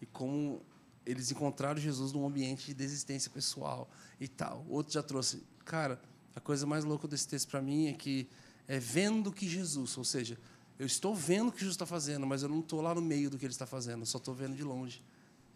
E 0.00 0.06
como 0.06 0.62
eles 1.06 1.30
encontraram 1.30 1.80
Jesus 1.80 2.12
num 2.12 2.26
ambiente 2.26 2.66
de 2.66 2.74
desistência 2.74 3.30
pessoal 3.30 3.88
e 4.20 4.26
tal. 4.26 4.66
Outro 4.68 4.92
já 4.92 5.02
trouxe. 5.02 5.42
Cara, 5.64 6.00
a 6.34 6.40
coisa 6.40 6.66
mais 6.66 6.84
louca 6.84 7.06
desse 7.06 7.28
texto 7.28 7.48
para 7.48 7.62
mim 7.62 7.86
é 7.86 7.92
que 7.92 8.28
é 8.66 8.80
vendo 8.80 9.32
que 9.32 9.48
Jesus, 9.48 9.96
ou 9.96 10.04
seja, 10.04 10.36
eu 10.78 10.84
estou 10.84 11.14
vendo 11.14 11.48
o 11.48 11.52
que 11.52 11.60
Jesus 11.60 11.74
está 11.74 11.86
fazendo, 11.86 12.26
mas 12.26 12.42
eu 12.42 12.48
não 12.48 12.60
estou 12.60 12.80
lá 12.80 12.94
no 12.94 13.00
meio 13.00 13.30
do 13.30 13.38
que 13.38 13.46
ele 13.46 13.52
está 13.52 13.66
fazendo, 13.66 14.00
eu 14.00 14.06
só 14.06 14.18
estou 14.18 14.34
vendo 14.34 14.56
de 14.56 14.64
longe. 14.64 15.02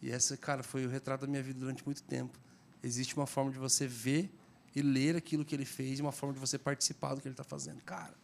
E 0.00 0.10
essa, 0.10 0.36
cara, 0.36 0.62
foi 0.62 0.86
o 0.86 0.88
retrato 0.88 1.22
da 1.22 1.26
minha 1.26 1.42
vida 1.42 1.58
durante 1.58 1.84
muito 1.84 2.02
tempo. 2.04 2.38
Existe 2.82 3.14
uma 3.16 3.26
forma 3.26 3.50
de 3.50 3.58
você 3.58 3.86
ver 3.86 4.32
e 4.74 4.80
ler 4.80 5.16
aquilo 5.16 5.44
que 5.44 5.54
ele 5.54 5.64
fez 5.64 5.98
e 5.98 6.02
uma 6.02 6.12
forma 6.12 6.32
de 6.32 6.40
você 6.40 6.56
participar 6.56 7.14
do 7.14 7.20
que 7.20 7.28
ele 7.28 7.34
está 7.34 7.44
fazendo. 7.44 7.82
Cara, 7.82 8.14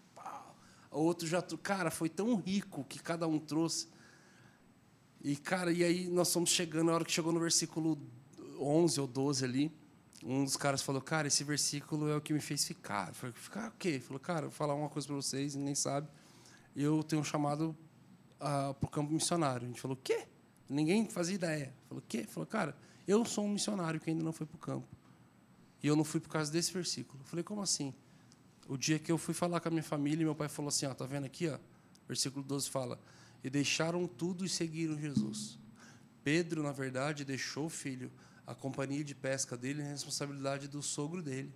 outro 0.98 1.26
já, 1.26 1.42
cara, 1.62 1.90
foi 1.90 2.08
tão 2.08 2.34
rico 2.36 2.84
que 2.84 2.98
cada 2.98 3.26
um 3.26 3.38
trouxe. 3.38 3.88
E, 5.22 5.36
cara, 5.36 5.72
e 5.72 5.82
aí 5.82 6.08
nós 6.08 6.32
fomos 6.32 6.50
chegando, 6.50 6.86
na 6.86 6.94
hora 6.94 7.04
que 7.04 7.12
chegou 7.12 7.32
no 7.32 7.40
versículo 7.40 7.98
11 8.60 9.00
ou 9.00 9.06
12 9.06 9.44
ali, 9.44 9.72
um 10.24 10.44
dos 10.44 10.56
caras 10.56 10.82
falou, 10.82 11.00
cara, 11.00 11.28
esse 11.28 11.44
versículo 11.44 12.08
é 12.08 12.16
o 12.16 12.20
que 12.20 12.32
me 12.32 12.40
fez 12.40 12.64
ficar. 12.64 13.08
Eu 13.08 13.14
falei, 13.14 13.34
ficar 13.34 13.68
o 13.68 13.72
quê? 13.78 13.88
Ele 13.88 14.00
falou, 14.00 14.20
cara, 14.20 14.42
vou 14.42 14.50
falar 14.50 14.74
uma 14.74 14.88
coisa 14.88 15.06
para 15.06 15.16
vocês, 15.16 15.54
ninguém 15.54 15.74
sabe. 15.74 16.08
Eu 16.74 17.02
tenho 17.02 17.22
um 17.22 17.24
chamado 17.24 17.76
para 18.38 18.76
o 18.80 18.88
campo 18.88 19.12
missionário. 19.12 19.64
A 19.64 19.68
gente 19.68 19.80
falou, 19.80 19.96
o 19.96 20.00
quê? 20.00 20.26
Ninguém 20.68 21.08
fazia 21.08 21.34
ideia. 21.34 21.74
Falou, 21.88 22.02
o 22.02 22.06
quê? 22.06 22.24
Falou, 22.24 22.46
cara, 22.46 22.76
eu 23.06 23.24
sou 23.24 23.44
um 23.44 23.50
missionário 23.50 24.00
que 24.00 24.10
ainda 24.10 24.22
não 24.22 24.32
foi 24.32 24.46
para 24.46 24.56
o 24.56 24.58
campo. 24.58 24.86
E 25.82 25.86
eu 25.86 25.94
não 25.94 26.04
fui 26.04 26.20
por 26.20 26.28
causa 26.28 26.50
desse 26.50 26.72
versículo. 26.72 27.20
Eu 27.22 27.26
falei, 27.26 27.42
como 27.44 27.62
assim? 27.62 27.94
O 28.68 28.76
dia 28.76 28.98
que 28.98 29.12
eu 29.12 29.18
fui 29.18 29.34
falar 29.34 29.60
com 29.60 29.68
a 29.68 29.70
minha 29.70 29.82
família, 29.82 30.24
meu 30.24 30.34
pai 30.34 30.48
falou 30.48 30.68
assim, 30.68 30.86
ó, 30.86 30.94
tá 30.94 31.06
vendo 31.06 31.24
aqui, 31.24 31.48
ó? 31.48 31.58
Versículo 32.06 32.44
12 32.44 32.68
fala: 32.68 33.00
"E 33.42 33.50
deixaram 33.50 34.06
tudo 34.06 34.44
e 34.44 34.48
seguiram 34.48 34.98
Jesus". 34.98 35.58
Pedro, 36.24 36.62
na 36.62 36.72
verdade, 36.72 37.24
deixou 37.24 37.66
o 37.66 37.70
filho, 37.70 38.10
a 38.46 38.54
companhia 38.54 39.04
de 39.04 39.14
pesca 39.14 39.56
dele, 39.56 39.82
a 39.82 39.84
responsabilidade 39.84 40.66
do 40.66 40.82
sogro 40.82 41.22
dele. 41.22 41.52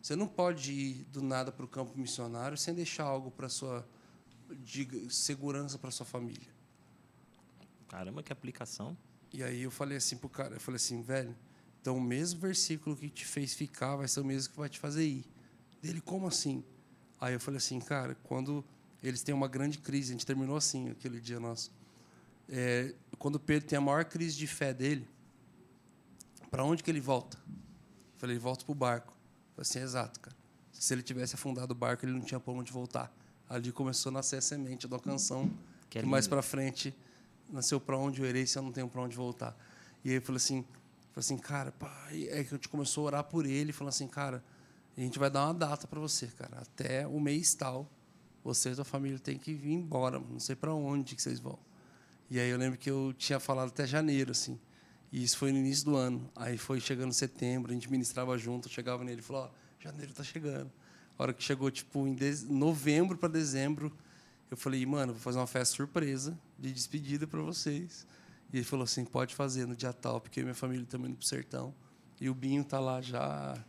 Você 0.00 0.16
não 0.16 0.26
pode 0.26 0.72
ir 0.72 1.04
do 1.12 1.22
nada 1.22 1.52
para 1.52 1.64
o 1.64 1.68
campo 1.68 1.96
missionário 1.98 2.56
sem 2.56 2.74
deixar 2.74 3.04
algo 3.04 3.30
para 3.30 3.48
sua 3.48 3.86
de 4.64 5.08
segurança 5.10 5.78
para 5.78 5.90
sua 5.90 6.04
família. 6.04 6.48
Caramba, 7.88 8.22
que 8.22 8.32
aplicação. 8.32 8.96
E 9.32 9.42
aí 9.42 9.62
eu 9.62 9.70
falei 9.70 9.96
assim 9.96 10.16
pro 10.16 10.28
cara, 10.28 10.56
eu 10.56 10.60
falei 10.60 10.76
assim, 10.76 11.02
velho, 11.02 11.34
então 11.80 11.96
o 11.96 12.00
mesmo 12.00 12.40
versículo 12.40 12.96
que 12.96 13.08
te 13.08 13.24
fez 13.24 13.54
ficar 13.54 13.96
vai 13.96 14.08
ser 14.08 14.20
o 14.20 14.24
mesmo 14.24 14.52
que 14.52 14.58
vai 14.58 14.68
te 14.68 14.78
fazer 14.78 15.04
ir. 15.04 15.24
Dele, 15.82 16.00
como 16.00 16.28
assim? 16.28 16.64
Aí 17.20 17.34
eu 17.34 17.40
falei 17.40 17.58
assim, 17.58 17.80
cara, 17.80 18.16
quando 18.22 18.64
eles 19.02 19.22
têm 19.22 19.34
uma 19.34 19.48
grande 19.48 19.78
crise, 19.78 20.10
a 20.10 20.12
gente 20.12 20.24
terminou 20.24 20.56
assim 20.56 20.90
aquele 20.90 21.20
dia 21.20 21.40
nosso. 21.40 21.72
É, 22.48 22.94
quando 23.18 23.38
Pedro 23.40 23.68
tem 23.68 23.76
a 23.76 23.80
maior 23.80 24.04
crise 24.04 24.36
de 24.36 24.46
fé 24.46 24.72
dele, 24.72 25.08
para 26.50 26.64
onde 26.64 26.82
que 26.82 26.90
ele 26.90 27.00
volta? 27.00 27.36
Eu 27.46 28.18
falei, 28.18 28.36
ele 28.36 28.40
volta 28.42 28.64
pro 28.64 28.74
barco. 28.74 29.12
Eu 29.12 29.56
falei 29.56 29.70
assim, 29.70 29.80
exato, 29.80 30.20
cara. 30.20 30.36
Se 30.72 30.94
ele 30.94 31.02
tivesse 31.02 31.34
afundado 31.34 31.72
o 31.72 31.74
barco, 31.74 32.04
ele 32.04 32.12
não 32.12 32.20
tinha 32.20 32.38
para 32.38 32.52
onde 32.52 32.72
voltar. 32.72 33.12
Ali 33.48 33.72
começou 33.72 34.10
a 34.10 34.12
nascer 34.14 34.36
a 34.36 34.40
semente 34.40 34.86
da 34.86 34.98
canção, 34.98 35.50
Que 35.90 36.00
que, 36.00 36.06
mais 36.06 36.26
para 36.26 36.42
frente 36.42 36.94
nasceu 37.50 37.78
para 37.80 37.96
onde 37.98 38.22
eu 38.22 38.26
irei 38.26 38.46
se 38.46 38.58
eu 38.58 38.62
não 38.62 38.72
tenho 38.72 38.88
para 38.88 39.00
onde 39.02 39.14
voltar. 39.14 39.56
E 40.04 40.10
aí 40.10 40.16
eu 40.16 40.22
falei 40.22 40.38
assim, 40.38 40.64
falei 41.12 41.18
assim, 41.18 41.38
cara, 41.38 41.70
pai, 41.72 42.28
é 42.30 42.42
que 42.42 42.54
a 42.54 42.56
gente 42.56 42.68
começou 42.68 43.04
a 43.04 43.06
orar 43.06 43.24
por 43.24 43.46
ele, 43.46 43.72
falando 43.72 43.90
assim, 43.90 44.08
cara, 44.08 44.42
a 44.96 45.00
gente 45.00 45.18
vai 45.18 45.30
dar 45.30 45.46
uma 45.46 45.54
data 45.54 45.86
para 45.86 45.98
você, 45.98 46.26
cara, 46.26 46.58
até 46.60 47.06
o 47.06 47.18
mês 47.18 47.54
tal, 47.54 47.90
você 48.44 48.70
e 48.70 48.74
sua 48.74 48.84
família 48.84 49.18
tem 49.18 49.38
que 49.38 49.54
vir 49.54 49.72
embora, 49.72 50.18
não 50.18 50.40
sei 50.40 50.54
para 50.54 50.74
onde 50.74 51.14
que 51.14 51.22
vocês 51.22 51.40
vão. 51.40 51.58
E 52.30 52.40
aí 52.40 52.50
eu 52.50 52.58
lembro 52.58 52.78
que 52.78 52.90
eu 52.90 53.14
tinha 53.16 53.38
falado 53.38 53.68
até 53.68 53.86
janeiro, 53.86 54.32
assim. 54.32 54.58
E 55.12 55.22
isso 55.22 55.36
foi 55.36 55.52
no 55.52 55.58
início 55.58 55.84
do 55.84 55.96
ano. 55.96 56.30
Aí 56.34 56.56
foi 56.56 56.80
chegando 56.80 57.12
setembro, 57.12 57.70
a 57.70 57.74
gente 57.74 57.90
ministrava 57.90 58.36
junto, 58.38 58.68
chegava 58.68 59.04
nele 59.04 59.20
e 59.20 59.22
falou, 59.22 59.42
ó, 59.44 59.50
janeiro 59.78 60.12
tá 60.14 60.24
chegando. 60.24 60.72
A 61.18 61.22
hora 61.22 61.34
que 61.34 61.42
chegou, 61.42 61.70
tipo, 61.70 62.06
em 62.06 62.16
novembro 62.48 63.18
para 63.18 63.28
dezembro, 63.28 63.92
eu 64.50 64.56
falei, 64.56 64.84
mano, 64.86 65.12
vou 65.12 65.20
fazer 65.20 65.38
uma 65.38 65.46
festa 65.46 65.76
surpresa 65.76 66.38
de 66.58 66.72
despedida 66.72 67.26
para 67.26 67.40
vocês. 67.40 68.06
E 68.52 68.56
ele 68.56 68.64
falou 68.64 68.84
assim, 68.84 69.04
pode 69.04 69.34
fazer 69.34 69.66
no 69.66 69.76
dia 69.76 69.92
tal, 69.92 70.20
porque 70.20 70.42
minha 70.42 70.54
família 70.54 70.86
também 70.86 71.10
indo 71.10 71.18
pro 71.18 71.26
sertão. 71.26 71.74
E 72.20 72.30
o 72.30 72.34
Binho 72.34 72.64
tá 72.64 72.80
lá 72.80 73.02
já 73.02 73.62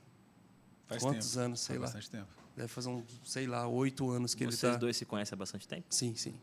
Faz 0.94 1.04
quantos 1.04 1.30
tempo. 1.32 1.46
anos, 1.46 1.60
sei 1.60 1.78
Faz 1.78 1.80
lá. 1.80 1.86
bastante 2.00 2.10
tempo. 2.10 2.44
Deve 2.56 2.68
fazer 2.68 2.90
uns, 2.90 3.22
sei 3.24 3.48
lá, 3.48 3.68
oito 3.68 4.10
anos 4.10 4.34
que 4.36 4.44
ele 4.44 4.52
Vocês 4.52 4.74
tá... 4.74 4.78
dois 4.78 4.96
se 4.98 5.06
conhecem 5.06 5.36
há 5.36 5.38
bastante 5.38 5.68
tempo? 5.68 5.86
Sim, 5.90 6.16
sim. 6.16 6.36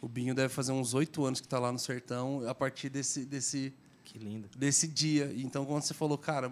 O 0.00 0.08
Binho 0.08 0.34
deve 0.34 0.52
fazer 0.52 0.72
uns 0.72 0.94
oito 0.94 1.24
anos 1.24 1.40
que 1.40 1.46
está 1.46 1.58
lá 1.58 1.70
no 1.72 1.78
sertão, 1.78 2.48
a 2.48 2.54
partir 2.54 2.88
desse, 2.88 3.24
desse, 3.24 3.72
Que 4.04 4.18
lindo. 4.18 4.48
desse 4.56 4.86
dia. 4.88 5.32
Então, 5.36 5.64
quando 5.64 5.82
você 5.82 5.94
falou, 5.94 6.18
cara, 6.18 6.50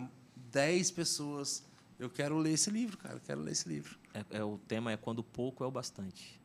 dez 0.51 0.90
pessoas, 0.90 1.65
eu 1.98 2.09
quero 2.11 2.39
ler 2.39 2.52
esse 2.52 2.70
livro, 2.70 2.97
cara, 2.98 3.15
eu 3.16 3.20
quero 3.20 3.40
ler 3.40 3.52
esse 3.52 3.69
livro. 3.69 3.98
É, 4.15 4.39
é, 4.39 4.44
o 4.44 4.59
tema 4.59 4.93
é 4.93 4.97
quando 4.97 5.23
pouco 5.23 5.62
é 5.65 5.66
o 5.66 5.70
bastante. 5.70 6.40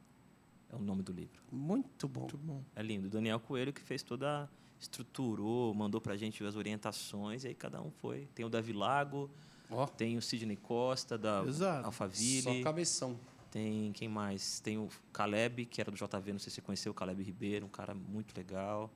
é 0.72 0.76
o 0.76 0.80
nome 0.80 1.02
do 1.04 1.12
livro. 1.14 1.42
Muito 1.52 2.08
bom. 2.08 2.22
Muito 2.22 2.38
bom. 2.38 2.64
É 2.76 2.82
lindo. 2.82 3.08
O 3.08 3.10
Daniel 3.10 3.40
Coelho 3.40 3.72
que 3.74 3.82
fez 3.82 4.02
toda 4.04 4.44
a 4.44 4.48
estruturou, 4.80 5.74
mandou 5.74 6.02
pra 6.02 6.16
gente 6.18 6.44
as 6.44 6.56
orientações 6.56 7.44
e 7.44 7.48
aí 7.48 7.56
cada 7.56 7.82
um 7.82 7.92
foi. 7.92 8.28
Tem 8.36 8.46
o 8.46 8.50
Davi 8.50 8.74
Lago, 8.74 9.30
Ó, 9.70 9.86
tem 9.88 10.18
o 10.18 10.22
Sidney 10.22 10.56
Costa 10.58 11.18
da 11.18 11.44
Exato. 11.46 11.86
Alphaville, 11.88 12.42
só 12.42 12.64
cabeção. 12.64 13.20
tem 13.52 13.92
quem 13.94 14.08
mais? 14.08 14.60
Tem 14.60 14.78
o 14.78 14.90
Caleb, 15.12 15.66
que 15.66 15.82
era 15.82 15.90
do 15.92 15.98
JV, 15.98 16.34
não 16.34 16.40
sei 16.40 16.50
se 16.50 16.56
você 16.56 16.62
conheceu, 16.62 16.92
o 16.92 16.96
Caleb 16.96 17.24
Ribeiro, 17.24 17.66
um 17.66 17.70
cara 17.70 17.94
muito 17.94 18.36
legal. 18.38 18.92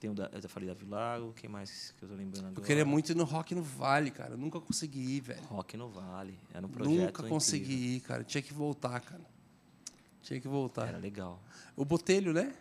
Tem 0.00 0.08
o 0.08 0.14
da, 0.14 0.30
eu 0.32 0.40
já 0.40 0.48
falei 0.48 0.68
Davi 0.68 0.86
Lago, 0.86 1.32
quem 1.32 1.50
mais 1.50 1.92
que 1.98 2.04
eu 2.04 2.08
tô 2.08 2.14
lembrando 2.14 2.46
agora? 2.46 2.60
Eu 2.60 2.64
queria 2.64 2.84
muito 2.84 3.10
ir 3.10 3.16
no 3.16 3.24
Rock 3.24 3.52
no 3.54 3.62
Vale, 3.62 4.12
cara. 4.12 4.34
Eu 4.34 4.38
nunca 4.38 4.60
consegui 4.60 5.00
ir, 5.16 5.20
velho. 5.20 5.42
Rock 5.46 5.76
no 5.76 5.88
Vale. 5.88 6.38
Era 6.54 6.64
um 6.64 6.70
projeto 6.70 6.92
Nunca 6.94 7.10
incrível. 7.10 7.30
consegui 7.30 7.96
ir, 7.96 8.00
cara. 8.00 8.22
Tinha 8.22 8.40
que 8.40 8.54
voltar, 8.54 9.00
cara. 9.00 9.24
Tinha 10.22 10.40
que 10.40 10.46
voltar. 10.46 10.86
Era 10.86 10.98
legal. 10.98 11.42
O 11.74 11.84
Botelho, 11.84 12.32
né? 12.32 12.54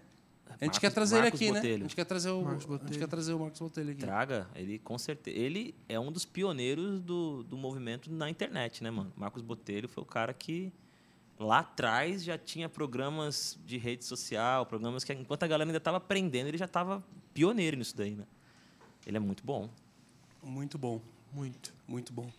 A 0.59 0.65
gente 0.65 0.79
quer 0.79 0.91
trazer 0.91 1.15
ele 1.15 1.23
Marcos 1.23 1.41
aqui, 1.41 1.51
né? 1.51 1.59
A 1.59 1.61
Botelho. 1.61 1.81
gente 1.83 1.95
quer 1.95 2.05
trazer 2.05 2.29
o, 2.31 2.41
Marcos 2.41 2.51
a 2.51 2.59
gente 2.59 2.67
Botelho. 2.79 2.99
quer 2.99 3.07
trazer 3.07 3.33
o 3.33 3.39
Marcos 3.39 3.59
Botelho 3.59 3.91
aqui. 3.91 3.99
Traga, 3.99 4.47
ele 4.55 4.79
com 4.79 4.97
certeza. 4.97 5.37
Ele 5.37 5.75
é 5.87 5.99
um 5.99 6.11
dos 6.11 6.25
pioneiros 6.25 6.99
do, 7.01 7.43
do 7.43 7.57
movimento 7.57 8.11
na 8.11 8.29
internet, 8.29 8.83
né, 8.83 8.89
mano? 8.89 9.11
Marcos 9.15 9.41
Botelho 9.41 9.87
foi 9.87 10.03
o 10.03 10.07
cara 10.07 10.33
que 10.33 10.71
lá 11.39 11.59
atrás 11.59 12.23
já 12.23 12.37
tinha 12.37 12.67
programas 12.67 13.59
de 13.65 13.77
rede 13.77 14.03
social, 14.05 14.65
programas 14.65 15.03
que 15.03 15.13
enquanto 15.13 15.43
a 15.43 15.47
galera 15.47 15.69
ainda 15.69 15.77
estava 15.77 15.97
aprendendo, 15.97 16.47
ele 16.47 16.57
já 16.57 16.65
estava 16.65 17.03
pioneiro 17.33 17.77
nisso 17.77 17.95
daí, 17.95 18.15
né? 18.15 18.25
Ele 19.05 19.17
é 19.17 19.19
muito 19.19 19.43
bom. 19.45 19.69
Muito 20.43 20.77
bom, 20.77 21.01
Muito. 21.33 21.73
muito 21.87 22.13
bom. 22.13 22.31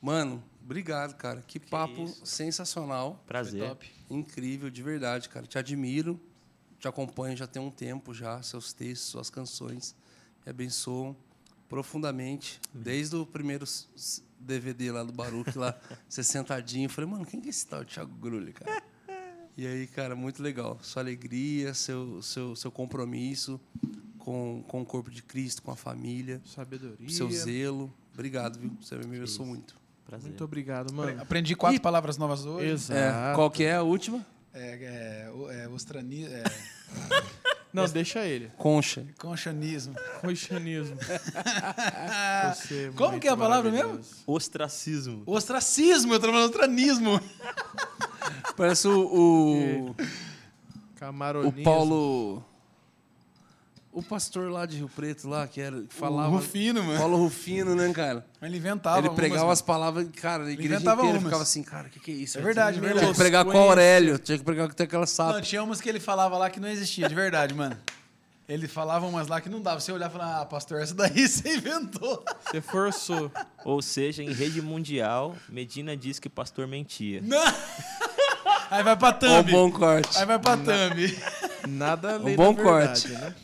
Mano, 0.00 0.42
obrigado, 0.64 1.14
cara. 1.16 1.42
Que, 1.46 1.58
papo 1.58 2.04
isso. 2.04 2.24
sensacional. 2.24 3.22
Prazer. 3.26 3.68
top. 3.68 3.90
Incrível, 4.08 4.70
de 4.70 4.80
verdade, 4.82 5.28
cara. 5.28 5.44
Te 5.44 5.58
admiro, 5.58 6.20
te 6.78 6.86
acompanho 6.86 7.36
já 7.36 7.46
tem 7.46 7.60
um 7.60 7.70
tempo 7.70 8.14
já, 8.14 8.40
seus 8.42 8.72
textos, 8.72 9.08
suas 9.08 9.30
canções. 9.30 9.94
Me 10.44 10.50
abençoam 10.50 11.16
profundamente. 11.68 12.60
Desde 12.72 13.16
o 13.16 13.26
primeiro 13.26 13.66
DVD 14.38 14.92
lá 14.92 15.02
do 15.02 15.12
Baruch, 15.12 15.56
lá, 15.58 15.78
você 16.08 16.22
sentadinho. 16.22 16.86
eu 16.86 16.90
Falei, 16.90 17.10
mano, 17.10 17.26
quem 17.26 17.40
que 17.40 17.48
é 17.48 17.50
esse 17.50 17.66
tal 17.66 17.84
Thiago 17.84 18.14
Grulli, 18.14 18.52
cara? 18.52 18.82
E 19.56 19.66
aí, 19.66 19.88
cara, 19.88 20.14
muito 20.14 20.40
legal. 20.40 20.78
Sua 20.82 21.02
alegria, 21.02 21.74
seu, 21.74 22.22
seu, 22.22 22.54
seu 22.54 22.70
compromisso 22.70 23.60
com, 24.18 24.62
com 24.68 24.82
o 24.82 24.86
corpo 24.86 25.10
de 25.10 25.20
Cristo, 25.20 25.62
com 25.62 25.72
a 25.72 25.76
família, 25.76 26.40
Sabedoria. 26.46 27.08
seu 27.08 27.28
zelo. 27.30 27.92
Obrigado, 28.14 28.58
viu? 28.58 28.70
Você 28.80 28.96
me 28.96 29.16
abençoou 29.16 29.48
muito. 29.48 29.76
Prazer. 30.06 30.28
Muito 30.28 30.44
obrigado, 30.44 30.92
mano. 30.92 31.20
Aprendi 31.20 31.56
quatro 31.56 31.76
Ih. 31.76 31.80
palavras 31.80 32.16
novas 32.16 32.46
hoje. 32.46 32.68
Exato. 32.70 32.98
É, 32.98 33.34
qual 33.34 33.50
que 33.50 33.64
é 33.64 33.74
a 33.74 33.82
última? 33.82 34.24
É, 34.58 35.30
é, 35.30 35.62
é, 35.62 35.68
ostrani, 35.68 36.24
é, 36.24 36.42
Não, 37.72 37.86
deixa 37.86 38.24
ele. 38.26 38.50
Concha. 38.56 39.06
conchanismo. 40.22 40.96
Você 42.54 42.88
é 42.88 42.92
Como 42.96 43.20
que 43.20 43.28
é 43.28 43.30
a 43.30 43.36
palavra 43.36 43.70
mesmo? 43.70 44.00
Ostracismo. 44.26 45.22
Ostracismo, 45.26 46.14
eu 46.14 46.20
tô 46.20 46.26
falando 46.28 46.46
ostranismo. 46.46 47.20
Parece 48.56 48.88
o, 48.88 49.00
o, 49.00 49.90
o 49.90 49.96
Camaronismo. 50.96 51.62
Paulo. 51.62 52.44
O 53.98 54.02
pastor 54.02 54.50
lá 54.50 54.64
de 54.64 54.76
Rio 54.76 54.88
Preto, 54.88 55.28
lá, 55.28 55.46
que 55.48 55.60
era, 55.60 55.82
que 55.82 55.92
falava. 55.92 56.28
O 56.28 56.36
Rufino, 56.36 56.84
mano. 56.84 56.98
Paulo 56.98 57.16
Rufino, 57.16 57.74
né, 57.74 57.92
cara? 57.92 58.24
Ele 58.40 58.56
inventava 58.56 58.98
ele 58.98 59.10
pregava 59.10 59.46
umas, 59.46 59.58
as 59.58 59.62
palavras, 59.62 60.06
cara, 60.20 60.44
a 60.44 60.50
igreja 60.52 60.74
inventava 60.76 61.00
inteira 61.00 61.18
umas. 61.18 61.24
ficava 61.24 61.42
assim, 61.42 61.62
cara, 61.64 61.88
o 61.88 61.90
que, 61.90 61.98
que 61.98 62.10
é 62.12 62.14
isso? 62.14 62.38
É 62.38 62.40
verdade, 62.40 62.78
é 62.78 62.80
Tinha 62.80 62.92
verdade. 62.94 63.12
que 63.12 63.18
pregar 63.18 63.44
com. 63.44 63.58
Aurélio, 63.58 64.16
tinha 64.18 64.38
que 64.38 64.44
pregar 64.44 64.68
com 64.72 64.82
aquela 64.82 65.00
Não, 65.00 65.06
sapa. 65.06 65.40
tinha 65.42 65.62
umas 65.64 65.80
que 65.80 65.88
ele 65.88 65.98
falava 65.98 66.38
lá 66.38 66.48
que 66.48 66.60
não 66.60 66.68
existia, 66.68 67.08
de 67.08 67.14
verdade, 67.14 67.52
mano. 67.54 67.76
Ele 68.48 68.66
falava 68.68 69.04
umas 69.06 69.26
lá 69.26 69.40
que 69.40 69.48
não 69.48 69.60
dava. 69.60 69.80
Você 69.80 69.90
olhar 69.92 70.08
e 70.08 70.12
falar, 70.12 70.40
ah, 70.40 70.44
pastor, 70.46 70.80
essa 70.80 70.94
daí 70.94 71.26
você 71.28 71.56
inventou. 71.56 72.24
Você 72.46 72.60
forçou. 72.62 73.30
Ou 73.64 73.82
seja, 73.82 74.22
em 74.22 74.32
rede 74.32 74.62
mundial, 74.62 75.34
Medina 75.48 75.96
diz 75.96 76.18
que 76.20 76.28
o 76.28 76.30
pastor 76.30 76.66
mentia. 76.68 77.20
Não. 77.22 77.44
Aí 78.70 78.82
vai 78.84 78.96
pra 78.96 79.08
Ó, 79.08 79.10
um 79.10 79.18
thumb. 79.42 79.50
bom 79.50 79.70
corte. 79.72 80.16
Aí 80.18 80.24
vai 80.24 80.38
pra 80.38 80.56
thumb. 80.56 81.18
Nada 81.68 82.14
além 82.14 82.34
Um 82.34 82.36
bom 82.36 82.54
da 82.54 82.62
verdade, 82.62 83.08
corte. 83.08 83.12
né? 83.12 83.34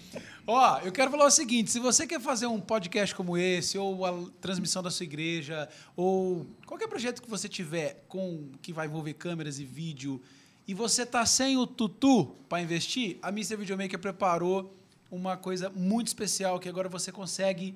Ó, 0.47 0.79
eu 0.81 0.93
quero 0.93 1.11
falar 1.11 1.27
o 1.27 1.31
seguinte: 1.31 1.71
se 1.71 1.81
você 1.81 2.07
quer 2.07 2.21
fazer 2.21 2.47
um 2.47 2.61
podcast 2.61 3.15
como 3.15 3.37
esse, 3.37 3.79
ou 3.79 4.05
a 4.05 4.13
transmissão 4.43 4.83
da 4.83 4.91
sua 4.91 5.05
igreja, 5.05 5.69
ou 5.97 6.47
qualquer 6.67 6.87
projeto 6.87 7.23
que 7.23 7.31
você 7.31 7.49
tiver 7.49 8.05
com 8.09 8.51
que 8.61 8.73
vai 8.73 8.87
envolver 8.87 9.15
câmeras 9.15 9.59
e 9.59 9.65
vídeo, 9.65 10.21
e 10.69 10.75
você 10.75 11.07
tá 11.07 11.25
sem 11.25 11.57
o 11.57 11.67
tutu 11.67 12.27
para 12.47 12.61
investir, 12.61 13.19
a 13.23 13.31
Mr. 13.31 13.57
Videomaker 13.57 13.99
preparou 13.99 14.77
uma 15.11 15.35
coisa 15.35 15.71
muito 15.71 16.09
especial 16.09 16.61
que 16.61 16.69
agora 16.69 16.91
você 16.91 17.11
consegue 17.11 17.75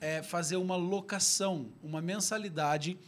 é, 0.00 0.20
fazer 0.20 0.56
uma 0.56 0.74
locação, 0.74 1.66
uma 1.82 2.02
mensalidade. 2.02 2.98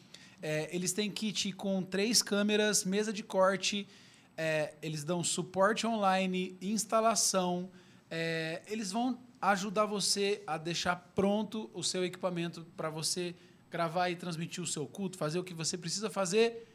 É, 0.41 0.69
eles 0.73 0.93
têm 0.93 1.11
kit 1.11 1.53
com 1.53 1.83
três 1.83 2.23
câmeras, 2.23 2.85
mesa 2.85 3.13
de 3.13 3.25
corte, 3.25 3.89
é, 4.37 4.75
eles 4.81 5.03
dão 5.03 5.25
suporte 5.25 5.85
online, 5.85 6.57
instalação. 6.63 7.69
É, 8.11 8.63
eles 8.67 8.91
vão 8.91 9.19
ajudar 9.41 9.87
você 9.87 10.43
a 10.47 10.59
deixar 10.59 10.97
pronto 11.15 11.71
o 11.73 11.83
seu 11.83 12.05
equipamento 12.05 12.67
para 12.77 12.91
você 12.91 13.35
gravar 13.71 14.11
e 14.11 14.17
transmitir 14.17 14.63
o 14.63 14.67
seu 14.67 14.87
culto, 14.87 15.17
fazer 15.17 15.39
o 15.39 15.45
que 15.45 15.55
você 15.55 15.79
precisa 15.79 16.11
fazer 16.11 16.67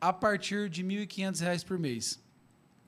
a 0.00 0.12
partir 0.12 0.70
de 0.70 0.84
1.500 0.84 1.40
reais 1.40 1.64
por 1.64 1.78
mês. 1.78 2.20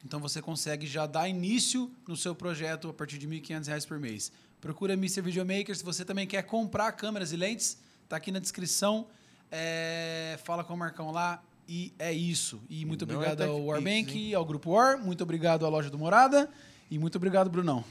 Então 0.05 0.21
você 0.21 0.41
consegue 0.41 0.87
já 0.87 1.07
dar 1.07 1.29
início 1.29 1.91
no 2.07 2.17
seu 2.17 2.35
projeto 2.35 2.89
a 2.89 2.95
partir 2.95 3.19
de 3.19 3.27
1.500 3.27 3.67
reais 3.67 3.85
por 3.85 3.99
mês. 3.99 4.31
Procura 4.61 4.95
Mr. 4.95 5.21
Videomaker. 5.21 5.77
Se 5.77 5.85
você 5.85 6.05
também 6.05 6.27
quer 6.27 6.43
comprar 6.43 6.93
câmeras 6.93 7.33
e 7.33 7.37
lentes, 7.37 7.79
tá 8.09 8.17
aqui 8.17 8.31
na 8.31 8.39
descrição. 8.39 9.09
É, 9.51 10.39
fala 10.45 10.63
com 10.63 10.75
o 10.75 10.77
Marcão 10.77 11.11
lá. 11.11 11.43
E 11.69 11.93
é 11.99 12.13
isso. 12.13 12.63
E 12.71 12.85
muito 12.85 13.03
é 13.03 13.05
obrigado 13.05 13.43
ao 13.43 13.57
TechPix, 13.57 13.67
Warbank, 13.67 14.35
ao 14.35 14.45
Grupo 14.45 14.71
War. 14.71 14.99
Muito 14.99 15.23
obrigado 15.23 15.67
à 15.67 15.69
Loja 15.69 15.91
do 15.91 15.99
Morada. 15.99 16.49
E 16.91 16.99
muito 16.99 17.17
obrigado, 17.17 17.51
Brunão. 17.51 17.85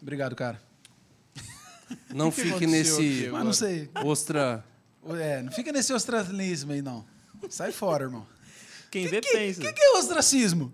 Obrigado, 0.00 0.36
cara. 0.36 0.60
Não 2.12 2.30
que 2.32 2.42
fique 2.42 2.64
aconteceu 2.64 2.98
nesse 3.00 3.28
Mas 3.30 3.44
não 3.44 3.52
sei. 3.52 3.90
ostra. 4.04 4.64
É, 5.18 5.42
não 5.42 5.52
fica 5.52 5.72
nesse 5.72 5.92
ostracismo 5.92 6.72
aí, 6.72 6.82
não. 6.82 7.04
Sai 7.48 7.72
fora, 7.72 8.04
irmão. 8.04 8.26
Quem 8.90 9.06
vê, 9.06 9.20
que, 9.20 9.32
pensa. 9.32 9.60
que, 9.60 9.72
que 9.72 9.82
é 9.82 9.92
ostracismo? 9.92 10.72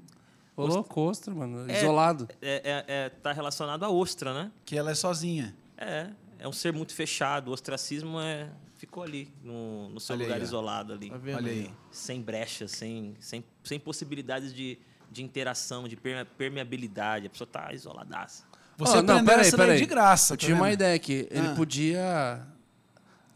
Ô, 0.57 0.67
louco, 0.67 1.01
ostra, 1.03 1.33
mano. 1.33 1.71
É. 1.71 1.79
Isolado. 1.79 2.29
É, 2.43 2.85
é, 2.89 2.95
é, 2.95 3.09
tá 3.09 3.33
relacionado 3.33 3.85
à 3.85 3.91
ostra, 3.91 4.35
né? 4.35 4.51
Que 4.65 4.77
ela 4.77 4.91
é 4.91 4.95
sozinha. 4.95 5.55
É, 5.77 6.11
é 6.41 6.49
um 6.49 6.53
ser 6.53 6.73
muito 6.73 6.93
fechado. 6.93 7.49
O 7.49 7.55
ostracismo 7.55 8.19
é, 8.21 8.51
ficou 8.77 9.05
ali, 9.05 9.33
no, 9.43 9.89
no 9.89 10.01
seu 10.01 10.15
Olha 10.15 10.25
aí, 10.25 10.29
lugar 10.29 10.41
ó. 10.41 10.45
isolado 10.45 10.93
ali. 10.93 11.11
Tá 11.11 11.17
vendo? 11.17 11.37
Olha 11.37 11.53
aí. 11.53 11.71
Sem 11.93 12.21
brechas, 12.21 12.73
sem, 12.73 13.15
sem, 13.21 13.45
sem 13.63 13.79
possibilidades 13.79 14.53
de, 14.53 14.79
de 15.11 15.23
interação, 15.23 15.89
de 15.89 15.97
perme- 15.97 16.25
permeabilidade. 16.37 17.27
A 17.27 17.31
pessoa 17.31 17.49
tá 17.51 17.73
isoladaça. 17.73 18.45
Você 18.77 18.99
Ó, 18.99 19.03
não, 19.03 19.25
peraí, 19.25 19.51
peraí. 19.51 19.79
de 19.79 19.87
graça. 19.87 20.35
Eu 20.35 20.39
tá 20.39 20.45
tinha 20.47 20.55
uma 20.57 20.67
vendo? 20.67 20.75
ideia 20.75 20.95
aqui. 20.95 21.27
Ele 21.31 21.49
Ah. 21.49 21.55
podia. 21.55 22.47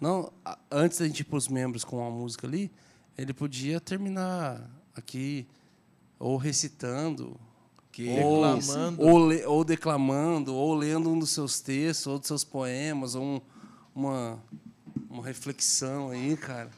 Não, 0.01 0.32
antes 0.70 0.99
da 0.99 1.07
gente 1.07 1.20
ir 1.20 1.24
pros 1.24 1.49
membros 1.49 1.85
com 1.85 2.05
a 2.07 2.11
música 2.11 2.47
ali, 2.47 2.70
ele 3.16 3.32
podia 3.32 3.81
terminar 3.81 4.61
aqui 4.94 5.47
ou 6.19 6.36
recitando. 6.36 7.39
Que 7.90 8.09
ou, 8.20 8.55
Declamando. 8.57 9.03
Ou, 9.03 9.27
le- 9.28 9.44
ou 9.44 9.65
declamando, 9.65 10.55
ou 10.55 10.74
lendo 10.74 11.11
um 11.11 11.19
dos 11.19 11.28
seus 11.31 11.61
textos, 11.61 12.07
ou 12.07 12.19
dos 12.19 12.27
seus 12.27 12.43
poemas, 12.43 13.15
ou 13.15 13.23
um- 13.23 13.40
uma, 13.94 14.43
uma 15.11 15.23
reflexão 15.23 16.09
aí, 16.09 16.35
cara. 16.36 16.70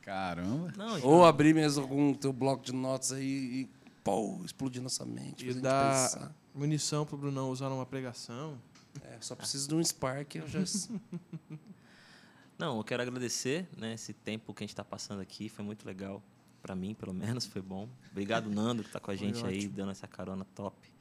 Caramba. 0.00 0.72
Não, 0.76 1.00
Ou 1.02 1.24
abrir 1.26 1.54
mesmo 1.54 1.82
algum 1.82 2.14
teu 2.14 2.32
bloco 2.32 2.64
de 2.64 2.72
notas 2.72 3.12
aí 3.12 3.24
e 3.26 3.68
pô, 4.04 4.40
explodir 4.44 4.82
nossa 4.82 5.04
mente. 5.06 5.48
E 5.48 5.54
dar 5.54 6.10
pensar. 6.10 6.36
munição 6.54 7.06
pro 7.06 7.16
Brunão 7.16 7.50
usar 7.50 7.70
numa 7.70 7.86
pregação. 7.86 8.60
É, 9.02 9.18
só 9.20 9.34
preciso 9.34 9.66
de 9.68 9.74
um 9.74 9.82
Spark, 9.82 10.36
eu 10.36 10.46
já. 10.46 10.60
Não, 12.56 12.76
eu 12.76 12.84
quero 12.84 13.02
agradecer 13.02 13.66
né, 13.76 13.94
esse 13.94 14.12
tempo 14.12 14.54
que 14.54 14.62
a 14.62 14.64
gente 14.64 14.70
está 14.74 14.84
passando 14.84 15.20
aqui. 15.20 15.48
Foi 15.48 15.64
muito 15.64 15.84
legal. 15.84 16.22
Para 16.62 16.76
mim, 16.76 16.94
pelo 16.94 17.12
menos, 17.12 17.44
foi 17.44 17.60
bom. 17.60 17.88
Obrigado, 18.12 18.48
Nando, 18.48 18.82
que 18.82 18.88
está 18.88 19.00
com 19.00 19.10
a 19.10 19.16
Foi 19.16 19.26
gente 19.26 19.44
aí, 19.44 19.58
ótimo. 19.58 19.74
dando 19.74 19.90
essa 19.90 20.06
carona 20.06 20.44
top. 20.54 20.92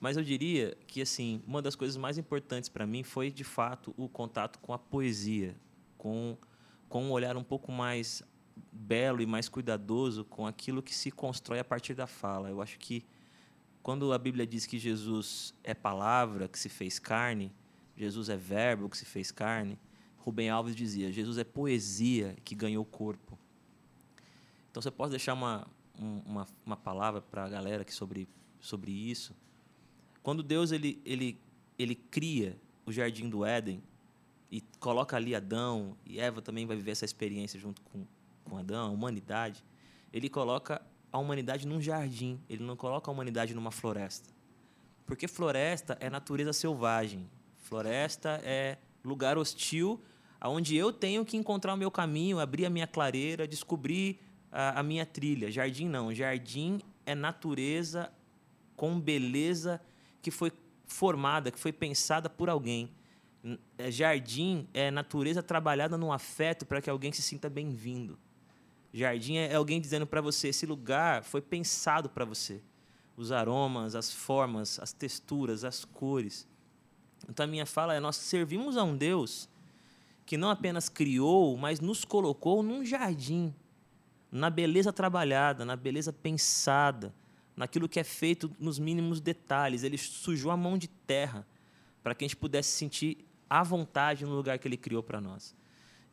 Mas 0.00 0.16
eu 0.16 0.24
diria 0.24 0.76
que, 0.86 1.00
assim, 1.00 1.40
uma 1.46 1.62
das 1.62 1.76
coisas 1.76 1.96
mais 1.96 2.18
importantes 2.18 2.68
para 2.68 2.84
mim 2.86 3.04
foi, 3.04 3.30
de 3.30 3.44
fato, 3.44 3.94
o 3.96 4.08
contato 4.08 4.58
com 4.58 4.72
a 4.72 4.78
poesia, 4.78 5.54
com, 5.96 6.36
com 6.88 7.04
um 7.04 7.12
olhar 7.12 7.36
um 7.36 7.44
pouco 7.44 7.70
mais 7.70 8.22
belo 8.70 9.22
e 9.22 9.26
mais 9.26 9.48
cuidadoso 9.48 10.24
com 10.24 10.46
aquilo 10.46 10.82
que 10.82 10.94
se 10.94 11.10
constrói 11.10 11.58
a 11.58 11.64
partir 11.64 11.94
da 11.94 12.06
fala. 12.06 12.48
Eu 12.48 12.60
acho 12.60 12.78
que 12.78 13.04
quando 13.82 14.12
a 14.12 14.18
Bíblia 14.18 14.46
diz 14.46 14.66
que 14.66 14.78
Jesus 14.78 15.54
é 15.64 15.74
palavra 15.74 16.48
que 16.48 16.58
se 16.58 16.68
fez 16.68 16.98
carne, 16.98 17.52
Jesus 17.96 18.28
é 18.28 18.36
verbo 18.36 18.88
que 18.88 18.96
se 18.96 19.04
fez 19.04 19.30
carne, 19.30 19.78
Rubem 20.18 20.48
Alves 20.50 20.74
dizia: 20.76 21.10
Jesus 21.12 21.36
é 21.38 21.44
poesia 21.44 22.36
que 22.44 22.54
ganhou 22.54 22.84
corpo. 22.84 23.38
Então 24.70 24.80
você 24.80 24.90
pode 24.90 25.10
deixar 25.10 25.34
uma, 25.34 25.66
um- 25.98 26.20
uma, 26.24 26.46
uma 26.64 26.76
palavra 26.76 27.20
para 27.20 27.44
a 27.44 27.48
galera 27.48 27.82
aqui 27.82 27.92
sobre, 27.92 28.28
sobre 28.60 28.90
isso. 28.92 29.34
Quando 30.22 30.42
Deus 30.42 30.70
ele, 30.72 31.00
ele, 31.04 31.38
ele 31.78 31.94
cria 31.94 32.56
o 32.86 32.92
jardim 32.92 33.28
do 33.28 33.44
Éden 33.44 33.82
e 34.50 34.60
coloca 34.78 35.16
ali 35.16 35.34
Adão, 35.34 35.96
e 36.06 36.20
Eva 36.20 36.40
também 36.40 36.66
vai 36.66 36.76
viver 36.76 36.92
essa 36.92 37.04
experiência 37.04 37.58
junto 37.58 37.82
com, 37.82 38.06
com 38.44 38.58
Adão, 38.58 38.88
a 38.88 38.90
humanidade, 38.90 39.64
ele 40.12 40.28
coloca 40.28 40.82
a 41.12 41.18
humanidade 41.18 41.66
num 41.66 41.80
jardim, 41.80 42.40
ele 42.48 42.64
não 42.64 42.76
coloca 42.76 43.10
a 43.10 43.12
humanidade 43.12 43.54
numa 43.54 43.70
floresta. 43.70 44.30
Porque 45.06 45.28
floresta 45.28 45.96
é 46.00 46.08
natureza 46.08 46.52
selvagem. 46.52 47.28
Floresta 47.58 48.40
é 48.44 48.78
lugar 49.04 49.36
hostil, 49.36 50.00
onde 50.42 50.76
eu 50.76 50.92
tenho 50.92 51.24
que 51.24 51.36
encontrar 51.36 51.74
o 51.74 51.76
meu 51.76 51.90
caminho, 51.90 52.40
abrir 52.40 52.66
a 52.66 52.70
minha 52.70 52.86
clareira, 52.86 53.46
descobrir 53.46 54.20
a, 54.50 54.80
a 54.80 54.82
minha 54.82 55.04
trilha. 55.04 55.50
Jardim 55.50 55.86
não. 55.86 56.14
Jardim 56.14 56.80
é 57.04 57.14
natureza 57.14 58.12
com 58.76 58.98
beleza 58.98 59.80
que 60.20 60.30
foi 60.30 60.52
formada, 60.86 61.50
que 61.50 61.58
foi 61.58 61.72
pensada 61.72 62.28
por 62.30 62.48
alguém. 62.48 62.90
É, 63.76 63.90
Jardim 63.90 64.68
é 64.72 64.90
natureza 64.90 65.42
trabalhada 65.42 65.98
no 65.98 66.12
afeto 66.12 66.64
para 66.64 66.80
que 66.80 66.88
alguém 66.88 67.12
se 67.12 67.22
sinta 67.22 67.50
bem-vindo. 67.50 68.18
Jardim 68.92 69.36
é 69.36 69.54
alguém 69.54 69.80
dizendo 69.80 70.06
para 70.06 70.20
você: 70.20 70.48
esse 70.48 70.66
lugar 70.66 71.24
foi 71.24 71.40
pensado 71.40 72.10
para 72.10 72.24
você. 72.24 72.60
Os 73.16 73.32
aromas, 73.32 73.94
as 73.94 74.12
formas, 74.12 74.78
as 74.78 74.92
texturas, 74.92 75.64
as 75.64 75.84
cores. 75.84 76.46
Então 77.28 77.44
a 77.44 77.46
minha 77.46 77.64
fala 77.64 77.94
é: 77.94 78.00
nós 78.00 78.16
servimos 78.16 78.76
a 78.76 78.82
um 78.82 78.96
Deus 78.96 79.48
que 80.26 80.36
não 80.36 80.50
apenas 80.50 80.88
criou, 80.88 81.56
mas 81.56 81.80
nos 81.80 82.04
colocou 82.04 82.62
num 82.62 82.84
jardim, 82.84 83.54
na 84.30 84.48
beleza 84.50 84.92
trabalhada, 84.92 85.64
na 85.64 85.74
beleza 85.74 86.12
pensada, 86.12 87.14
naquilo 87.56 87.88
que 87.88 87.98
é 87.98 88.04
feito 88.04 88.50
nos 88.58 88.78
mínimos 88.78 89.20
detalhes. 89.20 89.82
Ele 89.82 89.98
sujou 89.98 90.50
a 90.50 90.56
mão 90.56 90.76
de 90.78 90.88
terra 90.88 91.46
para 92.02 92.14
que 92.14 92.24
a 92.24 92.28
gente 92.28 92.36
pudesse 92.36 92.70
sentir 92.70 93.24
à 93.48 93.62
vontade 93.62 94.24
no 94.24 94.34
lugar 94.34 94.58
que 94.58 94.68
ele 94.68 94.76
criou 94.76 95.02
para 95.02 95.20
nós. 95.20 95.54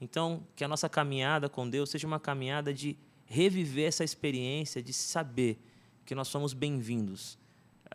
Então, 0.02 0.44
que 0.56 0.64
a 0.64 0.68
nossa 0.68 0.88
caminhada 0.88 1.50
com 1.50 1.70
Deus 1.70 1.90
seja 1.90 2.08
uma 2.08 2.20
caminhada 2.20 2.74
de 2.74 2.98
reviver 3.26 3.88
essa 3.88 4.04
experiência, 4.04 4.82
de 4.82 4.94
saber 4.94 5.60
que 6.06 6.16
nós 6.16 6.28
somos 6.28 6.54
bem-vindos. 6.54 7.38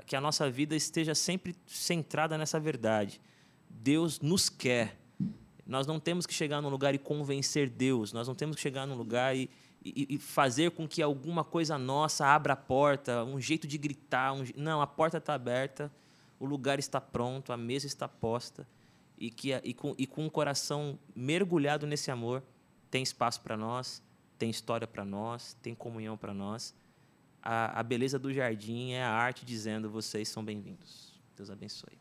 Que 0.07 0.15
a 0.15 0.21
nossa 0.21 0.51
vida 0.51 0.77
esteja 0.77 1.15
sempre 1.15 1.57
centrada 1.67 2.37
nessa 2.37 2.61
verdade. 2.61 3.21
Deus 3.69 4.21
nos 4.21 4.49
quer. 4.49 4.99
Nós 5.67 5.87
não 5.87 5.99
temos 5.99 6.27
que 6.27 6.35
chegar 6.35 6.61
num 6.61 6.69
lugar 6.69 6.95
e 6.95 6.99
convencer 6.99 7.71
Deus. 7.71 8.13
Nós 8.13 8.29
não 8.29 8.35
temos 8.35 8.57
que 8.57 8.63
chegar 8.63 8.87
num 8.87 8.97
lugar 8.97 9.35
e, 9.35 9.49
e, 9.83 10.07
e 10.11 10.19
fazer 10.19 10.73
com 10.73 10.87
que 10.87 11.01
alguma 11.01 11.43
coisa 11.43 11.79
nossa 11.79 12.27
abra 12.27 12.53
a 12.53 12.57
porta, 12.57 13.25
um 13.25 13.41
jeito 13.41 13.67
de 13.67 13.79
gritar. 13.79 14.33
um 14.33 14.45
Não, 14.57 14.83
a 14.83 14.87
porta 14.87 15.17
está 15.17 15.35
aberta, 15.35 15.91
o 16.39 16.45
lugar 16.45 16.79
está 16.79 17.01
pronto, 17.01 17.53
a 17.53 17.57
mesa 17.57 17.87
está 17.87 18.07
posta. 18.07 18.67
E, 19.19 19.31
que, 19.31 19.53
a- 19.55 19.61
e, 19.65 19.73
com, 19.73 19.95
e 19.97 20.07
com 20.07 20.27
o 20.27 20.31
coração 20.31 20.99
mergulhado 21.15 21.87
nesse 21.87 22.11
amor, 22.11 22.43
tem 22.91 23.03
espaço 23.03 23.41
para 23.41 23.57
nós, 23.57 24.03
tem 24.39 24.51
história 24.51 24.87
para 24.87 25.05
nós, 25.05 25.57
tem 25.63 25.75
comunhão 25.75 26.17
para 26.17 26.35
nós. 26.35 26.75
A, 27.43 27.79
a 27.81 27.83
beleza 27.83 28.19
do 28.19 28.33
jardim 28.33 28.93
é 28.93 29.03
a 29.05 29.11
arte 29.11 29.45
dizendo: 29.45 29.89
vocês 29.91 30.29
são 30.29 30.45
bem-vindos. 30.45 31.13
Deus 31.37 31.51
abençoe. 31.51 31.99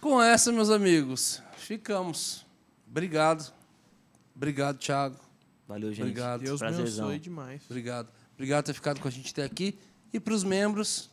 Com 0.00 0.22
essa, 0.22 0.52
meus 0.52 0.70
amigos, 0.70 1.42
ficamos. 1.56 2.46
Obrigado. 2.88 3.52
Obrigado, 4.34 4.78
Thiago. 4.78 5.16
Valeu, 5.66 5.90
gente. 5.92 6.02
Obrigado. 6.02 6.42
Deus 6.42 6.58
Prazerzão. 6.60 7.06
abençoe 7.06 7.20
demais. 7.20 7.62
Obrigado. 7.68 8.08
Obrigado 8.34 8.64
por 8.64 8.66
ter 8.68 8.74
ficado 8.74 9.00
com 9.00 9.08
a 9.08 9.10
gente 9.10 9.30
até 9.32 9.42
aqui. 9.44 9.78
E 10.12 10.20
para 10.20 10.32
os 10.34 10.44
membros, 10.44 11.10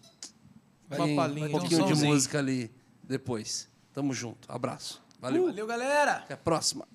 Uma 0.98 1.16
palhinha 1.16 1.48
um 1.48 1.52
pouquinho 1.52 1.86
de 1.86 2.06
música 2.06 2.40
ali 2.40 2.72
depois. 3.04 3.70
Tamo 3.94 4.14
junto. 4.14 4.52
Abraço. 4.52 5.04
Valeu. 5.20 5.46
Valeu, 5.46 5.68
galera! 5.68 6.18
Até 6.18 6.34
a 6.34 6.38
próxima. 6.38 6.88